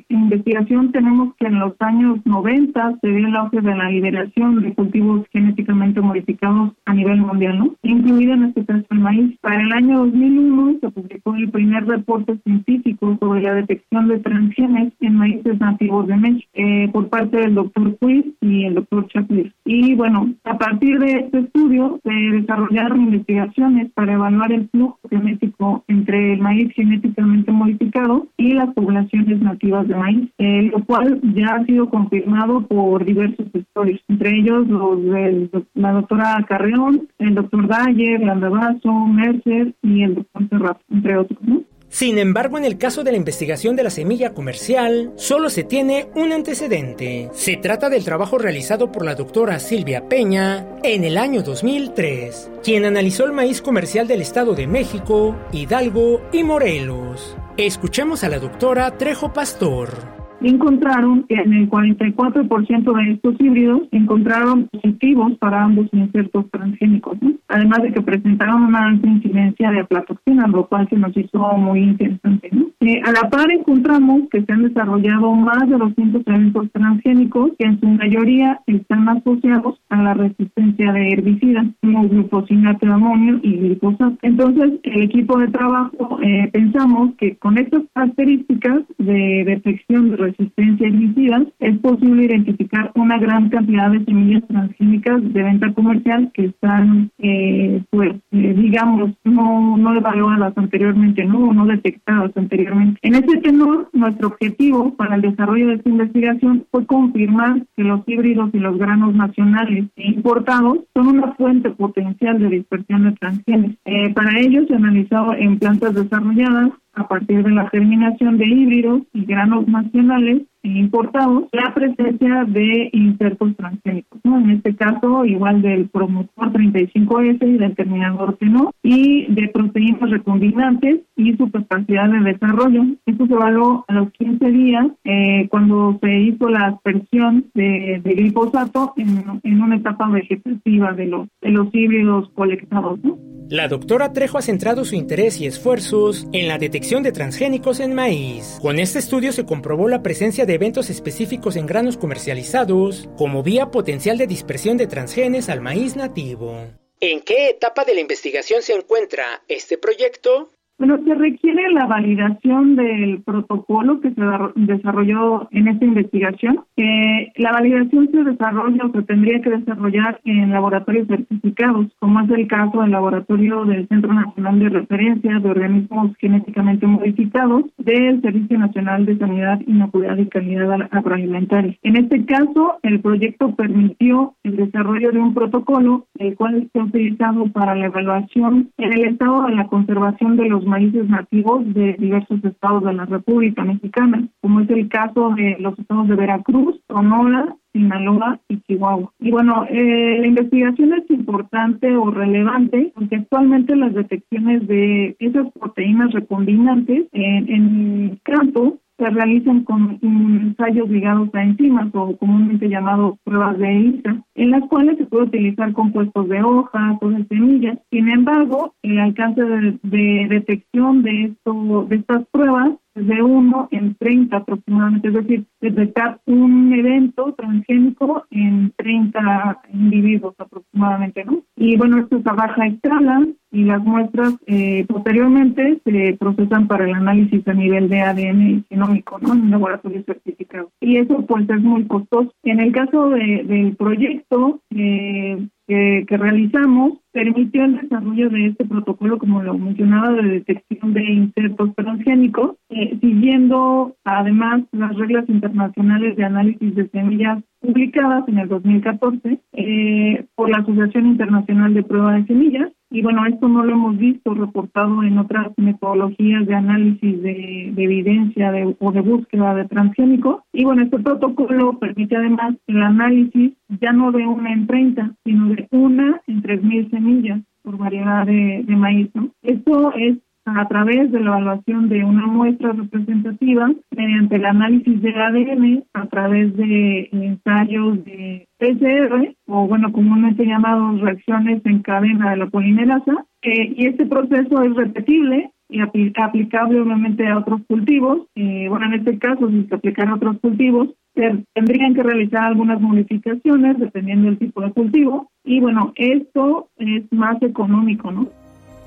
investigación 0.09 0.93
tenemos 0.93 1.35
que 1.37 1.47
en 1.47 1.59
los 1.59 1.75
años 1.81 2.19
90 2.25 2.99
se 3.03 3.09
dio 3.09 3.29
el 3.29 3.37
auge 3.37 3.61
de 3.61 3.75
la 3.75 3.91
liberación 3.91 4.63
de 4.63 4.73
cultivos 4.73 5.27
genéticamente 5.31 6.01
modificados 6.01 6.73
a 6.87 6.95
nivel 6.95 7.19
mundial, 7.19 7.59
¿no? 7.59 7.77
Incluido 7.83 8.33
en 8.33 8.45
este 8.45 8.65
caso 8.65 8.87
el 8.91 9.01
maíz. 9.01 9.39
Para 9.43 9.61
el 9.61 9.73
año 9.73 9.99
2001 9.99 10.79
se 10.81 10.91
publicó 10.91 11.35
el 11.35 11.51
primer 11.51 11.87
reporte 11.87 12.39
científico 12.45 13.19
sobre 13.21 13.43
la 13.43 13.55
detección 13.55 14.09
de 14.09 14.19
transgenes 14.21 14.93
en 15.01 15.15
maíces 15.15 15.61
nativos 15.61 16.07
de 16.07 16.17
México 16.17 16.49
eh, 16.55 16.89
por 16.91 17.09
parte 17.11 17.37
del 17.37 17.55
doctor 17.55 17.95
Quiz 17.99 18.25
y 18.41 18.65
el 18.65 18.75
doctor 18.77 19.07
Chaplis. 19.09 19.53
Y 19.67 19.95
bueno, 19.95 20.33
a 20.45 20.57
partir 20.57 20.99
de 20.99 21.13
este 21.13 21.41
estudio 21.41 22.01
se 22.03 22.11
desarrollaron 22.11 23.03
investigaciones 23.03 23.91
para 23.93 24.15
evaluar 24.15 24.51
el 24.51 24.67
flujo 24.71 24.99
genético 25.11 25.85
entre 25.89 26.33
el 26.33 26.41
maíz 26.41 26.73
genéticamente 26.73 27.53
modificado 27.53 27.98
y 28.37 28.53
las 28.53 28.73
poblaciones 28.75 29.41
nativas 29.41 29.89
de 29.89 29.97
maíz, 29.97 30.31
eh, 30.39 30.71
lo 30.73 30.85
cual 30.85 31.21
ya 31.35 31.55
ha 31.55 31.65
sido 31.65 31.89
confirmado 31.91 32.67
por 32.67 33.05
diversos 33.05 33.47
estudios, 33.53 34.01
entre 34.09 34.39
ellos 34.39 34.67
los 34.69 35.03
de 35.05 35.51
la 35.75 35.93
doctora 35.93 36.45
Carreón, 36.49 37.09
el 37.19 37.35
doctor 37.35 37.67
Dayer, 37.67 38.21
Landabazo, 38.21 38.93
Mercer 39.07 39.75
y 39.83 40.03
el 40.03 40.15
doctor 40.17 40.49
Serrat, 40.49 40.79
entre 40.91 41.17
otros. 41.17 41.39
¿no? 41.43 41.63
Sin 41.89 42.19
embargo, 42.19 42.59
en 42.59 42.65
el 42.65 42.77
caso 42.77 43.03
de 43.03 43.13
la 43.13 43.17
investigación 43.17 43.75
de 43.75 43.83
la 43.83 43.91
semilla 43.91 44.35
comercial, 44.35 45.13
solo 45.17 45.49
se 45.49 45.65
tiene 45.65 46.09
un 46.15 46.33
antecedente. 46.33 47.31
Se 47.33 47.57
trata 47.57 47.89
del 47.89 48.05
trabajo 48.05 48.39
realizado 48.39 48.93
por 48.93 49.05
la 49.05 49.15
doctora 49.15 49.59
Silvia 49.59 50.07
Peña 50.07 50.67
en 50.83 51.05
el 51.05 51.17
año 51.17 51.43
2003, 51.43 52.51
quien 52.63 52.85
analizó 52.85 53.25
el 53.25 53.33
maíz 53.33 53.63
comercial 53.63 54.07
del 54.07 54.21
Estado 54.21 54.55
de 54.55 54.67
México, 54.67 55.35
Hidalgo 55.51 56.21
y 56.31 56.45
Morelos. 56.45 57.37
Escuchemos 57.59 58.23
a 58.23 58.29
la 58.29 58.39
doctora 58.39 58.97
Trejo 58.99 59.33
Pastor 59.33 60.18
encontraron 60.41 61.25
que 61.25 61.35
en 61.35 61.53
el 61.53 61.69
44% 61.69 62.97
de 62.97 63.13
estos 63.13 63.35
híbridos 63.41 63.83
encontraron 63.93 64.69
positivos 64.69 65.33
para 65.39 65.65
ambos 65.65 65.89
insertos 65.93 66.51
transgénicos, 66.51 67.19
además 67.49 67.83
de 67.83 67.93
que 67.93 68.03
presentaron 68.03 68.65
una 68.65 68.87
alta 68.87 69.09
incidencia 69.09 69.71
de 69.71 69.81
aflatoxina, 69.81 70.47
lo 70.47 70.67
cual 70.67 70.89
se 70.89 70.97
nos 70.97 71.17
hizo 71.17 71.39
muy 71.57 71.81
interesante. 71.81 72.51
Eh, 72.81 73.01
a 73.05 73.11
la 73.11 73.29
par 73.29 73.51
encontramos 73.51 74.29
que 74.31 74.43
se 74.43 74.53
han 74.53 74.63
desarrollado 74.63 75.33
más 75.35 75.69
de 75.69 75.77
200 75.77 76.23
eventos 76.27 76.71
transgénicos 76.73 77.51
que 77.59 77.67
en 77.67 77.81
su 77.81 77.87
mayoría 77.87 78.61
están 78.67 79.09
asociados 79.09 79.81
a 79.89 80.01
la 80.01 80.15
resistencia 80.15 80.93
de 80.93 81.09
herbicidas, 81.09 81.67
como 81.83 82.09
glufosinato 82.09 82.87
de 82.87 82.93
amonio 82.93 83.41
y 83.43 83.57
glifosato. 83.57 84.17
Entonces, 84.23 84.75
el 84.85 85.03
equipo 85.03 85.39
de 85.39 85.49
trabajo 85.49 86.21
eh, 86.23 86.49
pensamos 86.53 87.15
que 87.19 87.37
con 87.37 87.59
estas 87.59 87.83
características 87.95 88.83
de 88.99 89.43
detección 89.45 90.11
de 90.11 90.17
resistencia 90.31 90.87
herbicidas, 90.87 91.43
es 91.59 91.79
posible 91.79 92.25
identificar 92.25 92.91
una 92.95 93.19
gran 93.19 93.49
cantidad 93.49 93.91
de 93.91 94.05
semillas 94.05 94.43
transgénicas 94.49 95.33
de 95.33 95.43
venta 95.43 95.73
comercial 95.73 96.31
que 96.35 96.47
están, 96.47 97.11
eh, 97.19 97.83
pues, 97.91 98.13
eh, 98.33 98.55
digamos, 98.57 99.13
no, 99.25 99.77
no 99.77 99.95
evaluadas 99.95 100.57
anteriormente, 100.57 101.25
¿no? 101.25 101.49
O 101.49 101.53
no 101.53 101.67
detectadas 101.67 102.33
anteriormente. 102.37 102.99
En 103.03 103.15
ese 103.15 103.39
tenor, 103.39 103.89
nuestro 103.93 104.29
objetivo 104.29 104.95
para 104.95 105.17
el 105.17 105.23
desarrollo 105.23 105.69
de 105.69 105.75
esta 105.75 105.89
investigación 105.89 106.67
fue 106.71 106.87
confirmar 106.87 107.63
que 107.77 107.85
los 107.85 108.01
híbridos 108.07 108.51
y 108.53 108.59
los 108.59 108.79
granos 108.79 109.15
nacionales 109.15 109.87
e 109.97 110.09
importados 110.09 110.79
son 110.95 111.09
una 111.09 111.33
fuente 111.35 111.71
potencial 111.71 112.39
de 112.39 112.49
dispersión 112.49 113.05
de 113.05 113.13
transgenes. 113.13 113.77
Eh, 113.85 114.13
para 114.15 114.39
ello 114.41 114.67
se 114.67 114.75
analizado 114.75 115.35
en 115.35 115.59
plantas 115.59 115.95
desarrolladas 115.95 116.71
a 116.99 117.09
partir 117.09 117.43
de 117.43 117.51
la 117.51 117.69
germinación 117.71 118.39
de 118.39 118.47
híbridos 118.47 119.03
y 119.13 119.25
granos 119.25 119.69
nacionales 119.69 120.43
importados, 120.77 121.45
la 121.53 121.73
presencia 121.75 122.45
de 122.47 122.91
insertos 122.93 123.57
transgénicos, 123.57 124.21
¿no? 124.25 124.39
En 124.39 124.51
este 124.51 124.75
caso, 124.75 125.25
igual 125.25 125.63
del 125.63 125.89
promotor 125.89 126.53
35S 126.53 127.47
y 127.47 127.59
del 127.59 127.75
terminador 127.75 128.37
no 128.41 128.71
y 128.83 129.27
de 129.33 129.49
proteínas 129.49 130.11
recombinantes 130.11 131.01
y 131.17 131.37
su 131.37 131.51
capacidad 131.51 132.09
de 132.09 132.33
desarrollo. 132.33 132.85
Esto 133.07 133.27
se 133.27 133.33
evaluó 133.33 133.85
a 133.89 133.93
los 133.95 134.11
15 134.13 134.51
días 134.51 134.87
eh, 135.05 135.49
cuando 135.51 135.99
se 136.03 136.21
hizo 136.21 136.49
la 136.49 136.67
aspersión 136.67 137.47
de, 137.55 138.01
glifosato 138.05 138.95
en, 138.97 139.41
en, 139.43 139.63
una 139.63 139.77
etapa 139.77 140.09
vegetativa 140.09 140.93
de 140.93 141.07
los, 141.07 141.29
de 141.41 141.51
los 141.51 141.69
híbridos 141.73 142.31
colectados, 142.35 142.99
¿no? 143.03 143.19
La 143.51 143.67
doctora 143.67 144.13
Trejo 144.13 144.37
ha 144.37 144.43
centrado 144.43 144.85
su 144.85 144.95
interés 144.95 145.41
y 145.41 145.47
esfuerzos 145.47 146.29
en 146.33 146.49
la 146.49 146.59
detección 146.59 147.03
de 147.03 147.13
transgénicos 147.13 147.81
en 147.81 147.95
maíz. 147.95 148.59
Con 148.61 148.79
este 148.79 148.99
estudio 148.99 149.33
se 149.33 149.47
comprobó 149.47 149.89
la 149.89 150.03
presencia 150.03 150.45
de 150.45 150.58
eventos 150.59 150.91
específicos 150.91 151.55
en 151.55 151.67
granos 151.67 151.97
comercializados 151.97 153.09
como 153.17 153.45
vía 153.45 153.71
potencial 153.71 154.19
de 154.19 154.27
dispersión 154.27 154.77
de 154.77 154.89
transgenes 154.89 155.49
al 155.49 155.61
maíz 155.61 155.95
nativo. 155.95 156.67
¿En 157.01 157.21
qué 157.21 157.51
etapa 157.51 157.85
de 157.85 157.95
la 157.95 158.01
investigación 158.01 158.61
se 158.61 158.75
encuentra 158.75 159.45
este 159.47 159.79
proyecto? 159.79 160.51
Bueno, 160.79 160.97
se 161.05 161.13
requiere 161.13 161.73
la 161.73 161.87
validación 161.87 162.77
del 162.77 163.21
protocolo 163.23 164.01
que 164.01 164.13
se 164.13 164.23
desarrolló 164.55 165.49
en 165.51 165.67
esta 165.67 165.85
investigación. 165.85 166.61
Eh, 166.77 167.33
la 167.35 167.51
validación 167.51 168.09
se 168.13 168.23
desarrolla 168.23 168.85
o 168.85 168.93
se 168.93 169.03
tendría 169.03 169.41
que 169.41 169.51
desarrollar 169.51 170.21
en 170.25 170.53
laboratorios 170.53 171.09
certificados, 171.09 171.89
como 171.99 172.21
es 172.21 172.31
el 172.31 172.47
caso 172.47 172.83
del 172.83 172.93
laboratorio 172.93 173.65
del 173.65 173.89
Centro 173.89 174.15
Nacional 174.15 174.61
de 174.61 174.69
Referencia 174.69 175.41
de 175.41 175.51
Organismos 175.51 176.17
Genéticamente 176.19 176.87
Modificados 176.87 177.65
del 177.79 178.23
Servicio 178.23 178.57
Nacional 178.57 179.05
de 179.05 179.19
Sanidad, 179.19 179.61
Inocuidad 179.67 180.17
y 180.17 180.27
Calidad 180.27 180.89
Agroalimentaria. 180.93 181.77
En 181.83 181.97
este 181.97 182.25
caso, 182.25 182.79
el 182.85 183.01
proyecto 183.01 183.53
permitió 183.57 184.35
el 184.45 184.55
desarrollo 184.55 185.11
de 185.11 185.19
un 185.19 185.35
protocolo, 185.35 186.07
el 186.21 186.37
cual 186.37 186.71
ha 186.73 186.85
utilizado 186.85 187.47
para 187.49 187.75
la 187.75 187.87
evaluación 187.87 188.71
en 188.79 188.93
el 188.93 189.07
estado 189.07 189.43
de 189.47 189.57
la 189.57 189.67
conservación 189.67 190.37
de 190.37 190.49
los 190.49 190.68
maíces 190.69 191.09
nativos 191.09 191.63
de 191.75 191.95
diversos 191.95 192.45
estados 192.45 192.85
de 192.85 192.93
la 192.93 193.07
República 193.07 193.65
Mexicana, 193.65 194.29
como 194.41 194.61
es 194.61 194.71
el 194.71 194.89
caso 194.89 195.31
de 195.35 195.57
los 195.59 195.79
estados 195.79 196.09
de 196.09 196.17
Veracruz, 196.17 196.81
Sonora, 196.89 197.57
Sinaloa 197.73 198.41
y 198.49 198.61
Chihuahua. 198.61 199.13
Y 199.19 199.31
bueno, 199.31 199.65
eh, 199.69 200.19
la 200.21 200.27
investigación 200.27 200.93
es 200.95 201.11
importante 201.11 201.97
o 201.97 202.11
relevante 202.11 202.93
porque 202.95 203.17
actualmente 203.17 203.77
las 203.77 203.95
detecciones 203.95 204.67
de 204.67 205.17
esas 205.19 205.51
proteínas 205.53 206.13
recombinantes 206.13 207.07
en, 207.13 207.49
en 207.49 208.21
campo 208.23 208.79
se 208.99 209.11
realizan 209.11 209.63
con 209.63 209.99
ensayos 210.03 210.89
ligados 210.91 211.33
a 211.33 211.43
enzimas 211.45 211.89
o 211.95 212.17
comúnmente 212.17 212.69
llamados 212.69 213.17
pruebas 213.23 213.57
de 213.59 213.77
ELISA, 213.77 214.25
en 214.35 214.51
las 214.51 214.69
cuales 214.69 214.99
se 214.99 215.07
puede 215.07 215.27
utilizar 215.27 215.73
compuestos 215.73 216.29
de 216.29 216.43
hojas 216.43 216.99
o 217.01 217.09
de 217.09 217.25
semillas. 217.27 217.79
Sin 217.91 218.09
embargo, 218.09 218.75
el 218.83 218.99
alcance 218.99 219.43
de, 219.43 220.27
detección 220.29 221.03
de, 221.03 221.25
esto, 221.27 221.87
de 221.89 221.97
estas 221.97 222.27
pruebas 222.33 222.73
de 222.97 223.23
1 223.23 223.69
en 223.71 223.95
30 223.95 224.37
aproximadamente, 224.37 225.09
es 225.09 225.15
decir, 225.15 225.47
detectar 225.61 226.21
un 226.27 226.73
evento 226.73 227.33
transgénico 227.35 228.25
en 228.31 228.73
30 228.77 229.61
individuos 229.73 230.35
aproximadamente, 230.39 231.25
¿no? 231.25 231.45
Y 231.61 231.77
bueno, 231.77 231.99
esto 231.99 232.19
es 232.19 232.27
a 232.27 232.35
baja 232.35 232.67
escala 232.67 233.27
y 233.51 233.65
las 233.65 233.83
muestras 233.83 234.35
eh, 234.47 234.87
posteriormente 234.87 235.81
se 235.85 236.17
procesan 236.19 236.69
para 236.69 236.85
el 236.85 236.95
análisis 236.95 237.47
a 237.49 237.53
nivel 237.53 237.89
de 237.89 238.01
ADN 238.01 238.65
genómico, 238.69 239.19
¿no? 239.19 239.35
En 239.35 239.41
un 239.41 239.51
laboratorio 239.51 240.05
certificado. 240.05 240.71
Y 240.81 240.99
eso 240.99 241.27
pues 241.27 241.51
es 241.51 241.61
muy 241.61 241.85
costoso. 241.87 242.33
En 242.45 242.61
el 242.61 242.71
caso 242.71 243.11
de, 243.11 243.43
del 243.45 243.75
proyecto, 243.75 244.61
eh, 244.71 245.49
que, 245.69 246.07
realizamos 246.09 246.95
permitió 247.13 247.65
el 247.65 247.81
desarrollo 247.81 248.31
de 248.31 248.47
este 248.47 248.65
protocolo, 248.65 249.19
como 249.19 249.43
lo 249.43 249.59
mencionaba, 249.59 250.13
de 250.13 250.23
detección 250.23 250.95
de 250.95 251.05
insertos 251.05 251.75
transgénicos, 251.75 252.57
eh, 252.71 252.97
siguiendo 253.01 253.95
además 254.05 254.63
las 254.73 254.97
reglas 254.97 255.29
internacionales 255.29 256.17
de 256.17 256.25
análisis 256.25 256.75
de 256.75 256.89
semillas 256.89 257.43
publicadas 257.61 258.27
en 258.29 258.39
el 258.39 258.49
2014 258.49 259.41
eh, 259.53 260.25
por 260.35 260.49
la 260.49 260.59
Asociación 260.59 261.07
Internacional 261.07 261.75
de 261.75 261.83
Prueba 261.83 262.15
de 262.15 262.27
Semillas. 262.27 262.73
Y 262.91 263.03
bueno, 263.03 263.27
esto 263.27 263.49
no 263.49 263.65
lo 263.65 263.73
hemos 263.73 263.99
visto 263.99 264.33
reportado 264.33 265.03
en 265.03 265.19
otras 265.19 265.53
metodologías 265.59 266.47
de 266.47 266.55
análisis 266.55 267.23
de, 267.23 267.75
evidencia 267.77 268.51
de, 268.51 268.75
o 268.79 268.93
de 268.93 269.01
búsqueda 269.03 269.55
de 269.55 269.67
transgénicos. 269.67 270.43
Y 270.53 270.65
bueno, 270.65 270.83
este 270.83 270.99
protocolo 270.99 271.79
permite 271.79 272.17
además 272.17 272.55
el 272.67 272.83
análisis 272.83 273.53
ya 273.81 273.93
no 273.93 274.11
de 274.13 274.27
una 274.27 274.53
en 274.53 274.67
30, 274.67 275.15
sino 275.25 275.49
de 275.49 275.69
una 275.71 276.23
en 276.27 276.43
3.000 276.43 276.91
semillas 276.91 277.41
por 277.63 277.77
variedad 277.77 278.25
de, 278.25 278.65
maíz. 278.69 279.11
¿no? 279.15 279.31
Esto 279.43 279.93
es 279.95 280.17
a 280.57 280.69
través 280.69 281.11
de 281.13 281.21
la 281.21 281.39
evaluación 281.39 281.89
de 281.89 282.05
una 282.05 282.27
muestra 282.27 282.73
representativa 282.73 283.71
mediante 283.97 284.37
el 284.37 284.47
análisis 284.47 285.03
de 285.03 285.15
ADN 285.15 285.85
a 285.95 286.07
través 286.07 286.57
de 286.57 287.09
ensayos 287.13 288.05
de 288.05 288.47
PCR 288.59 289.35
o 289.47 289.67
bueno 289.67 289.93
comúnmente 289.93 290.45
llamados 290.45 291.01
reacciones 291.01 291.61
en 291.65 291.83
cadena 291.83 292.31
de 292.31 292.37
la 292.39 292.47
polimerasa 292.47 293.27
y 293.43 293.87
este 293.87 294.07
proceso 294.07 294.63
es 294.63 294.75
repetible 294.75 295.51
y 295.71 295.81
aplicable 295.81 296.81
obviamente 296.81 297.27
a 297.27 297.39
otros 297.39 297.61
cultivos. 297.69 298.27
Bueno, 298.35 298.87
en 298.87 298.95
este 298.95 299.19
caso, 299.19 299.49
si 299.51 299.65
se 299.65 299.75
aplican 299.75 300.09
a 300.09 300.15
otros 300.15 300.39
cultivos, 300.41 300.89
tendrían 301.15 301.95
que 301.95 302.03
realizar 302.03 302.45
algunas 302.45 302.81
modificaciones 302.81 303.79
dependiendo 303.79 304.27
del 304.27 304.39
tipo 304.39 304.63
de 304.63 304.73
cultivo. 304.73 305.31
Y 305.45 305.61
bueno, 305.61 305.93
esto 305.97 306.69
es 306.79 307.05
más 307.13 307.41
económico, 307.43 308.11
¿no? 308.11 308.29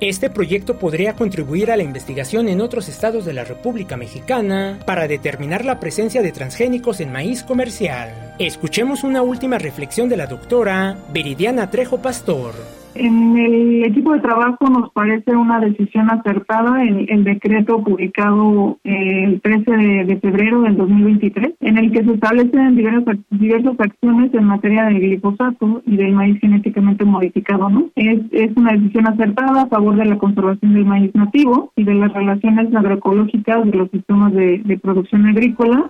Este 0.01 0.31
proyecto 0.31 0.79
podría 0.79 1.13
contribuir 1.13 1.69
a 1.69 1.77
la 1.77 1.83
investigación 1.83 2.49
en 2.49 2.59
otros 2.59 2.89
estados 2.89 3.23
de 3.23 3.33
la 3.33 3.43
República 3.43 3.97
Mexicana 3.97 4.79
para 4.83 5.07
determinar 5.07 5.63
la 5.63 5.79
presencia 5.79 6.23
de 6.23 6.31
transgénicos 6.31 7.01
en 7.01 7.11
maíz 7.11 7.43
comercial. 7.43 8.33
Escuchemos 8.39 9.03
una 9.03 9.21
última 9.21 9.59
reflexión 9.59 10.09
de 10.09 10.17
la 10.17 10.25
doctora 10.25 10.97
Viridiana 11.13 11.69
Trejo 11.69 12.01
Pastor. 12.01 12.80
En 12.95 13.37
el 13.37 13.85
equipo 13.85 14.13
de 14.13 14.19
trabajo 14.19 14.69
nos 14.69 14.91
parece 14.91 15.35
una 15.35 15.59
decisión 15.59 16.09
acertada 16.09 16.83
el, 16.83 17.05
el 17.09 17.23
decreto 17.23 17.81
publicado 17.83 18.79
eh, 18.83 19.23
el 19.25 19.41
13 19.41 19.71
de, 20.05 20.17
febrero 20.17 20.61
del 20.63 20.77
2023, 20.77 21.53
en 21.61 21.77
el 21.77 21.91
que 21.91 22.03
se 22.03 22.13
establecen 22.13 22.75
diversas, 22.75 23.17
diversas 23.29 23.79
acciones 23.79 24.33
en 24.33 24.43
materia 24.43 24.85
de 24.85 24.99
glifosato 24.99 25.81
y 25.85 25.95
del 25.95 26.13
maíz 26.13 26.39
genéticamente 26.41 27.05
modificado. 27.05 27.69
¿no? 27.69 27.89
Es, 27.95 28.19
una 28.55 28.73
decisión 28.73 29.07
acertada 29.07 29.63
a 29.63 29.67
favor 29.67 29.95
de 29.95 30.05
la 30.05 30.17
conservación 30.17 30.73
del 30.73 30.85
maíz 30.85 31.13
nativo 31.15 31.71
y 31.75 31.83
de 31.83 31.93
las 31.95 32.13
relaciones 32.13 32.73
agroecológicas 32.75 33.65
de 33.65 33.77
los 33.77 33.89
sistemas 33.91 34.33
de 34.33 34.79
producción 34.81 35.25
agrícola 35.27 35.89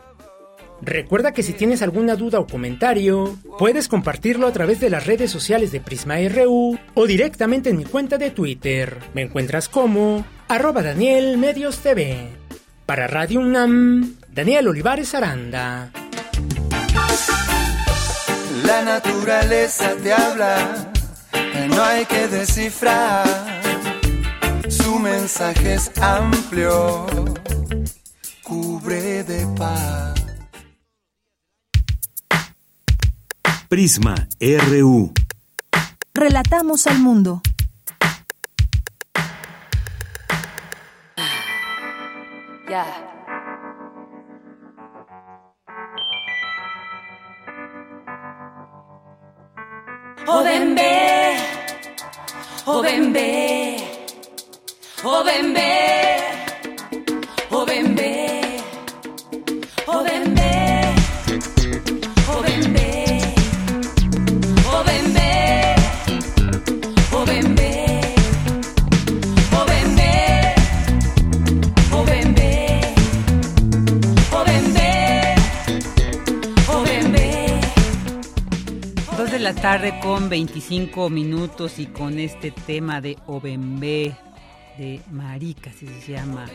Recuerda 0.81 1.31
que 1.31 1.43
si 1.43 1.53
tienes 1.53 1.83
alguna 1.83 2.15
duda 2.15 2.39
o 2.39 2.47
comentario, 2.47 3.37
puedes 3.59 3.87
compartirlo 3.87 4.47
a 4.47 4.51
través 4.51 4.79
de 4.79 4.89
las 4.89 5.05
redes 5.05 5.29
sociales 5.29 5.71
de 5.71 5.79
Prisma 5.79 6.15
RU 6.27 6.77
o 6.95 7.05
directamente 7.05 7.69
en 7.69 7.77
mi 7.77 7.85
cuenta 7.85 8.17
de 8.17 8.31
Twitter. 8.31 8.97
Me 9.13 9.21
encuentras 9.21 9.69
como 9.69 10.25
arroba 10.47 10.81
Daniel 10.81 11.37
Medios 11.37 11.79
TV. 11.79 12.29
Para 12.87 13.07
Radio 13.07 13.41
UNAM, 13.41 14.17
Daniel 14.29 14.69
Olivares 14.69 15.13
Aranda. 15.13 15.91
La 18.65 18.81
naturaleza 18.81 19.95
te 20.01 20.13
habla, 20.13 20.91
no 21.69 21.83
hay 21.83 22.05
que 22.05 22.27
descifrar. 22.27 23.61
Su 24.67 24.97
mensaje 24.97 25.75
es 25.75 25.91
amplio, 26.01 27.05
cubre 28.43 29.23
de 29.23 29.45
paz. 29.57 30.20
Prisma 33.71 34.27
RU. 34.41 35.13
Relatamos 36.13 36.87
al 36.87 36.99
mundo. 36.99 37.41
Ya. 42.69 42.85
Obembe, 50.27 51.37
obembe, 52.65 53.77
obembe, 55.01 55.71
obembe. 59.87 60.40
La 79.41 79.55
tarde 79.55 79.99
con 80.03 80.29
25 80.29 81.09
minutos 81.09 81.79
y 81.79 81.87
con 81.87 82.19
este 82.19 82.51
tema 82.51 83.01
de 83.01 83.17
Obembe 83.25 84.15
de 84.77 85.01
Marica, 85.09 85.71
así 85.71 85.87
se 85.87 86.11
llama, 86.11 86.45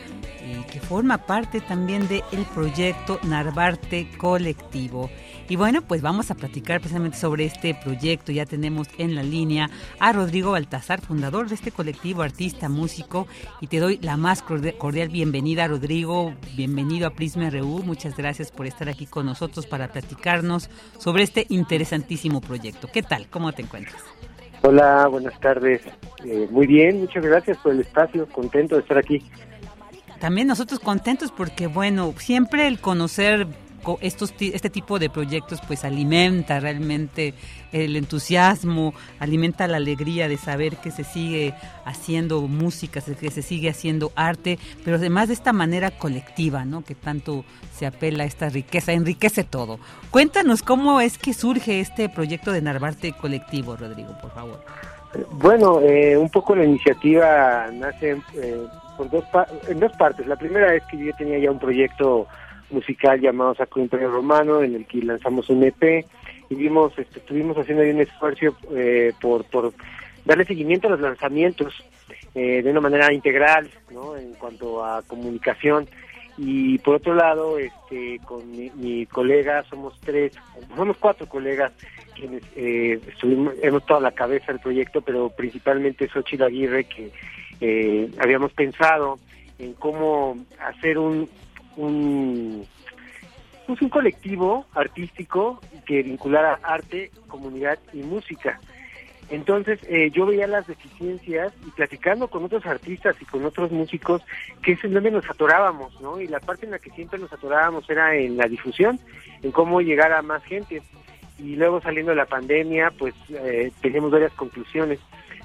y 0.41 0.63
que 0.71 0.79
forma 0.79 1.17
parte 1.17 1.59
también 1.59 2.07
del 2.07 2.23
el 2.31 2.45
proyecto 2.45 3.19
Narvarte 3.23 4.09
Colectivo. 4.17 5.09
Y 5.49 5.55
bueno, 5.55 5.81
pues 5.81 6.01
vamos 6.01 6.29
a 6.29 6.35
platicar 6.35 6.81
precisamente 6.81 7.17
sobre 7.17 7.45
este 7.45 7.73
proyecto. 7.73 8.33
Ya 8.33 8.45
tenemos 8.45 8.87
en 8.97 9.15
la 9.15 9.23
línea 9.23 9.69
a 9.97 10.11
Rodrigo 10.11 10.51
Baltazar, 10.51 10.99
fundador 10.99 11.47
de 11.47 11.55
este 11.55 11.71
colectivo, 11.71 12.21
artista, 12.21 12.67
músico, 12.67 13.27
y 13.61 13.67
te 13.67 13.79
doy 13.79 13.97
la 14.01 14.17
más 14.17 14.41
cordial 14.41 15.07
bienvenida, 15.07 15.67
Rodrigo. 15.67 16.33
Bienvenido 16.57 17.07
a 17.07 17.11
Prisma 17.11 17.49
RU. 17.49 17.81
Muchas 17.83 18.17
gracias 18.17 18.51
por 18.51 18.67
estar 18.67 18.89
aquí 18.89 19.05
con 19.05 19.25
nosotros 19.25 19.65
para 19.67 19.87
platicarnos 19.87 20.69
sobre 20.97 21.23
este 21.23 21.45
interesantísimo 21.47 22.41
proyecto. 22.41 22.89
¿Qué 22.91 23.01
tal? 23.01 23.27
¿Cómo 23.29 23.53
te 23.53 23.61
encuentras? 23.61 24.03
Hola, 24.63 25.07
buenas 25.07 25.39
tardes. 25.39 25.81
eh, 26.25 26.47
muy 26.51 26.67
bien, 26.67 26.99
muchas 26.99 27.23
gracias 27.23 27.57
por 27.59 27.71
el 27.71 27.79
espacio, 27.79 28.27
contento 28.27 28.75
de 28.75 28.81
estar 28.81 28.97
aquí. 28.97 29.23
También 30.19 30.47
nosotros 30.47 30.79
contentos 30.79 31.31
porque, 31.31 31.67
bueno, 31.67 32.13
siempre 32.17 32.67
el 32.67 32.79
conocer 32.79 33.47
estos 34.01 34.33
este 34.39 34.69
tipo 34.69 34.99
de 34.99 35.09
proyectos 35.09 35.61
pues 35.67 35.83
alimenta 35.83 36.59
realmente 36.59 37.33
el 37.71 37.95
entusiasmo, 37.95 38.93
alimenta 39.19 39.67
la 39.67 39.77
alegría 39.77 40.27
de 40.27 40.37
saber 40.37 40.77
que 40.77 40.91
se 40.91 41.03
sigue 41.03 41.53
haciendo 41.85 42.41
música, 42.41 43.01
que 43.01 43.31
se 43.31 43.41
sigue 43.41 43.69
haciendo 43.69 44.11
arte, 44.15 44.57
pero 44.83 44.97
además 44.97 45.27
de 45.27 45.33
esta 45.33 45.53
manera 45.53 45.91
colectiva, 45.91 46.65
¿no? 46.65 46.83
Que 46.83 46.95
tanto 46.95 47.45
se 47.71 47.85
apela 47.85 48.23
a 48.23 48.27
esta 48.27 48.49
riqueza, 48.49 48.93
enriquece 48.93 49.43
todo. 49.43 49.79
Cuéntanos 50.11 50.63
cómo 50.63 51.01
es 51.01 51.17
que 51.17 51.33
surge 51.33 51.79
este 51.79 52.09
proyecto 52.09 52.51
de 52.51 52.61
Narvarte 52.61 53.13
Colectivo, 53.13 53.75
Rodrigo, 53.75 54.17
por 54.21 54.31
favor. 54.31 54.63
Bueno, 55.31 55.79
eh, 55.81 56.17
un 56.17 56.29
poco 56.29 56.55
la 56.55 56.65
iniciativa 56.65 57.67
nace 57.71 58.17
eh, 58.35 58.63
por 58.97 59.09
dos 59.09 59.23
en 59.67 59.79
dos 59.79 59.91
partes. 59.93 60.27
La 60.27 60.35
primera 60.35 60.75
es 60.75 60.83
que 60.85 60.97
yo 60.97 61.13
tenía 61.17 61.39
ya 61.39 61.51
un 61.51 61.59
proyecto 61.59 62.27
musical 62.69 63.19
llamado 63.19 63.55
Sacro 63.55 63.81
Imperio 63.81 64.11
Romano, 64.11 64.61
en 64.61 64.75
el 64.75 64.85
que 64.85 65.01
lanzamos 65.01 65.49
un 65.49 65.63
EP 65.63 66.05
y 66.49 66.55
vimos, 66.55 66.97
este, 66.97 67.19
estuvimos 67.19 67.57
haciendo 67.57 67.83
ahí 67.83 67.91
un 67.91 68.01
esfuerzo 68.01 68.57
eh, 68.75 69.13
por, 69.19 69.43
por 69.45 69.73
darle 70.25 70.45
seguimiento 70.45 70.87
a 70.87 70.91
los 70.91 71.01
lanzamientos 71.01 71.83
eh, 72.35 72.61
de 72.61 72.69
una 72.69 72.81
manera 72.81 73.11
integral, 73.11 73.69
¿no? 73.91 74.15
En 74.15 74.33
cuanto 74.33 74.83
a 74.85 75.01
comunicación. 75.03 75.87
Y 76.37 76.77
por 76.79 76.95
otro 76.95 77.15
lado, 77.15 77.57
este, 77.57 78.19
con 78.23 78.51
mi, 78.51 79.05
colega, 79.07 79.63
somos 79.63 79.99
tres, 80.01 80.33
somos 80.75 80.95
cuatro 80.97 81.27
colegas 81.27 81.71
quienes 82.13 82.43
eh, 82.55 82.99
estuvimos, 83.07 83.53
hemos 83.61 83.81
estado 83.81 84.01
la 84.01 84.11
cabeza 84.11 84.51
del 84.51 84.61
proyecto, 84.61 85.01
pero 85.01 85.29
principalmente 85.29 86.07
Xochitl 86.07 86.43
Aguirre, 86.43 86.83
que 86.83 87.11
eh, 87.59 88.09
habíamos 88.19 88.53
pensado 88.53 89.17
en 89.57 89.73
cómo 89.73 90.37
hacer 90.59 90.99
un, 90.99 91.27
un, 91.77 92.65
pues 93.65 93.81
un 93.81 93.89
colectivo 93.89 94.65
artístico 94.73 95.61
que 95.85 96.03
vinculara 96.03 96.59
arte, 96.63 97.11
comunidad 97.27 97.79
y 97.93 97.97
música. 97.97 98.59
Entonces 99.29 99.79
eh, 99.89 100.09
yo 100.11 100.25
veía 100.25 100.47
las 100.47 100.67
deficiencias 100.67 101.53
y 101.65 101.71
platicando 101.71 102.29
con 102.29 102.45
otros 102.45 102.65
artistas 102.65 103.15
y 103.21 103.25
con 103.25 103.45
otros 103.45 103.71
músicos 103.71 104.21
que 104.61 104.73
es 104.73 104.83
en 104.83 104.93
donde 104.93 105.11
nos 105.11 105.29
atorábamos, 105.29 105.99
¿no? 106.01 106.21
Y 106.21 106.27
la 106.27 106.39
parte 106.39 106.65
en 106.65 106.71
la 106.71 106.79
que 106.79 106.91
siempre 106.91 107.19
nos 107.19 107.31
atorábamos 107.33 107.89
era 107.89 108.15
en 108.15 108.37
la 108.37 108.47
difusión, 108.47 108.99
en 109.41 109.51
cómo 109.51 109.81
llegar 109.81 110.13
a 110.13 110.21
más 110.21 110.43
gente. 110.43 110.81
Y 111.39 111.55
luego 111.55 111.81
saliendo 111.81 112.15
la 112.15 112.25
pandemia, 112.25 112.91
pues 112.97 113.13
eh, 113.29 113.71
teníamos 113.81 114.11
varias 114.11 114.31
conclusiones. 114.33 114.99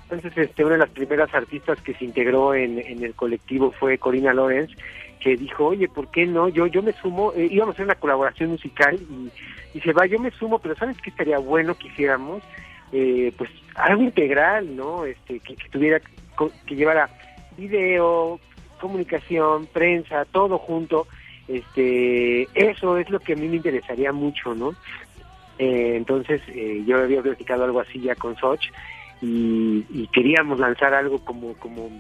Entonces, 0.05 0.33
este, 0.37 0.65
una 0.65 0.75
de 0.75 0.81
las 0.81 0.91
primeras 0.91 1.35
artistas 1.35 1.81
que 1.83 1.95
se 1.95 2.05
integró 2.05 2.55
en, 2.55 2.79
en 2.79 3.03
el 3.03 3.15
colectivo 3.15 3.73
fue 3.73 3.99
Corina 3.99 4.33
Lorenz, 4.33 4.71
que 5.23 5.37
dijo, 5.37 5.67
oye, 5.67 5.89
¿por 5.89 6.11
qué 6.11 6.27
no? 6.27 6.49
Yo 6.49 6.67
yo 6.67 6.83
me 6.83 6.93
sumo, 6.93 7.33
eh, 7.35 7.49
íbamos 7.51 7.75
a 7.75 7.77
hacer 7.77 7.85
una 7.85 7.95
colaboración 7.95 8.51
musical 8.51 8.99
y, 8.99 9.31
y 9.79 9.81
se 9.81 9.93
va, 9.93 10.07
yo 10.07 10.19
me 10.19 10.33
sumo, 10.33 10.59
pero 10.59 10.75
¿sabes 10.75 10.97
qué 11.01 11.11
estaría 11.11 11.39
bueno 11.39 11.77
que 11.77 11.89
hiciéramos? 11.89 12.43
Eh, 12.93 13.33
pues 13.39 13.49
algo 13.77 14.03
integral, 14.03 14.75
¿no? 14.77 15.05
Este, 15.05 15.39
que, 15.41 15.57
tuviera, 15.71 16.01
que 16.67 16.75
llevara 16.75 17.09
video, 17.57 18.41
comunicación, 18.81 19.67
prensa, 19.67 20.25
todo 20.27 20.59
junto. 20.59 21.07
Este, 21.47 22.49
eso 22.55 22.99
es 22.99 23.09
lo 23.09 23.21
que 23.21 23.35
a 23.35 23.37
mí 23.37 23.49
me 23.49 23.57
interesaría 23.57 24.13
mucho, 24.13 24.55
¿no? 24.55 24.75
Eh, 25.59 25.95
entonces 25.97 26.43
yo 26.87 26.99
había 26.99 27.23
platicado 27.23 27.65
algo 27.65 27.81
así 27.81 28.01
ya 28.01 28.17
con 28.17 28.37
Soch 28.37 28.65
y, 29.21 29.85
y, 29.91 30.09
queríamos 30.09 30.59
lanzar 30.59 30.95
algo 30.95 31.19
como 31.25 31.53
como 31.55 31.91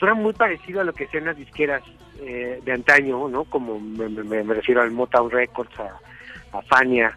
fuera 0.00 0.14
muy 0.14 0.32
parecido 0.32 0.80
a 0.80 0.84
lo 0.84 0.94
que 0.94 1.06
sean 1.06 1.26
las 1.26 1.36
disqueras 1.36 1.82
eh, 2.20 2.60
de 2.64 2.72
antaño, 2.72 3.28
¿no? 3.28 3.44
Como 3.44 3.78
me, 3.78 4.42
refiero 4.54 4.80
al 4.80 4.90
Motown 4.90 5.30
Records, 5.30 5.78
a, 5.78 6.58
a 6.58 6.62
Fania 6.62 7.16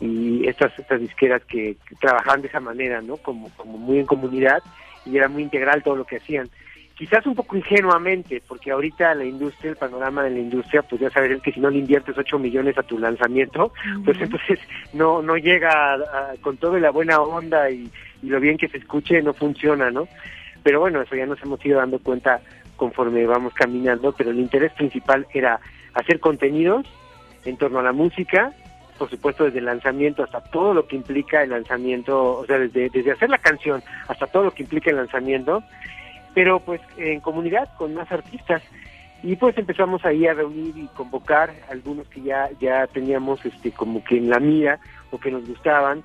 y 0.00 0.46
estas 0.48 0.76
estas 0.78 1.00
disqueras 1.00 1.42
que, 1.44 1.76
trabajaban 2.00 2.40
de 2.40 2.48
esa 2.48 2.60
manera, 2.60 3.02
¿no? 3.02 3.16
Como 3.16 3.50
como 3.56 3.76
muy 3.76 3.98
en 3.98 4.06
comunidad 4.06 4.62
y 5.04 5.16
era 5.16 5.28
muy 5.28 5.42
integral 5.42 5.82
todo 5.82 5.96
lo 5.96 6.04
que 6.04 6.16
hacían. 6.16 6.48
Quizás 6.94 7.26
un 7.26 7.34
poco 7.34 7.56
ingenuamente, 7.56 8.42
porque 8.46 8.70
ahorita 8.70 9.14
la 9.14 9.24
industria, 9.24 9.70
el 9.70 9.76
panorama 9.76 10.22
de 10.22 10.30
la 10.30 10.38
industria, 10.38 10.82
pues 10.82 11.00
ya 11.00 11.10
sabes 11.10 11.40
que 11.40 11.50
si 11.50 11.58
no 11.58 11.70
le 11.70 11.78
inviertes 11.78 12.16
8 12.16 12.38
millones 12.38 12.76
a 12.76 12.82
tu 12.82 12.98
lanzamiento, 12.98 13.72
pues 14.04 14.20
entonces 14.20 14.60
no 14.92 15.20
no 15.20 15.36
llega 15.36 15.98
con 16.42 16.58
toda 16.58 16.78
la 16.78 16.90
buena 16.90 17.20
onda 17.20 17.70
y, 17.70 17.90
y 18.22 18.28
lo 18.28 18.38
bien 18.38 18.56
que 18.56 18.68
se 18.68 18.76
escuche, 18.76 19.20
no 19.20 19.32
funciona, 19.32 19.90
¿no? 19.90 20.06
Pero 20.62 20.80
bueno, 20.80 21.00
eso 21.00 21.16
ya 21.16 21.26
nos 21.26 21.42
hemos 21.42 21.64
ido 21.64 21.78
dando 21.78 21.98
cuenta 21.98 22.40
conforme 22.76 23.26
vamos 23.26 23.52
caminando, 23.54 24.12
pero 24.12 24.30
el 24.30 24.38
interés 24.38 24.72
principal 24.72 25.26
era 25.34 25.60
hacer 25.94 26.20
contenidos 26.20 26.86
en 27.44 27.56
torno 27.56 27.78
a 27.78 27.82
la 27.82 27.92
música, 27.92 28.52
por 28.98 29.10
supuesto 29.10 29.44
desde 29.44 29.58
el 29.58 29.66
lanzamiento 29.66 30.22
hasta 30.22 30.40
todo 30.40 30.74
lo 30.74 30.86
que 30.86 30.96
implica 30.96 31.42
el 31.42 31.50
lanzamiento, 31.50 32.38
o 32.38 32.46
sea, 32.46 32.58
desde, 32.58 32.90
desde 32.90 33.12
hacer 33.12 33.30
la 33.30 33.38
canción 33.38 33.82
hasta 34.08 34.26
todo 34.26 34.44
lo 34.44 34.50
que 34.52 34.62
implica 34.62 34.90
el 34.90 34.96
lanzamiento, 34.96 35.62
pero 36.34 36.60
pues 36.60 36.80
en 36.96 37.20
comunidad 37.20 37.68
con 37.76 37.94
más 37.94 38.10
artistas. 38.12 38.62
Y 39.22 39.36
pues 39.36 39.56
empezamos 39.58 40.02
ahí 40.06 40.26
a 40.26 40.32
reunir 40.32 40.76
y 40.78 40.86
convocar 40.88 41.52
algunos 41.70 42.08
que 42.08 42.22
ya 42.22 42.48
ya 42.58 42.86
teníamos 42.86 43.44
este 43.44 43.70
como 43.70 44.02
que 44.02 44.16
en 44.16 44.30
la 44.30 44.40
mira 44.40 44.78
o 45.10 45.18
que 45.18 45.30
nos 45.30 45.46
gustaban 45.46 46.02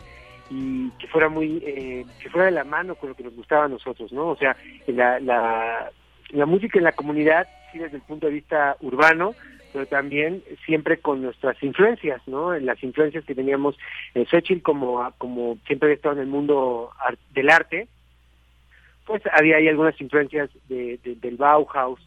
y 0.50 0.90
que 0.92 1.08
fuera 1.08 1.30
muy 1.30 1.62
eh, 1.66 2.06
que 2.22 2.30
fuera 2.30 2.46
de 2.46 2.52
la 2.52 2.64
mano 2.64 2.96
con 2.96 3.10
lo 3.10 3.16
que 3.16 3.24
nos 3.24 3.36
gustaba 3.36 3.66
a 3.66 3.70
nosotros 3.70 4.12
no 4.12 4.30
o 4.30 4.36
sea 4.36 4.56
la, 4.88 5.20
la 5.20 5.92
la 6.30 6.46
música 6.46 6.78
en 6.78 6.86
la 6.86 6.92
comunidad, 6.92 7.48
sí 7.72 7.80
desde 7.80 7.98
el 7.98 8.04
punto 8.04 8.28
de 8.28 8.34
vista 8.34 8.78
urbano, 8.82 9.36
pero 9.74 9.86
también 9.86 10.44
siempre 10.66 10.98
con 10.98 11.22
nuestras 11.22 11.62
influencias, 11.62 12.22
¿no? 12.28 12.54
En 12.54 12.66
las 12.66 12.82
influencias 12.84 13.26
que 13.26 13.36
teníamos 13.36 13.78
en 14.14 14.26
Xochitl, 14.26 14.62
como, 14.62 15.12
como 15.18 15.58
siempre 15.66 15.88
había 15.88 15.96
estado 15.96 16.16
en 16.16 16.22
el 16.22 16.28
mundo 16.28 16.92
del 17.34 17.50
arte, 17.50 17.88
pues 19.06 19.22
había 19.34 19.58
ahí 19.58 19.68
algunas 19.68 20.00
influencias 20.00 20.50
de, 20.68 21.00
del 21.04 21.36
Bauhaus 21.36 22.00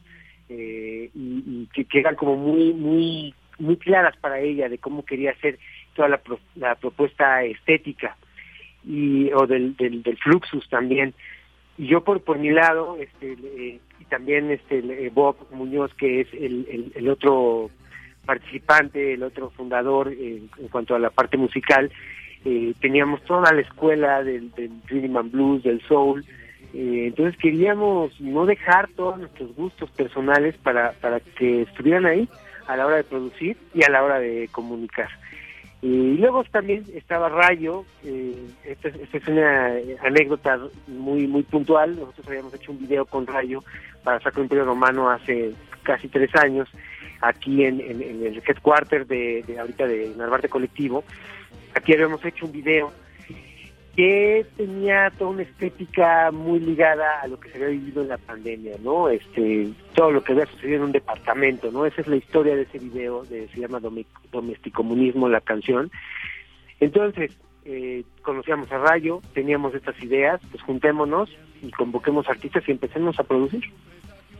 eh, 0.48 1.10
y, 1.14 1.66
que, 1.74 1.84
que, 1.84 2.00
eran 2.00 2.16
como 2.16 2.36
muy, 2.36 2.72
muy, 2.72 3.34
muy 3.58 3.76
claras 3.76 4.16
para 4.16 4.40
ella 4.40 4.68
de 4.68 4.78
cómo 4.78 5.04
quería 5.04 5.32
hacer 5.32 5.58
toda 5.94 6.08
la, 6.08 6.20
la 6.56 6.74
propuesta 6.74 7.44
estética 7.44 8.16
y 8.84 9.30
o 9.32 9.46
del, 9.46 9.76
del, 9.76 10.02
del 10.02 10.16
Fluxus 10.18 10.68
también. 10.68 11.14
Y 11.76 11.86
yo 11.86 12.02
por, 12.02 12.20
por 12.22 12.38
mi 12.38 12.50
lado, 12.50 12.96
este, 12.98 13.36
y 14.00 14.04
también 14.06 14.50
este 14.50 14.78
eh, 14.78 15.10
Bob 15.14 15.36
Muñoz, 15.52 15.94
que 15.94 16.22
es 16.22 16.28
el, 16.32 16.92
el, 16.94 17.08
otro 17.08 17.70
participante, 18.26 19.14
el 19.14 19.22
otro 19.22 19.50
fundador 19.50 20.12
eh, 20.12 20.42
en 20.58 20.68
cuanto 20.68 20.94
a 20.94 20.98
la 20.98 21.10
parte 21.10 21.36
musical, 21.36 21.90
eh, 22.44 22.74
teníamos 22.80 23.22
toda 23.22 23.52
la 23.52 23.60
escuela 23.60 24.22
del, 24.22 24.50
del 24.52 24.72
Rhythm 24.86 25.16
and 25.16 25.30
Blues, 25.30 25.62
del 25.62 25.80
Soul, 25.82 26.24
entonces 26.74 27.36
queríamos 27.38 28.20
no 28.20 28.44
dejar 28.44 28.88
todos 28.94 29.18
nuestros 29.18 29.54
gustos 29.56 29.90
personales 29.92 30.54
para, 30.58 30.92
para 31.00 31.18
que 31.18 31.62
estuvieran 31.62 32.04
ahí 32.04 32.28
a 32.66 32.76
la 32.76 32.86
hora 32.86 32.96
de 32.96 33.04
producir 33.04 33.56
y 33.74 33.82
a 33.84 33.90
la 33.90 34.04
hora 34.04 34.20
de 34.20 34.48
comunicar. 34.52 35.08
Y 35.80 36.16
luego 36.16 36.42
también 36.44 36.84
estaba 36.92 37.28
Rayo, 37.28 37.84
eh, 38.04 38.48
esta, 38.64 38.88
es 38.88 39.28
una 39.28 39.76
anécdota 40.02 40.58
muy 40.88 41.28
muy 41.28 41.44
puntual, 41.44 41.94
nosotros 41.94 42.26
habíamos 42.26 42.52
hecho 42.54 42.72
un 42.72 42.80
video 42.80 43.06
con 43.06 43.26
Rayo 43.28 43.62
para 44.02 44.20
Sacro 44.20 44.42
Imperio 44.42 44.64
Romano 44.64 45.08
hace 45.08 45.52
casi 45.84 46.08
tres 46.08 46.34
años, 46.34 46.68
aquí 47.20 47.64
en, 47.64 47.80
en, 47.80 48.02
el 48.02 48.42
headquarter 48.44 49.06
de, 49.06 49.44
de 49.46 49.60
ahorita 49.60 49.86
de 49.86 50.12
Narvarte 50.16 50.48
Colectivo, 50.48 51.04
aquí 51.74 51.92
habíamos 51.92 52.24
hecho 52.24 52.46
un 52.46 52.52
video 52.52 52.92
que 53.98 54.46
tenía 54.56 55.10
toda 55.18 55.32
una 55.32 55.42
estética 55.42 56.30
muy 56.30 56.60
ligada 56.60 57.20
a 57.20 57.26
lo 57.26 57.40
que 57.40 57.50
se 57.50 57.56
había 57.56 57.70
vivido 57.70 58.02
en 58.02 58.08
la 58.10 58.16
pandemia, 58.16 58.76
¿no? 58.80 59.08
Este, 59.08 59.70
todo 59.92 60.12
lo 60.12 60.22
que 60.22 60.34
había 60.34 60.46
sucedido 60.46 60.76
en 60.76 60.82
un 60.84 60.92
departamento, 60.92 61.72
¿no? 61.72 61.84
Esa 61.84 62.02
es 62.02 62.06
la 62.06 62.14
historia 62.14 62.54
de 62.54 62.62
ese 62.62 62.78
video, 62.78 63.24
de, 63.24 63.48
se 63.48 63.58
llama 63.58 63.80
Domesticomunismo, 64.30 65.28
la 65.28 65.40
canción. 65.40 65.90
Entonces, 66.78 67.36
eh, 67.64 68.04
conocíamos 68.22 68.70
a 68.70 68.78
Rayo, 68.78 69.20
teníamos 69.34 69.74
estas 69.74 70.00
ideas, 70.00 70.40
pues 70.52 70.62
juntémonos 70.62 71.28
y 71.60 71.72
convoquemos 71.72 72.28
artistas 72.28 72.62
y 72.68 72.70
empecemos 72.70 73.18
a 73.18 73.24
producir. 73.24 73.64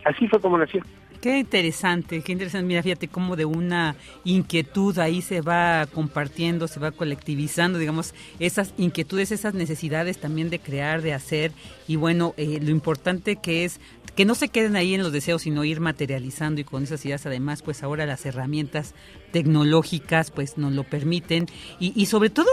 Así 0.05 0.25
fue 0.29 0.39
como 0.39 0.57
nació. 0.57 0.83
Qué 1.21 1.37
interesante, 1.37 2.21
qué 2.21 2.31
interesante. 2.31 2.65
Mira, 2.65 2.81
fíjate 2.81 3.09
cómo 3.09 3.35
de 3.35 3.43
una 3.43 3.97
inquietud 4.23 4.97
ahí 4.99 5.21
se 5.21 5.41
va 5.41 5.85
compartiendo, 5.93 6.69
se 6.69 6.79
va 6.79 6.91
colectivizando, 6.91 7.77
digamos, 7.77 8.13
esas 8.39 8.73
inquietudes, 8.77 9.33
esas 9.33 9.53
necesidades 9.53 10.19
también 10.19 10.49
de 10.49 10.59
crear, 10.59 11.01
de 11.01 11.13
hacer. 11.13 11.51
Y 11.89 11.97
bueno, 11.97 12.33
eh, 12.37 12.59
lo 12.61 12.69
importante 12.69 13.35
que 13.35 13.65
es 13.65 13.81
que 14.15 14.23
no 14.23 14.33
se 14.33 14.47
queden 14.47 14.77
ahí 14.77 14.93
en 14.93 15.03
los 15.03 15.11
deseos, 15.11 15.41
sino 15.41 15.65
ir 15.65 15.81
materializando 15.81 16.61
y 16.61 16.63
con 16.63 16.83
esas 16.83 17.03
ideas 17.05 17.25
además, 17.25 17.63
pues 17.63 17.83
ahora 17.83 18.05
las 18.05 18.25
herramientas 18.25 18.95
tecnológicas 19.33 20.31
pues 20.31 20.57
nos 20.57 20.71
lo 20.71 20.85
permiten. 20.85 21.47
Y, 21.81 21.91
y 22.01 22.05
sobre 22.05 22.29
todo 22.29 22.47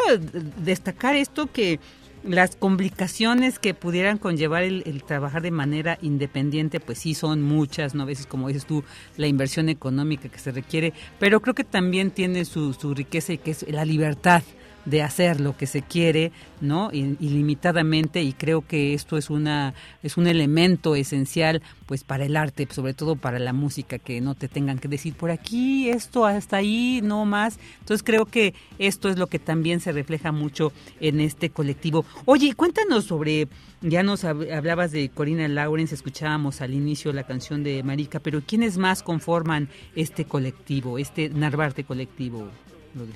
destacar 0.56 1.14
esto 1.14 1.52
que 1.52 1.78
las 2.26 2.56
complicaciones 2.56 3.58
que 3.58 3.74
pudieran 3.74 4.18
conllevar 4.18 4.62
el, 4.62 5.02
trabajar 5.04 5.42
de 5.42 5.50
manera 5.50 5.98
independiente, 6.02 6.80
pues 6.80 6.98
sí 6.98 7.14
son 7.14 7.42
muchas, 7.42 7.94
¿no? 7.94 8.02
A 8.02 8.06
veces, 8.06 8.26
como 8.26 8.48
dices 8.48 8.66
tú, 8.66 8.84
la 9.16 9.26
inversión 9.26 9.68
económica 9.68 10.28
que 10.28 10.38
se 10.38 10.52
requiere, 10.52 10.92
pero 11.18 11.40
creo 11.40 11.54
que 11.54 11.64
también 11.64 12.10
tiene 12.10 12.44
su, 12.44 12.72
su 12.74 12.94
riqueza 12.94 13.32
y 13.32 13.38
que 13.38 13.52
es 13.52 13.66
la 13.68 13.84
libertad 13.84 14.42
de 14.86 15.02
hacer 15.02 15.40
lo 15.40 15.56
que 15.56 15.66
se 15.66 15.82
quiere, 15.82 16.32
¿no? 16.60 16.90
ilimitadamente 16.92 18.22
y 18.22 18.32
creo 18.32 18.62
que 18.62 18.94
esto 18.94 19.18
es 19.18 19.28
una 19.28 19.74
es 20.02 20.16
un 20.16 20.26
elemento 20.26 20.96
esencial 20.96 21.60
pues 21.84 22.02
para 22.04 22.24
el 22.24 22.36
arte, 22.36 22.66
sobre 22.70 22.94
todo 22.94 23.16
para 23.16 23.38
la 23.38 23.52
música 23.52 23.98
que 23.98 24.20
no 24.20 24.34
te 24.34 24.48
tengan 24.48 24.78
que 24.78 24.88
decir 24.88 25.14
por 25.14 25.30
aquí 25.30 25.90
esto 25.90 26.24
hasta 26.24 26.56
ahí, 26.56 27.00
no 27.02 27.24
más. 27.24 27.58
Entonces 27.80 28.02
creo 28.02 28.26
que 28.26 28.54
esto 28.78 29.08
es 29.08 29.18
lo 29.18 29.26
que 29.26 29.38
también 29.38 29.80
se 29.80 29.92
refleja 29.92 30.32
mucho 30.32 30.72
en 31.00 31.20
este 31.20 31.50
colectivo. 31.50 32.04
Oye, 32.24 32.54
cuéntanos 32.54 33.04
sobre 33.04 33.48
ya 33.82 34.02
nos 34.02 34.24
hablabas 34.24 34.90
de 34.90 35.10
Corina 35.10 35.46
Lawrence, 35.48 35.94
escuchábamos 35.94 36.60
al 36.60 36.72
inicio 36.74 37.12
la 37.12 37.24
canción 37.24 37.62
de 37.62 37.82
Marica, 37.82 38.20
pero 38.20 38.40
¿quiénes 38.40 38.78
más 38.78 39.02
conforman 39.02 39.68
este 39.94 40.24
colectivo, 40.24 40.98
este 40.98 41.28
Narvarte 41.28 41.84
colectivo? 41.84 42.48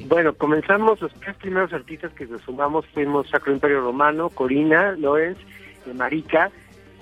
Bueno, 0.07 0.35
comenzamos, 0.35 1.01
los 1.01 1.13
tres 1.15 1.37
primeros 1.37 1.73
artistas 1.73 2.13
que 2.13 2.27
nos 2.27 2.43
sumamos 2.43 2.85
fuimos 2.89 3.31
Sacro 3.31 3.53
Imperio 3.53 3.81
Romano, 3.81 4.29
Corina, 4.29 4.93
Lorenz, 4.93 5.39
eh, 5.87 5.95
Marica. 5.95 6.51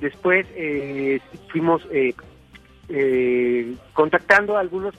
Después 0.00 0.46
eh, 0.54 1.20
fuimos 1.48 1.82
eh, 1.90 2.14
contactando 3.94 4.56
a 4.56 4.60
algunos, 4.60 4.94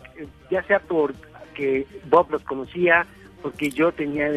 ya 0.52 0.62
sea 0.64 0.80
porque 0.80 1.88
Bob 2.10 2.32
los 2.32 2.44
conocía, 2.44 3.08
porque 3.42 3.70
yo 3.70 3.92
tenía 3.92 4.30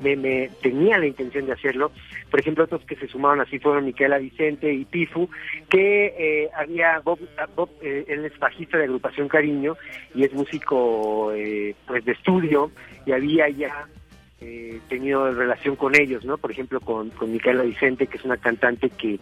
me, 0.00 0.50
tenía 0.62 0.98
la 0.98 1.06
intención 1.06 1.46
de 1.46 1.52
hacerlo. 1.52 1.92
Por 2.30 2.40
ejemplo, 2.40 2.64
otros 2.64 2.84
que 2.84 2.96
se 2.96 3.08
sumaron 3.08 3.40
así 3.40 3.58
fueron 3.58 3.84
Miquela 3.84 4.18
Vicente 4.18 4.72
y 4.72 4.84
Pifu, 4.84 5.28
que 5.68 6.14
eh, 6.18 6.50
había 6.54 7.00
Bob, 7.00 7.18
Bob 7.54 7.70
eh, 7.82 8.04
él 8.08 8.24
es 8.24 8.38
bajista 8.38 8.78
de 8.78 8.84
agrupación 8.84 9.28
Cariño 9.28 9.76
y 10.14 10.24
es 10.24 10.32
músico 10.32 11.32
eh, 11.32 11.74
pues 11.86 12.04
de 12.04 12.12
estudio 12.12 12.70
y 13.04 13.12
había 13.12 13.48
ya 13.48 13.88
tenido 14.88 15.32
relación 15.32 15.74
con 15.74 15.98
ellos, 15.98 16.24
¿no? 16.24 16.38
Por 16.38 16.52
ejemplo, 16.52 16.78
con, 16.78 17.10
con 17.10 17.32
Micaela 17.32 17.64
Vicente, 17.64 18.06
que 18.06 18.18
es 18.18 18.24
una 18.24 18.36
cantante 18.36 18.90
que 18.90 19.18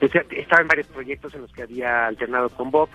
pues, 0.00 0.10
estaba 0.30 0.62
en 0.62 0.68
varios 0.68 0.88
proyectos 0.88 1.34
en 1.34 1.42
los 1.42 1.52
que 1.52 1.62
había 1.62 2.06
alternado 2.06 2.48
con 2.48 2.70
Bob 2.70 2.88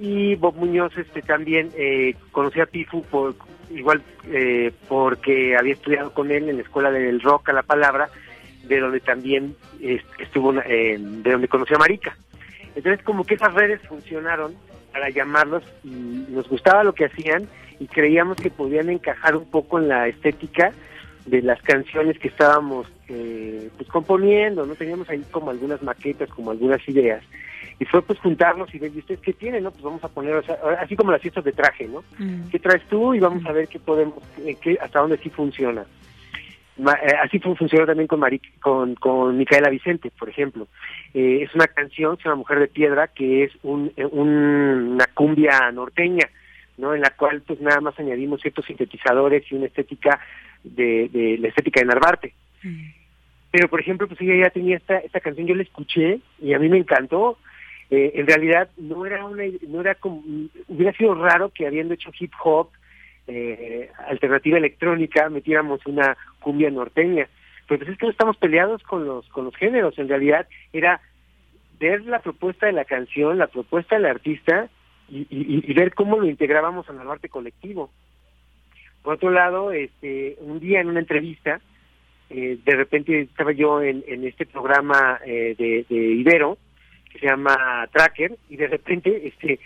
y 0.00 0.36
Bob 0.36 0.54
Muñoz 0.56 0.96
este 0.96 1.22
también 1.22 1.70
eh, 1.76 2.14
conocía 2.30 2.64
a 2.64 2.66
Pifu 2.66 3.02
por 3.02 3.34
igual 3.70 4.02
eh, 4.26 4.72
porque 4.88 5.56
había 5.56 5.74
estudiado 5.74 6.12
con 6.12 6.30
él 6.30 6.48
en 6.48 6.56
la 6.56 6.62
escuela 6.62 6.90
del 6.90 7.20
rock 7.20 7.50
a 7.50 7.52
la 7.52 7.62
palabra 7.62 8.08
de 8.64 8.80
donde 8.80 9.00
también 9.00 9.56
estuvo 10.18 10.52
eh, 10.60 10.96
de 10.98 11.30
donde 11.30 11.48
conoció 11.48 11.76
a 11.76 11.80
Marica. 11.80 12.16
Entonces 12.74 13.04
como 13.04 13.24
que 13.24 13.34
esas 13.34 13.54
redes 13.54 13.80
funcionaron 13.88 14.54
para 14.92 15.10
llamarlos 15.10 15.62
y 15.84 15.90
nos 16.28 16.48
gustaba 16.48 16.84
lo 16.84 16.92
que 16.92 17.06
hacían 17.06 17.48
y 17.80 17.86
creíamos 17.86 18.36
que 18.36 18.50
podían 18.50 18.90
encajar 18.90 19.36
un 19.36 19.50
poco 19.50 19.78
en 19.78 19.88
la 19.88 20.08
estética 20.08 20.72
de 21.26 21.42
las 21.42 21.60
canciones 21.62 22.18
que 22.18 22.28
estábamos 22.28 22.86
eh, 23.08 23.68
pues 23.76 23.88
componiendo 23.90 24.64
no 24.64 24.74
teníamos 24.74 25.08
ahí 25.10 25.22
como 25.30 25.50
algunas 25.50 25.82
maquetas 25.82 26.28
como 26.30 26.50
algunas 26.50 26.86
ideas 26.88 27.22
y 27.80 27.84
fue 27.84 28.02
pues 28.02 28.18
juntarnos 28.18 28.74
y 28.74 28.78
ver, 28.78 28.92
¿y 28.94 28.98
ustedes 28.98 29.20
qué 29.20 29.32
tienen? 29.32 29.62
No? 29.62 29.70
Pues 29.70 29.82
vamos 29.82 30.02
a 30.02 30.08
poner, 30.08 30.42
así 30.80 30.96
como 30.96 31.12
las 31.12 31.22
fiestas 31.22 31.44
de 31.44 31.52
traje, 31.52 31.86
¿no? 31.86 32.02
Mm. 32.18 32.48
¿Qué 32.50 32.58
traes 32.58 32.82
tú? 32.88 33.14
Y 33.14 33.20
vamos 33.20 33.44
a 33.46 33.52
ver 33.52 33.68
qué 33.68 33.78
podemos, 33.78 34.18
eh, 34.44 34.56
qué, 34.60 34.76
hasta 34.80 35.00
dónde 35.00 35.18
sí 35.18 35.30
funciona. 35.30 35.84
Eh, 36.78 37.14
así 37.22 37.38
funcionó 37.40 37.86
también 37.86 38.06
con, 38.06 38.20
con, 38.60 38.94
con 38.96 39.36
Micaela 39.36 39.68
Vicente, 39.68 40.10
por 40.16 40.28
ejemplo. 40.28 40.66
Eh, 41.14 41.40
es 41.42 41.54
una 41.54 41.66
canción, 41.66 42.16
se 42.16 42.24
llama 42.24 42.36
Mujer 42.36 42.60
de 42.60 42.68
Piedra, 42.68 43.08
que 43.08 43.44
es 43.44 43.52
un, 43.62 43.92
una 44.12 45.06
cumbia 45.14 45.70
norteña, 45.72 46.28
¿no? 46.76 46.94
En 46.94 47.00
la 47.00 47.10
cual 47.10 47.42
pues 47.46 47.60
nada 47.60 47.80
más 47.80 47.98
añadimos 47.98 48.40
ciertos 48.40 48.64
sintetizadores 48.64 49.44
y 49.50 49.54
una 49.54 49.66
estética 49.66 50.20
de, 50.64 51.08
de 51.12 51.38
la 51.38 51.48
estética 51.48 51.80
de 51.80 51.86
Narvarte. 51.86 52.34
Mm. 52.62 52.90
Pero, 53.50 53.68
por 53.68 53.80
ejemplo, 53.80 54.06
pues 54.06 54.20
ella 54.20 54.44
ya 54.44 54.50
tenía 54.50 54.76
esta, 54.76 54.98
esta 54.98 55.20
canción, 55.20 55.46
yo 55.46 55.54
la 55.54 55.62
escuché 55.62 56.20
y 56.40 56.52
a 56.52 56.58
mí 56.58 56.68
me 56.68 56.78
encantó, 56.78 57.38
eh, 57.90 58.12
en 58.14 58.26
realidad 58.26 58.68
no 58.76 59.06
era 59.06 59.24
una, 59.24 59.44
no 59.66 59.80
era 59.80 59.94
como, 59.94 60.22
hubiera 60.66 60.92
sido 60.92 61.14
raro 61.14 61.50
que 61.50 61.66
habiendo 61.66 61.94
hecho 61.94 62.10
hip 62.18 62.32
hop, 62.42 62.70
eh, 63.26 63.90
alternativa 64.08 64.58
electrónica, 64.58 65.28
metiéramos 65.30 65.84
una 65.86 66.16
cumbia 66.40 66.70
norteña. 66.70 67.28
Pero 67.66 67.78
pues 67.78 67.90
es 67.90 67.98
que 67.98 68.06
no 68.06 68.12
estamos 68.12 68.36
peleados 68.36 68.82
con 68.82 69.06
los, 69.06 69.26
con 69.28 69.44
los 69.46 69.56
géneros, 69.56 69.98
en 69.98 70.08
realidad 70.08 70.46
era 70.72 71.00
ver 71.78 72.04
la 72.04 72.18
propuesta 72.20 72.66
de 72.66 72.72
la 72.72 72.84
canción, 72.84 73.38
la 73.38 73.46
propuesta 73.46 73.96
del 73.96 74.06
artista 74.06 74.68
y, 75.10 75.72
ver 75.72 75.94
cómo 75.94 76.18
lo 76.18 76.26
integrábamos 76.26 76.88
en 76.90 77.00
el 77.00 77.08
arte 77.08 77.30
colectivo. 77.30 77.90
Por 79.02 79.14
otro 79.14 79.30
lado, 79.30 79.72
este, 79.72 80.36
un 80.40 80.60
día 80.60 80.80
en 80.80 80.88
una 80.88 81.00
entrevista, 81.00 81.60
eh, 82.28 82.58
de 82.62 82.76
repente 82.76 83.20
estaba 83.20 83.52
yo 83.52 83.80
en, 83.80 84.02
este 84.26 84.44
programa 84.44 85.18
de, 85.24 85.86
de 85.88 85.96
Ibero, 85.96 86.58
se 87.18 87.26
llama 87.26 87.88
Tracker, 87.92 88.36
y 88.48 88.56
de 88.56 88.66
repente 88.66 89.28
este 89.28 89.58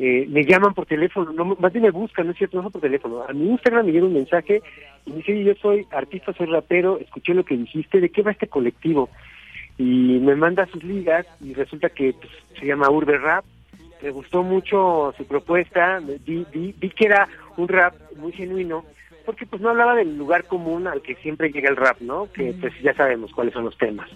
eh, 0.00 0.26
me 0.28 0.44
llaman 0.44 0.74
por 0.74 0.86
teléfono, 0.86 1.32
no, 1.32 1.56
más 1.58 1.72
bien 1.72 1.82
me 1.82 1.90
buscan, 1.90 2.26
no 2.26 2.32
es 2.32 2.38
cierto, 2.38 2.62
no 2.62 2.70
por 2.70 2.80
teléfono. 2.80 3.24
A 3.28 3.32
mi 3.32 3.48
Instagram 3.50 3.84
me 3.84 3.92
llega 3.92 4.06
un 4.06 4.14
mensaje 4.14 4.62
y 5.04 5.10
me 5.10 5.16
dice, 5.16 5.42
yo 5.42 5.54
soy 5.56 5.86
artista, 5.90 6.32
soy 6.34 6.46
rapero, 6.46 6.98
escuché 7.00 7.34
lo 7.34 7.44
que 7.44 7.56
dijiste, 7.56 8.00
¿de 8.00 8.08
qué 8.10 8.22
va 8.22 8.30
este 8.30 8.46
colectivo? 8.46 9.10
Y 9.76 10.20
me 10.20 10.36
manda 10.36 10.66
sus 10.66 10.84
ligas 10.84 11.26
y 11.40 11.52
resulta 11.52 11.88
que 11.88 12.12
pues, 12.12 12.30
se 12.60 12.66
llama 12.66 12.90
Urbe 12.90 13.18
Rap. 13.18 13.44
Me 14.00 14.10
gustó 14.10 14.44
mucho 14.44 15.12
su 15.16 15.26
propuesta, 15.26 16.00
vi, 16.24 16.46
vi, 16.52 16.90
que 16.90 17.06
era 17.06 17.28
un 17.56 17.66
rap 17.66 17.94
muy 18.16 18.30
genuino, 18.30 18.84
porque 19.26 19.46
pues 19.46 19.60
no 19.60 19.70
hablaba 19.70 19.96
del 19.96 20.16
lugar 20.16 20.44
común 20.44 20.86
al 20.86 21.02
que 21.02 21.16
siempre 21.16 21.50
llega 21.50 21.70
el 21.70 21.76
rap, 21.76 22.00
¿no? 22.00 22.30
Que 22.32 22.54
pues 22.60 22.72
ya 22.80 22.94
sabemos 22.94 23.32
cuáles 23.32 23.52
son 23.52 23.64
los 23.64 23.76
temas 23.76 24.08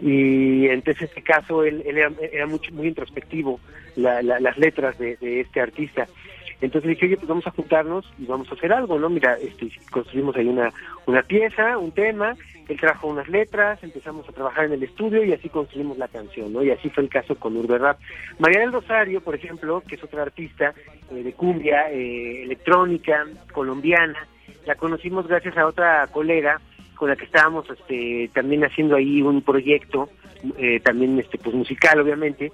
y 0.00 0.66
entonces 0.68 1.02
en 1.02 1.08
este 1.08 1.22
caso 1.22 1.64
él, 1.64 1.82
era, 1.86 2.46
mucho, 2.46 2.72
muy 2.72 2.88
introspectivo 2.88 3.60
las 3.96 4.58
letras 4.58 4.98
de, 4.98 5.16
este 5.40 5.60
artista. 5.60 6.06
Entonces 6.60 6.88
dije 6.88 7.06
oye 7.06 7.16
pues 7.16 7.28
vamos 7.28 7.46
a 7.46 7.50
juntarnos 7.50 8.10
y 8.18 8.24
vamos 8.24 8.50
a 8.50 8.54
hacer 8.54 8.72
algo 8.72 8.98
no 8.98 9.10
mira 9.10 9.36
este 9.36 9.68
construimos 9.90 10.34
ahí 10.36 10.46
una 10.46 10.72
una 11.04 11.22
pieza 11.22 11.76
un 11.76 11.92
tema 11.92 12.34
él 12.66 12.80
trajo 12.80 13.08
unas 13.08 13.28
letras 13.28 13.78
empezamos 13.82 14.26
a 14.26 14.32
trabajar 14.32 14.64
en 14.64 14.72
el 14.72 14.82
estudio 14.82 15.22
y 15.22 15.34
así 15.34 15.50
construimos 15.50 15.98
la 15.98 16.08
canción 16.08 16.54
no 16.54 16.64
y 16.64 16.70
así 16.70 16.88
fue 16.88 17.02
el 17.02 17.10
caso 17.10 17.34
con 17.34 17.58
Urbe 17.58 17.76
Rap. 17.76 17.98
María 18.38 18.60
del 18.60 18.72
Rosario 18.72 19.20
por 19.20 19.34
ejemplo 19.34 19.82
que 19.86 19.96
es 19.96 20.02
otra 20.02 20.22
artista 20.22 20.72
eh, 21.10 21.22
de 21.22 21.32
cumbia 21.34 21.90
eh, 21.90 22.44
electrónica 22.44 23.26
colombiana 23.52 24.26
la 24.64 24.76
conocimos 24.76 25.28
gracias 25.28 25.58
a 25.58 25.66
otra 25.66 26.06
colega 26.06 26.58
con 26.96 27.08
la 27.10 27.16
que 27.16 27.24
estábamos 27.26 27.68
este, 27.70 28.30
también 28.34 28.64
haciendo 28.64 28.96
ahí 28.96 29.22
un 29.22 29.42
proyecto, 29.42 30.08
eh, 30.58 30.80
también 30.80 31.18
este, 31.18 31.38
pues 31.38 31.54
musical 31.54 32.00
obviamente, 32.00 32.50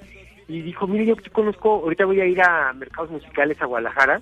y 0.49 0.61
dijo, 0.61 0.87
mire, 0.87 1.07
yo 1.07 1.17
te 1.17 1.31
conozco, 1.31 1.71
ahorita 1.71 2.05
voy 2.05 2.21
a 2.21 2.27
ir 2.27 2.43
a 2.43 2.73
mercados 2.75 3.11
musicales 3.11 3.61
a 3.63 3.67
Guadalajara, 3.67 4.21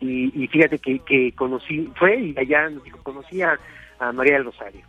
y, 0.00 0.46
fíjate 0.48 0.78
que, 0.78 0.98
que 0.98 1.32
conocí, 1.32 1.90
fue 1.96 2.18
y 2.18 2.34
allá 2.38 2.68
nos 2.68 2.84
dijo, 2.84 2.98
conocí 3.02 3.40
a, 3.40 3.58
María 4.12 4.34
del 4.34 4.44
Rosario, 4.44 4.82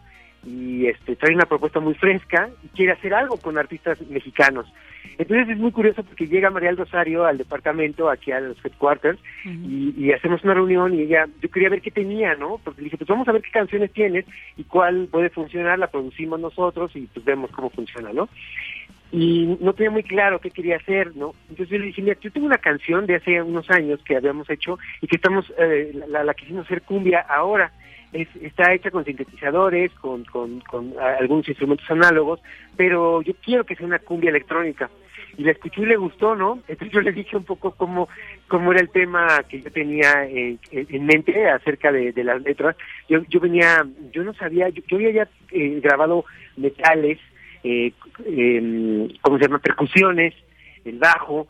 y 0.46 0.88
este, 0.88 1.16
trae 1.16 1.34
una 1.34 1.46
propuesta 1.46 1.80
muy 1.80 1.96
fresca 1.96 2.50
y 2.64 2.68
quiere 2.70 2.92
hacer 2.92 3.14
algo 3.14 3.38
con 3.38 3.58
artistas 3.58 4.00
mexicanos. 4.10 4.72
Entonces 5.18 5.50
es 5.50 5.58
muy 5.58 5.72
curioso 5.72 6.04
porque 6.04 6.28
llega 6.28 6.50
María 6.50 6.70
del 6.70 6.78
Rosario 6.78 7.26
al 7.26 7.38
departamento, 7.38 8.10
aquí 8.10 8.32
a 8.32 8.40
los 8.40 8.58
headquarters, 8.64 9.20
y, 9.46 10.12
hacemos 10.12 10.44
una 10.44 10.54
reunión 10.54 10.94
y 10.94 11.02
ella, 11.02 11.28
yo 11.42 11.50
quería 11.50 11.70
ver 11.70 11.82
qué 11.82 11.92
tenía, 11.92 12.36
¿no? 12.36 12.60
Porque 12.64 12.82
le 12.82 12.86
dije, 12.86 12.98
pues 12.98 13.08
vamos 13.08 13.28
a 13.28 13.32
ver 13.32 13.42
qué 13.42 13.52
canciones 13.52 13.92
tienes 13.92 14.26
y 14.58 14.64
cuál 14.64 15.08
puede 15.10 15.30
funcionar, 15.30 15.80
la 15.80 15.88
producimos 15.88 16.40
nosotros 16.40 16.92
y 16.96 17.02
pues 17.08 17.26
vemos 17.26 17.52
cómo 17.52 17.70
funciona, 17.70 18.12
¿no? 18.14 18.30
Y 19.12 19.58
no 19.62 19.74
tenía 19.74 19.92
muy 19.92 20.04
claro 20.04 20.40
qué 20.40 20.52
quería 20.52 20.78
hacer, 20.78 21.16
¿no? 21.16 21.34
Entonces 21.50 21.70
yo 21.70 21.78
le 21.78 21.86
dije, 21.86 22.02
mira, 22.02 22.18
yo 22.20 22.32
tengo 22.32 22.48
una 22.48 22.58
canción 22.58 23.06
de 23.06 23.16
hace 23.16 23.42
unos 23.42 23.70
años 23.70 24.02
que 24.04 24.18
habíamos 24.18 24.50
hecho 24.50 24.78
y 25.02 25.08
que 25.08 25.16
estamos, 25.16 25.52
eh, 25.58 25.92
la, 26.08 26.24
la 26.24 26.34
quisimos 26.34 26.66
hacer 26.66 26.82
cumbia 26.82 27.22
ahora 27.22 27.72
está 28.14 28.74
hecha 28.74 28.92
con 28.92 29.06
sintetizadores, 29.06 29.92
con, 29.94 30.24
con, 30.26 30.62
con 30.62 30.94
algunos 31.00 31.48
instrumentos 31.48 31.90
análogos, 31.90 32.40
pero 32.76 33.22
yo 33.22 33.34
quiero 33.44 33.66
que 33.66 33.76
sea 33.76 33.86
una 33.86 34.00
cumbia 34.00 34.30
electrónica. 34.30 34.90
Y 35.38 35.44
la 35.44 35.52
escuché 35.52 35.82
y 35.82 35.86
le 35.86 35.98
gustó, 35.98 36.34
¿no? 36.34 36.60
Entonces 36.68 36.94
yo 36.94 37.02
le 37.02 37.12
dije 37.12 37.36
un 37.36 37.44
poco 37.44 37.72
cómo, 37.72 38.08
cómo 38.48 38.72
era 38.72 38.80
el 38.80 38.90
tema 38.90 39.44
que 39.50 39.62
yo 39.62 39.70
tenía 39.70 40.26
en, 40.26 40.60
mente 41.06 41.50
acerca 41.50 41.92
de, 41.92 42.14
las 42.24 42.42
letras. 42.42 42.78
Yo, 43.10 43.20
yo 43.28 43.42
venía, 43.42 43.86
yo 44.14 44.24
no 44.24 44.34
sabía, 44.34 44.70
yo, 44.70 44.82
había 44.96 45.12
ya 45.12 45.30
eh, 45.52 45.82
grabado 45.84 46.24
metales, 46.56 47.20
eh, 47.64 47.92
eh, 48.26 49.10
¿cómo 49.22 49.38
se 49.38 49.44
llama? 49.44 49.60
Percusiones, 49.60 50.34
el 50.86 51.00
bajo, 51.00 51.48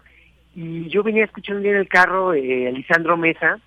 y 0.55 0.87
yo 0.87 1.03
venía 1.03 1.25
escuchando 1.25 1.67
en 1.67 1.75
el 1.75 1.87
carro 1.89 2.33
eh, 2.33 2.67
a 2.67 2.71
Lisandro 2.71 3.17
Mesa, 3.17 3.59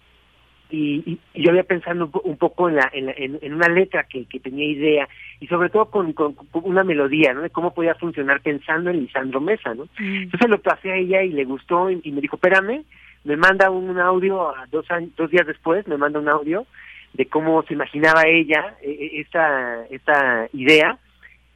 y, 0.71 1.19
yo 1.35 1.51
había 1.51 1.63
pensado 1.63 2.11
un, 2.25 2.37
poco 2.37 2.69
en, 2.69 2.77
la, 2.77 2.91
en, 2.93 3.55
una 3.55 3.69
letra 3.69 4.05
que, 4.05 4.27
tenía 4.41 4.67
idea 4.67 5.09
y 5.41 5.47
sobre 5.47 5.71
todo 5.71 5.87
con, 5.87 6.15
una 6.53 6.85
melodía, 6.85 7.33
¿no? 7.33 7.43
De 7.43 7.51
cómo 7.51 7.73
podía 7.73 7.95
funcionar 7.95 8.41
pensando 8.41 8.91
en 8.91 9.01
Lisandro 9.01 9.41
Mesa, 9.41 9.75
¿no? 9.75 9.85
Mm. 9.99 10.23
Entonces 10.25 10.51
lo 10.51 10.61
pasé 10.61 10.93
a 10.93 10.97
ella 10.97 11.23
y 11.23 11.31
le 11.31 11.45
gustó 11.45 11.91
y, 11.91 12.13
me 12.13 12.21
dijo, 12.21 12.37
espérame, 12.37 12.85
me 13.25 13.37
manda 13.37 13.71
un 13.71 13.99
audio, 13.99 14.53
dos, 14.71 14.91
años, 14.91 15.11
dos 15.17 15.31
días 15.31 15.47
después 15.47 15.87
me 15.89 15.97
manda 15.97 16.19
un 16.19 16.29
audio 16.29 16.67
de 17.15 17.27
cómo 17.27 17.63
se 17.63 17.75
imaginaba 17.75 18.23
ella 18.27 18.77
e, 18.83 18.91
e, 18.91 19.21
esta, 19.21 19.87
esta 19.91 20.49
idea 20.53 20.99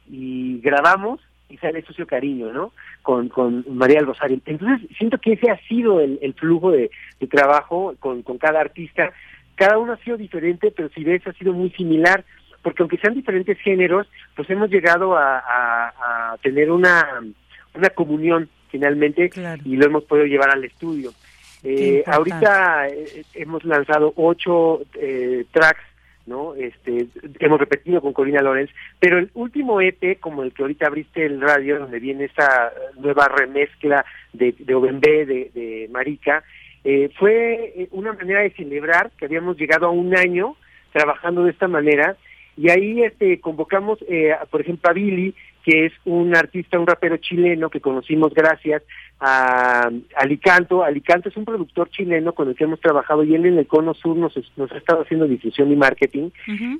y 0.09 0.59
grabamos 0.61 1.21
y 1.49 1.57
sale 1.57 1.83
Sucio 1.83 2.07
Cariño, 2.07 2.51
¿no? 2.51 2.73
Con, 3.03 3.29
con 3.29 3.63
María 3.69 3.97
del 3.97 4.07
Rosario. 4.07 4.39
Entonces, 4.45 4.89
siento 4.97 5.19
que 5.19 5.33
ese 5.33 5.51
ha 5.51 5.57
sido 5.67 5.99
el, 5.99 6.33
flujo 6.35 6.71
de, 6.71 6.89
trabajo 7.29 7.93
con, 7.99 8.23
con 8.23 8.37
cada 8.37 8.61
artista. 8.61 9.11
Cada 9.55 9.77
uno 9.77 9.93
ha 9.93 9.97
sido 9.97 10.17
diferente, 10.17 10.71
pero 10.71 10.89
si 10.89 11.03
ves, 11.03 11.27
ha 11.27 11.33
sido 11.33 11.53
muy 11.53 11.69
similar, 11.71 12.23
porque 12.61 12.81
aunque 12.81 12.97
sean 12.97 13.13
diferentes 13.13 13.59
géneros, 13.59 14.07
pues 14.35 14.49
hemos 14.49 14.69
llegado 14.69 15.15
a, 15.17 15.37
a, 15.39 16.37
tener 16.41 16.71
una, 16.71 17.21
una 17.75 17.89
comunión 17.89 18.49
finalmente 18.69 19.29
y 19.65 19.75
lo 19.75 19.85
hemos 19.85 20.05
podido 20.05 20.25
llevar 20.25 20.49
al 20.49 20.63
estudio. 20.63 21.11
Eh, 21.63 22.03
ahorita 22.05 22.87
eh, 22.89 23.23
hemos 23.35 23.63
lanzado 23.63 24.11
ocho 24.17 24.81
eh, 24.95 25.45
tracks 25.51 25.83
¿no? 26.25 26.55
Este, 26.55 27.07
hemos 27.39 27.59
repetido 27.59 28.01
con 28.01 28.13
Corina 28.13 28.41
Lorenz, 28.41 28.71
pero 28.99 29.17
el 29.17 29.29
último 29.33 29.81
EP, 29.81 30.19
como 30.19 30.43
el 30.43 30.53
que 30.53 30.63
ahorita 30.63 30.87
abriste 30.87 31.25
el 31.25 31.41
radio, 31.41 31.79
donde 31.79 31.99
viene 31.99 32.25
esta 32.25 32.71
nueva 32.97 33.27
remezcla 33.27 34.05
de, 34.31 34.53
de 34.59 35.25
de, 35.25 35.51
de 35.53 35.89
Marica, 35.91 36.43
eh, 36.83 37.09
fue 37.17 37.73
eh, 37.75 37.87
una 37.91 38.13
manera 38.13 38.41
de 38.41 38.51
celebrar 38.51 39.11
que 39.17 39.25
habíamos 39.25 39.57
llegado 39.57 39.87
a 39.87 39.91
un 39.91 40.17
año 40.17 40.55
trabajando 40.91 41.43
de 41.43 41.51
esta 41.51 41.67
manera, 41.67 42.17
y 42.55 42.69
ahí 42.69 43.03
este, 43.03 43.39
convocamos, 43.39 43.99
eh, 44.07 44.35
por 44.51 44.61
ejemplo, 44.61 44.89
a 44.89 44.93
Billy, 44.93 45.33
que 45.63 45.85
es 45.85 45.93
un 46.05 46.35
artista, 46.35 46.77
un 46.77 46.87
rapero 46.87 47.17
chileno 47.17 47.69
que 47.69 47.79
conocimos 47.79 48.33
gracias 48.33 48.83
a 49.19 49.89
Alicanto. 50.17 50.83
Alicanto 50.83 51.29
es 51.29 51.37
un 51.37 51.45
productor 51.45 51.89
chileno 51.89 52.33
con 52.33 52.49
el 52.49 52.55
que 52.55 52.65
hemos 52.65 52.81
trabajado 52.81 53.23
y 53.23 53.33
él 53.33 53.45
en 53.45 53.57
el 53.57 53.67
Cono 53.67 53.93
Sur 53.93 54.17
nos, 54.17 54.35
nos 54.57 54.71
ha 54.71 54.77
estado 54.77 55.03
haciendo 55.03 55.27
difusión 55.27 55.71
y 55.71 55.75
marketing 55.75 56.29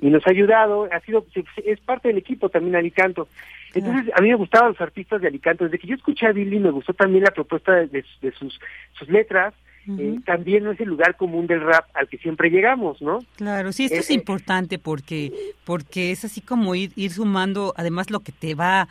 y 0.00 0.10
nos 0.10 0.26
ha 0.26 0.30
ayudado, 0.30 0.88
ha 0.92 1.00
sido 1.00 1.24
es 1.64 1.80
parte 1.80 2.08
del 2.08 2.18
equipo 2.18 2.50
también 2.50 2.76
Alicanto. 2.76 3.28
Entonces, 3.74 4.12
a 4.14 4.20
mí 4.20 4.28
me 4.28 4.36
gustaban 4.36 4.68
los 4.68 4.80
artistas 4.80 5.20
de 5.20 5.28
Alicanto. 5.28 5.64
Desde 5.64 5.78
que 5.78 5.88
yo 5.88 5.96
escuché 5.96 6.26
a 6.26 6.32
Billy, 6.32 6.60
me 6.60 6.70
gustó 6.70 6.92
también 6.92 7.24
la 7.24 7.32
propuesta 7.32 7.72
de, 7.72 8.04
sus, 8.38 8.60
sus 8.92 9.08
letras, 9.08 9.52
eh, 9.86 10.18
también 10.24 10.64
no 10.64 10.72
es 10.72 10.80
el 10.80 10.88
lugar 10.88 11.16
común 11.16 11.46
del 11.46 11.60
rap 11.60 11.86
al 11.94 12.08
que 12.08 12.18
siempre 12.18 12.50
llegamos, 12.50 13.00
¿no? 13.02 13.18
Claro, 13.36 13.72
sí, 13.72 13.84
esto 13.84 13.98
es 13.98 14.10
eh, 14.10 14.14
eh, 14.14 14.16
importante 14.16 14.78
porque 14.78 15.32
porque 15.64 16.10
es 16.10 16.24
así 16.24 16.40
como 16.40 16.74
ir, 16.74 16.92
ir 16.96 17.10
sumando, 17.10 17.74
además 17.76 18.10
lo 18.10 18.20
que 18.20 18.32
te 18.32 18.54
va 18.54 18.88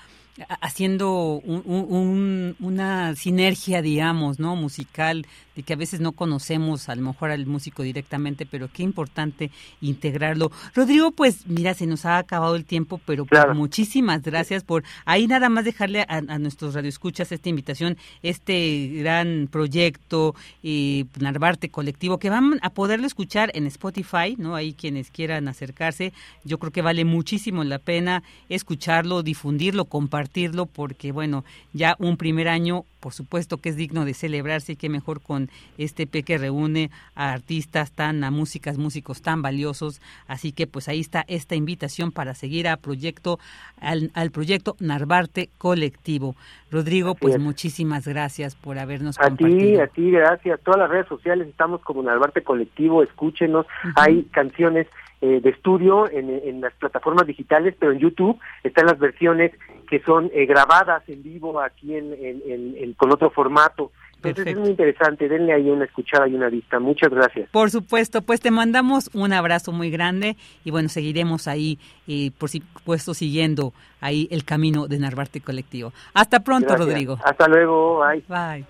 haciendo 0.61 1.41
una 1.45 3.15
sinergia, 3.15 3.81
digamos, 3.83 4.39
¿no? 4.39 4.55
Musical, 4.55 5.27
de 5.55 5.63
que 5.63 5.73
a 5.73 5.75
veces 5.75 5.99
no 5.99 6.11
conocemos 6.11 6.89
a 6.89 6.95
lo 6.95 7.01
mejor 7.03 7.31
al 7.31 7.45
músico 7.45 7.83
directamente, 7.83 8.45
pero 8.45 8.69
qué 8.71 8.83
importante 8.83 9.51
integrarlo. 9.81 10.51
Rodrigo, 10.73 11.11
pues 11.11 11.47
mira, 11.47 11.73
se 11.73 11.85
nos 11.85 12.05
ha 12.05 12.17
acabado 12.17 12.55
el 12.55 12.65
tiempo, 12.65 12.99
pero 13.05 13.25
pues, 13.25 13.41
muchísimas 13.53 14.21
gracias 14.21 14.63
por 14.63 14.83
ahí 15.05 15.27
nada 15.27 15.49
más 15.49 15.65
dejarle 15.65 16.05
a, 16.07 16.21
nuestros 16.39 16.73
radioescuchas 16.73 17.31
esta 17.31 17.49
invitación, 17.49 17.97
este 18.21 18.89
gran 18.95 19.47
proyecto 19.51 20.35
y 20.61 21.05
Narvarte 21.19 21.69
Colectivo, 21.69 22.17
que 22.17 22.29
van 22.29 22.59
a 22.61 22.71
poderlo 22.71 23.07
escuchar 23.07 23.51
en 23.53 23.67
Spotify, 23.67 24.35
¿no? 24.37 24.55
Ahí 24.55 24.73
quienes 24.73 25.11
quieran 25.11 25.47
acercarse, 25.47 26.13
yo 26.43 26.57
creo 26.57 26.71
que 26.71 26.81
vale 26.81 27.05
muchísimo 27.05 27.63
la 27.63 27.79
pena 27.79 28.23
escucharlo, 28.49 29.23
difundirlo, 29.23 29.85
compartirlo 29.85 30.65
porque, 30.65 31.11
bueno, 31.11 31.43
ya 31.73 31.95
un 31.99 32.17
primer 32.17 32.47
año, 32.47 32.85
por 33.03 33.11
supuesto 33.11 33.57
que 33.57 33.67
es 33.67 33.75
digno 33.75 34.05
de 34.05 34.13
celebrarse 34.13 34.71
y 34.71 34.75
que 34.77 34.87
mejor 34.87 35.21
con 35.21 35.49
este 35.77 36.07
P 36.07 36.23
que 36.23 36.37
reúne 36.37 36.89
a 37.15 37.33
artistas 37.33 37.91
tan, 37.91 38.23
a 38.23 38.31
músicas, 38.31 38.77
músicos 38.77 39.21
tan 39.21 39.41
valiosos. 39.41 40.01
Así 40.25 40.53
que 40.53 40.67
pues 40.67 40.87
ahí 40.87 41.01
está 41.01 41.25
esta 41.27 41.55
invitación 41.55 42.13
para 42.13 42.33
seguir 42.33 42.65
a 42.65 42.77
proyecto, 42.77 43.39
al, 43.81 44.09
al 44.13 44.31
proyecto 44.31 44.77
Narvarte 44.79 45.49
Colectivo. 45.57 46.37
Rodrigo, 46.71 47.13
pues 47.13 47.37
muchísimas 47.39 48.07
gracias 48.07 48.55
por 48.55 48.79
habernos 48.79 49.19
a 49.19 49.29
ti, 49.35 49.77
a 49.77 49.87
ti, 49.87 50.09
gracias. 50.09 50.61
Todas 50.61 50.79
las 50.79 50.89
redes 50.89 51.07
sociales 51.07 51.49
estamos 51.49 51.81
como 51.81 52.03
Narvarte 52.03 52.41
Colectivo, 52.41 53.03
escúchenos. 53.03 53.65
Hay 53.97 54.23
canciones 54.31 54.87
eh, 55.25 55.39
de 55.39 55.51
estudio 55.51 56.11
en, 56.11 56.29
en, 56.29 56.59
las 56.59 56.73
plataformas 56.73 57.25
digitales, 57.25 57.73
pero 57.79 57.93
en 57.93 57.99
YouTube 57.99 58.37
están 58.61 58.87
las 58.87 58.99
versiones 58.99 59.53
que 59.89 60.01
son 60.01 60.29
eh, 60.33 60.45
grabadas 60.45 61.07
en 61.07 61.23
vivo 61.23 61.61
aquí 61.61 61.95
en, 61.95 62.13
en, 62.19 62.93
con 62.95 63.09
otro 63.09 63.29
formato. 63.29 63.93
Entonces 64.17 64.47
es 64.47 64.59
muy 64.59 64.71
interesante, 64.71 65.29
denle 65.29 65.53
ahí 65.53 65.69
una 65.69 65.85
escuchada 65.85 66.27
y 66.27 66.35
una 66.35 66.49
vista. 66.49 66.77
Muchas 66.77 67.09
gracias. 67.09 67.49
Por 67.51 67.71
supuesto, 67.71 68.21
pues 68.21 68.41
te 68.41 68.51
mandamos 68.51 69.09
un 69.13 69.31
abrazo 69.31 69.71
muy 69.71 69.89
grande 69.89 70.35
y 70.65 70.71
bueno, 70.71 70.89
seguiremos 70.89 71.47
ahí, 71.47 71.79
eh, 72.05 72.31
por 72.37 72.49
supuesto, 72.49 73.13
siguiendo 73.13 73.71
ahí 74.01 74.27
el 74.29 74.43
camino 74.43 74.89
de 74.89 74.99
Narvarte 74.99 75.39
Colectivo. 75.39 75.93
Hasta 76.13 76.41
pronto, 76.41 76.75
Rodrigo. 76.75 77.17
Hasta 77.23 77.47
luego, 77.47 78.05
bye. 78.05 78.23
Bye. 78.27 78.65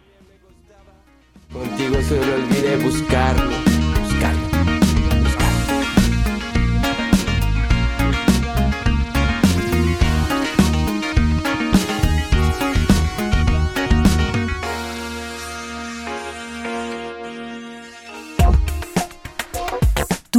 Contigo 1.52 2.00
solo 2.04 2.36
olvidé 2.36 2.78
buscarlo 2.78 3.73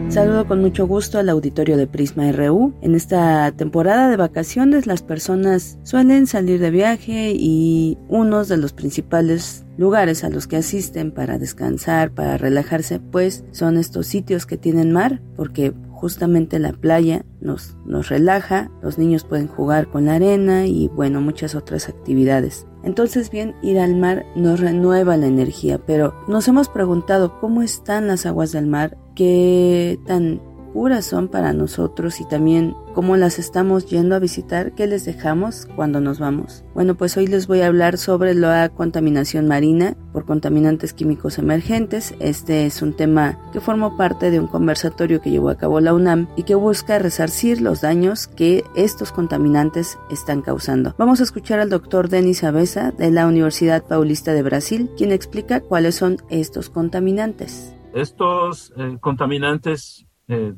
Saludo 0.09 0.47
con 0.47 0.61
mucho 0.61 0.87
gusto 0.87 1.19
al 1.19 1.29
auditorio 1.29 1.77
de 1.77 1.85
Prisma 1.85 2.31
RU. 2.31 2.73
En 2.81 2.95
esta 2.95 3.51
temporada 3.51 4.09
de 4.09 4.17
vacaciones 4.17 4.87
las 4.87 5.03
personas 5.03 5.77
suelen 5.83 6.25
salir 6.25 6.59
de 6.59 6.71
viaje 6.71 7.33
y 7.35 7.99
unos 8.09 8.47
de 8.47 8.57
los 8.57 8.73
principales 8.73 9.63
lugares 9.77 10.23
a 10.23 10.29
los 10.29 10.47
que 10.47 10.57
asisten 10.57 11.11
para 11.11 11.37
descansar, 11.37 12.09
para 12.15 12.35
relajarse, 12.35 12.99
pues 12.99 13.43
son 13.51 13.77
estos 13.77 14.07
sitios 14.07 14.47
que 14.47 14.57
tienen 14.57 14.91
mar, 14.91 15.21
porque 15.37 15.71
justamente 16.01 16.57
la 16.57 16.73
playa 16.73 17.23
nos, 17.41 17.77
nos 17.85 18.09
relaja, 18.09 18.71
los 18.81 18.97
niños 18.97 19.23
pueden 19.23 19.47
jugar 19.47 19.87
con 19.87 20.05
la 20.05 20.15
arena 20.15 20.65
y 20.65 20.87
bueno, 20.87 21.21
muchas 21.21 21.53
otras 21.53 21.87
actividades. 21.87 22.65
Entonces 22.83 23.29
bien, 23.29 23.53
ir 23.61 23.79
al 23.79 23.95
mar 23.95 24.25
nos 24.35 24.59
renueva 24.59 25.15
la 25.15 25.27
energía, 25.27 25.77
pero 25.85 26.15
nos 26.27 26.47
hemos 26.47 26.69
preguntado 26.69 27.39
cómo 27.39 27.61
están 27.61 28.07
las 28.07 28.25
aguas 28.25 28.51
del 28.51 28.65
mar, 28.65 28.97
qué 29.15 29.99
tan 30.07 30.41
puras 30.73 31.05
son 31.05 31.27
para 31.27 31.53
nosotros 31.53 32.19
y 32.21 32.25
también 32.25 32.75
cómo 32.93 33.17
las 33.17 33.39
estamos 33.39 33.85
yendo 33.85 34.15
a 34.15 34.19
visitar, 34.19 34.73
qué 34.73 34.87
les 34.87 35.05
dejamos 35.05 35.67
cuando 35.75 36.01
nos 36.01 36.19
vamos. 36.19 36.63
Bueno, 36.73 36.95
pues 36.95 37.15
hoy 37.17 37.27
les 37.27 37.47
voy 37.47 37.61
a 37.61 37.67
hablar 37.67 37.97
sobre 37.97 38.33
la 38.33 38.69
contaminación 38.69 39.47
marina 39.47 39.95
por 40.13 40.25
contaminantes 40.25 40.93
químicos 40.93 41.37
emergentes. 41.37 42.15
Este 42.19 42.65
es 42.65 42.81
un 42.81 42.93
tema 42.93 43.39
que 43.53 43.61
formó 43.61 43.97
parte 43.97 44.31
de 44.31 44.39
un 44.39 44.47
conversatorio 44.47 45.21
que 45.21 45.31
llevó 45.31 45.49
a 45.49 45.57
cabo 45.57 45.79
la 45.79 45.93
UNAM 45.93 46.27
y 46.35 46.43
que 46.43 46.55
busca 46.55 46.99
resarcir 46.99 47.61
los 47.61 47.81
daños 47.81 48.27
que 48.27 48.63
estos 48.75 49.11
contaminantes 49.11 49.97
están 50.09 50.41
causando. 50.41 50.95
Vamos 50.97 51.19
a 51.19 51.23
escuchar 51.23 51.59
al 51.59 51.69
doctor 51.69 52.09
Denis 52.09 52.43
Avesa 52.43 52.91
de 52.91 53.11
la 53.11 53.27
Universidad 53.27 53.83
Paulista 53.83 54.33
de 54.33 54.43
Brasil, 54.43 54.89
quien 54.97 55.11
explica 55.11 55.61
cuáles 55.61 55.95
son 55.95 56.17
estos 56.29 56.69
contaminantes. 56.69 57.75
Estos 57.93 58.73
eh, 58.77 58.97
contaminantes 59.01 60.05
eh, 60.31 60.53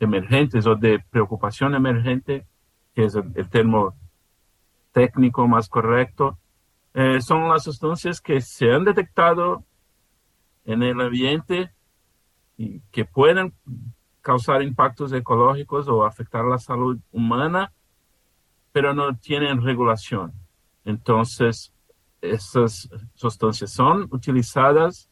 emergentes 0.00 0.66
o 0.66 0.74
de 0.74 0.98
preocupación 1.10 1.74
emergente, 1.74 2.46
que 2.94 3.04
es 3.04 3.14
el, 3.14 3.30
el 3.34 3.48
termo 3.50 3.94
técnico 4.92 5.46
más 5.46 5.68
correcto, 5.68 6.38
eh, 6.94 7.20
son 7.20 7.48
las 7.48 7.64
sustancias 7.64 8.20
que 8.20 8.40
se 8.40 8.72
han 8.72 8.84
detectado 8.84 9.64
en 10.64 10.82
el 10.82 11.00
ambiente 11.00 11.70
y 12.56 12.80
que 12.90 13.04
pueden 13.04 13.54
causar 14.20 14.62
impactos 14.62 15.12
ecológicos 15.12 15.88
o 15.88 16.04
afectar 16.04 16.44
la 16.44 16.58
salud 16.58 16.98
humana, 17.10 17.72
pero 18.72 18.94
no 18.94 19.16
tienen 19.16 19.62
regulación. 19.62 20.32
Entonces, 20.84 21.72
esas 22.20 22.88
sustancias 23.14 23.72
son 23.72 24.08
utilizadas 24.10 25.10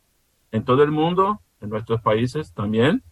en 0.53 0.65
todo 0.65 0.83
el 0.83 0.91
mundo, 0.91 1.41
en 1.61 1.71
nuestros 1.71 2.01
países 2.01 2.53
también, 2.53 3.03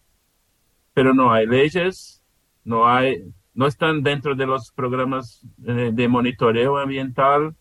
pero 0.99 1.15
no 1.15 1.33
hay 1.33 1.47
leyes, 1.47 2.25
no 2.65 2.89
hay, 2.89 3.33
no 3.55 3.69
están 3.69 4.03
dentro 4.03 4.35
de 4.35 4.47
los 4.47 4.73
programas 4.73 5.47
de, 5.57 5.93
de 5.93 6.09
monitoreo 6.09 6.77
ambiental 6.77 7.55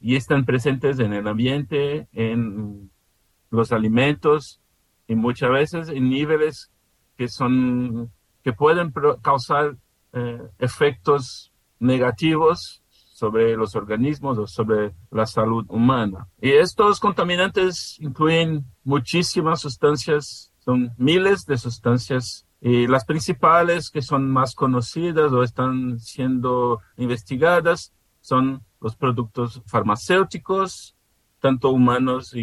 y 0.00 0.16
están 0.16 0.46
presentes 0.46 0.98
en 1.00 1.12
el 1.12 1.28
ambiente, 1.28 2.08
en 2.12 2.90
los 3.50 3.72
alimentos 3.72 4.62
y 5.06 5.16
muchas 5.16 5.50
veces 5.50 5.88
en 5.90 6.08
niveles 6.08 6.72
que 7.18 7.28
son 7.28 8.10
que 8.42 8.54
pueden 8.54 8.90
causar 9.20 9.76
eh, 10.14 10.40
efectos 10.58 11.52
negativos 11.78 12.82
sobre 12.88 13.54
los 13.54 13.76
organismos 13.76 14.38
o 14.38 14.46
sobre 14.46 14.94
la 15.10 15.26
salud 15.26 15.66
humana. 15.68 16.26
Y 16.40 16.52
estos 16.52 17.00
contaminantes 17.00 17.98
incluyen 18.00 18.64
muchísimas 18.82 19.60
sustancias, 19.60 20.54
son 20.60 20.94
miles 20.96 21.44
de 21.44 21.58
sustancias 21.58 22.45
y 22.60 22.86
las 22.86 23.04
principales 23.04 23.90
que 23.90 24.02
son 24.02 24.30
más 24.30 24.54
conocidas 24.54 25.32
o 25.32 25.42
están 25.42 26.00
siendo 26.00 26.80
investigadas 26.96 27.92
son 28.20 28.62
los 28.80 28.96
productos 28.96 29.62
farmacéuticos, 29.66 30.96
tanto 31.40 31.70
humanos 31.70 32.34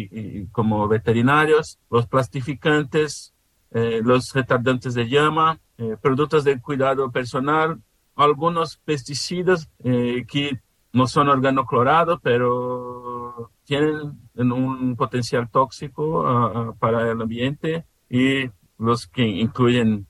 como 0.52 0.88
veterinarios, 0.88 1.78
los 1.90 2.06
plastificantes, 2.06 3.34
eh, 3.70 4.00
los 4.02 4.32
retardantes 4.32 4.94
de 4.94 5.08
llama, 5.08 5.58
eh, 5.78 5.96
productos 6.00 6.44
de 6.44 6.60
cuidado 6.60 7.10
personal, 7.10 7.82
algunos 8.14 8.76
pesticidas 8.78 9.68
eh, 9.82 10.24
que 10.28 10.60
no 10.92 11.08
son 11.08 11.28
organoclorados, 11.28 12.20
pero 12.22 13.50
tienen 13.64 14.16
un 14.36 14.94
potencial 14.96 15.50
tóxico 15.50 16.22
uh, 16.22 16.76
para 16.78 17.10
el 17.10 17.20
ambiente 17.20 17.84
y 18.08 18.48
los 18.78 19.06
que 19.06 19.26
incluyen 19.26 20.06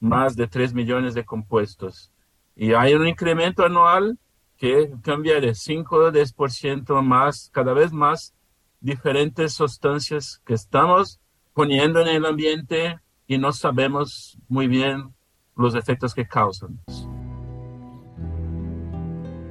más 0.00 0.36
de 0.36 0.46
3 0.46 0.74
millones 0.74 1.14
de 1.14 1.24
compuestos. 1.24 2.10
Y 2.56 2.72
hay 2.74 2.94
un 2.94 3.06
incremento 3.06 3.64
anual 3.64 4.18
que 4.56 4.92
cambia 5.02 5.40
de 5.40 5.54
5 5.54 5.96
o 5.96 6.12
10% 6.12 7.02
más, 7.02 7.50
cada 7.52 7.72
vez 7.72 7.92
más 7.92 8.34
diferentes 8.80 9.54
sustancias 9.54 10.40
que 10.44 10.54
estamos 10.54 11.20
poniendo 11.54 12.00
en 12.00 12.08
el 12.08 12.26
ambiente 12.26 12.98
y 13.26 13.38
no 13.38 13.52
sabemos 13.52 14.38
muy 14.48 14.66
bien 14.66 15.14
los 15.56 15.74
efectos 15.74 16.14
que 16.14 16.26
causan. 16.26 16.80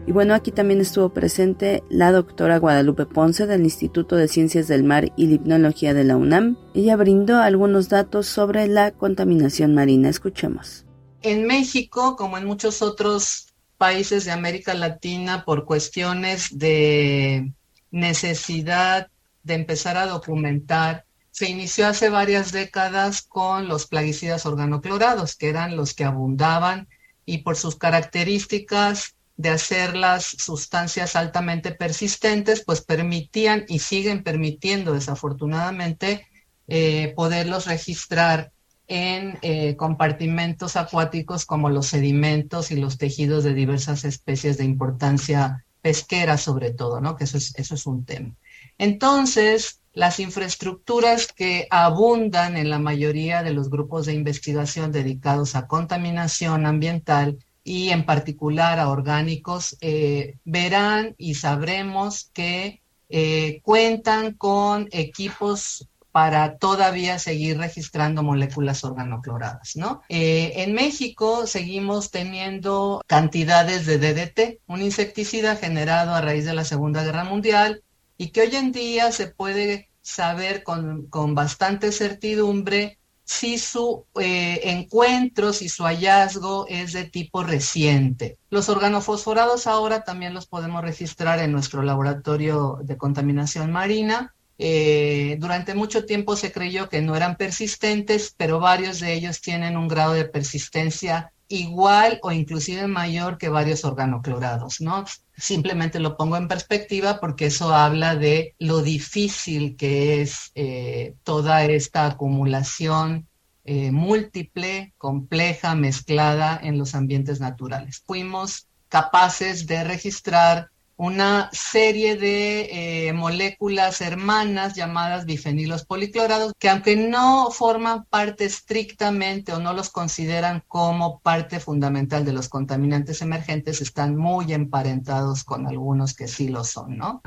Y 0.07 0.13
bueno, 0.13 0.33
aquí 0.33 0.51
también 0.51 0.81
estuvo 0.81 1.09
presente 1.09 1.83
la 1.89 2.11
doctora 2.11 2.57
Guadalupe 2.57 3.05
Ponce 3.05 3.45
del 3.45 3.61
Instituto 3.61 4.15
de 4.15 4.27
Ciencias 4.27 4.67
del 4.67 4.83
Mar 4.83 5.11
y 5.15 5.27
Limnología 5.27 5.93
de 5.93 6.03
la 6.03 6.17
UNAM. 6.17 6.57
Ella 6.73 6.95
brindó 6.95 7.39
algunos 7.39 7.87
datos 7.87 8.25
sobre 8.25 8.67
la 8.67 8.91
contaminación 8.91 9.75
marina. 9.75 10.09
Escuchemos. 10.09 10.85
En 11.21 11.45
México, 11.45 12.15
como 12.15 12.39
en 12.39 12.45
muchos 12.45 12.81
otros 12.81 13.53
países 13.77 14.25
de 14.25 14.31
América 14.31 14.73
Latina, 14.73 15.45
por 15.45 15.65
cuestiones 15.65 16.57
de 16.57 17.53
necesidad 17.91 19.07
de 19.43 19.53
empezar 19.53 19.97
a 19.97 20.07
documentar, 20.07 21.05
se 21.29 21.49
inició 21.49 21.87
hace 21.87 22.09
varias 22.09 22.51
décadas 22.51 23.21
con 23.21 23.67
los 23.67 23.85
plaguicidas 23.87 24.45
organoclorados, 24.45 25.35
que 25.35 25.49
eran 25.49 25.77
los 25.77 25.93
que 25.93 26.05
abundaban 26.05 26.89
y 27.25 27.39
por 27.39 27.55
sus 27.55 27.75
características 27.75 29.15
de 29.41 29.49
hacer 29.49 29.97
las 29.97 30.23
sustancias 30.23 31.15
altamente 31.15 31.71
persistentes, 31.71 32.63
pues 32.63 32.81
permitían 32.81 33.65
y 33.67 33.79
siguen 33.79 34.23
permitiendo 34.23 34.93
desafortunadamente 34.93 36.27
eh, 36.67 37.13
poderlos 37.15 37.65
registrar 37.65 38.51
en 38.87 39.39
eh, 39.41 39.75
compartimentos 39.77 40.75
acuáticos 40.75 41.45
como 41.45 41.69
los 41.69 41.87
sedimentos 41.87 42.69
y 42.69 42.75
los 42.75 42.99
tejidos 42.99 43.43
de 43.43 43.55
diversas 43.55 44.05
especies 44.05 44.57
de 44.57 44.65
importancia 44.65 45.65
pesquera 45.81 46.37
sobre 46.37 46.71
todo, 46.71 47.01
¿no? 47.01 47.15
Que 47.15 47.23
eso 47.23 47.37
es, 47.37 47.55
eso 47.55 47.73
es 47.73 47.87
un 47.87 48.05
tema. 48.05 48.35
Entonces, 48.77 49.79
las 49.93 50.19
infraestructuras 50.19 51.27
que 51.33 51.67
abundan 51.71 52.57
en 52.57 52.69
la 52.69 52.77
mayoría 52.77 53.41
de 53.41 53.53
los 53.53 53.71
grupos 53.71 54.05
de 54.05 54.13
investigación 54.13 54.91
dedicados 54.91 55.55
a 55.55 55.67
contaminación 55.67 56.67
ambiental 56.67 57.39
y 57.63 57.89
en 57.89 58.05
particular 58.05 58.79
a 58.79 58.89
orgánicos, 58.89 59.77
eh, 59.81 60.37
verán 60.45 61.15
y 61.17 61.35
sabremos 61.35 62.29
que 62.33 62.81
eh, 63.09 63.59
cuentan 63.63 64.33
con 64.33 64.87
equipos 64.91 65.87
para 66.11 66.57
todavía 66.57 67.19
seguir 67.19 67.57
registrando 67.57 68.21
moléculas 68.21 68.83
organocloradas, 68.83 69.75
¿no? 69.75 70.01
Eh, 70.09 70.53
en 70.57 70.73
México 70.73 71.47
seguimos 71.47 72.11
teniendo 72.11 73.01
cantidades 73.07 73.85
de 73.85 73.97
DDT, 73.97 74.59
un 74.67 74.81
insecticida 74.81 75.55
generado 75.55 76.13
a 76.13 76.21
raíz 76.21 76.45
de 76.45 76.53
la 76.53 76.65
Segunda 76.65 77.03
Guerra 77.03 77.23
Mundial 77.23 77.83
y 78.17 78.29
que 78.29 78.41
hoy 78.41 78.55
en 78.55 78.71
día 78.71 79.11
se 79.11 79.27
puede 79.27 79.89
saber 80.01 80.63
con, 80.63 81.07
con 81.07 81.33
bastante 81.33 81.91
certidumbre 81.91 82.97
si 83.31 83.57
su 83.57 84.05
eh, 84.19 84.59
encuentro, 84.65 85.53
si 85.53 85.69
su 85.69 85.83
hallazgo 85.85 86.65
es 86.67 86.91
de 86.91 87.05
tipo 87.05 87.43
reciente. 87.43 88.37
Los 88.49 88.67
organofosforados 88.67 89.67
ahora 89.67 90.03
también 90.03 90.33
los 90.33 90.47
podemos 90.47 90.83
registrar 90.83 91.39
en 91.39 91.53
nuestro 91.53 91.81
laboratorio 91.81 92.79
de 92.83 92.97
contaminación 92.97 93.71
marina. 93.71 94.35
Eh, 94.57 95.37
durante 95.39 95.75
mucho 95.75 96.05
tiempo 96.05 96.35
se 96.35 96.51
creyó 96.51 96.89
que 96.89 97.01
no 97.01 97.15
eran 97.15 97.37
persistentes, 97.37 98.35
pero 98.35 98.59
varios 98.59 98.99
de 98.99 99.13
ellos 99.13 99.39
tienen 99.39 99.77
un 99.77 99.87
grado 99.87 100.11
de 100.11 100.25
persistencia 100.25 101.31
igual 101.51 102.19
o 102.23 102.31
inclusive 102.31 102.87
mayor 102.87 103.37
que 103.37 103.49
varios 103.49 103.85
organoclorados, 103.85 104.81
¿no? 104.81 105.05
Simplemente 105.37 105.99
lo 105.99 106.17
pongo 106.17 106.37
en 106.37 106.47
perspectiva 106.47 107.19
porque 107.19 107.47
eso 107.47 107.73
habla 107.73 108.15
de 108.15 108.55
lo 108.59 108.81
difícil 108.81 109.75
que 109.75 110.21
es 110.21 110.51
eh, 110.55 111.15
toda 111.23 111.63
esta 111.65 112.05
acumulación 112.07 113.27
eh, 113.63 113.91
múltiple, 113.91 114.93
compleja, 114.97 115.75
mezclada 115.75 116.59
en 116.61 116.79
los 116.79 116.95
ambientes 116.95 117.39
naturales. 117.39 118.01
Fuimos 118.05 118.67
capaces 118.89 119.67
de 119.67 119.83
registrar 119.83 120.70
una 121.01 121.49
serie 121.51 122.15
de 122.15 123.07
eh, 123.07 123.13
moléculas 123.13 124.01
hermanas 124.01 124.75
llamadas 124.75 125.25
bifenilos 125.25 125.83
policlorados, 125.83 126.53
que 126.59 126.69
aunque 126.69 126.95
no 126.95 127.49
forman 127.49 128.05
parte 128.05 128.45
estrictamente 128.45 129.51
o 129.51 129.59
no 129.59 129.73
los 129.73 129.89
consideran 129.89 130.61
como 130.67 131.19
parte 131.21 131.59
fundamental 131.59 132.23
de 132.23 132.33
los 132.33 132.49
contaminantes 132.49 133.23
emergentes, 133.23 133.81
están 133.81 134.15
muy 134.15 134.53
emparentados 134.53 135.43
con 135.43 135.65
algunos 135.65 136.13
que 136.13 136.27
sí 136.27 136.49
lo 136.49 136.63
son, 136.63 136.99
¿no? 136.99 137.23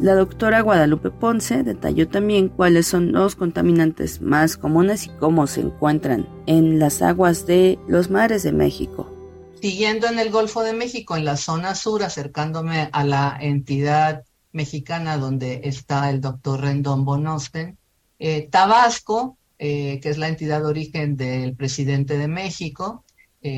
La 0.00 0.16
doctora 0.16 0.60
Guadalupe 0.60 1.12
Ponce 1.12 1.62
detalló 1.62 2.08
también 2.08 2.48
cuáles 2.48 2.88
son 2.88 3.12
los 3.12 3.36
contaminantes 3.36 4.20
más 4.22 4.56
comunes 4.56 5.06
y 5.06 5.10
cómo 5.20 5.46
se 5.46 5.60
encuentran 5.60 6.28
en 6.46 6.80
las 6.80 7.00
aguas 7.00 7.46
de 7.46 7.78
los 7.86 8.10
mares 8.10 8.42
de 8.42 8.50
México. 8.50 9.19
Siguiendo 9.60 10.06
en 10.06 10.18
el 10.18 10.30
Golfo 10.30 10.62
de 10.62 10.72
México, 10.72 11.16
en 11.16 11.24
la 11.24 11.36
zona 11.36 11.74
sur, 11.74 12.02
acercándome 12.02 12.88
a 12.92 13.04
la 13.04 13.36
entidad 13.40 14.24
mexicana 14.52 15.18
donde 15.18 15.60
está 15.64 16.10
el 16.10 16.20
doctor 16.20 16.62
Rendón 16.62 17.04
Bonosten, 17.04 17.78
eh, 18.18 18.48
Tabasco 18.50 19.36
que 19.58 20.00
es 20.02 20.16
la 20.16 20.28
entidad 20.28 20.60
de 20.60 20.66
origen 20.66 21.16
del 21.18 21.54
presidente 21.54 22.16
de 22.16 22.28
México, 22.28 23.04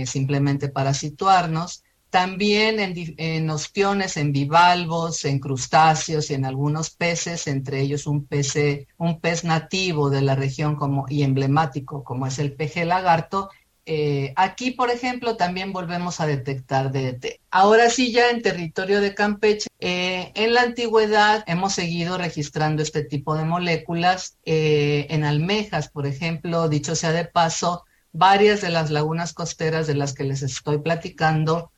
simplemente 0.05 0.69
para 0.69 0.95
situarnos. 0.95 1.85
También 2.11 2.79
en, 2.79 3.15
en, 3.17 3.49
ostiones, 3.49 4.17
en 4.17 4.33
bivalvos, 4.33 5.25
en 5.25 5.39
crustáceos 5.39 6.31
y 6.31 6.35
en 6.35 6.45
algunos 6.45 6.91
peces, 6.91 7.47
entre 7.47 7.81
ellos 7.81 8.07
un 8.07 8.27
pez, 8.27 8.55
un 8.99 9.21
pez 9.21 9.45
nativo 9.45 10.11
de 10.11 10.23
la 10.23 10.35
región 10.35 10.77
y 11.09 11.23
emblemático 11.23 12.05
como 12.05 12.27
es 12.27 12.39
el 12.39 12.53
peje 12.53 12.85
lagarto. 12.85 13.49
Eh, 13.85 14.33
aquí, 14.37 14.71
por 14.71 14.91
ejemplo, 14.91 15.37
también 15.37 15.73
volvemos 15.73 16.21
a 16.21 16.27
detectar 16.27 16.93
DDT. 16.93 17.41
Ahora 17.51 17.91
sí, 17.91 18.13
ya 18.13 18.31
en 18.31 18.41
territorio 18.41 19.01
de 19.01 19.15
Campeche, 19.15 19.69
eh, 19.81 20.31
en 20.35 20.55
la 20.55 20.63
antigüedad 20.63 21.43
hemos 21.49 21.73
seguido 21.75 22.17
registrando 22.17 22.83
este 22.83 23.03
tipo 23.03 23.35
de 23.35 23.45
moléculas. 23.45 24.39
Eh, 24.45 25.07
en 25.11 25.25
almejas, 25.25 25.89
por 25.89 26.07
ejemplo, 26.07 26.69
dicho 26.69 26.95
sea 26.95 27.13
de 27.13 27.25
paso, 27.25 27.85
varias 28.13 28.61
de 28.61 28.71
las 28.71 28.91
lagunas 28.91 29.33
costeras 29.33 29.87
de 29.87 29.95
las 29.95 30.13
que 30.15 30.25
les 30.25 30.43
estoy 30.43 30.79
platicando 30.79 31.73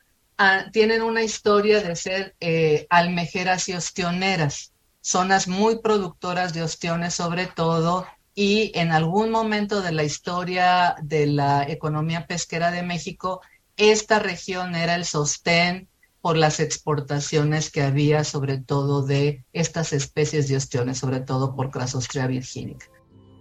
tienen 0.73 1.01
una 1.01 1.23
historia 1.23 1.81
de 1.81 1.95
ser 1.95 2.35
almejeras 2.89 3.69
y 3.69 3.73
ostioneras, 3.73 4.73
zonas 4.99 5.47
muy 5.47 5.79
productoras 5.79 6.53
de 6.53 6.61
ostiones 6.61 7.13
sobre 7.13 7.45
todo, 7.45 8.05
y 8.35 8.71
en 8.75 8.91
algún 8.91 9.31
momento 9.31 9.81
de 9.81 9.93
la 9.93 10.03
historia 10.03 10.95
de 11.01 11.25
la 11.25 11.63
economía 11.63 12.27
pesquera 12.27 12.69
de 12.69 12.83
México, 12.83 13.41
esta 13.77 14.19
región 14.19 14.75
era 14.75 14.95
el 14.95 15.05
sostén 15.05 15.87
por 16.21 16.37
las 16.37 16.59
exportaciones 16.59 17.71
que 17.71 17.81
había 17.81 18.23
sobre 18.25 18.57
todo 18.57 19.05
de 19.05 19.45
estas 19.53 19.93
especies 19.93 20.49
de 20.49 20.57
ostiones, 20.57 20.97
sobre 20.97 21.21
todo 21.21 21.55
por 21.55 21.71
Crasostrea 21.71 22.27
virginica 22.27 22.87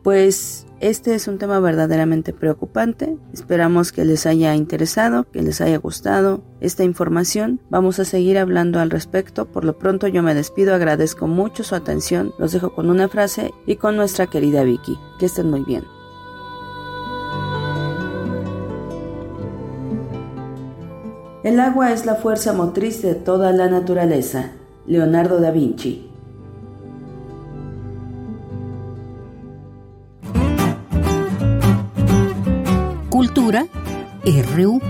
pues 0.05 0.67
este 0.81 1.15
es 1.15 1.29
un 1.29 1.39
tema 1.39 1.59
verdaderamente 1.61 2.35
preocupante. 2.35 3.17
Esperamos 3.33 3.91
que 3.91 4.05
les 4.05 4.27
haya 4.27 4.55
interesado, 4.55 5.25
que 5.33 5.43
les 5.43 5.63
haya 5.63 5.79
gustado 5.79 6.43
esta 6.61 6.85
información. 6.85 7.59
Vamos 7.71 7.99
a 7.99 8.05
seguir 8.05 8.37
hablando 8.37 8.81
al 8.81 8.91
respecto. 8.91 9.47
Por 9.47 9.65
lo 9.65 9.79
pronto 9.79 10.07
yo 10.07 10.23
me 10.23 10.35
despido, 10.35 10.75
agradezco 10.75 11.27
mucho 11.27 11.65
su 11.65 11.75
atención. 11.75 12.35
Los 12.39 12.53
dejo 12.53 12.75
con 12.75 12.91
una 12.91 13.09
frase 13.09 13.53
y 13.67 13.77
con 13.77 13.97
nuestra 13.97 14.27
querida 14.27 14.63
Vicky. 14.63 14.99
Que 15.19 15.25
estén 15.25 15.51
muy 15.51 15.63
bien. 15.65 15.85
El 21.43 21.59
agua 21.61 21.93
es 21.93 22.05
la 22.05 22.17
fuerza 22.17 22.53
motriz 22.53 23.01
de 23.01 23.15
toda 23.15 23.53
la 23.53 23.69
naturaleza. 23.71 24.53
Leonardo 24.87 25.41
da 25.41 25.51
Vinci. 25.51 26.14
Cultura 33.15 33.69
RU. 34.25 34.83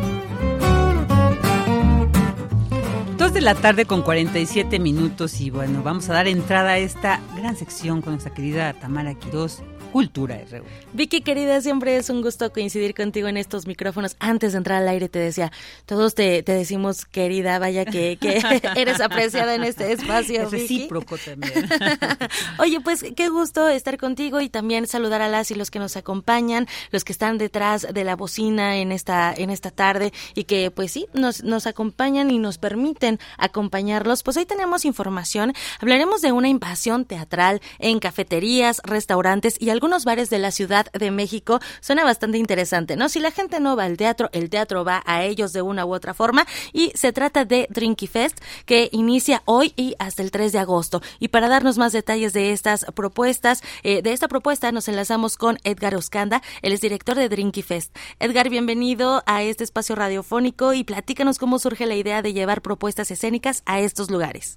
Dos 3.19 3.35
de 3.35 3.43
la 3.43 3.55
tarde 3.55 3.85
con 3.85 4.01
47 4.01 4.79
minutos 4.79 5.43
y 5.43 5.51
bueno, 5.51 5.83
vamos 5.83 6.09
a 6.09 6.15
dar 6.15 6.27
entrada 6.27 6.71
a 6.71 6.79
esta 6.79 7.21
gran 7.37 7.55
sección 7.55 8.01
con 8.01 8.15
nuestra 8.15 8.33
querida 8.33 8.73
Tamara 8.73 9.13
Quirós 9.13 9.63
Cultura 9.95 10.41
RU. 10.51 10.65
Vicky, 10.93 11.21
querida, 11.21 11.61
siempre 11.61 11.97
es 11.97 12.11
un 12.11 12.21
gusto 12.21 12.53
coincidir 12.53 12.97
contigo 12.97 13.29
en 13.29 13.37
estos 13.37 13.69
micrófonos. 13.69 14.17
Antes 14.19 14.51
de 14.51 14.59
entrar 14.59 14.83
al 14.83 14.89
aire 14.89 15.09
te 15.09 15.21
decía, 15.21 15.53
todos 15.87 16.17
te, 16.17 16.43
decimos 16.43 17.05
querida, 17.05 17.61
vaya 17.61 17.85
que, 17.85 18.19
eres 18.77 19.01
apreciada 19.01 19.55
en 19.55 19.63
este 19.63 19.93
espacio. 19.93 20.43
Es 20.43 20.51
recíproco 20.51 21.17
también. 21.17 21.69
Oye, 22.59 22.81
pues 22.81 23.05
qué 23.15 23.29
gusto 23.29 23.69
estar 23.69 23.97
contigo 23.97 24.41
y 24.41 24.49
también 24.49 24.89
saludar 24.89 25.23
a 25.23 25.29
las 25.29 25.53
y 25.53 25.55
los 25.55 25.71
que 25.71 25.79
nos 25.79 25.97
acompañan, 25.97 26.67
los 26.91 27.05
que 27.05 27.13
están 27.13 27.39
detrás 27.39 27.87
de 27.95 28.03
la 28.03 28.17
bocina 28.17 28.79
en 28.79 28.91
esta, 28.91 29.33
en 29.33 29.49
esta 29.51 29.71
tarde 29.71 30.13
y 30.35 30.43
que 30.43 30.73
pues 30.73 30.91
sí, 30.91 31.07
nos, 31.13 31.45
nos 31.45 31.69
acompañan 31.69 32.33
y 32.33 32.39
nos 32.39 32.59
permiten 32.59 33.21
acompañarlos. 33.39 34.25
Pues 34.25 34.39
hoy 34.39 34.45
tenemos 34.45 34.85
información, 34.87 35.53
hablaremos 35.79 36.21
de 36.21 36.33
una 36.33 36.49
invasión 36.49 37.05
teatral 37.05 37.63
en 37.79 38.01
cafeterías, 38.01 38.81
restaurantes 38.83 39.57
y 39.61 39.71
algo 39.71 39.84
algunos 39.85 40.07
bares 40.07 40.31
de 40.31 40.39
la 40.39 40.51
Ciudad 40.51 40.87
de 40.95 41.11
México. 41.11 41.61
Suena 41.83 42.05
bastante 42.05 42.39
interesante, 42.39 42.97
¿no? 42.97 43.11
Si 43.11 43.21
la 43.21 43.31
gente 43.31 43.61
no 43.61 43.77
va 43.77 43.85
al 43.85 43.99
teatro, 43.99 44.31
el 44.33 44.49
teatro 44.49 44.83
va 44.83 45.03
a 45.05 45.25
ellos 45.25 45.53
de 45.53 45.61
una 45.61 45.85
u 45.85 45.93
otra 45.93 46.15
forma. 46.15 46.47
Y 46.73 46.91
se 46.95 47.13
trata 47.13 47.45
de 47.45 47.67
Drinky 47.69 48.07
Fest, 48.07 48.41
que 48.65 48.89
inicia 48.93 49.43
hoy 49.45 49.75
y 49.77 49.95
hasta 49.99 50.23
el 50.23 50.31
3 50.31 50.53
de 50.53 50.59
agosto. 50.59 51.03
Y 51.21 51.29
para 51.29 51.51
darnos 51.51 51.77
más 51.77 51.93
detalles 51.93 52.33
de 52.33 52.53
estas 52.53 52.87
propuestas, 52.95 53.63
eh, 53.83 54.01
de 54.01 54.15
esta 54.15 54.27
propuesta, 54.27 54.73
nos 54.73 54.89
enlazamos 54.89 55.37
con 55.37 55.59
Edgar 55.65 55.95
Oscanda, 55.97 56.41
él 56.63 56.73
es 56.73 56.81
director 56.81 57.15
de 57.15 57.29
Drinky 57.29 57.61
Fest. 57.61 57.95
Edgar, 58.21 58.49
bienvenido 58.49 59.23
a 59.27 59.43
este 59.43 59.65
espacio 59.65 59.97
radiofónico 59.97 60.73
y 60.73 60.85
platícanos 60.85 61.37
cómo 61.37 61.59
surge 61.59 61.85
la 61.85 61.95
idea 61.95 62.23
de 62.23 62.33
llevar 62.33 62.63
propuestas 62.63 63.11
escénicas 63.11 63.63
a 63.67 63.81
estos 63.81 64.11
lugares. 64.11 64.57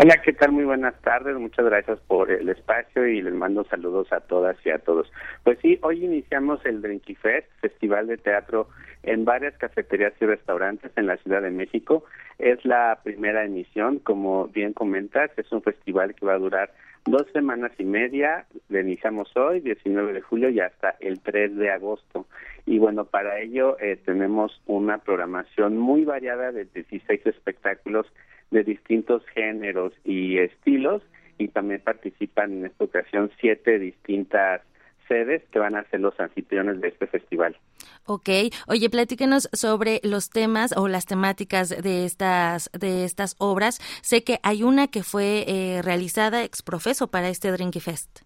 Hola, 0.00 0.22
¿qué 0.22 0.32
tal? 0.32 0.52
Muy 0.52 0.62
buenas 0.62 0.94
tardes. 1.02 1.34
Muchas 1.36 1.64
gracias 1.64 1.98
por 2.06 2.30
el 2.30 2.48
espacio 2.48 3.04
y 3.08 3.20
les 3.20 3.34
mando 3.34 3.64
saludos 3.64 4.06
a 4.12 4.20
todas 4.20 4.56
y 4.64 4.70
a 4.70 4.78
todos. 4.78 5.10
Pues 5.42 5.58
sí, 5.60 5.76
hoy 5.82 6.04
iniciamos 6.04 6.64
el 6.64 6.80
Drinky 6.82 7.16
Fest, 7.16 7.48
Festival 7.60 8.06
de 8.06 8.16
Teatro 8.16 8.68
en 9.02 9.24
varias 9.24 9.56
cafeterías 9.58 10.12
y 10.20 10.26
restaurantes 10.26 10.92
en 10.94 11.08
la 11.08 11.16
Ciudad 11.16 11.42
de 11.42 11.50
México. 11.50 12.04
Es 12.38 12.64
la 12.64 13.00
primera 13.02 13.44
emisión, 13.44 13.98
como 13.98 14.46
bien 14.46 14.72
comentas, 14.72 15.32
es 15.36 15.50
un 15.50 15.62
festival 15.62 16.14
que 16.14 16.26
va 16.26 16.34
a 16.34 16.38
durar 16.38 16.72
dos 17.04 17.26
semanas 17.32 17.72
y 17.76 17.84
media. 17.84 18.46
Le 18.68 18.82
iniciamos 18.82 19.36
hoy, 19.36 19.58
19 19.62 20.12
de 20.12 20.20
julio, 20.20 20.48
y 20.48 20.60
hasta 20.60 20.94
el 21.00 21.18
3 21.18 21.56
de 21.56 21.72
agosto. 21.72 22.28
Y 22.66 22.78
bueno, 22.78 23.06
para 23.06 23.40
ello 23.40 23.76
eh, 23.80 23.98
tenemos 24.04 24.62
una 24.66 24.98
programación 24.98 25.76
muy 25.76 26.04
variada 26.04 26.52
de 26.52 26.66
16 26.66 27.26
espectáculos 27.26 28.06
de 28.50 28.64
distintos 28.64 29.22
géneros 29.34 29.92
y 30.04 30.38
estilos 30.38 31.02
y 31.38 31.48
también 31.48 31.80
participan 31.80 32.52
en 32.52 32.66
esta 32.66 32.84
ocasión 32.84 33.30
siete 33.40 33.78
distintas 33.78 34.62
sedes 35.08 35.42
que 35.50 35.58
van 35.58 35.74
a 35.74 35.84
ser 35.84 36.00
los 36.00 36.18
anfitriones 36.20 36.80
de 36.80 36.88
este 36.88 37.06
festival. 37.06 37.56
Ok, 38.04 38.28
oye, 38.68 38.90
platíquenos 38.90 39.48
sobre 39.52 40.00
los 40.02 40.30
temas 40.30 40.76
o 40.76 40.88
las 40.88 41.06
temáticas 41.06 41.70
de 41.70 42.04
estas 42.04 42.70
de 42.78 43.04
estas 43.04 43.36
obras. 43.38 43.80
Sé 44.02 44.24
que 44.24 44.38
hay 44.42 44.62
una 44.62 44.88
que 44.88 45.02
fue 45.02 45.44
eh, 45.46 45.82
realizada 45.82 46.44
ex 46.44 46.62
profeso 46.62 47.08
para 47.08 47.28
este 47.28 47.50
Drinky 47.50 47.80
Fest. 47.80 48.20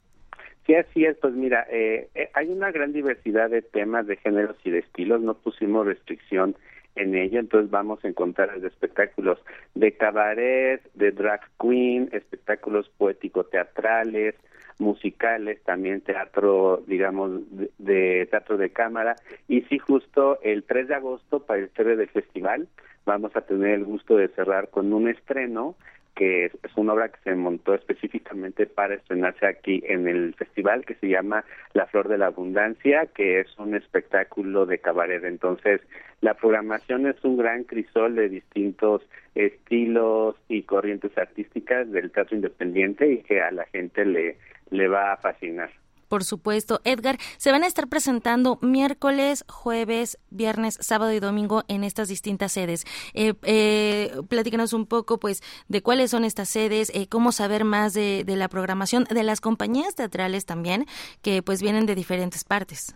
Sí, 0.66 0.74
así 0.74 1.05
es. 1.05 1.16
Pues 1.16 1.35
mira, 1.35 1.66
eh, 1.70 2.09
eh, 2.15 2.31
hay 2.35 2.49
una 2.49 2.70
gran 2.70 2.93
diversidad 2.93 3.51
de 3.51 3.62
temas, 3.62 4.07
de 4.07 4.16
géneros 4.16 4.57
y 4.65 4.70
de 4.70 4.78
estilos. 4.78 5.20
No 5.20 5.35
pusimos 5.35 5.86
restricción 5.86 6.55
en 6.94 7.14
ello, 7.14 7.40
entonces 7.40 7.70
vamos 7.70 8.05
a 8.05 8.09
encontrar 8.09 8.51
espectáculos 8.64 9.39
de 9.74 9.93
cabaret, 9.93 10.82
de 10.94 11.10
drag 11.12 11.40
queen, 11.59 12.09
espectáculos 12.12 12.90
poético-teatrales, 12.98 14.35
musicales, 14.78 15.62
también 15.62 16.01
teatro, 16.02 16.82
digamos, 16.86 17.40
de, 17.78 18.27
teatro 18.31 18.56
de 18.59 18.70
cámara. 18.70 19.16
Y 19.48 19.62
sí, 19.62 19.78
justo 19.78 20.39
el 20.43 20.64
3 20.64 20.89
de 20.89 20.94
agosto, 20.94 21.40
para 21.40 21.60
el 21.60 21.70
cierre 21.70 21.97
del 21.97 22.09
festival, 22.09 22.69
vamos 23.06 23.35
a 23.36 23.43
tener 23.43 23.70
el 23.70 23.85
gusto 23.85 24.16
de 24.16 24.28
cerrar 24.28 24.69
con 24.69 24.93
un 24.93 25.09
estreno 25.09 25.77
que 26.14 26.47
es, 26.47 26.52
una 26.76 26.93
obra 26.93 27.09
que 27.09 27.20
se 27.24 27.34
montó 27.34 27.74
específicamente 27.74 28.66
para 28.66 28.94
estrenarse 28.94 29.47
aquí 29.47 29.82
en 29.86 30.09
el 30.09 30.34
festival 30.34 30.84
que 30.84 30.94
se 30.94 31.09
llama 31.09 31.44
La 31.74 31.86
Flor 31.86 32.09
de 32.09 32.18
la 32.18 32.26
Abundancia, 32.26 33.06
que 33.06 33.40
es 33.40 33.59
un 33.59 33.74
espectáculo 33.74 34.66
de 34.66 34.78
cabaret. 34.78 35.24
Entonces, 35.24 35.80
la 36.20 36.34
programación 36.34 37.06
es 37.06 37.22
un 37.24 37.36
gran 37.36 37.64
crisol 37.64 38.14
de 38.14 38.28
distintos 38.28 39.02
estilos 39.34 40.36
y 40.48 40.62
corrientes 40.62 41.16
artísticas 41.16 41.90
del 41.90 42.10
teatro 42.10 42.36
independiente 42.36 43.10
y 43.10 43.18
que 43.22 43.40
a 43.40 43.51
la 43.51 43.64
gente 43.66 44.05
le, 44.05 44.36
le 44.70 44.89
va 44.89 45.12
a 45.12 45.16
fascinar. 45.16 45.70
Por 46.12 46.24
supuesto, 46.24 46.82
Edgar, 46.84 47.16
se 47.39 47.52
van 47.52 47.62
a 47.64 47.66
estar 47.66 47.89
presentando 47.89 48.59
miércoles, 48.60 49.47
jueves, 49.48 50.18
viernes, 50.28 50.76
sábado 50.78 51.10
y 51.14 51.20
domingo 51.20 51.62
en 51.68 51.84
estas 51.84 52.09
distintas 52.09 52.52
sedes. 52.52 52.84
Eh, 53.14 53.32
eh, 53.44 54.12
platícanos 54.28 54.74
un 54.74 54.84
poco, 54.84 55.18
pues, 55.18 55.40
de 55.68 55.80
cuáles 55.80 56.10
son 56.10 56.26
estas 56.26 56.51
sedes, 56.51 56.94
eh, 56.94 57.06
cómo 57.09 57.32
saber 57.32 57.64
más 57.64 57.94
de, 57.94 58.24
de 58.26 58.36
la 58.36 58.48
programación 58.48 59.05
de 59.05 59.22
las 59.22 59.40
compañías 59.40 59.94
teatrales 59.94 60.44
también, 60.44 60.84
que 61.22 61.43
pues 61.43 61.62
vienen 61.62 61.86
de 61.86 61.94
diferentes 61.94 62.44
partes. 62.44 62.94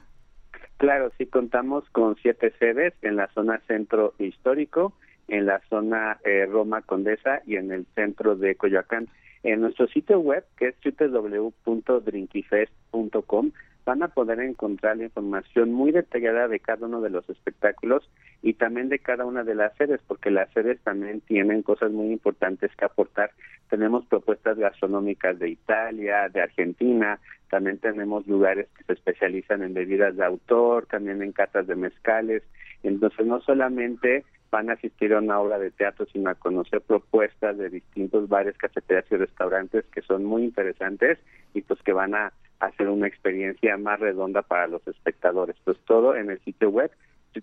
Claro, 0.77 1.11
sí 1.17 1.25
contamos 1.25 1.89
con 1.93 2.17
siete 2.17 2.53
sedes 2.59 2.93
en 3.01 3.17
la 3.17 3.29
zona 3.29 3.63
centro 3.67 4.13
histórico, 4.19 4.93
en 5.29 5.47
la 5.47 5.63
zona 5.71 6.19
eh, 6.23 6.45
Roma 6.45 6.83
Condesa 6.83 7.41
y 7.47 7.57
en 7.57 7.73
el 7.73 7.87
centro 7.95 8.37
de 8.37 8.57
Coyoacán. 8.57 9.09
En 9.47 9.61
nuestro 9.61 9.87
sitio 9.87 10.19
web, 10.19 10.45
que 10.57 10.67
es 10.67 10.75
www.drinkifest.com, 10.99 13.53
van 13.85 14.03
a 14.03 14.09
poder 14.09 14.41
encontrar 14.41 14.97
la 14.97 15.05
información 15.05 15.73
muy 15.73 15.93
detallada 15.93 16.49
de 16.49 16.59
cada 16.59 16.87
uno 16.87 17.01
de 17.01 17.11
los 17.11 17.31
espectáculos 17.31 18.11
y 18.43 18.55
también 18.55 18.89
de 18.89 18.99
cada 18.99 19.25
una 19.25 19.45
de 19.45 19.55
las 19.55 19.73
sedes, 19.77 20.01
porque 20.09 20.33
las 20.33 20.53
sedes 20.53 20.81
también 20.81 21.21
tienen 21.21 21.63
cosas 21.63 21.93
muy 21.93 22.11
importantes 22.11 22.75
que 22.75 22.87
aportar. 22.87 23.31
Tenemos 23.71 24.05
propuestas 24.07 24.59
gastronómicas 24.59 25.39
de 25.39 25.51
Italia, 25.51 26.29
de 26.29 26.41
Argentina, 26.41 27.21
también 27.49 27.79
tenemos 27.79 28.27
lugares 28.27 28.67
que 28.77 28.83
se 28.83 28.95
especializan 28.95 29.63
en 29.63 29.75
bebidas 29.75 30.17
de 30.17 30.25
autor, 30.25 30.87
también 30.87 31.23
en 31.23 31.31
catas 31.31 31.69
de 31.69 31.77
mezcales. 31.77 32.43
Entonces, 32.83 33.25
no 33.25 33.41
solamente 33.43 34.25
van 34.51 34.71
a 34.71 34.75
asistir 34.75 35.13
a 35.13 35.19
una 35.19 35.41
obra 35.41 35.59
de 35.59 35.71
teatro, 35.71 36.07
sino 36.13 36.31
a 36.31 36.35
conocer 36.35 36.81
propuestas 36.81 37.59
de 37.59 37.69
distintos 37.69 38.29
bares, 38.29 38.57
cafeterías 38.57 39.05
y 39.11 39.17
restaurantes 39.17 39.85
que 39.87 40.03
son 40.03 40.25
muy 40.25 40.45
interesantes 40.45 41.19
y 41.55 41.63
pues 41.63 41.81
que 41.83 41.93
van 41.93 42.15
a 42.15 42.33
hacer 42.61 42.89
una 42.89 43.07
experiencia 43.07 43.77
más 43.77 44.01
redonda 44.01 44.43
para 44.43 44.67
los 44.67 44.87
espectadores. 44.87 45.57
Pues 45.65 45.79
todo 45.87 46.17
en 46.17 46.31
el 46.31 46.41
sitio 46.41 46.71
web 46.71 46.91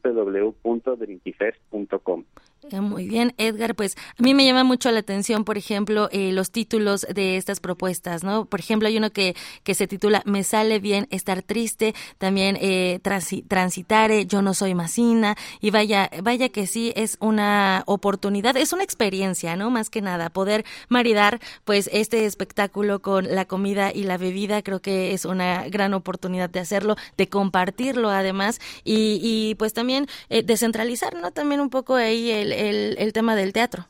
www.drinkifest.com. 0.04 2.24
Muy 2.72 3.08
bien, 3.08 3.34
Edgar, 3.38 3.76
pues 3.76 3.98
a 4.18 4.24
mí 4.24 4.34
me 4.34 4.46
llama 4.46 4.64
mucho 4.64 4.90
la 4.92 5.00
atención, 5.00 5.44
por 5.44 5.58
ejemplo, 5.58 6.10
eh, 6.12 6.32
los 6.32 6.52
títulos 6.52 7.06
de 7.14 7.38
estas 7.38 7.60
propuestas, 7.60 8.24
¿no? 8.24 8.46
Por 8.46 8.60
ejemplo, 8.60 8.88
hay 8.88 8.98
uno 8.98 9.12
que, 9.12 9.36
que 9.64 9.76
se 9.76 9.88
titula 9.88 10.22
Me 10.26 10.44
sale 10.44 10.80
bien 10.80 11.08
estar 11.12 11.44
triste, 11.44 11.94
también 12.18 12.58
eh, 12.62 13.00
Transitare, 13.48 14.26
Yo 14.26 14.42
no 14.42 14.54
soy 14.54 14.76
Masina, 14.76 15.36
y 15.60 15.72
vaya, 15.72 16.10
vaya 16.24 16.50
que 16.50 16.66
sí, 16.66 16.94
es 16.96 17.18
una 17.20 17.84
oportunidad, 17.86 18.56
es 18.56 18.72
una 18.72 18.84
experiencia, 18.84 19.56
¿no? 19.56 19.70
Más 19.70 19.90
que 19.90 20.02
nada, 20.02 20.30
poder 20.30 20.64
maridar, 20.88 21.40
pues, 21.66 21.90
este 21.92 22.26
espectáculo 22.26 23.02
con 23.02 23.36
la 23.36 23.46
comida 23.46 23.92
y 23.94 24.04
la 24.04 24.18
bebida, 24.18 24.62
creo 24.62 24.80
que 24.80 25.14
es 25.14 25.26
una 25.26 25.68
gran 25.68 25.94
oportunidad 25.94 26.50
de 26.50 26.62
hacerlo, 26.62 26.96
de 27.18 27.28
compartirlo 27.28 28.10
además, 28.10 28.62
y, 28.84 29.20
y 29.22 29.56
pues 29.56 29.74
también 29.74 29.83
eh, 30.30 30.44
descentralizar, 30.44 31.16
¿no? 31.16 31.32
También 31.32 31.62
un 31.62 31.70
poco 31.70 31.96
ahí 31.96 32.32
el 32.32 32.52
el, 32.52 33.14
tema 33.14 33.36
del 33.36 33.54
teatro. 33.54 33.86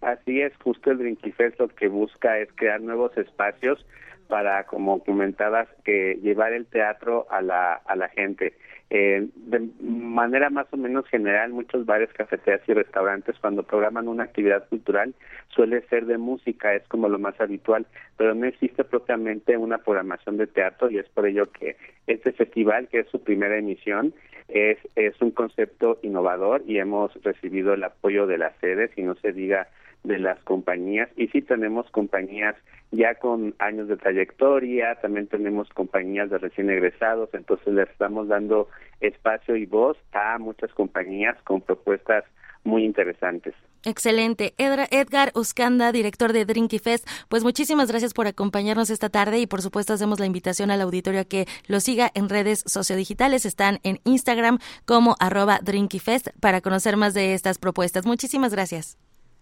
Así 0.00 0.40
es, 0.40 0.52
justo 0.62 0.90
el 0.90 0.98
Drinkifest 0.98 1.58
lo 1.58 1.68
que 1.68 1.88
busca 1.88 2.38
es 2.38 2.48
crear 2.54 2.80
nuevos 2.80 3.16
espacios 3.16 3.84
para, 4.28 4.64
como 4.64 5.02
comentabas, 5.02 5.68
que 5.84 6.18
llevar 6.22 6.52
el 6.52 6.66
teatro 6.66 7.26
a 7.30 7.42
la, 7.42 7.74
a 7.74 7.96
la 7.96 8.08
gente. 8.08 8.54
Eh, 8.90 9.28
de 9.34 9.68
manera 9.82 10.48
más 10.48 10.66
o 10.70 10.78
menos 10.78 11.06
general, 11.08 11.50
muchos 11.52 11.84
bares, 11.84 12.10
cafeterías 12.14 12.66
y 12.66 12.72
restaurantes 12.72 13.36
cuando 13.38 13.62
programan 13.62 14.08
una 14.08 14.24
actividad 14.24 14.66
cultural 14.68 15.14
suele 15.48 15.82
ser 15.88 16.06
de 16.06 16.16
música, 16.16 16.74
es 16.74 16.86
como 16.88 17.08
lo 17.08 17.18
más 17.18 17.38
habitual, 17.38 17.86
pero 18.16 18.34
no 18.34 18.46
existe 18.46 18.84
propiamente 18.84 19.58
una 19.58 19.78
programación 19.78 20.38
de 20.38 20.46
teatro 20.46 20.90
y 20.90 20.98
es 20.98 21.08
por 21.10 21.26
ello 21.26 21.50
que 21.52 21.76
este 22.06 22.32
festival, 22.32 22.88
que 22.88 23.00
es 23.00 23.08
su 23.08 23.22
primera 23.22 23.58
emisión, 23.58 24.14
es, 24.48 24.78
es 24.96 25.20
un 25.20 25.30
concepto 25.30 25.98
innovador 26.02 26.62
y 26.66 26.78
hemos 26.78 27.12
recibido 27.22 27.74
el 27.74 27.84
apoyo 27.84 28.26
de 28.26 28.38
las 28.38 28.56
sedes 28.60 28.90
y 28.96 29.02
no 29.02 29.14
se 29.16 29.32
diga 29.32 29.68
de 30.04 30.18
las 30.18 30.38
compañías 30.40 31.08
y 31.16 31.28
sí 31.28 31.42
tenemos 31.42 31.90
compañías 31.90 32.56
ya 32.90 33.16
con 33.16 33.54
años 33.58 33.88
de 33.88 33.96
trayectoria, 33.96 34.94
también 35.02 35.26
tenemos 35.26 35.68
compañías 35.70 36.30
de 36.30 36.38
recién 36.38 36.70
egresados, 36.70 37.28
entonces 37.34 37.74
le 37.74 37.82
estamos 37.82 38.28
dando 38.28 38.68
espacio 39.00 39.56
y 39.56 39.66
voz 39.66 39.98
a 40.12 40.38
muchas 40.38 40.72
compañías 40.72 41.36
con 41.42 41.60
propuestas 41.60 42.24
muy 42.64 42.84
interesantes. 42.84 43.54
Excelente. 43.84 44.54
Edgar 44.58 45.30
Uscanda, 45.34 45.92
director 45.92 46.32
de 46.32 46.44
Drinky 46.44 46.78
Fest, 46.78 47.06
pues 47.28 47.44
muchísimas 47.44 47.88
gracias 47.88 48.12
por 48.12 48.26
acompañarnos 48.26 48.90
esta 48.90 49.08
tarde 49.08 49.38
y 49.38 49.46
por 49.46 49.62
supuesto 49.62 49.92
hacemos 49.92 50.18
la 50.18 50.26
invitación 50.26 50.70
al 50.70 50.80
auditorio 50.80 51.20
a 51.20 51.24
que 51.24 51.46
lo 51.66 51.80
siga 51.80 52.10
en 52.14 52.28
redes 52.28 52.64
sociodigitales. 52.66 53.46
Están 53.46 53.78
en 53.84 54.00
Instagram 54.04 54.58
como 54.84 55.16
arroba 55.20 55.60
Fest 56.00 56.28
para 56.40 56.60
conocer 56.60 56.96
más 56.96 57.14
de 57.14 57.34
estas 57.34 57.58
propuestas. 57.58 58.04
Muchísimas 58.04 58.52
gracias. 58.52 58.98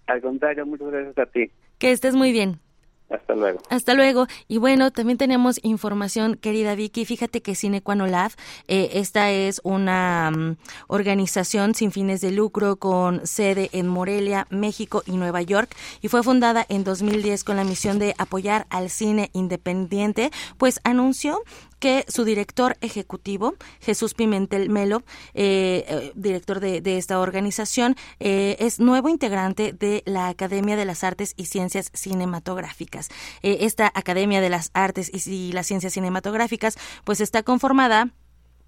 Al 0.07 0.21
contrario, 0.21 0.67
muchas 0.67 0.89
gracias 0.89 1.19
a 1.19 1.27
ti. 1.27 1.51
Que 1.79 1.93
estés 1.93 2.15
muy 2.15 2.33
bien. 2.33 2.61
Hasta 3.09 3.35
luego. 3.35 3.61
Hasta 3.71 3.95
luego. 3.95 4.27
Y 4.49 4.59
bueno, 4.59 4.91
también 4.91 5.17
tenemos 5.17 5.61
información, 5.63 6.37
querida 6.37 6.75
Vicky. 6.75 7.05
Fíjate 7.05 7.41
que 7.41 7.55
Cinequanolab, 7.55 8.33
eh, 8.67 8.91
esta 8.95 9.31
es 9.31 9.61
una 9.63 10.33
mm, 10.33 10.57
organización 10.89 11.75
sin 11.75 11.93
fines 11.93 12.21
de 12.21 12.33
lucro 12.33 12.77
con 12.77 13.25
sede 13.25 13.71
en 13.73 13.87
Morelia, 13.87 14.47
México 14.51 15.05
y 15.07 15.17
Nueva 15.19 15.43
York, 15.43 15.75
y 16.03 16.09
fue 16.09 16.25
fundada 16.25 16.67
en 16.69 16.83
2010 16.83 17.45
con 17.45 17.57
la 17.57 17.65
misión 17.65 18.01
de 18.01 18.15
apoyar 18.19 18.67
al 18.71 18.91
cine 18.91 19.31
independiente, 19.33 20.31
pues 20.59 20.81
anunció 20.83 21.43
que 21.79 22.05
su 22.09 22.25
director 22.25 22.77
ejecutivo, 22.81 23.55
Jesús 23.81 24.15
Pimentel 24.15 24.71
Melo, 24.71 25.03
eh, 25.35 25.85
eh, 25.89 26.13
director 26.15 26.61
de, 26.61 26.97
esta 26.97 27.21
organización, 27.21 27.97
eh, 28.21 28.57
es 28.59 28.81
nuevo 28.81 29.09
integrante 29.09 29.73
de 29.73 30.03
la 30.07 30.29
Academia 30.29 30.77
de 30.77 30.85
las 30.85 31.05
Artes 31.05 31.35
y 31.37 31.47
Ciencias 31.47 31.91
Cinematográficas. 31.93 33.09
esta 33.43 33.91
Academia 33.95 34.41
de 34.41 34.51
las 34.51 34.71
Artes 34.75 35.11
y 35.27 35.53
las 35.53 35.67
Ciencias 35.67 35.93
Cinematográficas, 35.93 36.77
pues 37.05 37.21
está 37.21 37.43
conformada 37.43 38.11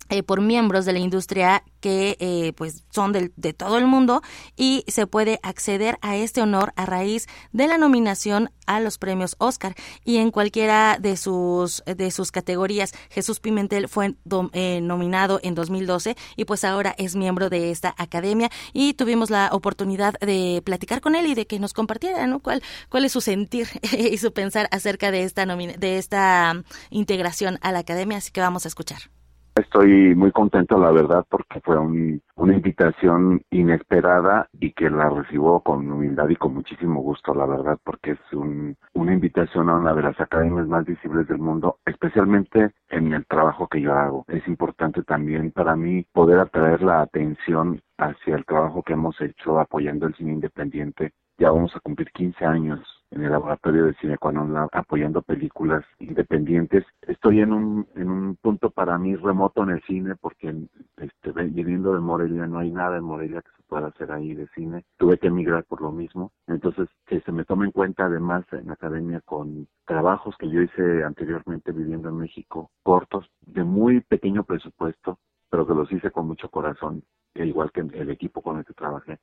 eh, 0.08 0.22
por 0.22 0.40
miembros 0.40 0.84
de 0.84 0.92
la 0.92 0.98
industria 0.98 1.64
que 1.80 2.16
eh, 2.20 2.52
pues 2.56 2.84
son 2.90 3.12
de 3.12 3.52
todo 3.52 3.78
el 3.78 3.86
mundo 3.86 4.22
y 4.56 4.84
se 4.88 5.06
puede 5.06 5.38
acceder 5.42 5.98
a 6.02 6.16
este 6.16 6.42
honor 6.42 6.72
a 6.76 6.86
raíz 6.86 7.26
de 7.52 7.66
la 7.66 7.78
nominación 7.78 8.50
a 8.66 8.80
los 8.80 8.98
premios 8.98 9.36
Oscar 9.38 9.74
y 10.04 10.16
en 10.18 10.30
cualquiera 10.30 10.98
de 11.00 11.16
sus 11.16 11.82
de 11.86 12.10
sus 12.10 12.30
categorías 12.32 12.92
Jesús 13.10 13.40
Pimentel 13.40 13.88
fue 13.88 14.14
eh, 14.52 14.80
nominado 14.82 15.40
en 15.42 15.54
2012 15.54 16.16
y 16.36 16.44
pues 16.44 16.64
ahora 16.64 16.94
es 16.98 17.16
miembro 17.16 17.50
de 17.50 17.70
esta 17.70 17.94
academia. 17.98 18.50
Y 18.72 18.94
tuvimos 18.94 19.30
la 19.30 19.50
oportunidad 19.52 20.14
de 20.20 20.62
platicar 20.64 21.00
con 21.00 21.14
él 21.14 21.26
y 21.26 21.34
de 21.34 21.46
que 21.46 21.58
nos 21.58 21.72
compartiera 21.72 22.26
¿no? 22.26 22.40
cuál 22.40 22.62
cuál 22.88 23.04
es 23.04 23.12
su 23.12 23.20
sentir 23.20 23.68
y 23.98 24.18
su 24.18 24.32
pensar 24.32 24.68
acerca 24.70 25.10
de 25.10 25.24
esta 25.24 25.46
de 25.46 25.98
esta 25.98 26.62
integración 26.90 27.58
a 27.62 27.72
la 27.72 27.80
academia 27.80 28.18
así 28.18 28.30
que 28.30 28.40
vamos 28.40 28.64
a 28.64 28.68
escuchar 28.68 29.17
Estoy 29.68 30.14
muy 30.14 30.32
contento, 30.32 30.78
la 30.78 30.90
verdad, 30.90 31.26
porque 31.28 31.60
fue 31.60 31.76
una 31.76 32.54
invitación 32.54 33.42
inesperada 33.50 34.48
y 34.58 34.72
que 34.72 34.88
la 34.88 35.10
recibo 35.10 35.60
con 35.60 35.92
humildad 35.92 36.26
y 36.30 36.36
con 36.36 36.54
muchísimo 36.54 37.02
gusto, 37.02 37.34
la 37.34 37.44
verdad, 37.44 37.78
porque 37.84 38.12
es 38.12 38.18
una 38.32 39.12
invitación 39.12 39.68
a 39.68 39.76
una 39.76 39.92
de 39.92 40.04
las 40.04 40.18
academias 40.18 40.66
más 40.66 40.86
visibles 40.86 41.28
del 41.28 41.36
mundo, 41.36 41.80
especialmente 41.84 42.70
en 42.88 43.12
el 43.12 43.26
trabajo 43.26 43.68
que 43.68 43.82
yo 43.82 43.92
hago. 43.92 44.24
Es 44.28 44.48
importante 44.48 45.02
también 45.02 45.50
para 45.50 45.76
mí 45.76 46.06
poder 46.14 46.38
atraer 46.38 46.80
la 46.80 47.02
atención 47.02 47.82
hacia 47.98 48.36
el 48.36 48.44
trabajo 48.44 48.82
que 48.82 48.94
hemos 48.94 49.20
hecho 49.20 49.58
apoyando 49.58 50.06
el 50.06 50.14
cine 50.14 50.32
independiente. 50.32 51.12
Ya 51.36 51.50
vamos 51.50 51.74
a 51.76 51.80
cumplir 51.80 52.10
15 52.12 52.44
años 52.44 52.80
en 53.10 53.24
el 53.24 53.30
laboratorio 53.30 53.86
de 53.86 53.94
cine 53.94 54.18
cuando 54.18 54.68
apoyando 54.72 55.22
películas 55.22 55.84
independientes. 55.98 56.84
Estoy 57.02 57.40
en 57.40 57.52
un, 57.52 57.86
en 57.94 58.10
un 58.10 58.36
punto 58.36 58.70
para 58.70 58.98
mí 58.98 59.14
remoto 59.16 59.62
en 59.62 59.70
el 59.70 59.82
cine 59.82 60.14
porque 60.16 60.54
este, 60.96 61.32
viniendo 61.32 61.94
de 61.94 62.00
Morelia 62.00 62.46
no 62.46 62.58
hay 62.58 62.70
nada 62.70 62.96
en 62.96 63.04
Morelia 63.04 63.42
que 63.42 63.50
se 63.56 63.62
pueda 63.68 63.88
hacer 63.88 64.12
ahí 64.12 64.34
de 64.34 64.48
cine. 64.48 64.84
Tuve 64.96 65.18
que 65.18 65.28
emigrar 65.28 65.64
por 65.64 65.80
lo 65.80 65.92
mismo. 65.92 66.32
Entonces, 66.46 66.88
que 67.06 67.20
se 67.20 67.32
me 67.32 67.44
tome 67.44 67.66
en 67.66 67.72
cuenta 67.72 68.06
además 68.06 68.44
en 68.52 68.70
academia 68.70 69.20
con 69.24 69.68
trabajos 69.86 70.36
que 70.38 70.50
yo 70.50 70.60
hice 70.60 71.04
anteriormente 71.04 71.72
viviendo 71.72 72.08
en 72.08 72.18
México, 72.18 72.70
cortos, 72.82 73.30
de 73.42 73.64
muy 73.64 74.00
pequeño 74.00 74.44
presupuesto, 74.44 75.18
pero 75.50 75.66
que 75.66 75.74
los 75.74 75.90
hice 75.90 76.10
con 76.10 76.26
mucho 76.26 76.50
corazón, 76.50 77.02
igual 77.44 77.70
que 77.72 77.80
el 77.80 78.10
equipo 78.10 78.42
con 78.42 78.58
el 78.58 78.64
que 78.64 78.74
trabajé, 78.74 79.18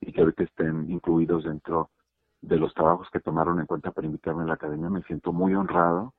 y 0.00 0.12
que 0.12 0.20
ahorita 0.20 0.44
estén 0.44 0.90
incluidos 0.90 1.44
dentro 1.44 1.90
de 2.40 2.56
los 2.58 2.74
trabajos 2.74 3.08
que 3.10 3.20
tomaron 3.20 3.58
en 3.60 3.66
cuenta 3.66 3.90
para 3.90 4.06
invitarme 4.06 4.42
a 4.42 4.46
la 4.46 4.54
academia. 4.54 4.90
Me 4.90 5.02
siento 5.02 5.32
muy 5.32 5.54
honrado 5.54 6.14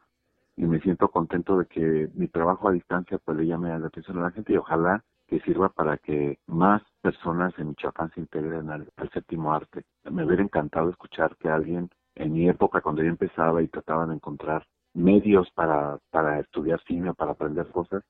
y 0.57 0.65
me 0.65 0.79
siento 0.79 1.09
contento 1.09 1.57
de 1.57 1.65
que 1.67 2.09
mi 2.13 2.27
trabajo 2.27 2.69
a 2.69 2.71
distancia 2.71 3.19
pues 3.23 3.37
le 3.37 3.45
llame 3.45 3.77
la 3.77 3.87
atención 3.87 4.17
a 4.19 4.23
la 4.23 4.31
gente 4.31 4.53
y 4.53 4.57
ojalá 4.57 5.03
que 5.27 5.39
sirva 5.41 5.69
para 5.69 5.97
que 5.97 6.39
más 6.47 6.81
personas 7.01 7.53
en 7.57 7.69
Michoacán 7.69 8.11
se 8.11 8.21
integren 8.21 8.69
al, 8.69 8.91
séptimo 9.11 9.53
arte. 9.53 9.83
Me 10.09 10.25
hubiera 10.25 10.43
encantado 10.43 10.89
escuchar 10.89 11.35
que 11.37 11.49
alguien 11.49 11.89
en 12.15 12.33
mi 12.33 12.47
época 12.47 12.81
cuando 12.81 13.03
yo 13.03 13.09
empezaba 13.09 13.61
y 13.61 13.67
trataba 13.67 14.05
de 14.05 14.15
encontrar 14.15 14.65
medios 14.93 15.49
para, 15.51 15.97
para 16.11 16.39
estudiar 16.39 16.81
cine, 16.87 17.13
para 17.13 17.31
aprender 17.31 17.67
cosas, 17.67 18.03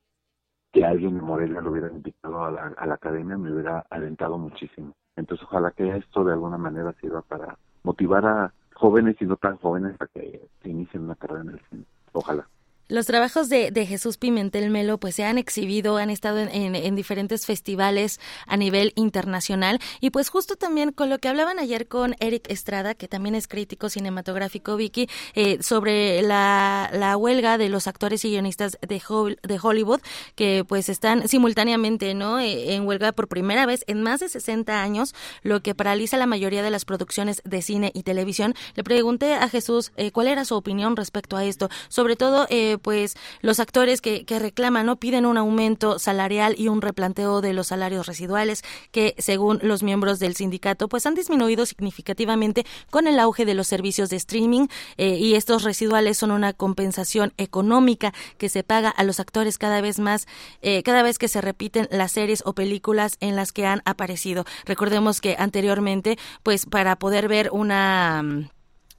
que 0.75 0.83
alguien 0.83 1.17
en 1.17 1.23
Morelia 1.23 1.61
lo 1.61 1.71
hubiera 1.71 1.87
invitado 1.87 2.43
a 2.43 2.51
la, 2.51 2.73
a 2.75 2.85
la 2.85 2.95
academia 2.95 3.37
me 3.37 3.49
hubiera 3.49 3.85
alentado 3.89 4.37
muchísimo. 4.37 4.91
Entonces 5.15 5.47
ojalá 5.47 5.71
que 5.71 5.87
esto 5.95 6.25
de 6.25 6.33
alguna 6.33 6.57
manera 6.57 6.93
sirva 6.99 7.21
para 7.21 7.57
motivar 7.83 8.25
a 8.25 8.53
jóvenes 8.73 9.15
y 9.21 9.25
no 9.25 9.37
tan 9.37 9.55
jóvenes 9.55 9.95
a 10.01 10.07
que 10.07 10.49
se 10.61 10.69
inicien 10.69 11.03
una 11.03 11.15
carrera 11.15 11.43
en 11.43 11.49
el 11.51 11.61
cine. 11.69 11.85
Ojalá. 12.11 12.45
Los 12.87 13.07
trabajos 13.07 13.49
de, 13.49 13.71
Jesús 13.85 14.17
Pimentel 14.17 14.69
Melo 14.69 14.99
pues 14.99 15.15
se 15.15 15.23
han 15.23 15.37
exhibido, 15.37 15.97
han 15.97 16.09
estado 16.09 16.39
en, 16.39 16.95
diferentes 16.95 17.45
festivales 17.45 18.19
a 18.47 18.57
nivel 18.57 18.93
internacional. 18.95 19.79
Y 20.01 20.11
pues 20.11 20.29
justo 20.29 20.55
también 20.55 20.91
con 20.91 21.09
lo 21.09 21.19
que 21.19 21.27
hablaban 21.27 21.59
ayer 21.59 21.87
con 21.87 22.15
Eric 22.19 22.49
Estrada, 22.49 22.93
que 22.93 23.07
también 23.07 23.35
es 23.35 23.47
crítico 23.47 23.89
cinematográfico, 23.89 24.75
Vicky, 24.75 25.09
eh, 25.33 25.61
sobre 25.61 26.21
la, 26.21 27.15
huelga 27.17 27.57
de 27.57 27.69
los 27.69 27.87
actores 27.87 28.23
y 28.25 28.29
guionistas 28.29 28.77
de, 28.81 29.01
de 29.43 29.59
Hollywood 29.61 30.01
que 30.35 30.65
pues 30.67 30.89
están 30.89 31.27
simultáneamente 31.27 32.13
no 32.13 32.39
eh, 32.39 32.75
en 32.75 32.85
huelga 32.87 33.11
por 33.11 33.27
primera 33.27 33.65
vez 33.65 33.83
en 33.87 34.03
más 34.03 34.19
de 34.19 34.29
60 34.29 34.81
años, 34.81 35.13
lo 35.43 35.61
que 35.61 35.75
paraliza 35.75 36.17
la 36.17 36.25
mayoría 36.25 36.63
de 36.63 36.71
las 36.71 36.85
producciones 36.85 37.41
de 37.45 37.61
cine 37.61 37.91
y 37.93 38.03
televisión. 38.03 38.53
Le 38.75 38.83
pregunté 38.83 39.33
a 39.33 39.49
Jesús 39.49 39.91
eh, 39.95 40.11
cuál 40.11 40.27
era 40.27 40.45
su 40.45 40.55
opinión 40.55 40.95
respecto 40.95 41.37
a 41.37 41.45
esto, 41.45 41.69
sobre 41.89 42.15
todo 42.15 42.47
eh, 42.49 42.74
pues 42.79 43.15
los 43.41 43.59
actores 43.59 44.01
que, 44.01 44.25
reclaman, 44.27 44.85
¿no? 44.85 44.97
Piden 44.97 45.25
un 45.25 45.37
aumento 45.37 45.99
salarial 45.99 46.55
y 46.57 46.67
un 46.67 46.81
replanteo 46.81 47.41
de 47.41 47.53
los 47.53 47.67
salarios 47.67 48.05
residuales 48.05 48.63
que, 48.91 49.15
según 49.17 49.59
los 49.61 49.83
miembros 49.83 50.19
del 50.19 50.35
sindicato, 50.35 50.87
pues 50.87 51.05
han 51.05 51.15
disminuido 51.15 51.65
significativamente 51.65 52.65
con 52.89 53.07
el 53.07 53.19
auge 53.19 53.45
de 53.45 53.53
los 53.53 53.67
servicios 53.67 54.09
de 54.09 54.17
streaming 54.17 54.67
eh, 54.97 55.17
y 55.17 55.35
estos 55.35 55.63
residuales 55.63 56.17
son 56.17 56.31
una 56.31 56.53
compensación 56.53 57.33
económica 57.37 58.13
que 58.37 58.49
se 58.49 58.63
paga 58.63 58.89
a 58.89 59.03
los 59.03 59.19
actores 59.19 59.57
cada 59.57 59.81
vez 59.81 59.99
más, 59.99 60.27
eh, 60.61 60.83
cada 60.83 61.03
vez 61.03 61.17
que 61.17 61.27
se 61.27 61.41
repiten 61.41 61.87
las 61.91 62.11
series 62.11 62.43
o 62.45 62.53
películas 62.53 63.17
en 63.19 63.35
las 63.35 63.51
que 63.51 63.65
han 63.65 63.81
aparecido. 63.85 64.45
Recordemos 64.65 65.21
que 65.21 65.35
anteriormente, 65.37 66.17
pues 66.43 66.65
para 66.65 66.97
poder 66.97 67.27
ver 67.27 67.49
una 67.51 68.51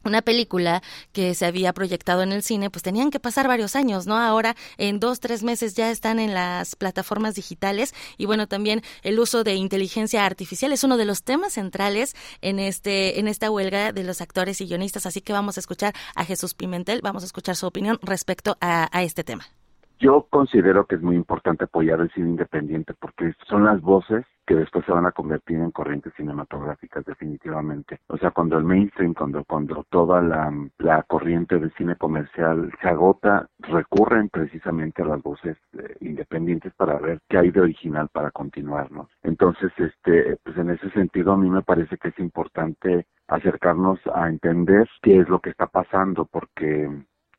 una 0.06 0.22
película 0.22 0.82
que 1.12 1.34
se 1.34 1.46
había 1.46 1.72
proyectado 1.72 2.22
en 2.22 2.32
el 2.32 2.42
cine, 2.42 2.70
pues 2.70 2.82
tenían 2.82 3.10
que 3.10 3.20
pasar 3.20 3.48
varios 3.48 3.76
años, 3.76 4.06
¿no? 4.06 4.16
Ahora 4.16 4.56
en 4.78 5.00
dos, 5.00 5.20
tres 5.20 5.42
meses 5.42 5.74
ya 5.74 5.90
están 5.90 6.18
en 6.18 6.34
las 6.34 6.76
plataformas 6.76 7.34
digitales 7.34 7.94
y 8.16 8.26
bueno, 8.26 8.46
también 8.46 8.82
el 9.02 9.18
uso 9.18 9.44
de 9.44 9.54
inteligencia 9.54 10.24
artificial 10.24 10.72
es 10.72 10.84
uno 10.84 10.96
de 10.96 11.04
los 11.04 11.22
temas 11.22 11.54
centrales 11.54 12.14
en 12.40 12.58
este, 12.58 13.18
en 13.20 13.28
esta 13.28 13.50
huelga 13.50 13.92
de 13.92 14.04
los 14.04 14.20
actores 14.20 14.60
y 14.60 14.66
guionistas, 14.66 15.06
así 15.06 15.20
que 15.20 15.32
vamos 15.32 15.56
a 15.56 15.60
escuchar 15.60 15.94
a 16.14 16.24
Jesús 16.24 16.54
Pimentel, 16.54 17.00
vamos 17.02 17.22
a 17.22 17.26
escuchar 17.26 17.56
su 17.56 17.66
opinión 17.66 17.98
respecto 18.02 18.56
a 18.60 19.02
este 19.02 19.24
tema. 19.24 19.55
Yo 19.98 20.26
considero 20.28 20.86
que 20.86 20.96
es 20.96 21.02
muy 21.02 21.16
importante 21.16 21.64
apoyar 21.64 22.00
el 22.00 22.10
cine 22.10 22.28
independiente 22.28 22.92
porque 23.00 23.32
son 23.46 23.64
las 23.64 23.80
voces 23.80 24.26
que 24.46 24.54
después 24.54 24.84
se 24.84 24.92
van 24.92 25.06
a 25.06 25.12
convertir 25.12 25.56
en 25.56 25.70
corrientes 25.70 26.12
cinematográficas 26.16 27.04
definitivamente. 27.04 28.00
O 28.08 28.18
sea, 28.18 28.30
cuando 28.30 28.58
el 28.58 28.64
mainstream, 28.64 29.14
cuando, 29.14 29.42
cuando 29.44 29.84
toda 29.90 30.20
la, 30.20 31.02
corriente 31.08 31.58
del 31.58 31.72
cine 31.74 31.96
comercial 31.96 32.70
se 32.80 32.88
agota, 32.88 33.48
recurren 33.58 34.28
precisamente 34.28 35.02
a 35.02 35.06
las 35.06 35.22
voces 35.22 35.56
eh, 35.72 35.96
independientes 36.00 36.72
para 36.74 36.98
ver 36.98 37.20
qué 37.28 37.38
hay 37.38 37.50
de 37.50 37.62
original 37.62 38.08
para 38.12 38.30
continuarnos. 38.30 39.08
Entonces, 39.22 39.72
este, 39.78 40.36
pues 40.44 40.56
en 40.58 40.70
ese 40.70 40.90
sentido 40.90 41.32
a 41.32 41.36
mí 41.38 41.50
me 41.50 41.62
parece 41.62 41.96
que 41.96 42.08
es 42.08 42.18
importante 42.18 43.06
acercarnos 43.28 43.98
a 44.14 44.28
entender 44.28 44.88
qué 45.02 45.20
es 45.20 45.28
lo 45.28 45.40
que 45.40 45.50
está 45.50 45.66
pasando 45.66 46.26
porque 46.26 46.88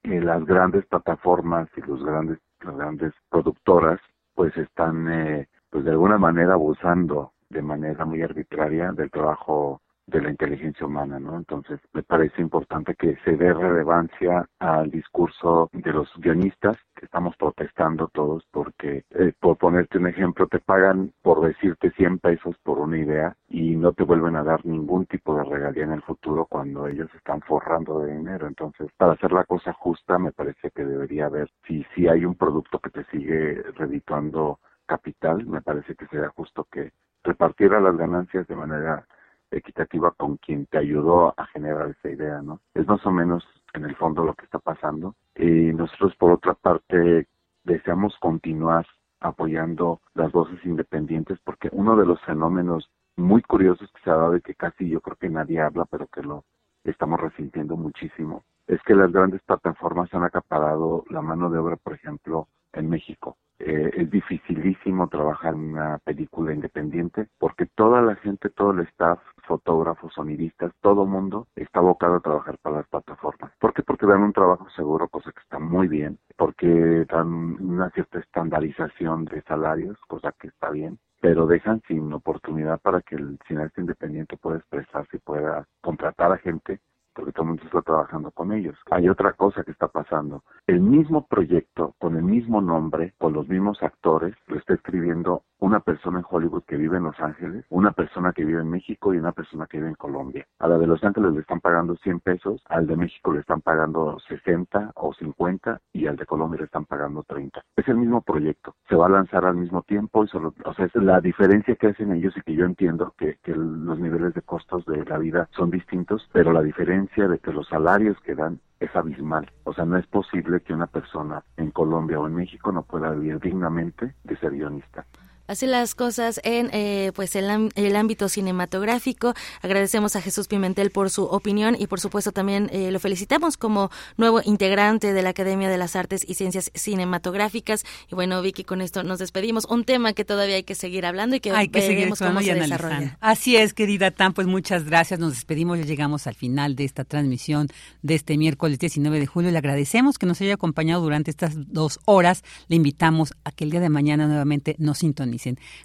eh, 0.03 0.21
las 0.21 0.45
grandes 0.45 0.85
plataformas 0.85 1.69
y 1.77 1.81
los 1.81 2.03
grandes 2.03 2.39
las 2.63 2.75
grandes 2.75 3.13
productoras 3.29 3.99
pues 4.33 4.55
están 4.57 5.11
eh, 5.11 5.47
pues 5.69 5.85
de 5.85 5.91
alguna 5.91 6.17
manera 6.17 6.53
abusando 6.53 7.33
de 7.49 7.61
manera 7.61 8.05
muy 8.05 8.21
arbitraria 8.21 8.91
del 8.91 9.11
trabajo 9.11 9.81
de 10.07 10.21
la 10.21 10.29
inteligencia 10.29 10.85
humana, 10.85 11.19
¿no? 11.19 11.35
Entonces, 11.35 11.79
me 11.93 12.01
parece 12.01 12.41
importante 12.41 12.95
que 12.95 13.17
se 13.25 13.35
dé 13.35 13.53
relevancia 13.53 14.47
al 14.57 14.89
discurso 14.89 15.69
de 15.73 15.91
los 15.91 16.09
guionistas, 16.17 16.77
que 16.95 17.05
estamos 17.05 17.35
protestando 17.35 18.07
todos 18.07 18.47
porque, 18.51 19.03
eh, 19.11 19.33
por 19.39 19.57
ponerte 19.57 19.97
un 19.97 20.07
ejemplo, 20.07 20.47
te 20.47 20.59
pagan 20.59 21.11
por 21.21 21.45
decirte 21.45 21.91
100 21.91 22.19
pesos 22.19 22.55
por 22.63 22.79
una 22.79 22.97
idea 22.97 23.35
y 23.49 23.75
no 23.75 23.91
te 23.91 24.03
vuelven 24.03 24.37
a 24.37 24.43
dar 24.43 24.65
ningún 24.65 25.05
tipo 25.07 25.35
de 25.35 25.43
regalía 25.43 25.83
en 25.83 25.91
el 25.91 26.01
futuro 26.01 26.45
cuando 26.45 26.87
ellos 26.87 27.09
están 27.13 27.41
forrando 27.41 27.99
de 27.99 28.15
dinero. 28.15 28.47
Entonces, 28.47 28.89
para 28.97 29.13
hacer 29.13 29.33
la 29.33 29.43
cosa 29.43 29.73
justa, 29.73 30.17
me 30.17 30.31
parece 30.31 30.71
que 30.71 30.85
debería 30.85 31.25
haber, 31.25 31.51
si, 31.67 31.85
si 31.93 32.07
hay 32.07 32.23
un 32.23 32.35
producto 32.35 32.79
que 32.79 32.91
te 32.91 33.03
sigue 33.05 33.61
redituando 33.75 34.59
capital, 34.85 35.45
me 35.45 35.61
parece 35.61 35.95
que 35.95 36.07
sería 36.07 36.29
justo 36.29 36.65
que 36.71 36.93
repartiera 37.23 37.81
las 37.81 37.97
ganancias 37.97 38.47
de 38.47 38.55
manera 38.55 39.05
equitativa 39.51 40.11
con 40.11 40.37
quien 40.37 40.65
te 40.65 40.77
ayudó 40.77 41.33
a 41.37 41.45
generar 41.47 41.89
esa 41.89 42.09
idea, 42.09 42.41
¿no? 42.41 42.59
Es 42.73 42.87
más 42.87 43.05
o 43.05 43.11
menos 43.11 43.45
en 43.73 43.85
el 43.85 43.95
fondo 43.95 44.23
lo 44.23 44.33
que 44.33 44.45
está 44.45 44.59
pasando. 44.59 45.15
Y 45.35 45.73
nosotros, 45.73 46.15
por 46.15 46.31
otra 46.31 46.53
parte, 46.53 47.27
deseamos 47.63 48.17
continuar 48.19 48.85
apoyando 49.19 49.99
las 50.13 50.31
voces 50.31 50.63
independientes 50.65 51.39
porque 51.43 51.69
uno 51.71 51.95
de 51.95 52.05
los 52.05 52.21
fenómenos 52.21 52.89
muy 53.15 53.41
curiosos 53.41 53.91
que 53.91 54.01
se 54.03 54.09
ha 54.11 54.15
dado 54.15 54.35
y 54.35 54.41
que 54.41 54.55
casi 54.55 54.89
yo 54.89 55.01
creo 55.01 55.15
que 55.15 55.29
nadie 55.29 55.59
habla, 55.59 55.85
pero 55.85 56.07
que 56.07 56.21
lo 56.21 56.43
estamos 56.83 57.19
resintiendo 57.19 57.75
muchísimo, 57.75 58.43
es 58.67 58.81
que 58.83 58.95
las 58.95 59.11
grandes 59.11 59.41
plataformas 59.41 60.13
han 60.13 60.23
acaparado 60.23 61.03
la 61.09 61.21
mano 61.21 61.49
de 61.49 61.57
obra, 61.57 61.75
por 61.77 61.93
ejemplo, 61.93 62.47
en 62.73 62.89
México. 62.89 63.37
Eh, 63.59 63.91
es 63.95 64.11
dificilísimo 64.11 65.07
trabajar 65.07 65.55
en 65.55 65.71
una 65.71 65.97
película 65.99 66.53
independiente 66.53 67.27
porque 67.39 67.65
toda 67.65 68.01
la 68.01 68.15
gente, 68.15 68.49
todo 68.49 68.71
el 68.71 68.81
staff, 68.81 69.19
fotógrafos, 69.47 70.13
sonidistas, 70.13 70.71
todo 70.81 71.05
mundo 71.05 71.47
está 71.55 71.79
abocado 71.79 72.15
a 72.15 72.19
trabajar 72.19 72.57
para 72.59 72.77
las 72.77 72.87
plataformas. 72.87 73.51
¿Por 73.59 73.73
qué? 73.73 73.81
Porque 73.81 74.05
dan 74.05 74.21
un 74.21 74.33
trabajo 74.33 74.69
seguro, 74.75 75.07
cosa 75.07 75.31
que 75.31 75.39
está 75.39 75.57
muy 75.57 75.87
bien, 75.87 76.19
porque 76.35 77.05
dan 77.09 77.27
una 77.27 77.89
cierta 77.91 78.19
estandarización 78.19 79.25
de 79.25 79.41
salarios, 79.41 79.97
cosa 80.07 80.33
que 80.39 80.49
está 80.49 80.69
bien, 80.69 80.99
pero 81.19 81.47
dejan 81.47 81.81
sin 81.87 82.13
oportunidad 82.13 82.79
para 82.79 83.01
que 83.01 83.15
el 83.15 83.39
cineasta 83.47 83.81
independiente 83.81 84.37
pueda 84.37 84.57
expresarse 84.57 85.17
y 85.17 85.19
pueda 85.19 85.65
contratar 85.81 86.31
a 86.31 86.37
gente 86.37 86.79
porque 87.17 87.31
todo 87.31 87.43
el 87.45 87.47
mundo 87.47 87.63
está 87.65 87.81
trabajando 87.81 88.29
con 88.29 88.53
ellos. 88.53 88.77
Hay 88.91 89.09
otra 89.09 89.33
cosa 89.33 89.63
que 89.63 89.71
está 89.71 89.87
pasando. 89.87 90.43
El 90.67 90.81
mismo 90.81 91.25
proyecto, 91.25 91.95
con 91.97 92.15
el 92.15 92.21
mismo 92.21 92.61
nombre, 92.61 93.15
con 93.17 93.33
los 93.33 93.49
mismos 93.49 93.81
actores, 93.81 94.35
lo 94.45 94.57
está 94.57 94.75
escribiendo 94.75 95.41
una 95.59 95.79
persona 95.79 96.19
en 96.19 96.25
Hollywood 96.29 96.63
que 96.65 96.77
vive 96.77 96.97
en 96.97 97.05
Los 97.05 97.19
Ángeles, 97.19 97.65
una 97.69 97.91
persona 97.91 98.31
que 98.33 98.45
vive 98.45 98.61
en 98.61 98.69
México 98.69 99.13
y 99.13 99.17
una 99.17 99.31
persona 99.31 99.65
que 99.65 99.77
vive 99.77 99.89
en 99.89 99.95
Colombia. 99.95 100.45
A 100.59 100.67
la 100.67 100.77
de 100.77 100.85
Los 100.85 101.03
Ángeles 101.03 101.33
le 101.33 101.41
están 101.41 101.59
pagando 101.59 101.95
100 101.95 102.19
pesos, 102.19 102.61
al 102.69 102.85
de 102.85 102.95
México 102.95 103.33
le 103.33 103.39
están 103.39 103.61
pagando 103.61 104.19
60 104.27 104.91
o 104.93 105.13
50 105.15 105.81
y 105.93 106.05
al 106.05 106.15
de 106.15 106.27
Colombia 106.27 106.59
le 106.59 106.65
están 106.65 106.85
pagando 106.85 107.23
30. 107.23 107.63
Es 107.75 107.87
el 107.87 107.97
mismo 107.97 108.21
proyecto, 108.21 108.75
se 108.87 108.95
va 108.95 109.07
a 109.07 109.09
lanzar 109.09 109.45
al 109.45 109.55
mismo 109.55 109.81
tiempo 109.81 110.23
y 110.23 110.27
solo, 110.27 110.53
o 110.63 110.73
sea, 110.75 110.85
es 110.85 110.95
la 110.95 111.19
diferencia 111.19 111.75
que 111.75 111.87
hacen 111.87 112.11
ellos 112.11 112.35
y 112.37 112.41
que 112.41 112.53
yo 112.53 112.65
entiendo 112.65 113.15
que, 113.17 113.39
que 113.41 113.55
los 113.55 113.99
niveles 113.99 114.35
de 114.35 114.43
costos 114.43 114.85
de 114.85 115.03
la 115.05 115.17
vida 115.17 115.49
son 115.53 115.71
distintos, 115.71 116.29
pero 116.31 116.53
la 116.53 116.61
diferencia 116.61 117.06
de 117.15 117.39
que 117.39 117.51
los 117.51 117.67
salarios 117.67 118.17
que 118.21 118.35
dan 118.35 118.59
es 118.79 118.95
abismal. 118.95 119.51
O 119.63 119.73
sea, 119.73 119.85
no 119.85 119.97
es 119.97 120.05
posible 120.05 120.59
que 120.59 120.73
una 120.73 120.87
persona 120.87 121.43
en 121.57 121.71
Colombia 121.71 122.19
o 122.19 122.27
en 122.27 122.35
México 122.35 122.71
no 122.71 122.83
pueda 122.83 123.09
vivir 123.11 123.39
dignamente 123.39 124.13
de 124.23 124.37
ser 124.37 124.51
guionista 124.51 125.05
hace 125.47 125.65
las 125.65 125.95
cosas 125.95 126.39
en 126.43 126.69
eh, 126.73 127.11
pues 127.15 127.35
el, 127.35 127.71
el, 127.75 127.95
ámbito 127.95 128.29
cinematográfico. 128.29 129.33
Agradecemos 129.61 130.15
a 130.15 130.21
Jesús 130.21 130.47
Pimentel 130.47 130.91
por 130.91 131.09
su 131.09 131.23
opinión 131.23 131.75
y 131.79 131.87
por 131.87 131.99
supuesto 131.99 132.31
también 132.31 132.69
eh, 132.71 132.91
lo 132.91 132.99
felicitamos 132.99 133.57
como 133.57 133.89
nuevo 134.17 134.41
integrante 134.43 135.13
de 135.13 135.21
la 135.21 135.29
Academia 135.29 135.69
de 135.69 135.77
las 135.77 135.95
Artes 135.95 136.25
y 136.27 136.35
Ciencias 136.35 136.71
Cinematográficas. 136.75 137.85
Y 138.11 138.15
bueno, 138.15 138.41
Vicky, 138.41 138.63
con 138.63 138.81
esto 138.81 139.03
nos 139.03 139.19
despedimos. 139.19 139.65
Un 139.65 139.85
tema 139.85 140.13
que 140.13 140.25
todavía 140.25 140.55
hay 140.55 140.63
que 140.63 140.75
seguir 140.75 141.05
hablando 141.05 141.35
y 141.35 141.39
que, 141.39 141.51
hay 141.51 141.69
que 141.69 141.81
seguir 141.81 142.09
cómo 142.09 142.41
se 142.41 142.53
desarrolla. 142.53 143.17
Así 143.21 143.55
es, 143.55 143.73
querida 143.73 144.11
Tan, 144.11 144.33
pues 144.33 144.47
muchas 144.47 144.83
gracias. 144.83 145.19
Nos 145.19 145.33
despedimos, 145.33 145.79
ya 145.79 145.85
llegamos 145.85 146.27
al 146.27 146.35
final 146.35 146.75
de 146.75 146.83
esta 146.83 147.05
transmisión 147.05 147.69
de 148.01 148.15
este 148.15 148.37
miércoles 148.37 148.79
19 148.79 149.19
de 149.19 149.25
julio. 149.25 149.51
Le 149.51 149.57
agradecemos 149.57 150.17
que 150.17 150.25
nos 150.25 150.41
haya 150.41 150.55
acompañado 150.55 151.01
durante 151.01 151.31
estas 151.31 151.53
dos 151.71 151.99
horas. 152.05 152.43
Le 152.67 152.75
invitamos 152.75 153.33
a 153.43 153.51
que 153.51 153.63
el 153.63 153.71
día 153.71 153.79
de 153.79 153.89
mañana 153.89 154.27
nuevamente 154.27 154.75
nos 154.79 154.99
sintonice 154.99 155.36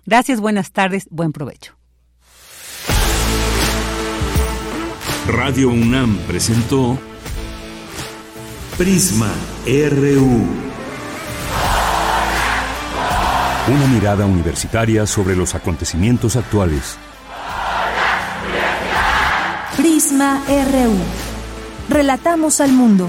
Gracias, 0.06 0.40
buenas 0.40 0.72
tardes, 0.72 1.06
buen 1.10 1.32
provecho. 1.32 1.76
Radio 5.26 5.68
UNAM 5.68 6.18
presentó 6.26 6.98
Prisma 8.76 9.30
RU. 9.64 10.46
Una 13.68 13.86
mirada 13.86 14.26
universitaria 14.26 15.06
sobre 15.06 15.36
los 15.36 15.54
acontecimientos 15.54 16.34
actuales. 16.34 16.98
Prisma 19.76 20.42
RU. 20.48 20.96
Relatamos 21.88 22.60
al 22.60 22.72
mundo. 22.72 23.08